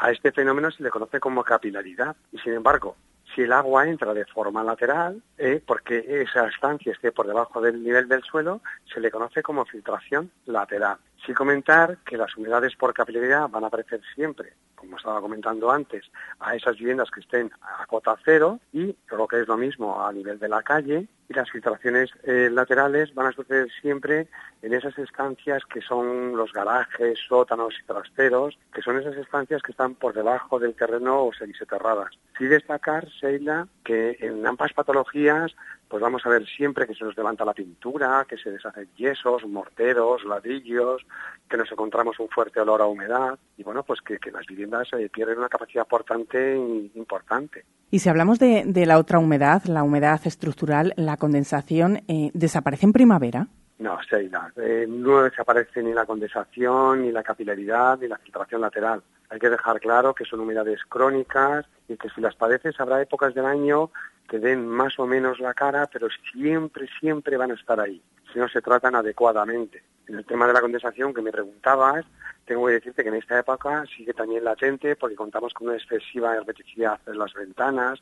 A 0.00 0.10
este 0.10 0.32
fenómeno 0.32 0.72
se 0.72 0.82
le 0.82 0.90
conoce 0.90 1.20
como 1.20 1.44
capilaridad. 1.44 2.16
Y 2.32 2.38
sin 2.38 2.54
embargo, 2.54 2.96
si 3.32 3.42
el 3.42 3.52
agua 3.52 3.86
entra 3.86 4.12
de 4.12 4.24
forma 4.24 4.64
lateral, 4.64 5.22
eh, 5.38 5.62
porque 5.64 6.04
esa 6.08 6.48
estancia 6.48 6.90
esté 6.90 7.12
por 7.12 7.28
debajo 7.28 7.60
del 7.60 7.84
nivel 7.84 8.08
del 8.08 8.24
suelo, 8.24 8.60
se 8.92 8.98
le 8.98 9.12
conoce 9.12 9.40
como 9.40 9.64
filtración 9.64 10.32
lateral. 10.46 10.98
Sí 11.24 11.32
comentar 11.32 11.98
que 12.04 12.18
las 12.18 12.36
humedades 12.36 12.76
por 12.76 12.92
capilaridad 12.92 13.48
van 13.48 13.64
a 13.64 13.68
aparecer 13.68 14.00
siempre, 14.14 14.52
como 14.74 14.98
estaba 14.98 15.20
comentando 15.20 15.70
antes, 15.70 16.04
a 16.38 16.54
esas 16.54 16.76
viviendas 16.76 17.10
que 17.10 17.20
estén 17.20 17.50
a 17.62 17.86
cota 17.86 18.14
cero 18.24 18.60
y 18.72 18.94
lo 19.10 19.26
que 19.26 19.40
es 19.40 19.48
lo 19.48 19.56
mismo 19.56 20.04
a 20.04 20.12
nivel 20.12 20.38
de 20.38 20.48
la 20.48 20.62
calle 20.62 21.08
y 21.28 21.32
las 21.32 21.50
filtraciones 21.50 22.10
eh, 22.24 22.50
laterales 22.52 23.14
van 23.14 23.28
a 23.28 23.32
suceder 23.32 23.68
siempre 23.80 24.28
en 24.60 24.74
esas 24.74 24.98
estancias 24.98 25.64
que 25.64 25.80
son 25.80 26.36
los 26.36 26.52
garajes, 26.52 27.18
sótanos 27.26 27.74
y 27.82 27.86
trasteros, 27.86 28.58
que 28.72 28.82
son 28.82 28.98
esas 28.98 29.16
estancias 29.16 29.62
que 29.62 29.72
están 29.72 29.94
por 29.94 30.12
debajo 30.12 30.58
del 30.58 30.74
terreno 30.74 31.24
o 31.24 31.32
semisoterradas. 31.32 32.10
Sí 32.36 32.44
destacar, 32.44 33.06
Sheila, 33.06 33.66
que 33.82 34.18
en 34.20 34.46
ambas 34.46 34.74
patologías 34.74 35.54
pues 35.94 36.02
vamos 36.02 36.26
a 36.26 36.28
ver 36.28 36.44
siempre 36.44 36.88
que 36.88 36.94
se 36.96 37.04
nos 37.04 37.16
levanta 37.16 37.44
la 37.44 37.54
pintura, 37.54 38.26
que 38.28 38.36
se 38.36 38.50
deshacen 38.50 38.88
yesos, 38.96 39.46
morteros, 39.46 40.24
ladrillos, 40.24 41.06
que 41.48 41.56
nos 41.56 41.70
encontramos 41.70 42.18
un 42.18 42.28
fuerte 42.28 42.58
olor 42.58 42.82
a 42.82 42.86
humedad 42.86 43.38
y 43.56 43.62
bueno, 43.62 43.84
pues 43.84 44.00
que, 44.00 44.18
que 44.18 44.32
las 44.32 44.44
viviendas 44.44 44.88
eh, 44.94 45.08
pierden 45.08 45.38
una 45.38 45.48
capacidad 45.48 45.86
portante 45.86 46.56
importante. 46.96 47.64
Y 47.92 48.00
si 48.00 48.08
hablamos 48.08 48.40
de, 48.40 48.64
de, 48.66 48.86
la 48.86 48.98
otra 48.98 49.20
humedad, 49.20 49.62
la 49.66 49.84
humedad 49.84 50.20
estructural, 50.24 50.94
la 50.96 51.16
condensación, 51.16 52.02
eh, 52.08 52.32
¿desaparece 52.34 52.86
en 52.86 52.92
primavera? 52.92 53.46
No, 53.78 53.96
Sheila, 54.02 54.52
eh, 54.56 54.86
no 54.88 55.22
desaparece 55.22 55.80
ni 55.80 55.92
la 55.92 56.06
condensación, 56.06 57.02
ni 57.02 57.12
la 57.12 57.22
capilaridad, 57.22 58.00
ni 58.00 58.08
la 58.08 58.18
filtración 58.18 58.62
lateral. 58.62 59.00
Hay 59.34 59.40
que 59.40 59.50
dejar 59.50 59.80
claro 59.80 60.14
que 60.14 60.24
son 60.24 60.38
humedades 60.38 60.84
crónicas 60.88 61.66
y 61.88 61.96
que 61.96 62.08
si 62.10 62.20
las 62.20 62.36
padeces 62.36 62.78
habrá 62.78 63.02
épocas 63.02 63.34
del 63.34 63.46
año 63.46 63.90
que 64.28 64.38
den 64.38 64.64
más 64.64 64.96
o 65.00 65.06
menos 65.06 65.40
la 65.40 65.54
cara, 65.54 65.88
pero 65.92 66.06
siempre, 66.32 66.86
siempre 67.00 67.36
van 67.36 67.50
a 67.50 67.54
estar 67.54 67.80
ahí, 67.80 68.00
si 68.32 68.38
no 68.38 68.46
se 68.48 68.62
tratan 68.62 68.94
adecuadamente. 68.94 69.82
En 70.06 70.14
el 70.14 70.24
tema 70.24 70.46
de 70.46 70.52
la 70.52 70.60
condensación 70.60 71.12
que 71.12 71.20
me 71.20 71.32
preguntabas, 71.32 72.04
tengo 72.44 72.66
que 72.66 72.74
decirte 72.74 73.02
que 73.02 73.08
en 73.08 73.16
esta 73.16 73.38
época 73.40 73.84
sigue 73.96 74.12
también 74.12 74.44
latente 74.44 74.94
porque 74.94 75.16
contamos 75.16 75.52
con 75.52 75.66
una 75.66 75.76
excesiva 75.76 76.36
hermeticidad 76.36 77.00
en 77.06 77.18
las 77.18 77.34
ventanas, 77.34 78.00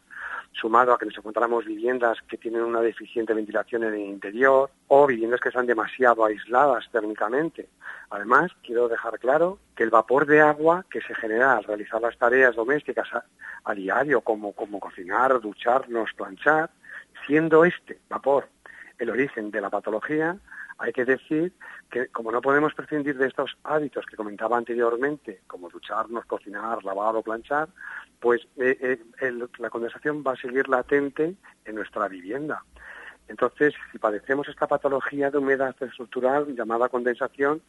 sumado 0.52 0.92
a 0.92 0.98
que 0.98 1.06
nos 1.06 1.16
encontramos 1.16 1.64
viviendas 1.64 2.18
que 2.28 2.36
tienen 2.36 2.62
una 2.62 2.82
deficiente 2.82 3.32
ventilación 3.32 3.84
en 3.84 3.94
el 3.94 4.00
interior 4.00 4.70
o 4.88 5.06
viviendas 5.06 5.40
que 5.40 5.48
están 5.48 5.66
demasiado 5.66 6.26
aisladas 6.26 6.90
térmicamente. 6.92 7.70
Además, 8.10 8.50
quiero 8.62 8.88
dejar 8.88 9.18
claro 9.18 9.58
que 9.74 9.82
el 9.82 9.90
vapor 9.90 10.26
de 10.26 10.40
agua 10.40 10.84
que 10.90 11.00
se 11.00 11.14
genera 11.14 11.56
al 11.56 11.64
realizar 11.64 12.00
las 12.00 12.16
tareas 12.18 12.54
domésticas 12.54 13.08
a, 13.64 13.74
diario, 13.74 14.20
como, 14.20 14.52
como 14.52 14.80
cocinar, 14.80 15.40
ducharnos, 15.40 16.12
planchar, 16.14 16.70
siendo 17.26 17.64
este 17.64 18.00
vapor 18.08 18.48
el 18.98 19.10
origen 19.10 19.50
de 19.50 19.60
la 19.60 19.70
patología, 19.70 20.36
hay 20.78 20.92
que 20.92 21.04
decir 21.04 21.52
que 21.90 22.08
como 22.08 22.32
no 22.32 22.40
podemos 22.40 22.74
prescindir 22.74 23.16
de 23.16 23.28
estos 23.28 23.56
hábitos 23.64 24.06
que 24.06 24.16
comentaba 24.16 24.56
anteriormente, 24.56 25.42
como 25.46 25.68
ducharnos, 25.68 26.24
cocinar, 26.26 26.82
lavar 26.84 27.14
o 27.16 27.22
planchar, 27.22 27.68
pues 28.18 28.46
eh, 28.56 28.98
eh, 29.20 29.48
la 29.58 29.70
condensación 29.70 30.24
va 30.26 30.32
a 30.32 30.36
seguir 30.36 30.68
latente 30.68 31.34
en 31.64 31.74
nuestra 31.74 32.08
vivienda. 32.08 32.64
Entonces, 33.32 33.72
si 33.90 33.98
padecemos 33.98 34.46
esta 34.46 34.66
patología 34.66 35.30
de 35.30 35.38
humedad 35.38 35.74
estructural 35.80 36.54
llamada 36.54 36.90
condensación, 36.90 37.62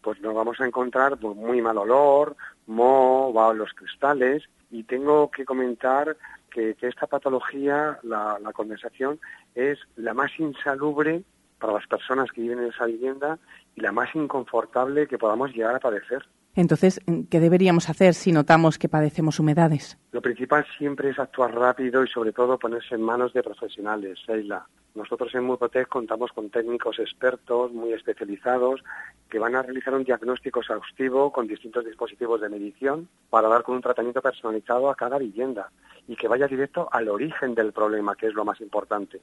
pues 0.00 0.18
nos 0.22 0.34
vamos 0.34 0.58
a 0.62 0.66
encontrar 0.66 1.18
pues, 1.18 1.36
muy 1.36 1.60
mal 1.60 1.76
olor, 1.76 2.36
moho, 2.66 3.30
va 3.30 3.52
los 3.52 3.74
cristales, 3.74 4.44
y 4.70 4.84
tengo 4.84 5.30
que 5.30 5.44
comentar 5.44 6.16
que, 6.50 6.74
que 6.74 6.86
esta 6.86 7.06
patología, 7.06 7.98
la 8.02 8.38
condensación, 8.54 9.20
es 9.54 9.78
la 9.96 10.14
más 10.14 10.30
insalubre 10.38 11.22
para 11.58 11.74
las 11.74 11.86
personas 11.86 12.32
que 12.32 12.40
viven 12.40 12.60
en 12.60 12.68
esa 12.72 12.86
vivienda 12.86 13.38
y 13.76 13.82
la 13.82 13.92
más 13.92 14.14
inconfortable 14.14 15.06
que 15.06 15.18
podamos 15.18 15.52
llegar 15.52 15.74
a 15.74 15.80
padecer. 15.80 16.24
Entonces, 16.54 17.00
¿qué 17.30 17.40
deberíamos 17.40 17.88
hacer 17.88 18.14
si 18.14 18.32
notamos 18.32 18.78
que 18.78 18.88
padecemos 18.88 19.38
humedades? 19.38 19.98
Lo 20.12 20.20
principal 20.20 20.66
siempre 20.76 21.10
es 21.10 21.18
actuar 21.18 21.54
rápido 21.54 22.02
y 22.02 22.08
sobre 22.08 22.32
todo 22.32 22.58
ponerse 22.58 22.96
en 22.96 23.02
manos 23.02 23.32
de 23.32 23.42
profesionales, 23.42 24.18
Sheila. 24.26 24.66
Nosotros 24.94 25.32
en 25.34 25.44
Murprotec 25.44 25.88
contamos 25.88 26.32
con 26.32 26.50
técnicos 26.50 26.98
expertos 26.98 27.72
muy 27.72 27.92
especializados 27.92 28.82
que 29.28 29.38
van 29.38 29.54
a 29.54 29.62
realizar 29.62 29.94
un 29.94 30.02
diagnóstico 30.02 30.60
exhaustivo 30.60 31.30
con 31.30 31.46
distintos 31.46 31.84
dispositivos 31.84 32.40
de 32.40 32.48
medición 32.48 33.08
para 33.30 33.48
dar 33.48 33.62
con 33.62 33.76
un 33.76 33.82
tratamiento 33.82 34.20
personalizado 34.20 34.90
a 34.90 34.96
cada 34.96 35.18
vivienda 35.18 35.70
y 36.08 36.16
que 36.16 36.26
vaya 36.26 36.48
directo 36.48 36.88
al 36.90 37.08
origen 37.08 37.54
del 37.54 37.72
problema, 37.72 38.16
que 38.16 38.26
es 38.26 38.34
lo 38.34 38.44
más 38.44 38.60
importante. 38.60 39.20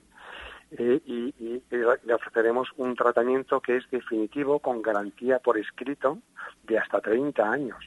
Eh, 0.71 1.01
y, 1.05 1.33
y, 1.39 1.63
le 1.71 2.13
ofreceremos 2.13 2.69
un 2.77 2.95
tratamiento 2.95 3.61
que 3.61 3.77
es 3.77 3.89
definitivo 3.89 4.59
con 4.59 4.81
garantía 4.81 5.39
por 5.39 5.57
escrito 5.57 6.19
de 6.63 6.77
hasta 6.77 6.99
30 6.99 7.49
años. 7.49 7.77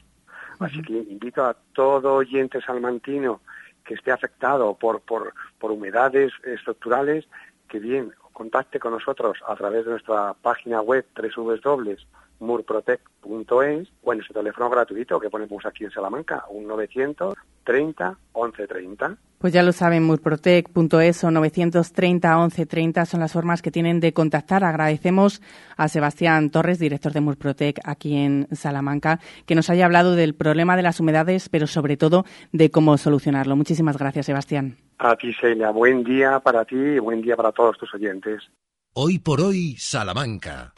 Uh 0.59 0.63
-huh. 0.63 0.65
Así 0.67 0.81
que 0.81 0.93
invito 0.93 1.43
a 1.45 1.55
todo 1.73 2.15
oyente 2.15 2.61
salmantino 2.61 3.41
que 3.83 3.93
esté 3.95 4.11
afectado 4.11 4.75
por, 4.75 5.01
por, 5.01 5.33
por 5.59 5.71
humedades 5.71 6.31
estructurales 6.43 7.27
que 7.67 7.79
bien 7.79 8.13
contacte 8.33 8.79
con 8.79 8.93
nosotros 8.93 9.37
a 9.47 9.55
través 9.55 9.85
de 9.85 9.91
nuestra 9.91 10.33
página 10.33 10.81
web 10.81 11.05
www.murprotec.es 12.41 13.87
o 14.03 14.11
en 14.11 14.17
nuestro 14.17 14.41
teléfono 14.41 14.69
gratuito 14.69 15.19
que 15.19 15.29
ponemos 15.29 15.65
aquí 15.65 15.85
en 15.85 15.91
Salamanca, 15.91 16.45
un 16.49 16.67
930 16.67 18.17
1130. 18.35 19.17
Pues 19.37 19.53
ya 19.53 19.63
lo 19.63 19.71
saben, 19.71 20.03
murprotec.es 20.03 21.23
o 21.23 21.31
930 21.31 22.37
1130 22.37 23.05
son 23.05 23.19
las 23.19 23.33
formas 23.33 23.61
que 23.61 23.71
tienen 23.71 23.99
de 23.99 24.13
contactar. 24.13 24.63
Agradecemos 24.63 25.41
a 25.77 25.87
Sebastián 25.87 26.49
Torres, 26.49 26.79
director 26.79 27.11
de 27.11 27.21
Murprotec 27.21 27.79
aquí 27.83 28.17
en 28.17 28.47
Salamanca, 28.51 29.19
que 29.45 29.55
nos 29.55 29.69
haya 29.69 29.85
hablado 29.85 30.15
del 30.15 30.35
problema 30.35 30.75
de 30.75 30.83
las 30.83 30.99
humedades, 30.99 31.49
pero 31.49 31.67
sobre 31.67 31.97
todo 31.97 32.25
de 32.51 32.69
cómo 32.69 32.97
solucionarlo. 32.97 33.55
Muchísimas 33.55 33.97
gracias, 33.97 34.27
Sebastián. 34.27 34.77
A 34.99 35.15
ti, 35.15 35.33
Celia. 35.33 35.71
Buen 35.71 36.03
día 36.03 36.39
para 36.39 36.65
ti 36.65 36.75
y 36.75 36.99
buen 36.99 37.21
día 37.21 37.35
para 37.35 37.51
todos 37.51 37.77
tus 37.77 37.93
oyentes. 37.95 38.43
Hoy 38.93 39.19
por 39.19 39.39
hoy, 39.39 39.77
Salamanca. 39.77 40.73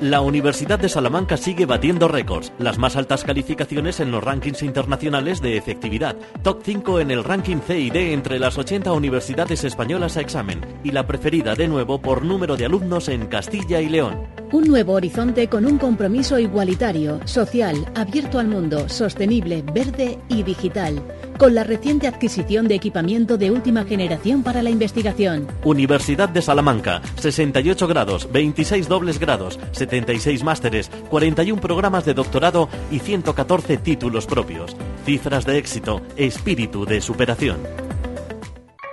La 0.00 0.20
Universidad 0.20 0.78
de 0.78 0.90
Salamanca 0.90 1.38
sigue 1.38 1.64
batiendo 1.64 2.06
récords, 2.06 2.52
las 2.58 2.76
más 2.76 2.96
altas 2.96 3.24
calificaciones 3.24 3.98
en 3.98 4.10
los 4.10 4.22
rankings 4.22 4.62
internacionales 4.62 5.40
de 5.40 5.56
efectividad, 5.56 6.16
top 6.42 6.60
5 6.62 7.00
en 7.00 7.10
el 7.10 7.24
ranking 7.24 7.60
CID 7.66 7.96
entre 7.96 8.38
las 8.38 8.58
80 8.58 8.92
universidades 8.92 9.64
españolas 9.64 10.18
a 10.18 10.20
examen 10.20 10.60
y 10.84 10.90
la 10.90 11.06
preferida 11.06 11.54
de 11.54 11.66
nuevo 11.66 11.98
por 12.02 12.22
número 12.26 12.58
de 12.58 12.66
alumnos 12.66 13.08
en 13.08 13.26
Castilla 13.26 13.80
y 13.80 13.88
León. 13.88 14.18
Un 14.52 14.64
nuevo 14.64 14.92
horizonte 14.92 15.48
con 15.48 15.64
un 15.64 15.78
compromiso 15.78 16.38
igualitario, 16.38 17.20
social, 17.26 17.74
abierto 17.94 18.38
al 18.38 18.48
mundo, 18.48 18.88
sostenible, 18.90 19.62
verde 19.62 20.18
y 20.28 20.42
digital, 20.42 21.02
con 21.38 21.54
la 21.54 21.64
reciente 21.64 22.06
adquisición 22.06 22.68
de 22.68 22.76
equipamiento 22.76 23.38
de 23.38 23.50
última 23.50 23.84
generación 23.84 24.42
para 24.42 24.62
la 24.62 24.70
investigación. 24.70 25.48
Universidad 25.64 26.28
de 26.28 26.42
Salamanca, 26.42 27.02
68 27.16 27.88
grados, 27.88 28.30
26 28.30 28.88
dobles 28.88 29.18
grados, 29.18 29.55
76 29.72 30.42
másteres, 30.44 30.90
41 31.10 31.60
programas 31.60 32.04
de 32.04 32.14
doctorado 32.14 32.68
y 32.90 32.98
114 32.98 33.76
títulos 33.78 34.26
propios. 34.26 34.76
Cifras 35.04 35.46
de 35.46 35.58
éxito, 35.58 36.02
espíritu 36.16 36.84
de 36.84 37.00
superación. 37.00 37.58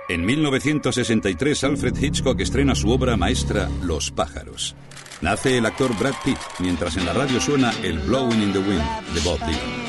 En 0.08 0.24
1963 0.24 1.64
Alfred 1.64 1.96
Hitchcock 1.96 2.38
estrena 2.40 2.74
su 2.74 2.90
obra 2.90 3.16
maestra 3.16 3.68
Los 3.82 4.10
pájaros. 4.10 4.76
Nace 5.22 5.56
el 5.56 5.64
actor 5.64 5.96
Brad 5.98 6.14
Pitt, 6.24 6.38
mientras 6.58 6.96
en 6.96 7.06
la 7.06 7.14
radio 7.14 7.40
suena 7.40 7.72
el 7.82 7.98
Blowing 8.00 8.42
in 8.42 8.52
the 8.52 8.58
Wind 8.58 9.14
de 9.14 9.20
Bob 9.20 9.38
Dylan. 9.38 9.83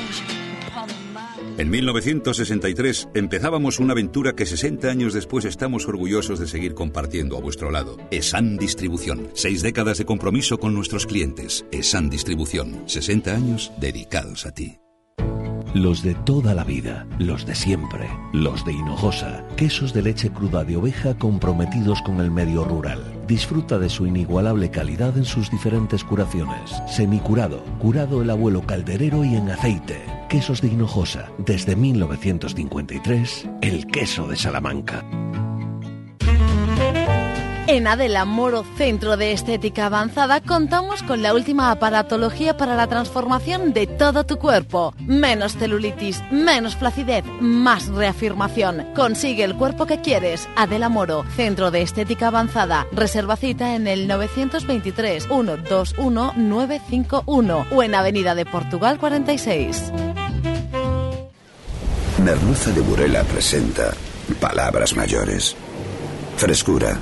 En 1.58 1.70
1963 1.70 3.10
empezábamos 3.14 3.80
una 3.80 3.94
aventura 3.94 4.34
que 4.34 4.46
60 4.46 4.90
años 4.90 5.14
después 5.14 5.46
estamos 5.46 5.88
orgullosos 5.88 6.38
de 6.38 6.48
seguir 6.48 6.74
compartiendo 6.74 7.38
a 7.38 7.42
vuestro 7.42 7.72
lado. 7.72 7.96
ESAN 8.12 8.58
Distribución. 8.58 9.30
Seis 9.34 9.62
décadas 9.62 9.98
de 9.98 10.06
compromiso 10.06 10.60
con 10.60 10.74
nuestros 10.74 11.06
clientes. 11.06 11.66
ESAN 11.72 12.10
Distribución. 12.10 12.84
60 12.88 13.34
años 13.34 13.72
dedicados 13.80 14.46
a 14.46 14.52
ti. 14.52 14.80
Los 15.74 16.04
de 16.04 16.14
toda 16.14 16.54
la 16.54 16.64
vida, 16.66 17.08
los 17.20 17.46
de 17.46 17.56
siempre, 17.56 18.10
los 18.34 18.66
de 18.66 18.74
Hinojosa, 18.74 19.46
quesos 19.56 19.94
de 19.94 20.02
leche 20.02 20.32
cruda 20.32 20.64
de 20.64 20.78
oveja 20.78 21.18
comprometidos 21.18 22.02
con 22.02 22.20
el 22.20 22.32
medio 22.32 22.66
rural. 22.66 23.02
Disfruta 23.28 23.80
de 23.80 23.90
su 23.90 24.06
inigualable 24.06 24.72
calidad 24.72 25.18
en 25.18 25.26
sus 25.26 25.50
diferentes 25.52 26.04
curaciones. 26.04 26.72
Semicurado, 26.88 27.64
curado 27.80 28.22
el 28.22 28.30
abuelo 28.30 28.62
calderero 28.62 29.24
y 29.24 29.36
en 29.36 29.50
aceite. 29.50 30.15
Quesos 30.30 30.62
de 30.62 30.68
Hinojosa, 30.68 31.30
desde 31.38 31.76
1953, 31.76 33.50
el 33.62 33.86
queso 33.88 34.28
de 34.28 34.36
Salamanca. 34.36 35.06
En 37.68 37.88
Adela 37.88 38.26
Moro 38.26 38.64
Centro 38.78 39.18
de 39.18 39.32
Estética 39.32 39.88
Avanzada 39.88 40.40
contamos 40.40 41.02
con 41.02 41.24
la 41.24 41.34
última 41.34 41.72
aparatología 41.72 42.56
para 42.58 42.76
la 42.76 42.86
transformación 42.86 43.74
de 43.74 43.88
todo 43.88 44.24
tu 44.24 44.38
cuerpo. 44.38 44.94
Menos 45.00 45.58
celulitis, 45.58 46.22
menos 46.32 46.76
flacidez, 46.76 47.26
más 47.42 47.88
reafirmación. 47.88 48.86
Consigue 48.96 49.44
el 49.44 49.56
cuerpo 49.56 49.88
que 49.88 50.00
quieres. 50.00 50.48
Adela 50.56 50.90
Moro 50.90 51.26
Centro 51.36 51.72
de 51.72 51.82
Estética 51.82 52.28
Avanzada. 52.28 52.86
Reserva 52.92 53.36
cita 53.36 53.74
en 53.74 53.88
el 53.88 54.08
923 54.08 55.24
121 55.24 56.34
951 56.36 57.66
o 57.72 57.84
en 57.84 57.96
Avenida 57.96 58.36
de 58.36 58.46
Portugal 58.46 59.00
46. 59.00 59.92
Merluza 62.24 62.70
de 62.72 62.82
Burela 62.82 63.24
presenta 63.24 63.92
palabras 64.40 64.96
mayores. 64.96 65.56
Frescura, 66.38 67.00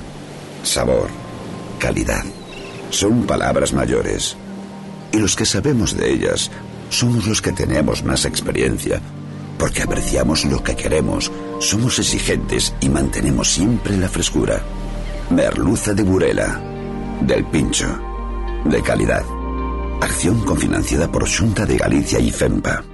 sabor, 0.64 1.08
calidad. 1.78 2.24
Son 2.90 3.24
palabras 3.24 3.72
mayores. 3.72 4.36
Y 5.12 5.18
los 5.18 5.36
que 5.36 5.46
sabemos 5.46 5.96
de 5.96 6.12
ellas 6.12 6.50
somos 6.88 7.26
los 7.26 7.40
que 7.40 7.52
tenemos 7.52 8.04
más 8.04 8.24
experiencia, 8.24 9.00
porque 9.58 9.82
apreciamos 9.82 10.44
lo 10.44 10.62
que 10.62 10.76
queremos, 10.76 11.30
somos 11.60 11.98
exigentes 11.98 12.74
y 12.80 12.88
mantenemos 12.88 13.50
siempre 13.50 13.96
la 13.96 14.08
frescura. 14.08 14.60
Merluza 15.30 15.94
de 15.94 16.02
Burela, 16.02 16.60
del 17.20 17.44
Pincho, 17.46 17.88
de 18.64 18.82
calidad. 18.82 19.24
Acción 20.00 20.44
cofinanciada 20.44 21.10
por 21.10 21.28
Junta 21.28 21.64
de 21.64 21.78
Galicia 21.78 22.18
y 22.18 22.30
FEMPA. 22.30 22.93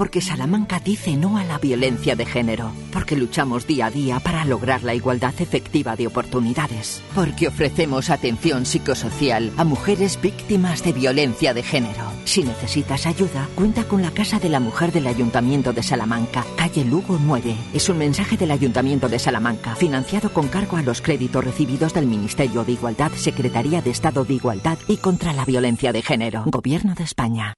porque 0.00 0.22
Salamanca 0.22 0.80
dice 0.80 1.14
no 1.18 1.36
a 1.36 1.44
la 1.44 1.58
violencia 1.58 2.16
de 2.16 2.24
género, 2.24 2.72
porque 2.90 3.16
luchamos 3.16 3.66
día 3.66 3.84
a 3.84 3.90
día 3.90 4.18
para 4.18 4.46
lograr 4.46 4.82
la 4.82 4.94
igualdad 4.94 5.34
efectiva 5.40 5.94
de 5.94 6.06
oportunidades, 6.06 7.02
porque 7.14 7.48
ofrecemos 7.48 8.08
atención 8.08 8.64
psicosocial 8.64 9.52
a 9.58 9.64
mujeres 9.64 10.18
víctimas 10.18 10.82
de 10.84 10.94
violencia 10.94 11.52
de 11.52 11.62
género. 11.62 12.10
Si 12.24 12.42
necesitas 12.42 13.04
ayuda, 13.04 13.46
cuenta 13.54 13.84
con 13.84 14.00
la 14.00 14.10
Casa 14.10 14.38
de 14.38 14.48
la 14.48 14.58
Mujer 14.58 14.90
del 14.90 15.06
Ayuntamiento 15.06 15.74
de 15.74 15.82
Salamanca, 15.82 16.46
calle 16.56 16.86
Lugo 16.86 17.18
9. 17.22 17.54
Es 17.74 17.90
un 17.90 17.98
mensaje 17.98 18.38
del 18.38 18.52
Ayuntamiento 18.52 19.06
de 19.06 19.18
Salamanca, 19.18 19.76
financiado 19.76 20.32
con 20.32 20.48
cargo 20.48 20.78
a 20.78 20.82
los 20.82 21.02
créditos 21.02 21.44
recibidos 21.44 21.92
del 21.92 22.06
Ministerio 22.06 22.64
de 22.64 22.72
Igualdad, 22.72 23.12
Secretaría 23.16 23.82
de 23.82 23.90
Estado 23.90 24.24
de 24.24 24.32
Igualdad 24.32 24.78
y 24.88 24.96
contra 24.96 25.34
la 25.34 25.44
Violencia 25.44 25.92
de 25.92 26.00
Género, 26.00 26.44
Gobierno 26.46 26.94
de 26.94 27.04
España. 27.04 27.54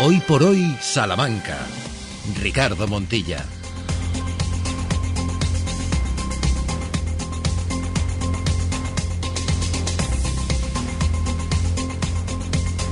Hoy 0.00 0.18
por 0.26 0.42
hoy, 0.42 0.76
Salamanca. 0.80 1.56
Ricardo 2.42 2.88
Montilla. 2.88 3.44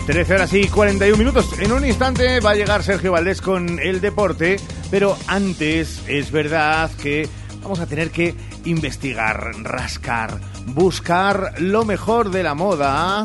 Trece 0.07 0.35
horas 0.35 0.55
y 0.55 0.69
41 0.69 1.19
minutos. 1.19 1.59
En 1.59 1.73
un 1.73 1.85
instante 1.85 2.39
va 2.39 2.51
a 2.51 2.55
llegar 2.55 2.85
Sergio 2.85 3.11
Valdés 3.11 3.41
con 3.41 3.81
el 3.81 4.01
deporte, 4.01 4.61
pero 4.89 5.16
antes 5.27 6.05
es 6.07 6.31
verdad 6.31 6.89
que 7.03 7.29
vamos 7.62 7.81
a 7.81 7.87
tener 7.87 8.12
que 8.12 8.37
investigar, 8.65 9.51
rascar, 9.65 10.41
buscar 10.66 11.55
lo 11.61 11.85
mejor 11.85 12.31
de 12.31 12.45
la 12.45 12.55
moda. 12.55 13.24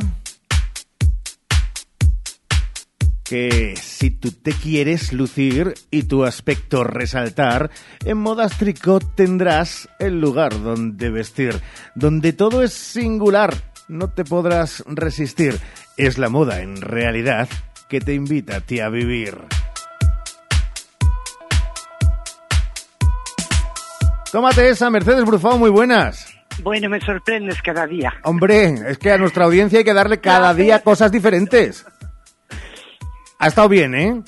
Que 3.28 3.76
si 3.76 4.10
tú 4.10 4.32
te 4.32 4.52
quieres 4.54 5.12
lucir 5.12 5.74
y 5.92 6.04
tu 6.04 6.24
aspecto 6.24 6.84
resaltar, 6.84 7.72
en 8.06 8.18
Modas 8.18 8.58
Tricot 8.58 9.16
tendrás 9.16 9.90
el 10.00 10.22
lugar 10.22 10.62
donde 10.62 11.10
vestir, 11.10 11.60
donde 11.96 12.34
todo 12.34 12.64
es 12.64 12.74
singular, 12.74 13.54
no 13.88 14.10
te 14.10 14.24
podrás 14.24 14.84
resistir. 14.88 15.60
Es 15.98 16.18
la 16.18 16.30
moda 16.30 16.62
en 16.62 16.82
realidad 16.82 17.50
que 17.90 18.00
te 18.00 18.14
invita 18.14 18.58
a 18.58 18.62
ti 18.62 18.80
a 18.80 18.90
vivir. 18.90 19.38
Tómate 24.32 24.70
esa, 24.70 24.90
Mercedes 24.90 25.26
Brufao, 25.26 25.58
muy 25.58 25.70
buenas. 25.70 26.34
Bueno, 26.64 26.90
me 26.90 27.00
sorprendes 27.00 27.62
cada 27.62 27.86
día. 27.86 28.14
Hombre, 28.24 28.76
es 28.90 28.98
que 28.98 29.12
a 29.12 29.18
nuestra 29.18 29.46
audiencia 29.46 29.80
hay 29.80 29.86
que 29.86 29.94
darle 29.94 30.20
cada 30.20 30.54
día 30.54 30.82
cosas 30.82 31.12
diferentes. 31.12 31.86
Ha 33.40 33.48
estado 33.48 33.70
bien, 33.70 33.94
¿eh? 33.96 34.22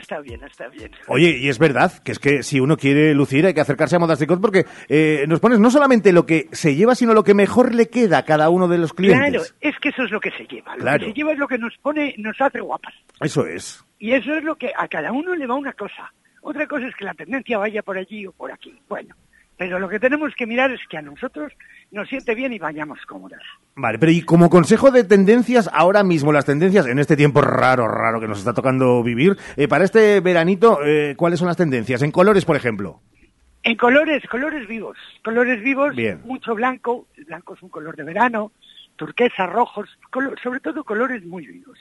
Estado 0.00 0.22
bien, 0.22 0.42
estado 0.42 0.70
bien. 0.72 0.90
Oye, 1.06 1.38
y 1.38 1.48
es 1.48 1.58
verdad 1.60 1.92
que 2.02 2.10
es 2.10 2.18
que 2.18 2.42
si 2.42 2.58
uno 2.58 2.76
quiere 2.76 3.14
lucir 3.14 3.46
hay 3.46 3.54
que 3.54 3.60
acercarse 3.60 3.94
a 3.94 4.00
Modas 4.00 4.18
Tricot 4.18 4.40
porque 4.40 4.66
eh, 4.88 5.24
nos 5.28 5.38
pones 5.38 5.60
no 5.60 5.70
solamente 5.70 6.12
lo 6.12 6.26
que 6.26 6.48
se 6.50 6.74
lleva, 6.74 6.96
sino 6.96 7.14
lo 7.14 7.22
que 7.22 7.32
mejor 7.32 7.72
le 7.74 7.88
queda 7.88 8.18
a 8.18 8.24
cada 8.24 8.48
uno 8.50 8.66
de 8.66 8.78
los 8.78 8.92
clientes. 8.92 9.30
Claro, 9.30 9.44
es 9.60 9.78
que 9.78 9.90
eso 9.90 10.02
es 10.02 10.10
lo 10.10 10.18
que 10.20 10.32
se 10.32 10.46
lleva. 10.46 10.74
Lo 10.74 10.82
Claro. 10.82 10.98
que 10.98 11.06
se 11.06 11.12
lleva 11.12 11.32
es 11.32 11.38
lo 11.38 11.46
que 11.46 11.58
nos 11.58 11.76
pone, 11.78 12.12
nos 12.18 12.40
hace 12.40 12.60
guapas. 12.60 12.92
Eso 13.20 13.46
es. 13.46 13.84
Y 14.00 14.12
eso 14.14 14.34
es 14.34 14.42
lo 14.42 14.56
que 14.56 14.72
a 14.76 14.88
cada 14.88 15.12
uno 15.12 15.34
le 15.36 15.46
va 15.46 15.54
una 15.54 15.72
cosa. 15.74 16.12
Otra 16.42 16.66
cosa 16.66 16.88
es 16.88 16.96
que 16.96 17.04
la 17.04 17.14
tendencia 17.14 17.56
vaya 17.56 17.82
por 17.82 17.96
allí 17.96 18.26
o 18.26 18.32
por 18.32 18.50
aquí. 18.50 18.74
Bueno, 18.88 19.14
pero 19.56 19.78
lo 19.78 19.88
que 19.88 20.00
tenemos 20.00 20.34
que 20.34 20.46
mirar 20.46 20.70
es 20.72 20.80
que 20.88 20.96
a 20.98 21.02
nosotros 21.02 21.52
nos 21.90 22.08
siente 22.08 22.34
bien 22.34 22.52
y 22.52 22.58
vayamos 22.58 22.98
cómodas. 23.06 23.40
Vale, 23.76 23.98
pero 23.98 24.10
y 24.12 24.22
como 24.22 24.50
consejo 24.50 24.90
de 24.90 25.04
tendencias, 25.04 25.70
ahora 25.72 26.02
mismo 26.02 26.32
las 26.32 26.44
tendencias, 26.44 26.86
en 26.86 26.98
este 26.98 27.16
tiempo 27.16 27.40
raro, 27.40 27.86
raro 27.88 28.20
que 28.20 28.28
nos 28.28 28.38
está 28.38 28.52
tocando 28.54 29.02
vivir, 29.02 29.36
eh, 29.56 29.68
para 29.68 29.84
este 29.84 30.20
veranito, 30.20 30.78
eh, 30.84 31.14
¿cuáles 31.16 31.38
son 31.38 31.48
las 31.48 31.56
tendencias? 31.56 32.02
En 32.02 32.10
colores, 32.10 32.44
por 32.44 32.56
ejemplo. 32.56 33.00
En 33.62 33.76
colores, 33.76 34.22
colores 34.30 34.68
vivos. 34.68 34.98
Colores 35.24 35.62
vivos, 35.62 35.94
Bien. 35.96 36.20
mucho 36.24 36.54
blanco. 36.54 37.06
El 37.16 37.24
blanco 37.24 37.54
es 37.54 37.62
un 37.62 37.70
color 37.70 37.96
de 37.96 38.04
verano. 38.04 38.52
Turquesa, 38.96 39.46
rojos, 39.46 39.88
colo- 40.10 40.34
sobre 40.42 40.60
todo 40.60 40.84
colores 40.84 41.24
muy 41.24 41.46
vivos. 41.46 41.78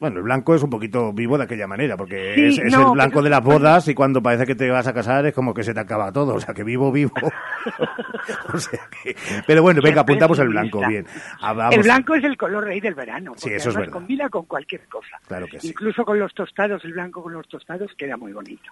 Bueno, 0.00 0.18
el 0.18 0.22
blanco 0.22 0.54
es 0.54 0.62
un 0.62 0.70
poquito 0.70 1.12
vivo 1.12 1.36
de 1.36 1.42
aquella 1.44 1.66
manera, 1.66 1.96
porque 1.96 2.34
Sí, 2.36 2.44
es, 2.46 2.58
es 2.58 2.72
no, 2.72 2.88
el 2.88 2.92
blanco 2.92 3.14
pero- 3.14 3.22
de 3.24 3.30
las 3.30 3.42
bodas 3.42 3.88
y 3.88 3.94
cuando 3.94 4.22
parece 4.22 4.46
que 4.46 4.54
te 4.54 4.70
vas 4.70 4.86
a 4.86 4.94
casar 4.94 5.26
es 5.26 5.34
como 5.34 5.52
que 5.52 5.64
se 5.64 5.74
te 5.74 5.80
acaba 5.80 6.12
todo, 6.12 6.34
o 6.36 6.40
sea 6.40 6.54
que 6.54 6.62
vivo, 6.62 6.92
vivo. 6.92 7.12
O 8.54 8.58
sea 8.58 8.80
que- 9.02 9.16
Pero 9.46 9.62
bueno, 9.62 9.80
venga, 9.82 10.02
apuntamos 10.02 10.38
el 10.38 10.48
blanco, 10.50 10.86
bien. 10.86 11.04
Ah, 11.40 11.52
vamos. 11.52 11.74
El 11.74 11.82
blanco 11.82 12.14
es 12.14 12.22
el 12.24 12.36
color 12.36 12.64
rey 12.64 12.80
del 12.80 12.94
verano. 12.94 13.32
Sí, 13.36 13.42
porque 13.42 13.56
eso 13.56 13.70
es 13.70 13.74
verdad. 13.76 13.92
combina 13.92 14.28
con 14.28 14.44
cualquier 14.46 14.86
cosa. 14.86 15.18
Claro 15.26 15.46
que 15.48 15.58
sí. 15.60 15.68
Incluso 15.68 16.04
con 16.04 16.18
los 16.18 16.32
tostados, 16.32 16.84
el 16.84 16.92
blanco 16.92 17.22
con 17.22 17.32
los 17.32 17.48
tostados 17.48 17.90
queda 17.96 18.16
muy 18.16 18.32
bonito. 18.32 18.70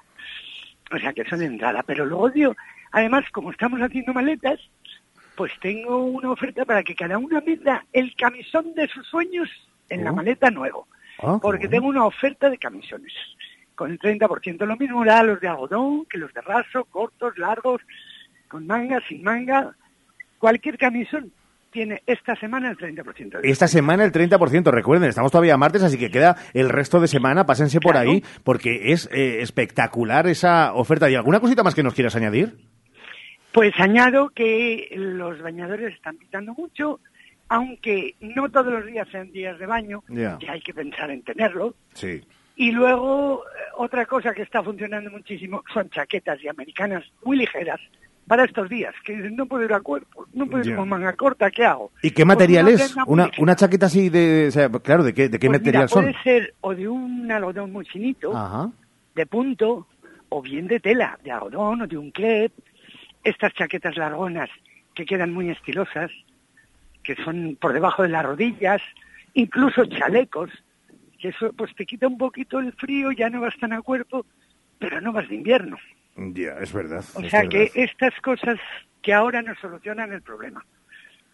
O 0.92 0.98
sea 0.98 1.12
que 1.12 1.24
son 1.24 1.40
de 1.40 1.46
entrada. 1.46 1.82
Pero 1.84 2.06
luego, 2.06 2.30
tío, 2.30 2.56
además, 2.92 3.24
como 3.32 3.50
estamos 3.50 3.80
haciendo 3.82 4.14
maletas, 4.14 4.60
pues 5.34 5.52
tengo 5.60 6.04
una 6.04 6.30
oferta 6.30 6.64
para 6.64 6.82
que 6.84 6.94
cada 6.94 7.18
una 7.18 7.40
meta 7.40 7.84
el 7.92 8.14
camisón 8.16 8.72
de 8.74 8.86
sus 8.88 9.06
sueños 9.08 9.48
en 9.88 10.04
la 10.04 10.12
Oh. 10.12 10.14
maleta 10.16 10.50
nuevo. 10.50 10.86
Ah, 11.22 11.38
porque 11.40 11.66
bueno. 11.66 11.70
tengo 11.70 11.88
una 11.88 12.06
oferta 12.06 12.50
de 12.50 12.58
camisones 12.58 13.12
con 13.74 13.90
el 13.90 13.98
30%. 13.98 14.64
Lo 14.66 14.76
mismo 14.76 15.04
da 15.04 15.22
los 15.22 15.40
de 15.40 15.48
algodón 15.48 16.06
que 16.06 16.18
los 16.18 16.32
de 16.32 16.40
raso, 16.40 16.84
cortos, 16.84 17.38
largos, 17.38 17.82
con 18.48 18.66
manga, 18.66 19.00
sin 19.08 19.22
manga. 19.22 19.74
Cualquier 20.38 20.78
camisón 20.78 21.32
tiene 21.70 22.02
esta 22.06 22.34
semana 22.36 22.70
el 22.70 22.78
30% 22.78 23.40
de 23.40 23.50
Esta 23.50 23.68
semana 23.68 24.02
el 24.04 24.12
30%, 24.12 24.70
recuerden, 24.70 25.10
estamos 25.10 25.30
todavía 25.30 25.58
martes, 25.58 25.82
así 25.82 25.98
que 25.98 26.10
queda 26.10 26.36
el 26.54 26.70
resto 26.70 27.00
de 27.00 27.06
semana, 27.06 27.44
pásense 27.44 27.80
por 27.80 27.98
ahí, 27.98 28.24
porque 28.44 28.92
es 28.92 29.10
eh, 29.12 29.42
espectacular 29.42 30.26
esa 30.26 30.72
oferta. 30.72 31.10
¿Y 31.10 31.16
alguna 31.16 31.40
cosita 31.40 31.62
más 31.62 31.74
que 31.74 31.82
nos 31.82 31.92
quieras 31.94 32.16
añadir? 32.16 32.56
Pues 33.52 33.72
añado 33.78 34.30
que 34.30 34.88
los 34.96 35.40
bañadores 35.42 35.94
están 35.94 36.16
pitando 36.16 36.54
mucho, 36.54 37.00
aunque 37.48 38.14
no 38.20 38.48
todos 38.50 38.72
los 38.72 38.86
días 38.86 39.06
sean 39.10 39.30
días 39.32 39.58
de 39.58 39.66
baño, 39.66 40.02
Ya. 40.08 40.38
que 40.38 40.50
hay 40.50 40.60
que 40.60 40.74
pensar 40.74 41.10
en 41.10 41.22
tenerlo. 41.22 41.74
Sí. 41.94 42.22
Y 42.56 42.72
luego, 42.72 43.42
eh, 43.44 43.60
otra 43.76 44.06
cosa 44.06 44.32
que 44.32 44.42
está 44.42 44.62
funcionando 44.62 45.10
muchísimo 45.10 45.62
son 45.72 45.90
chaquetas 45.90 46.42
y 46.42 46.48
americanas 46.48 47.04
muy 47.24 47.36
ligeras 47.36 47.80
para 48.26 48.44
estos 48.44 48.68
días, 48.68 48.92
que 49.04 49.14
no 49.14 49.46
puedo 49.46 49.64
ir 49.64 49.72
a 49.72 49.80
cuerpo, 49.80 50.26
no 50.32 50.46
puedo 50.46 50.64
ir 50.64 50.70
Ya. 50.70 50.76
con 50.76 50.88
manga 50.88 51.12
corta, 51.12 51.48
¿qué 51.50 51.64
hago? 51.64 51.92
¿Y 52.02 52.10
qué 52.10 52.24
Pues 52.24 52.26
material 52.26 52.64
una 52.66 52.74
es? 52.74 52.96
Una, 53.06 53.30
una 53.38 53.54
chaqueta 53.56 53.86
así 53.86 54.08
de... 54.08 54.46
o 54.48 54.50
sea, 54.50 54.68
claro, 54.70 55.04
¿de 55.04 55.14
qué, 55.14 55.28
de 55.28 55.38
qué 55.38 55.46
Pues 55.46 55.60
material 55.60 55.82
mira, 55.84 55.88
son? 55.88 56.02
puede 56.04 56.22
ser 56.24 56.54
o 56.60 56.74
de 56.74 56.88
un 56.88 57.30
algodón 57.30 57.70
muy 57.72 57.84
finito, 57.84 58.36
Ajá. 58.36 58.70
de 59.14 59.26
punto, 59.26 59.86
o 60.30 60.42
bien 60.42 60.66
de 60.66 60.80
tela, 60.80 61.16
de 61.22 61.30
algodón 61.30 61.82
o 61.82 61.86
de 61.86 61.96
un 61.96 62.10
crepe. 62.10 62.54
Estas 63.22 63.52
chaquetas 63.54 63.96
largonas 63.96 64.48
que 64.94 65.04
quedan 65.04 65.32
muy 65.32 65.50
estilosas, 65.50 66.10
que 67.06 67.14
son 67.22 67.56
por 67.60 67.72
debajo 67.72 68.02
de 68.02 68.08
las 68.08 68.24
rodillas, 68.24 68.82
incluso 69.34 69.86
chalecos, 69.86 70.50
que 71.20 71.28
eso 71.28 71.52
pues 71.52 71.74
te 71.76 71.86
quita 71.86 72.08
un 72.08 72.18
poquito 72.18 72.58
el 72.58 72.72
frío, 72.72 73.12
ya 73.12 73.30
no 73.30 73.40
vas 73.40 73.56
tan 73.58 73.72
a 73.72 73.80
cuerpo, 73.80 74.26
pero 74.78 75.00
no 75.00 75.12
vas 75.12 75.28
de 75.28 75.36
invierno. 75.36 75.76
Ya, 76.16 76.58
es 76.60 76.72
verdad. 76.72 77.04
O 77.14 77.20
es 77.20 77.30
sea 77.30 77.42
verdad. 77.42 77.50
que 77.50 77.70
estas 77.74 78.14
cosas 78.20 78.58
que 79.02 79.14
ahora 79.14 79.40
nos 79.42 79.58
solucionan 79.58 80.12
el 80.12 80.22
problema. 80.22 80.64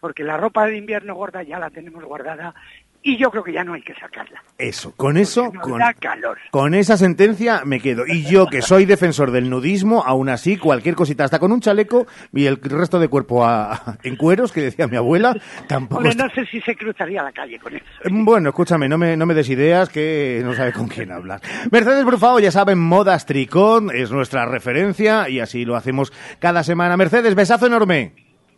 Porque 0.01 0.25
la 0.25 0.37
ropa 0.37 0.67
de 0.67 0.77
invierno 0.77 1.15
gorda 1.15 1.43
ya 1.43 1.59
la 1.59 1.71
tenemos 1.71 2.05
guardada 2.05 2.55
y 3.03 3.17
yo 3.17 3.31
creo 3.31 3.43
que 3.43 3.53
ya 3.53 3.65
no 3.65 3.75
hay 3.75 3.83
que 3.83 3.95
sacarla. 3.95 4.43
Eso, 4.59 4.95
con 4.97 5.17
eso, 5.17 5.53
con, 5.61 5.81
calor. 6.01 6.39
con 6.51 6.75
esa 6.75 6.97
sentencia 6.97 7.63
me 7.65 7.81
quedo. 7.81 8.07
Y 8.07 8.23
yo, 8.25 8.47
que 8.47 8.63
soy 8.63 8.85
defensor 8.85 9.31
del 9.33 9.51
nudismo, 9.51 10.03
aún 10.07 10.29
así, 10.29 10.57
cualquier 10.57 10.95
cosita, 10.95 11.25
hasta 11.25 11.39
con 11.39 11.51
un 11.53 11.61
chaleco 11.61 12.07
y 12.33 12.47
el 12.47 12.57
resto 12.61 12.99
de 13.01 13.09
cuerpo 13.09 13.45
a- 13.45 13.99
en 14.05 14.17
cueros, 14.17 14.53
que 14.53 14.61
decía 14.63 14.87
mi 14.87 14.97
abuela, 14.97 15.35
tampoco 15.67 15.97
Hombre, 15.99 16.11
está- 16.13 16.27
no 16.29 16.35
sé 16.35 16.47
si 16.47 16.61
se 16.61 16.77
cruzaría 16.77 17.23
la 17.23 17.33
calle 17.33 17.59
con 17.59 17.75
eso. 17.75 17.85
Bueno, 18.11 18.51
escúchame, 18.51 18.89
no 18.89 18.99
me, 18.99 19.17
no 19.17 19.27
me 19.27 19.35
des 19.35 19.49
ideas 19.51 19.89
que 19.89 20.41
no 20.45 20.55
sabe 20.55 20.73
con 20.73 20.87
quién 20.89 21.11
hablar. 21.11 21.41
Mercedes 21.71 22.05
Brufao, 22.05 22.39
ya 22.39 22.51
saben, 22.53 22.79
Modas 22.79 23.27
Tricón 23.27 23.91
es 23.95 24.11
nuestra 24.13 24.47
referencia 24.47 25.29
y 25.29 25.41
así 25.41 25.65
lo 25.65 25.75
hacemos 25.77 26.13
cada 26.39 26.63
semana. 26.63 26.97
Mercedes, 26.97 27.35
besazo 27.35 27.67
enorme. 27.67 28.13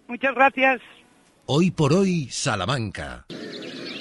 Muchas 0.06 0.34
gracias. 0.34 0.80
Hoy 1.46 1.70
por 1.70 1.92
hoy, 1.92 2.28
Salamanca. 2.30 3.24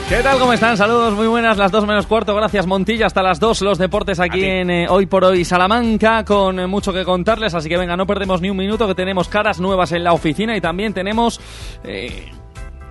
¿Qué 0.08 0.22
tal? 0.22 0.38
¿Cómo 0.38 0.52
están? 0.52 0.76
Saludos, 0.76 1.14
muy 1.14 1.26
buenas, 1.26 1.56
las 1.58 1.70
dos 1.70 1.86
menos 1.86 2.06
cuarto. 2.06 2.34
Gracias, 2.34 2.66
Montilla. 2.66 3.06
Hasta 3.06 3.22
las 3.22 3.40
dos, 3.40 3.60
los 3.60 3.78
deportes 3.78 4.20
aquí 4.20 4.44
en 4.44 4.70
eh, 4.70 4.86
Hoy 4.88 5.06
por 5.06 5.24
Hoy 5.24 5.44
Salamanca, 5.44 6.24
con 6.24 6.58
eh, 6.58 6.66
mucho 6.66 6.92
que 6.92 7.04
contarles. 7.04 7.54
Así 7.54 7.68
que 7.68 7.76
venga, 7.76 7.96
no 7.96 8.06
perdemos 8.06 8.40
ni 8.40 8.48
un 8.48 8.56
minuto, 8.56 8.86
que 8.86 8.94
tenemos 8.94 9.28
caras 9.28 9.60
nuevas 9.60 9.92
en 9.92 10.04
la 10.04 10.12
oficina 10.12 10.56
y 10.56 10.60
también 10.60 10.94
tenemos 10.94 11.40
eh, 11.84 12.30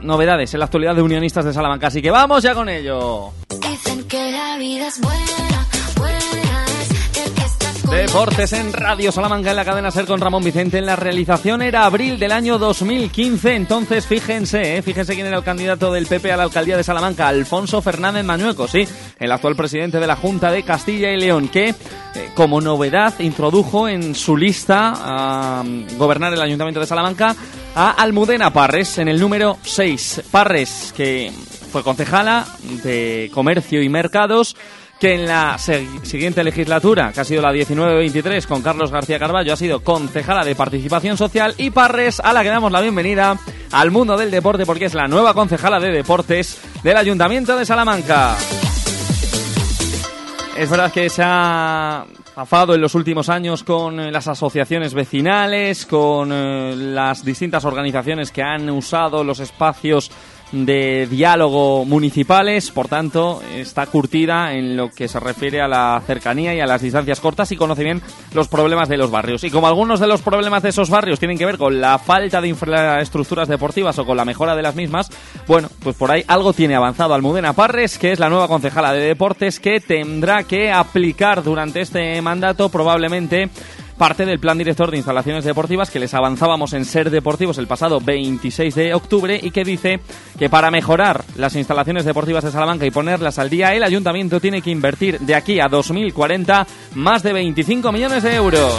novedades 0.01 0.53
en 0.53 0.59
la 0.59 0.65
actualidad 0.65 0.95
de 0.95 1.01
Unionistas 1.01 1.45
de 1.45 1.53
Salamanca. 1.53 1.87
Así 1.87 2.01
que 2.01 2.11
vamos 2.11 2.43
ya 2.43 2.53
con 2.53 2.69
ello. 2.69 3.31
Dicen 3.49 4.07
que 4.07 4.31
la 4.31 4.57
vida 4.57 4.87
es 4.87 4.99
buena, 5.01 5.67
Deportes 7.91 8.53
en 8.53 8.71
Radio 8.71 9.11
Salamanca 9.11 9.49
en 9.49 9.57
la 9.57 9.65
cadena 9.65 9.91
Ser 9.91 10.05
con 10.05 10.21
Ramón 10.21 10.45
Vicente. 10.45 10.77
En 10.77 10.85
la 10.85 10.95
realización 10.95 11.61
era 11.61 11.83
abril 11.83 12.17
del 12.17 12.31
año 12.31 12.57
2015. 12.57 13.53
Entonces, 13.53 14.07
fíjense, 14.07 14.77
¿eh? 14.77 14.81
fíjense 14.81 15.13
quién 15.13 15.27
era 15.27 15.37
el 15.37 15.43
candidato 15.43 15.91
del 15.91 16.07
PP 16.07 16.31
a 16.31 16.37
la 16.37 16.43
alcaldía 16.43 16.77
de 16.77 16.85
Salamanca, 16.85 17.27
Alfonso 17.27 17.81
Fernández 17.81 18.23
Mañueco, 18.23 18.65
sí, 18.69 18.87
el 19.19 19.31
actual 19.33 19.57
presidente 19.57 19.99
de 19.99 20.07
la 20.07 20.15
Junta 20.15 20.51
de 20.51 20.63
Castilla 20.63 21.11
y 21.11 21.19
León, 21.19 21.49
que 21.49 21.69
eh, 21.69 21.75
como 22.33 22.61
novedad 22.61 23.19
introdujo 23.19 23.89
en 23.89 24.15
su 24.15 24.37
lista 24.37 24.93
a 24.95 25.61
mm, 25.61 25.97
gobernar 25.97 26.33
el 26.33 26.41
ayuntamiento 26.41 26.79
de 26.79 26.87
Salamanca 26.87 27.35
a 27.75 27.91
Almudena 27.91 28.53
Parres 28.53 28.99
en 28.99 29.09
el 29.09 29.19
número 29.19 29.57
6. 29.63 30.23
Parres, 30.31 30.93
que 30.95 31.29
fue 31.71 31.83
concejala 31.83 32.47
de 32.83 33.29
Comercio 33.33 33.81
y 33.81 33.89
Mercados 33.89 34.55
que 35.01 35.15
en 35.15 35.25
la 35.25 35.57
siguiente 35.57 36.43
legislatura, 36.43 37.11
que 37.11 37.21
ha 37.21 37.23
sido 37.23 37.41
la 37.41 37.51
19-23, 37.51 38.45
con 38.45 38.61
Carlos 38.61 38.91
García 38.91 39.17
Carballo, 39.17 39.51
ha 39.51 39.57
sido 39.57 39.79
concejala 39.79 40.45
de 40.45 40.53
Participación 40.53 41.17
Social 41.17 41.55
y 41.57 41.71
Parres, 41.71 42.19
a 42.19 42.31
la 42.31 42.43
que 42.43 42.49
damos 42.49 42.71
la 42.71 42.81
bienvenida 42.81 43.35
al 43.71 43.89
mundo 43.89 44.15
del 44.15 44.29
deporte, 44.29 44.63
porque 44.63 44.85
es 44.85 44.93
la 44.93 45.07
nueva 45.07 45.33
concejala 45.33 45.79
de 45.79 45.89
deportes 45.91 46.61
del 46.83 46.97
Ayuntamiento 46.97 47.57
de 47.57 47.65
Salamanca. 47.65 48.37
Es 50.55 50.69
verdad 50.69 50.91
que 50.91 51.09
se 51.09 51.23
ha 51.25 52.05
afado 52.35 52.75
en 52.75 52.81
los 52.81 52.93
últimos 52.93 53.27
años 53.29 53.63
con 53.63 53.99
eh, 53.99 54.11
las 54.11 54.27
asociaciones 54.27 54.93
vecinales, 54.93 55.87
con 55.87 56.31
eh, 56.31 56.75
las 56.75 57.25
distintas 57.25 57.65
organizaciones 57.65 58.31
que 58.31 58.43
han 58.43 58.69
usado 58.69 59.23
los 59.23 59.39
espacios 59.39 60.11
de 60.51 61.07
diálogo 61.09 61.85
municipales, 61.85 62.71
por 62.71 62.87
tanto, 62.87 63.41
está 63.55 63.85
curtida 63.85 64.53
en 64.53 64.75
lo 64.75 64.89
que 64.89 65.07
se 65.07 65.19
refiere 65.19 65.61
a 65.61 65.67
la 65.67 66.01
cercanía 66.05 66.53
y 66.53 66.59
a 66.59 66.65
las 66.65 66.81
distancias 66.81 67.19
cortas 67.19 67.51
y 67.51 67.55
conoce 67.55 67.83
bien 67.83 68.01
los 68.33 68.47
problemas 68.47 68.89
de 68.89 68.97
los 68.97 69.11
barrios. 69.11 69.43
Y 69.43 69.49
como 69.49 69.67
algunos 69.67 69.99
de 69.99 70.07
los 70.07 70.21
problemas 70.21 70.63
de 70.63 70.69
esos 70.69 70.89
barrios 70.89 71.19
tienen 71.19 71.37
que 71.37 71.45
ver 71.45 71.57
con 71.57 71.79
la 71.79 71.97
falta 71.99 72.41
de 72.41 72.49
infraestructuras 72.49 73.47
deportivas 73.47 73.97
o 73.99 74.05
con 74.05 74.17
la 74.17 74.25
mejora 74.25 74.55
de 74.55 74.61
las 74.61 74.75
mismas, 74.75 75.09
bueno, 75.47 75.69
pues 75.83 75.95
por 75.95 76.11
ahí 76.11 76.23
algo 76.27 76.53
tiene 76.53 76.75
avanzado 76.75 77.13
Almudena 77.13 77.53
Parres, 77.53 77.97
que 77.97 78.11
es 78.11 78.19
la 78.19 78.29
nueva 78.29 78.47
concejala 78.47 78.93
de 78.93 79.05
deportes 79.05 79.59
que 79.59 79.79
tendrá 79.79 80.43
que 80.43 80.71
aplicar 80.71 81.43
durante 81.43 81.81
este 81.81 82.21
mandato 82.21 82.69
probablemente 82.69 83.49
parte 84.01 84.25
del 84.25 84.39
plan 84.39 84.57
director 84.57 84.89
de 84.89 84.97
instalaciones 84.97 85.45
deportivas 85.45 85.91
que 85.91 85.99
les 85.99 86.15
avanzábamos 86.15 86.73
en 86.73 86.85
Ser 86.85 87.11
Deportivos 87.11 87.59
el 87.59 87.67
pasado 87.67 88.01
26 88.01 88.73
de 88.73 88.95
octubre 88.95 89.39
y 89.39 89.51
que 89.51 89.63
dice 89.63 89.99
que 90.39 90.49
para 90.49 90.71
mejorar 90.71 91.23
las 91.35 91.55
instalaciones 91.55 92.03
deportivas 92.03 92.43
de 92.43 92.49
Salamanca 92.49 92.83
y 92.83 92.89
ponerlas 92.89 93.37
al 93.37 93.51
día, 93.51 93.75
el 93.75 93.83
ayuntamiento 93.83 94.39
tiene 94.39 94.63
que 94.63 94.71
invertir 94.71 95.19
de 95.19 95.35
aquí 95.35 95.59
a 95.59 95.67
2040 95.67 96.65
más 96.95 97.21
de 97.21 97.31
25 97.31 97.91
millones 97.91 98.23
de 98.23 98.33
euros. 98.33 98.73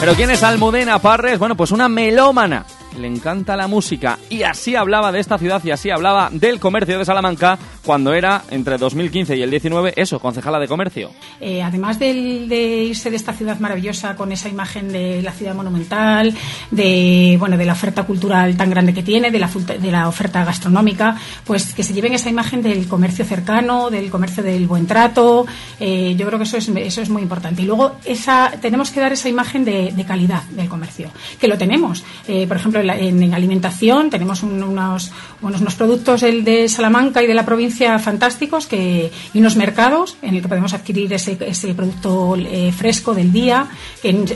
Pero 0.00 0.14
¿quién 0.14 0.30
es 0.30 0.42
Almudena 0.42 0.98
Parres? 0.98 1.38
Bueno, 1.38 1.54
pues 1.54 1.70
una 1.70 1.90
melómana. 1.90 2.64
Le 2.98 3.06
encanta 3.08 3.56
la 3.56 3.66
música 3.68 4.18
y 4.28 4.42
así 4.42 4.76
hablaba 4.76 5.10
de 5.12 5.20
esta 5.20 5.38
ciudad 5.38 5.62
y 5.64 5.70
así 5.70 5.90
hablaba 5.90 6.28
del 6.30 6.60
comercio 6.60 6.98
de 6.98 7.04
Salamanca 7.04 7.58
cuando 7.84 8.12
era 8.12 8.42
entre 8.50 8.76
2015 8.78 9.36
y 9.36 9.42
el 9.42 9.50
19 9.50 9.94
eso, 9.96 10.18
concejala 10.20 10.58
de 10.58 10.68
comercio. 10.68 11.10
Eh, 11.40 11.62
además 11.62 11.98
del- 11.98 12.48
de 12.48 12.84
irse 12.84 13.10
de 13.10 13.16
esta 13.16 13.32
ciudad 13.32 13.58
maravillosa 13.60 14.14
con 14.14 14.30
esa 14.30 14.48
imagen 14.48 14.92
de 14.92 15.22
la 15.22 15.32
ciudad 15.32 15.54
monumental, 15.54 16.34
de 16.70 17.36
bueno 17.38 17.56
de 17.56 17.64
la 17.64 17.72
oferta 17.72 18.02
cultural 18.04 18.56
tan 18.56 18.70
grande 18.70 18.92
que 18.94 19.02
tiene, 19.02 19.30
de 19.30 19.38
la, 19.38 19.48
de 19.48 19.90
la 19.90 20.08
oferta 20.08 20.44
gastronómica, 20.44 21.16
pues 21.44 21.72
que 21.74 21.82
se 21.82 21.92
lleven 21.94 22.12
esa 22.12 22.28
imagen 22.30 22.62
del 22.62 22.86
comercio 22.88 23.24
cercano, 23.24 23.90
del 23.90 24.10
comercio 24.10 24.42
del 24.42 24.66
buen 24.66 24.86
trato. 24.86 25.46
eh, 25.80 26.14
yo 26.16 26.26
creo 26.26 26.38
que 26.38 26.44
eso 26.44 26.56
es 26.58 26.68
eso 26.68 27.00
es 27.02 27.08
muy 27.08 27.22
importante. 27.22 27.62
Y 27.62 27.64
luego 27.66 27.96
esa 28.04 28.52
tenemos 28.60 28.90
que 28.90 29.00
dar 29.00 29.12
esa 29.12 29.28
imagen 29.28 29.64
de, 29.64 29.92
de 29.92 30.04
calidad 30.04 30.42
del 30.50 30.68
comercio, 30.68 31.10
que 31.40 31.48
lo 31.48 31.56
tenemos. 31.58 32.04
Eh, 32.28 32.46
por 32.46 32.56
ejemplo, 32.56 32.81
en, 32.90 33.32
alimentación 33.34 34.10
tenemos 34.10 34.42
un- 34.42 34.62
unos, 34.62 35.10
unos, 35.40 35.74
productos 35.74 36.20
del- 36.20 36.44
de 36.44 36.68
Salamanca 36.68 37.22
y 37.22 37.26
de 37.26 37.34
la 37.34 37.44
provincia 37.44 37.98
fantásticos 37.98 38.66
que, 38.66 39.10
y 39.32 39.38
unos 39.38 39.56
mercados 39.56 40.16
en 40.22 40.34
el 40.36 40.42
que 40.42 40.48
podemos 40.48 40.74
adquirir 40.74 41.12
ese, 41.12 41.36
ese 41.46 41.74
producto 41.74 42.36
eh, 42.36 42.72
fresco 42.76 43.14
del 43.14 43.32
día, 43.32 43.66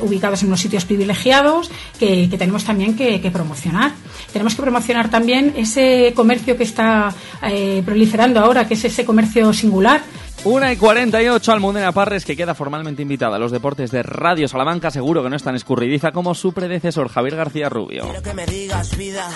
ubicados 0.01 0.43
en 0.43 0.49
unos 0.49 0.61
sitios 0.61 0.85
privilegiados, 0.85 1.71
que, 1.99 2.29
que 2.29 2.39
tenemos 2.39 2.65
también 2.65 2.95
que, 2.97 3.21
que 3.21 3.31
promocionar. 3.31 3.93
Tenemos 4.33 4.55
que 4.55 4.63
promocionar 4.63 5.09
también 5.11 5.53
ese 5.57 6.13
comercio 6.15 6.57
que 6.57 6.65
está 6.65 7.15
eh, 7.43 7.83
proliferando 7.85 8.41
ahora, 8.41 8.67
que 8.67 8.75
es 8.75 8.85
ese 8.85 9.05
comercio 9.05 9.53
singular, 9.53 10.03
Una 10.47 10.73
y 10.73 10.77
48, 10.77 11.51
Almudena 11.51 11.91
Parres, 11.91 12.25
que 12.25 12.37
queda 12.37 12.55
formalmente 12.55 13.03
invitada 13.03 13.35
a 13.35 13.39
los 13.41 13.51
deportes 13.51 13.91
de 13.91 14.05
Radio 14.05 14.47
Salamanca. 14.47 14.93
Seguro 14.93 15.25
que 15.25 15.29
no 15.29 15.35
es 15.35 15.43
tan 15.43 15.57
escurridiza 15.57 16.13
como 16.13 16.37
su 16.37 16.53
predecesor, 16.53 17.09
Javier 17.09 17.35
García 17.35 17.69
Rubio. 17.69 18.05
que 18.23 18.33
me 18.33 18.47
digas 18.47 18.97
vida, 18.97 19.29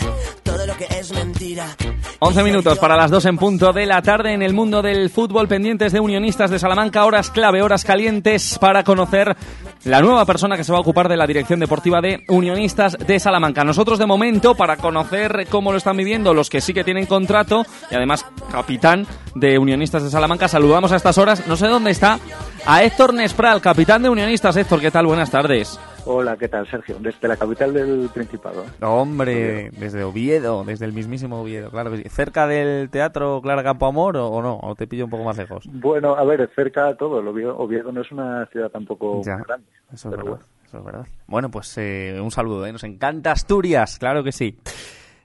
todo 0.45 0.65
lo 0.67 0.77
que 0.77 0.85
es 0.85 1.13
mentira. 1.13 1.77
11 2.19 2.43
minutos 2.43 2.79
para 2.79 2.97
las 2.97 3.11
2 3.11 3.25
en 3.27 3.37
punto 3.39 3.73
de 3.73 3.87
la 3.87 4.03
tarde 4.03 4.33
en 4.33 4.43
el 4.43 4.53
mundo 4.53 4.83
del 4.83 5.11
fútbol 5.11 5.49
pendientes 5.49 5.93
de 5.93 6.01
Unionistas 6.01 6.51
de 6.51 6.59
Salamanca, 6.59 7.05
horas 7.05 7.31
clave, 7.31 7.63
horas 7.63 7.85
calientes 7.85 8.59
para 8.59 8.85
conocer 8.85 9.37
la 9.85 10.01
nueva 10.01 10.25
persona 10.27 10.57
que 10.57 10.65
se 10.65 10.73
va 10.73 10.79
a 10.79 10.83
ocupar 10.83 11.09
de 11.09 11.17
la 11.17 11.27
dirección 11.27 11.61
deportiva 11.61 12.01
de 12.01 12.25
Unionistas 12.29 12.99
de 12.99 13.19
Salamanca. 13.19 13.65
Nosotros 13.65 13.99
de 13.99 14.07
momento 14.07 14.55
para 14.55 14.77
conocer 14.77 15.47
cómo 15.51 15.73
lo 15.73 15.79
están 15.79 15.97
viviendo 15.97 16.35
los 16.35 16.51
que 16.51 16.61
sí 16.61 16.75
que 16.75 16.85
tienen 16.85 17.07
contrato 17.07 17.65
y 17.91 17.95
además 17.95 18.27
capitán 18.51 19.07
de 19.35 19.59
Unionistas 19.59 20.03
de 20.03 20.11
Salamanca, 20.11 20.49
saludamos 20.49 20.93
a 20.93 20.97
estas 20.97 21.19
horas, 21.19 21.47
no 21.47 21.57
sé 21.57 21.69
dónde 21.69 21.91
está, 21.91 22.19
a 22.67 22.83
Héctor 22.83 23.15
Nespral, 23.15 23.61
capitán 23.61 24.03
de 24.03 24.11
Unionistas. 24.11 24.57
Héctor, 24.57 24.81
¿qué 24.81 24.91
tal? 24.91 25.07
Buenas 25.07 25.31
tardes. 25.31 25.79
Hola, 26.07 26.37
¿qué 26.37 26.49
tal, 26.49 26.67
Sergio? 26.69 26.97
Desde 26.99 27.29
la 27.29 27.37
capital 27.37 27.73
del 27.75 28.09
Principado. 28.13 28.65
Hombre, 28.81 29.71
desde 29.79 30.03
Oviedo, 30.03 30.65
desde 30.65 30.87
el 30.87 30.93
mismísimo 30.93 31.41
Oviedo, 31.43 31.71
claro. 31.71 31.93
¿Cerca 32.09 32.47
del 32.47 32.89
teatro 32.91 33.41
Clara 33.43 33.63
Campoamor 33.63 34.17
o, 34.17 34.29
o 34.29 34.43
no? 34.43 34.59
¿O 34.63 34.75
te 34.75 34.87
pillo 34.87 35.05
un 35.05 35.11
poco 35.11 35.25
más 35.25 35.37
lejos? 35.37 35.65
Bueno, 35.71 36.15
a 36.17 36.25
ver, 36.25 36.51
cerca 36.57 36.89
a 36.89 36.97
todo. 36.97 37.19
Oviedo, 37.31 37.57
Oviedo 37.59 37.93
no 37.93 38.01
es 38.01 38.11
una 38.11 38.47
ciudad 38.47 38.71
tampoco 38.71 39.21
Ya, 39.25 39.37
grande. 39.47 39.67
Eso 39.93 40.09
es 40.09 40.15
pero 40.15 40.17
verdad. 40.17 40.31
bueno. 40.31 40.45
Eso 40.67 40.79
es 40.79 40.85
verdad. 40.85 41.07
Bueno, 41.27 41.51
pues 41.51 41.79
eh, 41.79 42.19
un 42.21 42.31
saludo, 42.31 42.67
¿eh? 42.67 42.73
Nos 42.73 42.85
encanta 42.85 43.33
Asturias, 43.33 43.99
claro 43.99 44.25
que 44.25 44.33
sí. 44.33 44.59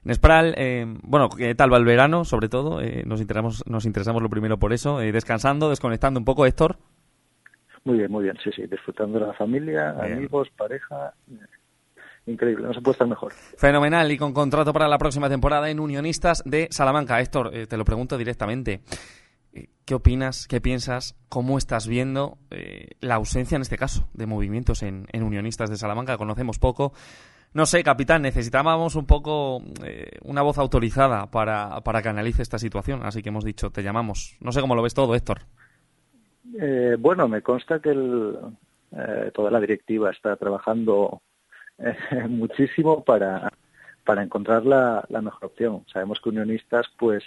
Nespral, 0.04 0.54
eh, 0.56 0.86
bueno, 1.02 1.28
¿qué 1.30 1.54
tal 1.54 1.72
va 1.72 1.78
el 1.78 1.84
verano? 1.84 2.24
Sobre 2.24 2.48
todo, 2.48 2.80
eh, 2.80 3.02
nos, 3.06 3.20
interesamos, 3.20 3.64
nos 3.66 3.86
interesamos 3.86 4.22
lo 4.22 4.28
primero 4.28 4.58
por 4.58 4.72
eso. 4.72 5.00
eh, 5.00 5.10
descansando, 5.10 5.70
desconectando 5.70 6.20
un 6.20 6.24
poco, 6.24 6.46
Héctor. 6.46 6.76
Muy 7.86 7.98
bien, 7.98 8.10
muy 8.10 8.24
bien, 8.24 8.36
sí, 8.42 8.50
sí. 8.50 8.66
Disfrutando 8.66 9.20
de 9.20 9.26
la 9.28 9.32
familia, 9.34 9.92
Bien. 9.92 10.18
amigos, 10.18 10.48
pareja. 10.56 11.14
Increíble, 12.26 12.66
no 12.66 12.74
se 12.74 12.80
puede 12.80 12.94
estar 12.94 13.06
mejor. 13.06 13.32
Fenomenal 13.32 14.10
y 14.10 14.18
con 14.18 14.32
contrato 14.32 14.72
para 14.72 14.88
la 14.88 14.98
próxima 14.98 15.28
temporada 15.28 15.70
en 15.70 15.78
Unionistas 15.78 16.42
de 16.44 16.66
Salamanca. 16.72 17.20
Héctor, 17.20 17.52
eh, 17.54 17.68
te 17.68 17.76
lo 17.76 17.84
pregunto 17.84 18.18
directamente. 18.18 18.80
Eh, 19.54 19.68
¿Qué 19.84 19.94
opinas, 19.94 20.48
qué 20.48 20.60
piensas, 20.60 21.14
cómo 21.28 21.58
estás 21.58 21.86
viendo 21.86 22.38
eh, 22.50 22.88
la 23.00 23.14
ausencia, 23.14 23.54
en 23.54 23.62
este 23.62 23.78
caso, 23.78 24.08
de 24.14 24.26
movimientos 24.26 24.82
en, 24.82 25.06
en 25.12 25.22
Unionistas 25.22 25.70
de 25.70 25.76
Salamanca? 25.76 26.16
Conocemos 26.16 26.58
poco. 26.58 26.92
No 27.54 27.66
sé, 27.66 27.84
capitán, 27.84 28.22
necesitábamos 28.22 28.96
un 28.96 29.06
poco 29.06 29.62
eh, 29.84 30.18
una 30.24 30.42
voz 30.42 30.58
autorizada 30.58 31.30
para, 31.30 31.80
para 31.82 32.02
que 32.02 32.08
analice 32.08 32.42
esta 32.42 32.58
situación, 32.58 33.06
así 33.06 33.22
que 33.22 33.28
hemos 33.28 33.44
dicho, 33.44 33.70
te 33.70 33.84
llamamos. 33.84 34.36
No 34.40 34.50
sé 34.50 34.60
cómo 34.60 34.74
lo 34.74 34.82
ves 34.82 34.92
todo, 34.92 35.14
Héctor. 35.14 35.42
Eh, 36.58 36.96
bueno, 36.98 37.28
me 37.28 37.42
consta 37.42 37.80
que 37.80 37.90
el, 37.90 38.36
eh, 38.92 39.30
toda 39.34 39.50
la 39.50 39.60
directiva 39.60 40.10
está 40.10 40.36
trabajando 40.36 41.22
eh, 41.78 41.94
muchísimo 42.28 43.04
para, 43.04 43.52
para 44.04 44.22
encontrar 44.22 44.64
la, 44.64 45.04
la 45.08 45.20
mejor 45.20 45.46
opción. 45.46 45.84
Sabemos 45.92 46.20
que 46.20 46.30
Unionistas, 46.30 46.86
pues, 46.98 47.24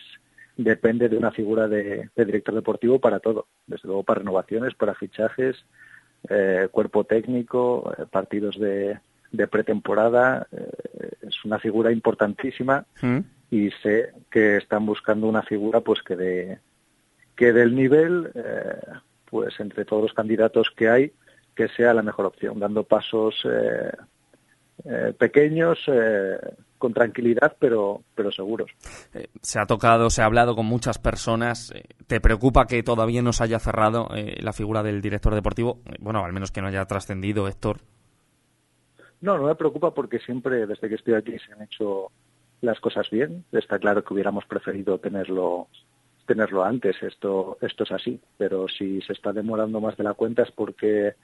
depende 0.58 1.10
de 1.10 1.18
una 1.18 1.32
figura 1.32 1.68
de, 1.68 2.10
de 2.16 2.26
director 2.26 2.56
deportivo 2.56 3.00
para 3.00 3.20
todo. 3.20 3.48
Desde 3.68 3.88
luego 3.88 4.04
para 4.04 4.20
renovaciones, 4.20 4.74
para 4.76 4.96
fichajes, 4.96 5.64
eh, 6.30 6.68
cuerpo 6.72 7.04
técnico, 7.04 7.94
eh, 7.98 8.06
partidos 8.10 8.60
de, 8.60 9.00
de 9.32 9.48
pretemporada. 9.48 10.48
es 11.22 11.46
una 11.46 11.60
figura 11.60 11.92
importantísima 11.92 12.86
y 13.52 13.70
sé 13.84 14.12
que 14.30 14.58
están 14.58 14.86
buscando 14.86 15.28
una 15.28 15.44
figura 15.44 15.82
pues 15.82 16.02
que 16.02 16.16
de 16.16 16.60
que 17.36 17.54
del 17.54 17.74
nivel 17.74 18.32
eh, 18.36 18.76
pues 19.30 19.60
entre 19.60 19.86
todos 19.86 20.04
los 20.04 20.14
candidatos 20.14 20.68
que 20.76 20.90
hay 20.90 21.12
que 21.56 21.68
sea 21.70 21.94
la 21.94 22.02
mejor 22.04 22.26
opción 22.26 22.60
dando 22.60 22.84
pasos 22.84 23.36
eh, 23.46 23.92
eh, 24.86 25.14
pequeños 25.18 25.78
eh, 25.88 26.38
con 26.78 26.94
tranquilidad 26.94 27.56
pero 27.60 28.02
pero 28.16 28.32
seguros 28.32 28.72
Eh, 29.14 29.28
se 29.42 29.60
ha 29.60 29.66
tocado, 29.66 30.10
se 30.10 30.22
ha 30.22 30.26
hablado 30.26 30.56
con 30.56 30.66
muchas 30.66 30.98
personas. 30.98 31.74
¿Te 32.08 32.22
preocupa 32.22 32.66
que 32.66 32.82
todavía 32.84 33.22
no 33.22 33.34
se 33.34 33.44
haya 33.44 33.60
cerrado 33.60 34.08
eh, 34.16 34.38
la 34.42 34.54
figura 34.54 34.84
del 34.84 35.02
director 35.02 35.36
deportivo? 35.36 35.80
Bueno, 36.00 36.24
al 36.24 36.32
menos 36.32 36.52
que 36.52 36.62
no 36.62 36.68
haya 36.68 36.86
trascendido, 36.86 37.48
Héctor. 37.48 37.78
no 39.22 39.38
no 39.38 39.44
me 39.48 39.56
preocupa 39.56 39.94
porque 39.94 40.20
siempre 40.20 40.66
desde 40.66 40.88
que 40.88 40.96
estoy 40.96 41.16
aquí 41.16 41.38
se 41.40 41.52
han 41.52 41.64
hecho 41.64 42.12
las 42.62 42.80
cosas 42.80 43.10
bien 43.10 43.44
está 43.52 43.80
claro 43.80 44.04
que 44.04 44.14
hubiéramos 44.14 44.46
preferido 44.46 44.98
tenerlo 44.98 45.68
tenerlo 46.30 46.64
antes 46.64 46.96
esto 47.02 47.58
esto 47.60 47.84
es 47.84 47.92
así 47.92 48.20
pero 48.38 48.68
si 48.68 49.02
se 49.02 49.14
está 49.14 49.34
demorando 49.34 49.82
más 49.82 49.98
de 49.98 50.04
la 50.04 50.14
cuenta 50.14 50.44
es 50.44 50.52
porque 50.52 51.16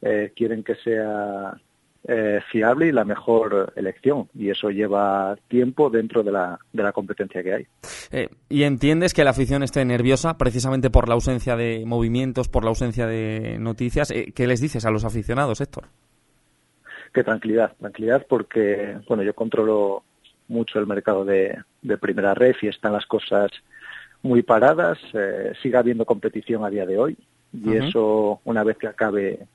eh, 0.00 0.32
quieren 0.36 0.62
que 0.62 0.76
sea 0.76 1.60
eh, 2.08 2.40
fiable 2.50 2.88
y 2.88 2.92
la 2.92 3.04
mejor 3.04 3.72
elección 3.76 4.28
y 4.34 4.50
eso 4.50 4.70
lleva 4.70 5.36
tiempo 5.46 5.88
dentro 5.88 6.24
de 6.24 6.32
la, 6.32 6.58
de 6.72 6.82
la 6.82 6.90
competencia 6.90 7.44
que 7.44 7.54
hay. 7.54 7.66
Eh, 8.10 8.28
¿Y 8.48 8.64
entiendes 8.64 9.14
que 9.14 9.22
la 9.22 9.30
afición 9.30 9.62
esté 9.62 9.84
nerviosa 9.84 10.36
precisamente 10.36 10.90
por 10.90 11.08
la 11.08 11.14
ausencia 11.14 11.54
de 11.54 11.84
movimientos, 11.86 12.48
por 12.48 12.64
la 12.64 12.70
ausencia 12.70 13.06
de 13.06 13.56
noticias? 13.60 14.10
Eh, 14.10 14.32
¿Qué 14.34 14.48
les 14.48 14.60
dices 14.60 14.84
a 14.84 14.90
los 14.90 15.04
aficionados, 15.04 15.60
Héctor? 15.60 15.84
Que 17.14 17.22
tranquilidad, 17.22 17.76
tranquilidad 17.78 18.26
porque 18.28 18.98
bueno 19.06 19.22
yo 19.22 19.32
controlo 19.34 20.02
mucho 20.48 20.80
el 20.80 20.88
mercado 20.88 21.24
de, 21.24 21.56
de 21.82 21.98
primera 21.98 22.34
red 22.34 22.56
y 22.62 22.66
están 22.66 22.94
las 22.94 23.06
cosas 23.06 23.52
muy 24.22 24.42
paradas, 24.42 24.98
eh, 25.14 25.52
sigue 25.62 25.76
habiendo 25.76 26.04
competición 26.04 26.64
a 26.64 26.70
día 26.70 26.86
de 26.86 26.98
hoy 26.98 27.16
y 27.52 27.76
eso 27.76 28.40
una 28.44 28.64
vez 28.64 28.78
que 28.78 28.86
acabe 28.86 29.46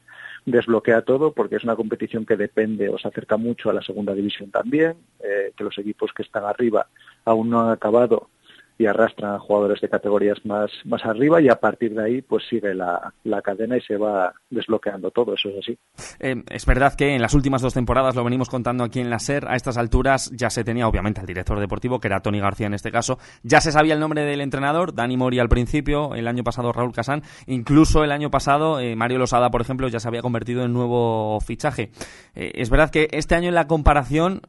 desbloquea 0.46 1.02
todo 1.02 1.34
porque 1.34 1.56
es 1.56 1.64
una 1.64 1.76
competición 1.76 2.26
que 2.26 2.38
depende 2.38 2.90
o 2.90 2.98
se 2.98 3.08
acerca 3.08 3.38
mucho 3.38 3.70
a 3.70 3.74
la 3.74 3.82
segunda 3.82 4.14
división 4.14 4.52
también, 4.52 4.96
eh, 5.20 5.52
que 5.56 5.64
los 5.64 5.78
equipos 5.78 6.12
que 6.14 6.24
están 6.24 6.46
arriba 6.46 6.88
aún 7.26 7.50
no 7.50 7.62
han 7.62 7.72
acabado 7.72 8.30
y 8.78 8.86
arrastran 8.86 9.34
a 9.34 9.40
jugadores 9.40 9.82
de 9.82 9.90
categorías 9.90 10.38
más, 10.46 10.70
más 10.86 11.04
arriba 11.04 11.42
y 11.42 11.50
a 11.50 11.60
partir 11.60 11.96
de 11.96 12.04
ahí 12.04 12.22
pues 12.22 12.44
sigue 12.48 12.76
la, 12.76 13.14
la 13.24 13.42
cadena 13.42 13.78
y 13.78 13.82
se 13.82 13.98
va 13.98 14.34
desbloqueando 14.50 15.10
todo, 15.12 15.34
eso 15.34 15.50
es 15.50 15.58
así. 15.60 15.78
Eh, 16.20 16.44
es 16.50 16.66
verdad 16.66 16.94
que 16.94 17.16
en 17.16 17.22
las 17.22 17.34
últimas 17.34 17.62
dos 17.62 17.74
temporadas, 17.74 18.16
lo 18.16 18.24
venimos 18.24 18.50
contando 18.50 18.84
aquí 18.84 19.00
en 19.00 19.10
la 19.10 19.20
SER, 19.20 19.48
a 19.48 19.56
estas 19.56 19.78
alturas 19.78 20.32
ya 20.32 20.50
se 20.50 20.64
tenía 20.64 20.88
obviamente 20.88 21.22
al 21.22 21.26
director 21.26 21.60
deportivo, 21.60 22.00
que 22.00 22.08
era 22.08 22.22
Tony 22.22 22.40
García 22.40 22.68
en 22.68 22.76
este 22.76 22.92
caso, 22.92 23.18
ya 23.44 23.62
se 23.62 23.72
sabía 23.72 23.96
el 23.96 24.00
nombre 24.00 24.24
del 24.24 24.42
entrenador, 24.42 24.94
Dani 24.94 25.18
Mori 25.18 25.40
al 25.40 25.50
principio, 25.50 26.14
el 26.14 26.28
año 26.28 26.44
pasado 26.44 26.72
Raúl 26.72 26.94
Casán, 26.94 27.24
incluso 27.48 28.04
el 28.04 28.12
año 28.12 28.30
pasado 28.30 28.80
eh, 28.80 28.96
Mario 28.96 29.18
Losada, 29.18 29.50
por 29.50 29.62
ejemplo, 29.62 29.88
ya 29.88 30.00
se 30.00 30.08
había 30.08 30.22
convertido 30.22 30.64
en 30.64 30.74
nuevo 30.74 31.40
fichaje. 31.42 31.92
Eh, 32.36 32.52
es 32.56 32.70
verdad 32.70 32.92
que 32.92 33.08
este 33.12 33.36
año 33.36 33.50
en 33.50 33.56
la 33.56 33.68
comparación, 33.68 34.42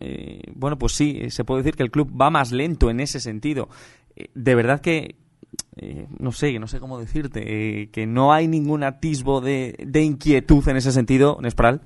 bueno, 0.54 0.78
pues 0.78 0.92
sí, 0.92 1.30
se 1.30 1.44
puede 1.44 1.62
decir 1.62 1.76
que 1.76 1.82
el 1.82 1.90
club 1.90 2.10
va 2.20 2.30
más 2.30 2.52
lento 2.52 2.90
en 2.90 3.00
ese 3.00 3.20
sentido. 3.20 3.68
De 4.34 4.54
verdad 4.54 4.80
que 4.80 5.16
eh, 5.76 6.06
no 6.18 6.32
sé, 6.32 6.58
no 6.58 6.66
sé 6.66 6.80
cómo 6.80 6.98
decirte, 6.98 7.82
eh, 7.82 7.88
que 7.90 8.06
no 8.06 8.32
hay 8.32 8.48
ningún 8.48 8.82
atisbo 8.82 9.40
de, 9.40 9.74
de 9.78 10.02
inquietud 10.02 10.66
en 10.68 10.76
ese 10.76 10.92
sentido, 10.92 11.38
Nespral. 11.40 11.80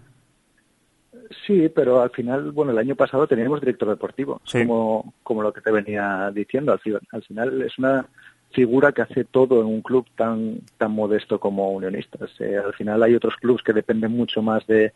Sí, 1.46 1.68
pero 1.74 2.02
al 2.02 2.10
final, 2.10 2.52
bueno, 2.52 2.72
el 2.72 2.78
año 2.78 2.94
pasado 2.94 3.26
teníamos 3.26 3.60
director 3.60 3.88
deportivo, 3.88 4.40
Sí. 4.44 4.58
como, 4.66 5.14
como 5.22 5.42
lo 5.42 5.52
que 5.52 5.60
te 5.60 5.70
venía 5.70 6.30
diciendo. 6.34 6.72
Al, 6.72 6.80
al 7.10 7.22
final 7.22 7.62
es 7.62 7.78
una 7.78 8.06
figura 8.52 8.92
que 8.92 9.02
hace 9.02 9.24
todo 9.24 9.60
en 9.60 9.66
un 9.66 9.80
club 9.80 10.06
tan, 10.14 10.60
tan 10.78 10.92
modesto 10.92 11.40
como 11.40 11.72
Unionistas. 11.72 12.30
Eh, 12.38 12.56
al 12.56 12.74
final 12.74 13.02
hay 13.02 13.14
otros 13.14 13.34
clubes 13.36 13.62
que 13.62 13.72
dependen 13.72 14.12
mucho 14.12 14.42
más 14.42 14.66
de, 14.66 14.92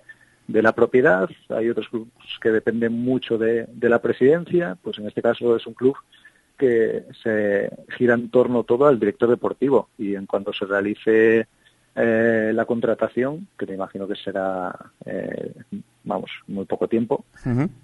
de 0.46 0.62
la 0.62 0.72
propiedad, 0.72 1.28
hay 1.48 1.70
otros 1.70 1.88
clubes 1.88 2.10
que 2.40 2.50
dependen 2.50 2.92
mucho 2.92 3.38
de, 3.38 3.66
de 3.72 3.88
la 3.88 4.00
presidencia, 4.00 4.76
pues 4.82 4.98
en 4.98 5.06
este 5.08 5.22
caso 5.22 5.56
es 5.56 5.66
un 5.66 5.74
club 5.74 5.96
que 6.56 7.04
se 7.22 7.70
gira 7.96 8.14
en 8.14 8.30
torno 8.30 8.64
todo 8.64 8.86
al 8.86 8.98
director 8.98 9.28
deportivo. 9.28 9.88
Y 9.98 10.14
en 10.14 10.26
cuanto 10.26 10.52
se 10.52 10.64
realice 10.64 11.46
eh, 11.94 12.52
la 12.54 12.64
contratación, 12.64 13.48
que 13.58 13.66
me 13.66 13.74
imagino 13.74 14.06
que 14.06 14.16
será, 14.16 14.74
eh, 15.04 15.52
vamos, 16.06 16.30
muy 16.46 16.64
poco 16.64 16.88
tiempo, 16.88 17.26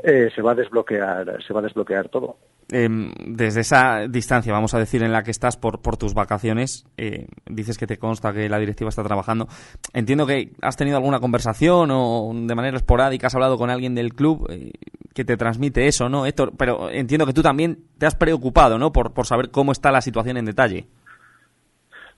eh, 0.02 0.30
se 0.34 0.42
va 0.42 0.52
a 0.52 0.54
desbloquear, 0.54 1.42
se 1.46 1.52
va 1.52 1.60
a 1.60 1.62
desbloquear 1.64 2.08
todo. 2.08 2.36
Em, 2.70 3.12
desde 3.26 3.60
esa 3.60 4.06
distancia, 4.08 4.52
vamos 4.52 4.72
a 4.72 4.78
decir, 4.78 5.02
en 5.02 5.12
la 5.12 5.22
que 5.22 5.30
estás 5.30 5.58
por, 5.58 5.82
por 5.82 5.98
tus 5.98 6.14
vacaciones, 6.14 6.86
eh, 6.96 7.26
dices 7.46 7.76
que 7.76 7.86
te 7.86 7.98
consta 7.98 8.32
que 8.32 8.48
la 8.48 8.58
directiva 8.58 8.88
está 8.88 9.02
trabajando. 9.02 9.48
Entiendo 9.92 10.26
que 10.26 10.52
has 10.62 10.76
tenido 10.76 10.96
alguna 10.96 11.20
conversación 11.20 11.90
o 11.92 12.30
de 12.32 12.54
manera 12.54 12.76
esporádica 12.76 13.26
has 13.26 13.34
hablado 13.34 13.58
con 13.58 13.68
alguien 13.68 13.94
del 13.94 14.14
club 14.14 14.46
eh, 14.50 14.70
que 15.12 15.24
te 15.24 15.36
transmite 15.36 15.86
eso, 15.86 16.08
¿no, 16.08 16.24
Héctor? 16.24 16.52
Pero 16.56 16.88
entiendo 16.88 17.26
que 17.26 17.34
tú 17.34 17.42
también 17.42 17.78
te 17.98 18.06
has 18.06 18.14
preocupado, 18.14 18.78
¿no? 18.78 18.92
Por, 18.92 19.12
por 19.12 19.26
saber 19.26 19.50
cómo 19.50 19.72
está 19.72 19.90
la 19.90 20.00
situación 20.00 20.38
en 20.38 20.46
detalle. 20.46 20.86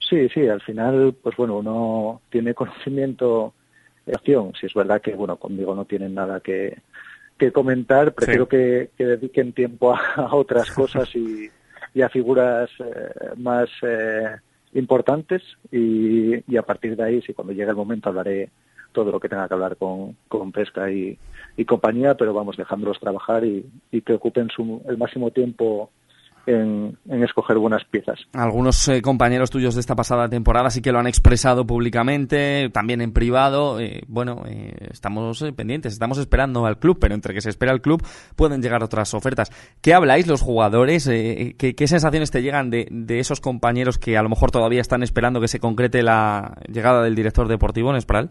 Sí, 0.09 0.29
sí, 0.29 0.47
al 0.47 0.61
final, 0.61 1.17
pues 1.21 1.35
bueno, 1.37 1.57
uno 1.57 2.21
tiene 2.31 2.55
conocimiento 2.55 3.55
acción. 4.13 4.53
Si 4.59 4.67
es 4.67 4.75
verdad 4.75 5.01
que, 5.01 5.15
bueno, 5.15 5.37
conmigo 5.37 5.75
no 5.75 5.85
tienen 5.85 6.15
nada 6.15 6.41
que, 6.41 6.79
que 7.39 7.53
comentar, 7.53 8.13
prefiero 8.13 8.49
que, 8.49 8.91
que 8.97 9.05
dediquen 9.07 9.53
tiempo 9.53 9.95
a, 9.95 10.01
a 10.17 10.35
otras 10.35 10.71
cosas 10.75 11.15
y, 11.15 11.49
y 11.95 12.03
a 12.03 12.09
figuras 12.09 12.71
eh, 12.81 13.31
más 13.37 13.69
eh, 13.83 14.37
importantes 14.75 15.43
y, 15.71 16.53
y 16.53 16.57
a 16.57 16.63
partir 16.63 16.97
de 16.97 17.05
ahí, 17.05 17.23
si 17.23 17.33
cuando 17.33 17.53
llegue 17.53 17.71
el 17.71 17.77
momento 17.77 18.09
hablaré 18.09 18.51
todo 18.93 19.11
lo 19.11 19.21
que 19.21 19.29
tenga 19.29 19.49
que 19.49 19.55
hablar 19.55 19.77
con, 19.77 20.17
con 20.29 20.53
pesca 20.53 20.91
y, 20.91 21.19
y 21.57 21.65
compañía, 21.65 22.15
pero 22.15 22.33
vamos 22.33 22.57
dejándolos 22.57 23.01
trabajar 23.01 23.45
y, 23.45 23.67
y 23.91 24.01
que 24.03 24.15
ocupen 24.15 24.49
su, 24.51 24.83
el 24.89 24.97
máximo 24.99 25.31
tiempo 25.31 25.91
en, 26.47 26.99
escoger 27.09 27.59
buenas 27.59 27.85
piezas. 27.85 28.19
Algunos 28.33 28.89
eh, 28.89 29.03
compañeros 29.03 29.51
tuyos 29.51 29.75
de 29.75 29.81
esta 29.81 29.95
pasada 29.95 30.29
temporada 30.29 30.71
sí 30.71 30.83
que 30.83 30.93
lo 30.93 30.99
han 30.99 31.07
expresado 31.07 31.67
públicamente, 31.67 32.71
también 32.71 33.01
en 33.01 33.13
privado. 33.13 33.81
Eh, 33.81 34.03
bueno, 34.09 34.43
eh, 34.47 34.89
estamos 34.91 35.41
eh, 35.43 35.53
pendientes, 35.53 35.93
estamos 35.93 36.19
esperando 36.19 36.67
al 36.67 36.79
club, 36.79 36.99
pero 37.01 37.15
entre 37.15 37.35
que 37.35 37.41
se 37.41 37.51
espera 37.51 37.73
el 37.73 37.81
club 37.81 38.03
pueden 38.37 38.63
llegar 38.63 38.83
otras 38.83 39.15
ofertas. 39.15 39.51
¿Qué 39.81 39.95
habláis 39.95 40.27
los 40.27 40.43
jugadores? 40.43 41.07
¿qué, 41.07 41.75
¿qué, 41.77 41.89
sensaciones 41.89 42.31
te 42.31 42.43
llegan 42.43 42.71
de, 42.71 42.87
de, 42.91 43.19
esos 43.19 43.41
compañeros 43.41 43.99
que 43.99 44.17
a 44.17 44.23
lo 44.23 44.29
mejor 44.29 44.51
todavía 44.51 44.81
están 44.81 45.03
esperando 45.03 45.41
que 45.41 45.49
se 45.49 45.61
concrete 45.61 46.03
la 46.03 46.59
llegada 46.69 47.03
del 47.03 47.15
director 47.15 47.49
deportivo 47.49 47.91
en 47.91 47.97
Espral? 47.97 48.31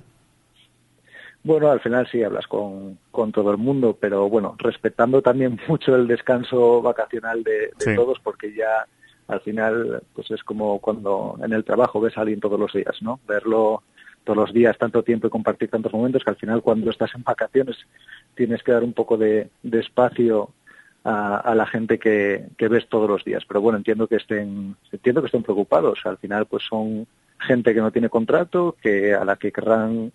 Bueno, 1.44 1.70
al 1.70 1.82
final 1.82 2.08
sí 2.10 2.24
hablas 2.24 2.48
con, 2.48 2.98
con 3.12 3.32
todo 3.32 3.52
el 3.52 3.58
mundo, 3.58 3.98
pero 4.00 4.30
bueno, 4.30 4.56
respetando 4.58 5.22
también 5.22 5.60
mucho 5.68 5.96
el 5.96 6.08
descanso 6.08 6.82
vacacional 6.82 7.44
de, 7.44 7.52
de 7.52 7.74
sí. 7.78 7.96
todos, 7.96 8.20
porque 8.20 8.54
ya 8.54 8.88
al 9.28 9.42
final 9.42 10.04
pues 10.14 10.32
es 10.32 10.44
como 10.44 10.80
cuando 10.80 11.38
en 11.44 11.54
el 11.54 11.64
trabajo 11.64 12.00
ves 12.00 12.18
a 12.18 12.22
alguien 12.22 12.40
todos 12.40 12.60
los 12.60 12.74
días, 12.74 13.02
¿no? 13.02 13.20
Verlo 13.28 13.84
todos 14.24 14.38
los 14.38 14.54
días 14.54 14.78
tanto 14.78 15.04
tiempo 15.04 15.28
y 15.28 15.30
compartir 15.30 15.70
tantos 15.70 15.92
momentos 15.94 16.24
que 16.24 16.30
al 16.30 16.38
final 16.38 16.62
cuando 16.62 16.90
estás 16.90 17.14
en 17.16 17.24
vacaciones 17.24 17.78
tienes 18.36 18.64
que 18.64 18.72
dar 18.72 18.84
un 18.84 18.94
poco 18.94 19.18
de, 19.18 19.50
de 19.62 19.80
espacio 19.80 20.52
a, 21.04 21.38
a, 21.38 21.56
la 21.56 21.66
gente 21.66 22.00
que, 22.00 22.46
que 22.58 22.70
ves 22.70 22.88
todos 22.88 23.10
los 23.10 23.26
días. 23.26 23.44
Pero 23.46 23.60
bueno, 23.62 23.78
entiendo 23.78 24.08
que 24.08 24.16
estén, 24.16 24.76
entiendo 24.92 25.22
que 25.22 25.26
estén 25.28 25.44
preocupados. 25.44 26.00
Al 26.06 26.18
final 26.18 26.46
pues 26.46 26.64
son 26.64 27.06
gente 27.40 27.74
que 27.74 27.82
no 27.82 27.92
tiene 27.92 28.10
contrato, 28.10 28.78
que 28.82 29.14
a 29.14 29.26
la 29.26 29.36
que 29.36 29.52
querrán 29.52 30.14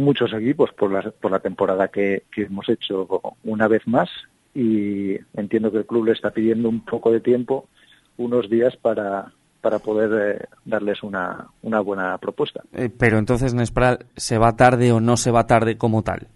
muchos 0.00 0.32
equipos 0.32 0.70
por 0.72 0.90
la, 0.90 1.10
por 1.10 1.30
la 1.30 1.40
temporada 1.40 1.88
que, 1.88 2.24
que, 2.32 2.42
hemos 2.42 2.68
hecho 2.68 3.06
una 3.44 3.68
vez 3.68 3.86
más 3.86 4.08
y 4.54 5.16
entiendo 5.34 5.70
que 5.70 5.78
el 5.78 5.86
club 5.86 6.06
le 6.06 6.12
está 6.12 6.30
pidiendo 6.30 6.68
un 6.68 6.84
poco 6.84 7.12
de 7.12 7.20
tiempo, 7.20 7.68
unos 8.16 8.50
días 8.50 8.76
para, 8.76 9.32
para 9.60 9.78
poder 9.78 10.36
eh, 10.40 10.46
darles 10.64 11.02
una, 11.02 11.46
una 11.62 11.80
buena 11.80 12.18
propuesta. 12.18 12.62
Eh, 12.72 12.90
pero 12.96 13.18
entonces, 13.18 13.54
Nespral, 13.54 14.06
¿se 14.16 14.38
va 14.38 14.56
tarde 14.56 14.92
o 14.92 15.00
no 15.00 15.16
se 15.16 15.30
va 15.30 15.46
tarde 15.46 15.76
como 15.76 16.02
tal? 16.02 16.26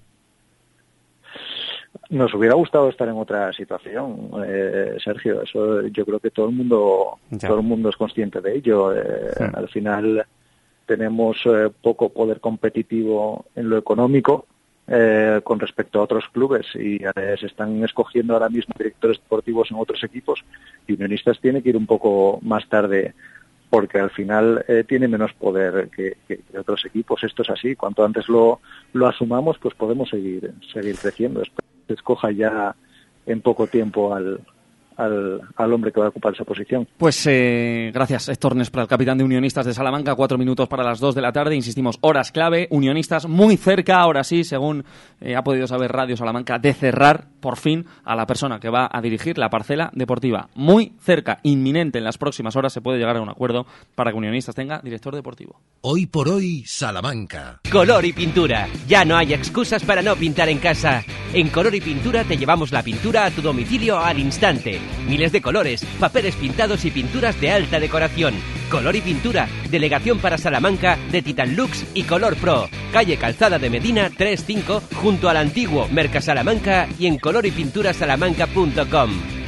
Nos 2.11 2.35
hubiera 2.35 2.55
gustado 2.55 2.89
estar 2.89 3.09
en 3.09 3.17
otra 3.17 3.53
situación, 3.53 4.31
eh, 4.47 4.97
Sergio. 5.03 5.43
Eso 5.43 5.87
yo 5.89 6.05
creo 6.05 6.21
que 6.21 6.31
todo 6.31 6.49
el 6.49 6.55
mundo, 6.55 7.19
ya. 7.31 7.49
todo 7.49 7.59
el 7.59 7.67
mundo 7.67 7.89
es 7.89 7.97
consciente 7.97 8.41
de 8.41 8.57
ello. 8.57 8.93
Eh, 8.93 9.31
sí. 9.37 9.45
Al 9.53 9.69
final 9.69 10.27
tenemos 10.87 11.39
eh, 11.47 11.71
poco 11.83 12.11
poder 12.11 12.41
competitivo 12.41 13.47
en 13.55 13.71
lo 13.71 13.79
económico 13.79 14.47
eh, 14.87 15.41
con 15.43 15.59
respecto 15.59 15.99
a 15.99 16.03
otros 16.03 16.25
clubes 16.31 16.67
y 16.75 16.97
eh, 16.97 17.37
se 17.41 17.47
están 17.47 17.83
escogiendo 17.83 18.35
ahora 18.35 18.51
mismo 18.51 18.75
directores 18.77 19.19
deportivos 19.19 19.71
en 19.71 19.79
otros 19.79 20.05
equipos 20.05 20.45
y 20.87 20.93
Unionistas 20.93 21.41
tiene 21.41 21.63
que 21.63 21.71
ir 21.71 21.77
un 21.79 21.87
poco 21.87 22.39
más 22.43 22.69
tarde 22.69 23.15
porque 23.71 23.99
al 23.99 24.11
final 24.11 24.63
eh, 24.69 24.85
tiene 24.87 25.09
menos 25.09 25.33
poder 25.33 25.89
que, 25.89 26.19
que, 26.29 26.41
otros 26.57 26.85
equipos. 26.85 27.25
Esto 27.25 27.43
es 27.43 27.51
así. 27.51 27.75
Cuanto 27.75 28.05
antes 28.05 28.29
lo, 28.29 28.61
lo 28.93 29.07
asumamos, 29.09 29.59
pues 29.59 29.75
podemos 29.75 30.11
seguir, 30.11 30.53
seguir 30.73 30.97
creciendo. 30.97 31.43
Se 31.89 31.95
escoja 31.95 32.31
ya 32.31 32.77
en 33.27 33.41
poco 33.41 33.67
tiempo 33.67 34.15
al, 34.15 34.41
al, 34.97 35.41
al, 35.57 35.73
hombre 35.73 35.93
que 35.93 36.01
va 36.01 36.07
a 36.07 36.09
ocupar 36.11 36.35
esa 36.35 36.45
posición. 36.45 36.87
Pues 36.97 37.27
eh, 37.27 37.91
gracias, 37.93 38.29
Héctor 38.29 38.57
Nespral, 38.57 38.87
capitán 38.87 39.19
de 39.19 39.25
Unionistas 39.25 39.67
de 39.67 39.75
Salamanca. 39.75 40.15
Cuatro 40.15 40.39
minutos 40.39 40.69
para 40.69 40.85
las 40.85 41.01
dos 41.01 41.15
de 41.15 41.23
la 41.23 41.33
tarde. 41.33 41.55
Insistimos, 41.55 41.99
horas 42.01 42.33
clave. 42.33 42.69
Unionistas 42.71 43.27
muy 43.29 43.57
cerca, 43.57 44.01
ahora 44.01 44.25
sí, 44.25 44.45
según 44.45 44.85
eh, 45.21 45.37
ha 45.37 45.45
podido 45.45 45.67
saber 45.67 45.93
Radio 45.93 46.17
Salamanca, 46.17 46.59
de 46.59 46.75
cerrar 46.75 47.27
por 47.41 47.57
fin 47.57 47.87
a 48.05 48.17
la 48.17 48.27
persona 48.27 48.61
que 48.61 48.71
va 48.71 48.89
a 48.91 49.01
dirigir 49.01 49.39
la 49.39 49.51
parcela 49.51 49.91
deportiva. 49.95 50.49
Muy 50.55 50.93
cerca, 51.01 51.41
inminente. 51.43 51.99
En 51.99 52.05
las 52.05 52.19
próximas 52.19 52.57
horas 52.57 52.73
se 52.73 52.81
puede 52.81 52.99
llegar 52.99 53.17
a 53.17 53.23
un 53.23 53.29
acuerdo 53.29 53.67
para 53.95 54.11
que 54.11 54.19
Unionistas 54.19 54.55
tenga 54.55 54.81
director 54.81 55.15
deportivo. 55.15 55.61
Hoy 55.83 56.07
por 56.07 56.29
hoy, 56.29 56.65
Salamanca. 56.67 57.61
Color 57.71 58.05
y 58.05 58.13
pintura. 58.13 58.69
Ya 58.87 59.05
no 59.05 59.17
hay 59.17 59.35
excusas 59.35 59.85
para 59.85 60.03
no 60.03 60.17
pintar 60.17 60.49
en 60.49 60.59
casa. 60.59 61.03
En 61.33 61.49
Color 61.49 61.75
y 61.75 61.81
Pintura 61.81 62.25
te 62.25 62.37
llevamos 62.37 62.71
la 62.73 62.83
pintura 62.83 63.27
a 63.27 63.31
tu 63.31 63.43
domicilio 63.43 63.99
al 63.99 64.19
instante. 64.19 64.81
Miles 65.07 65.33
de 65.33 65.43
colores, 65.43 65.85
papeles 66.01 66.35
pintados 66.37 66.85
y 66.85 66.91
pinturas 66.91 67.41
de 67.41 67.51
alta 67.51 67.81
decoración. 67.81 68.35
Color 68.71 68.97
y 68.97 69.01
Pintura, 69.01 69.49
delegación 69.71 70.19
para 70.19 70.39
Salamanca 70.39 70.99
de 71.13 71.23
Titan 71.23 71.57
Lux 71.57 71.85
y 71.95 72.03
Color 72.05 72.37
Pro. 72.37 72.69
Calle 72.93 73.17
Calzada 73.17 73.59
de 73.59 73.71
Medina 73.71 74.11
35 74.11 74.83
junto 74.95 75.29
al 75.29 75.37
antiguo 75.37 75.89
Mercasalamanca 75.89 76.89
y 76.99 77.07
en 77.07 77.19
colorypinturasalamanca.com. 77.19 79.44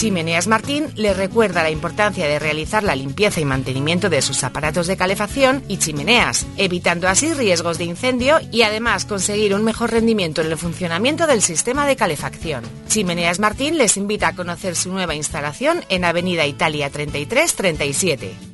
Chimeneas 0.00 0.46
Martín 0.46 0.86
le 0.96 1.12
recuerda 1.12 1.62
la 1.62 1.68
importancia 1.68 2.26
de 2.26 2.38
realizar 2.38 2.82
la 2.82 2.96
limpieza 2.96 3.38
y 3.38 3.44
mantenimiento 3.44 4.08
de 4.08 4.22
sus 4.22 4.44
aparatos 4.44 4.86
de 4.86 4.96
calefacción 4.96 5.62
y 5.68 5.76
chimeneas, 5.76 6.46
evitando 6.56 7.06
así 7.06 7.34
riesgos 7.34 7.76
de 7.76 7.84
incendio 7.84 8.38
y 8.50 8.62
además 8.62 9.04
conseguir 9.04 9.54
un 9.54 9.62
mejor 9.62 9.90
rendimiento 9.90 10.40
en 10.40 10.46
el 10.46 10.56
funcionamiento 10.56 11.26
del 11.26 11.42
sistema 11.42 11.86
de 11.86 11.96
calefacción. 11.96 12.64
Chimeneas 12.88 13.40
Martín 13.40 13.76
les 13.76 13.98
invita 13.98 14.28
a 14.28 14.34
conocer 14.34 14.74
su 14.74 14.90
nueva 14.90 15.14
instalación 15.14 15.84
en 15.90 16.06
Avenida 16.06 16.46
Italia 16.46 16.88
3337. 16.88 18.49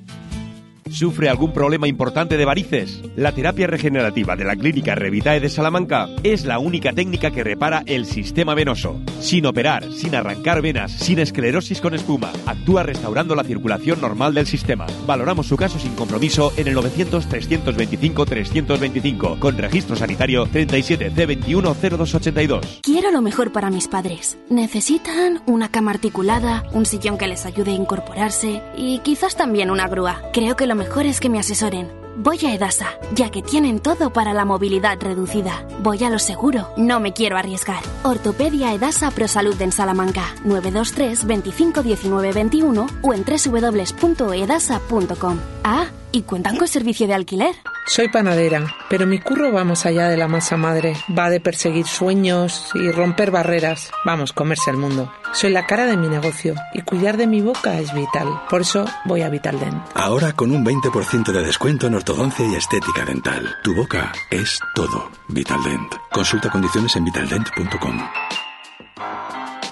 ¿Sufre 0.97 1.29
algún 1.29 1.53
problema 1.53 1.87
importante 1.89 2.39
de 2.39 2.47
varices? 2.47 3.03
La 3.17 3.33
terapia 3.33 3.67
regenerativa 3.67 4.35
de 4.35 4.47
la 4.47 4.57
Clínica 4.57 4.95
Revitae 4.95 5.41
de 5.41 5.51
Salamanca 5.51 6.09
es 6.23 6.47
la 6.47 6.59
única 6.59 6.95
técnica 6.95 7.31
que 7.31 7.45
repara 7.45 7.83
el 7.85 8.07
sistema 8.07 8.55
venoso. 8.55 8.99
Sin 9.21 9.45
operar, 9.45 9.93
sin 9.93 10.15
arrancar 10.15 10.63
venas, 10.63 10.93
sin 10.93 11.19
esclerosis 11.19 11.83
con 11.83 11.93
espuma. 11.93 12.33
Actúa 12.47 12.83
restaurando 12.83 13.35
la 13.35 13.45
circulación 13.45 14.01
normal 14.01 14.33
del 14.33 14.47
sistema. 14.47 14.87
Valoramos 15.07 15.47
su 15.47 15.59
caso 15.59 15.79
sin 15.79 15.95
compromiso 15.95 16.55
en 16.57 16.69
el 16.69 16.77
900-325-325 16.77 19.39
con 19.39 19.59
registro 19.59 19.97
sanitario 19.97 20.49
37 20.51 21.11
C 21.11 21.27
210282. 21.27 22.81
Quiero 22.83 23.11
lo 23.11 23.21
mejor 23.21 23.53
para 23.53 23.69
mis 23.69 23.87
padres. 23.87 24.39
Necesitan 24.49 25.43
una 25.45 25.71
cama 25.71 25.91
articulada, 25.91 26.65
un 26.73 26.87
sillón 26.87 27.19
que 27.19 27.27
les 27.27 27.45
ayude 27.45 27.73
a 27.73 27.75
incorporarse 27.75 28.63
y 28.79 29.01
quizás 29.01 29.37
también 29.37 29.71
una 29.71 29.89
grúa. 29.89 30.23
Creo 30.33 30.57
que 30.57 30.67
lo 30.67 30.75
mejor 30.75 30.86
es 31.07 31.21
que 31.21 31.29
me 31.29 31.39
asesoren. 31.39 31.93
Voy 32.17 32.39
a 32.47 32.55
Edasa, 32.55 32.99
ya 33.15 33.31
que 33.31 33.43
tienen 33.43 33.81
todo 33.81 34.11
para 34.11 34.33
la 34.33 34.47
movilidad 34.47 34.99
reducida. 34.99 35.67
Voy 35.83 36.03
a 36.03 36.11
lo 36.11 36.19
seguro, 36.19 36.71
no 36.79 36.99
me 36.99 37.13
quiero 37.13 37.37
arriesgar. 37.37 37.83
Ortopedia 38.03 38.73
Edasa 38.73 39.11
Prosalud 39.11 39.61
en 39.61 39.73
Salamanca, 39.73 40.35
923 40.45 41.27
25 41.27 41.83
19 41.83 42.33
21 42.33 42.87
o 43.03 43.13
en 43.13 43.25
www.edasa.com. 43.25 45.39
Ah, 45.63 45.89
¿y 46.13 46.23
cuentan 46.23 46.57
con 46.57 46.69
servicio 46.69 47.07
de 47.07 47.15
alquiler? 47.15 47.55
Soy 47.87 48.09
panadera, 48.09 48.75
pero 48.91 49.07
mi 49.07 49.21
curro 49.21 49.53
va 49.53 49.63
más 49.63 49.87
allá 49.87 50.09
de 50.09 50.17
la 50.17 50.27
masa 50.27 50.57
madre. 50.57 50.97
Va 51.17 51.31
de 51.31 51.39
perseguir 51.39 51.87
sueños 51.87 52.71
y 52.75 52.91
romper 52.91 53.31
barreras. 53.31 53.91
Vamos, 54.05 54.33
comerse 54.33 54.71
el 54.71 54.77
mundo. 54.77 55.13
Soy 55.33 55.51
la 55.51 55.67
cara 55.67 55.87
de 55.87 55.97
mi 55.97 56.09
negocio 56.09 56.55
y 56.75 56.83
cuidar 56.83 57.17
de 57.17 57.27
mi 57.27 57.41
boca 57.43 57.79
es 57.79 57.95
vital. 57.95 58.43
Por 58.51 58.63
eso 58.63 58.87
voy 59.05 59.23
a 59.23 59.29
Vitaldent. 59.29 59.83
Ahora 59.95 60.33
con 60.33 60.51
un 60.51 60.65
20% 60.65 61.33
de 61.33 61.43
descuento 61.45 61.87
en 61.87 61.95
ortodoncia 61.95 62.45
y 62.45 62.55
estética 62.55 63.05
dental. 63.05 63.57
Tu 63.63 63.75
boca 63.75 64.13
es 64.31 64.59
todo. 64.75 65.11
Vitaldent. 65.29 65.95
Consulta 66.11 66.51
condiciones 66.51 66.97
en 66.97 67.05
vitaldent.com. 67.05 68.01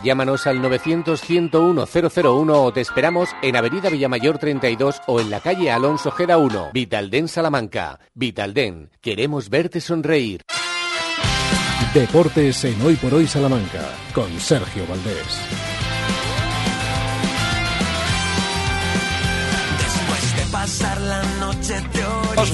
Llámanos 0.04 0.46
al 0.46 0.60
900-101-001 0.60 2.52
o 2.54 2.72
te 2.74 2.82
esperamos 2.82 3.30
en 3.40 3.56
Avenida 3.56 3.88
Villamayor 3.88 4.36
32 4.36 5.00
o 5.06 5.18
en 5.18 5.30
la 5.30 5.40
calle 5.40 5.70
Alonso 5.70 6.10
Gera 6.10 6.36
1, 6.36 6.72
Vitalden 6.74 7.26
Salamanca. 7.26 7.98
Vitalden, 8.12 8.90
queremos 9.00 9.48
verte 9.48 9.80
sonreír. 9.80 10.42
Deportes 11.94 12.64
en 12.66 12.82
Hoy 12.82 12.96
por 12.96 13.14
Hoy 13.14 13.26
Salamanca, 13.26 13.80
con 14.14 14.28
Sergio 14.38 14.86
Valdés. 14.86 15.40
Después 19.78 20.36
de 20.36 20.52
pasar 20.52 21.00
la 21.00 21.22
noche 21.40 21.80
de 21.80 22.04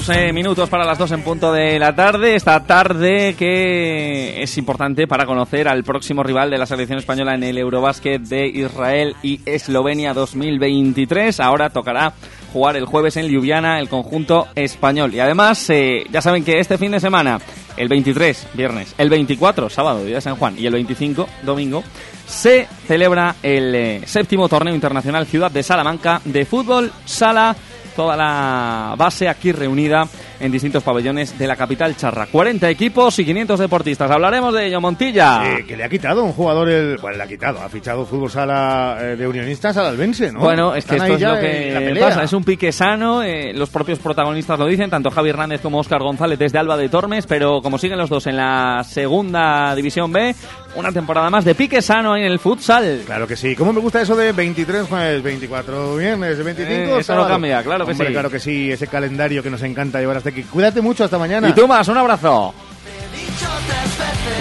Eh, 0.09 0.33
minutos 0.33 0.67
para 0.67 0.83
las 0.83 0.97
dos 0.97 1.11
en 1.11 1.21
punto 1.21 1.53
de 1.53 1.77
la 1.77 1.93
tarde. 1.93 2.35
Esta 2.35 2.63
tarde 2.63 3.35
que 3.37 4.41
es 4.41 4.57
importante 4.57 5.07
para 5.07 5.27
conocer 5.27 5.67
al 5.67 5.83
próximo 5.83 6.23
rival 6.23 6.49
de 6.49 6.57
la 6.57 6.65
selección 6.65 6.97
española 6.97 7.35
en 7.35 7.43
el 7.43 7.57
Eurobásquet 7.57 8.19
de 8.21 8.47
Israel 8.47 9.15
y 9.21 9.41
Eslovenia 9.45 10.13
2023. 10.13 11.39
Ahora 11.39 11.69
tocará 11.69 12.13
jugar 12.51 12.77
el 12.77 12.85
jueves 12.85 13.15
en 13.17 13.27
Ljubljana 13.27 13.79
el 13.79 13.89
conjunto 13.89 14.47
español. 14.55 15.13
Y 15.13 15.19
además, 15.19 15.69
eh, 15.69 16.03
ya 16.09 16.21
saben 16.21 16.43
que 16.43 16.59
este 16.59 16.79
fin 16.79 16.91
de 16.91 16.99
semana, 16.99 17.39
el 17.77 17.87
23, 17.87 18.47
viernes, 18.53 18.95
el 18.97 19.09
24, 19.09 19.69
sábado, 19.69 20.03
día 20.03 20.15
de 20.15 20.21
San 20.21 20.35
Juan, 20.35 20.55
y 20.57 20.65
el 20.65 20.73
25, 20.73 21.27
domingo, 21.43 21.83
se 22.25 22.67
celebra 22.87 23.35
el 23.43 23.75
eh, 23.75 24.01
séptimo 24.05 24.49
torneo 24.49 24.73
internacional 24.73 25.27
Ciudad 25.27 25.51
de 25.51 25.63
Salamanca 25.63 26.21
de 26.25 26.45
fútbol 26.45 26.91
sala 27.05 27.55
toda 27.95 28.15
la 28.15 28.95
base 28.97 29.27
aquí 29.27 29.51
reunida 29.51 30.07
en 30.41 30.51
distintos 30.51 30.83
pabellones 30.83 31.37
de 31.37 31.47
la 31.47 31.55
capital 31.55 31.95
charra. 31.95 32.27
40 32.27 32.69
equipos 32.69 33.17
y 33.19 33.25
500 33.25 33.59
deportistas. 33.59 34.09
Hablaremos 34.11 34.53
de 34.53 34.67
ello, 34.67 34.81
Montilla. 34.81 35.57
Eh, 35.57 35.65
que 35.65 35.77
le 35.77 35.83
ha 35.83 35.89
quitado 35.89 36.23
un 36.23 36.33
jugador, 36.33 36.69
el, 36.69 36.97
bueno, 36.97 37.17
le 37.17 37.23
ha 37.23 37.27
quitado, 37.27 37.61
ha 37.61 37.69
fichado 37.69 38.05
fútbol 38.05 38.29
sala 38.29 38.97
eh, 38.99 39.15
de 39.15 39.27
unionistas 39.27 39.77
al 39.77 39.85
Albense, 39.85 40.31
¿no? 40.31 40.39
Bueno, 40.39 40.75
es 40.75 40.85
que 40.85 40.95
Están 40.95 41.11
esto 41.11 41.25
es 41.25 41.33
lo 41.33 41.39
que 41.39 41.97
pasa, 41.99 42.23
es 42.23 42.33
un 42.33 42.43
pique 42.43 42.71
sano, 42.71 43.23
eh, 43.23 43.53
los 43.53 43.69
propios 43.69 43.99
protagonistas 43.99 44.57
lo 44.57 44.65
dicen, 44.65 44.89
tanto 44.89 45.11
Javi 45.11 45.29
Hernández 45.29 45.61
como 45.61 45.79
Óscar 45.79 46.01
González 46.01 46.39
desde 46.39 46.57
Alba 46.57 46.77
de 46.77 46.89
Tormes, 46.89 47.25
pero 47.27 47.61
como 47.61 47.77
siguen 47.77 47.97
los 47.97 48.09
dos 48.09 48.27
en 48.27 48.37
la 48.37 48.83
segunda 48.83 49.75
división 49.75 50.11
B, 50.11 50.35
una 50.75 50.91
temporada 50.91 51.29
más 51.29 51.45
de 51.45 51.55
pique 51.55 51.81
sano 51.81 52.15
en 52.15 52.23
el 52.23 52.39
futsal. 52.39 53.01
Claro 53.05 53.27
que 53.27 53.35
sí. 53.35 53.55
¿Cómo 53.55 53.73
me 53.73 53.79
gusta 53.79 54.01
eso 54.01 54.15
de 54.15 54.31
23 54.31 54.87
jueves, 54.87 55.23
24 55.23 55.95
viernes, 55.97 56.43
25 56.43 56.71
Eh, 56.97 56.99
eso 56.99 57.15
no 57.15 57.27
cambia, 57.27 57.61
claro 57.63 57.85
que 57.85 57.91
Hombre, 57.91 58.07
sí. 58.07 58.13
claro 58.13 58.29
que 58.29 58.39
sí, 58.39 58.71
ese 58.71 58.87
calendario 58.87 59.43
que 59.43 59.49
nos 59.49 59.61
encanta 59.63 59.99
llevar 59.99 60.17
hasta 60.17 60.30
Cuídate 60.51 60.81
mucho, 60.81 61.03
hasta 61.03 61.17
mañana. 61.17 61.49
Y 61.49 61.53
tú 61.53 61.67
más, 61.67 61.87
un 61.87 61.97
abrazo. 61.97 62.53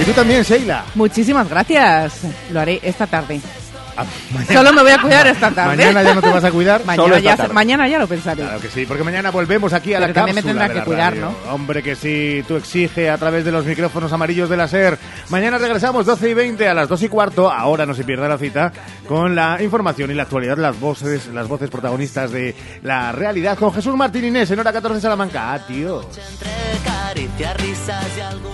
Y 0.01 0.05
tú 0.05 0.12
también, 0.12 0.43
Sheila. 0.43 0.85
Muchísimas 0.95 1.49
gracias. 1.49 2.23
Lo 2.51 2.61
haré 2.61 2.81
esta 2.83 3.07
tarde. 3.07 3.41
Solo 4.53 4.73
me 4.73 4.83
voy 4.83 4.93
a 4.93 5.01
cuidar 5.01 5.27
esta 5.27 5.51
tarde. 5.51 5.77
Mañana 5.77 6.03
ya 6.03 6.15
no 6.15 6.23
te 6.23 6.29
vas 6.29 6.45
a 6.45 6.51
cuidar. 6.51 6.85
mañana, 6.85 7.19
ya, 7.19 7.49
mañana 7.53 7.89
ya 7.89 7.99
lo 7.99 8.07
pensaré. 8.07 8.43
Claro 8.43 8.61
que 8.61 8.69
sí, 8.69 8.87
porque 8.87 9.05
mañana 9.05 9.31
volvemos 9.31 9.73
aquí 9.73 9.95
a 9.95 9.99
Pero 9.99 10.09
la 10.09 10.15
también 10.15 10.37
me 10.37 10.43
cápsula 10.43 10.51
tendrá 10.51 10.69
de 10.69 10.73
que 10.73 10.79
la 10.79 10.85
cuidar, 10.85 11.15
radio. 11.15 11.37
Hombre 11.51 11.83
que 11.83 11.97
sí, 11.97 12.45
tú 12.47 12.57
exige 12.57 13.11
a 13.11 13.19
través 13.19 13.45
de 13.45 13.53
los 13.53 13.65
micrófonos 13.65 14.13
amarillos 14.13 14.49
de 14.49 14.57
la 14.57 14.69
SER. 14.69 14.99
Mañana 15.29 15.59
regresamos 15.59 16.07
12 16.07 16.31
y 16.31 16.35
20 16.35 16.69
a 16.69 16.75
las 16.75 16.89
2 16.89 17.03
y 17.03 17.09
cuarto. 17.09 17.51
Ahora 17.51 17.87
no 17.87 17.95
se 17.95 18.05
pierda 18.05 18.29
la 18.29 18.39
cita 18.39 18.73
con 19.09 19.35
la 19.35 19.63
información 19.63 20.11
y 20.11 20.15
la 20.15 20.23
actualidad, 20.25 20.57
las 20.59 20.79
voces, 20.79 21.29
las 21.29 21.49
voces 21.49 21.71
protagonistas 21.71 22.31
de 22.31 22.55
la 22.83 23.13
realidad 23.13 23.59
con 23.59 23.73
Jesús 23.73 23.95
Martín 23.97 24.25
Inés 24.25 24.51
en 24.51 24.59
hora 24.61 24.73
14 24.73 25.01
Salamanca. 25.01 25.53
Adiós. 25.53 26.07
Entre 26.07 26.51
caricias, 26.85 27.57
risas 27.57 28.07
y 28.17 28.21
algún 28.21 28.50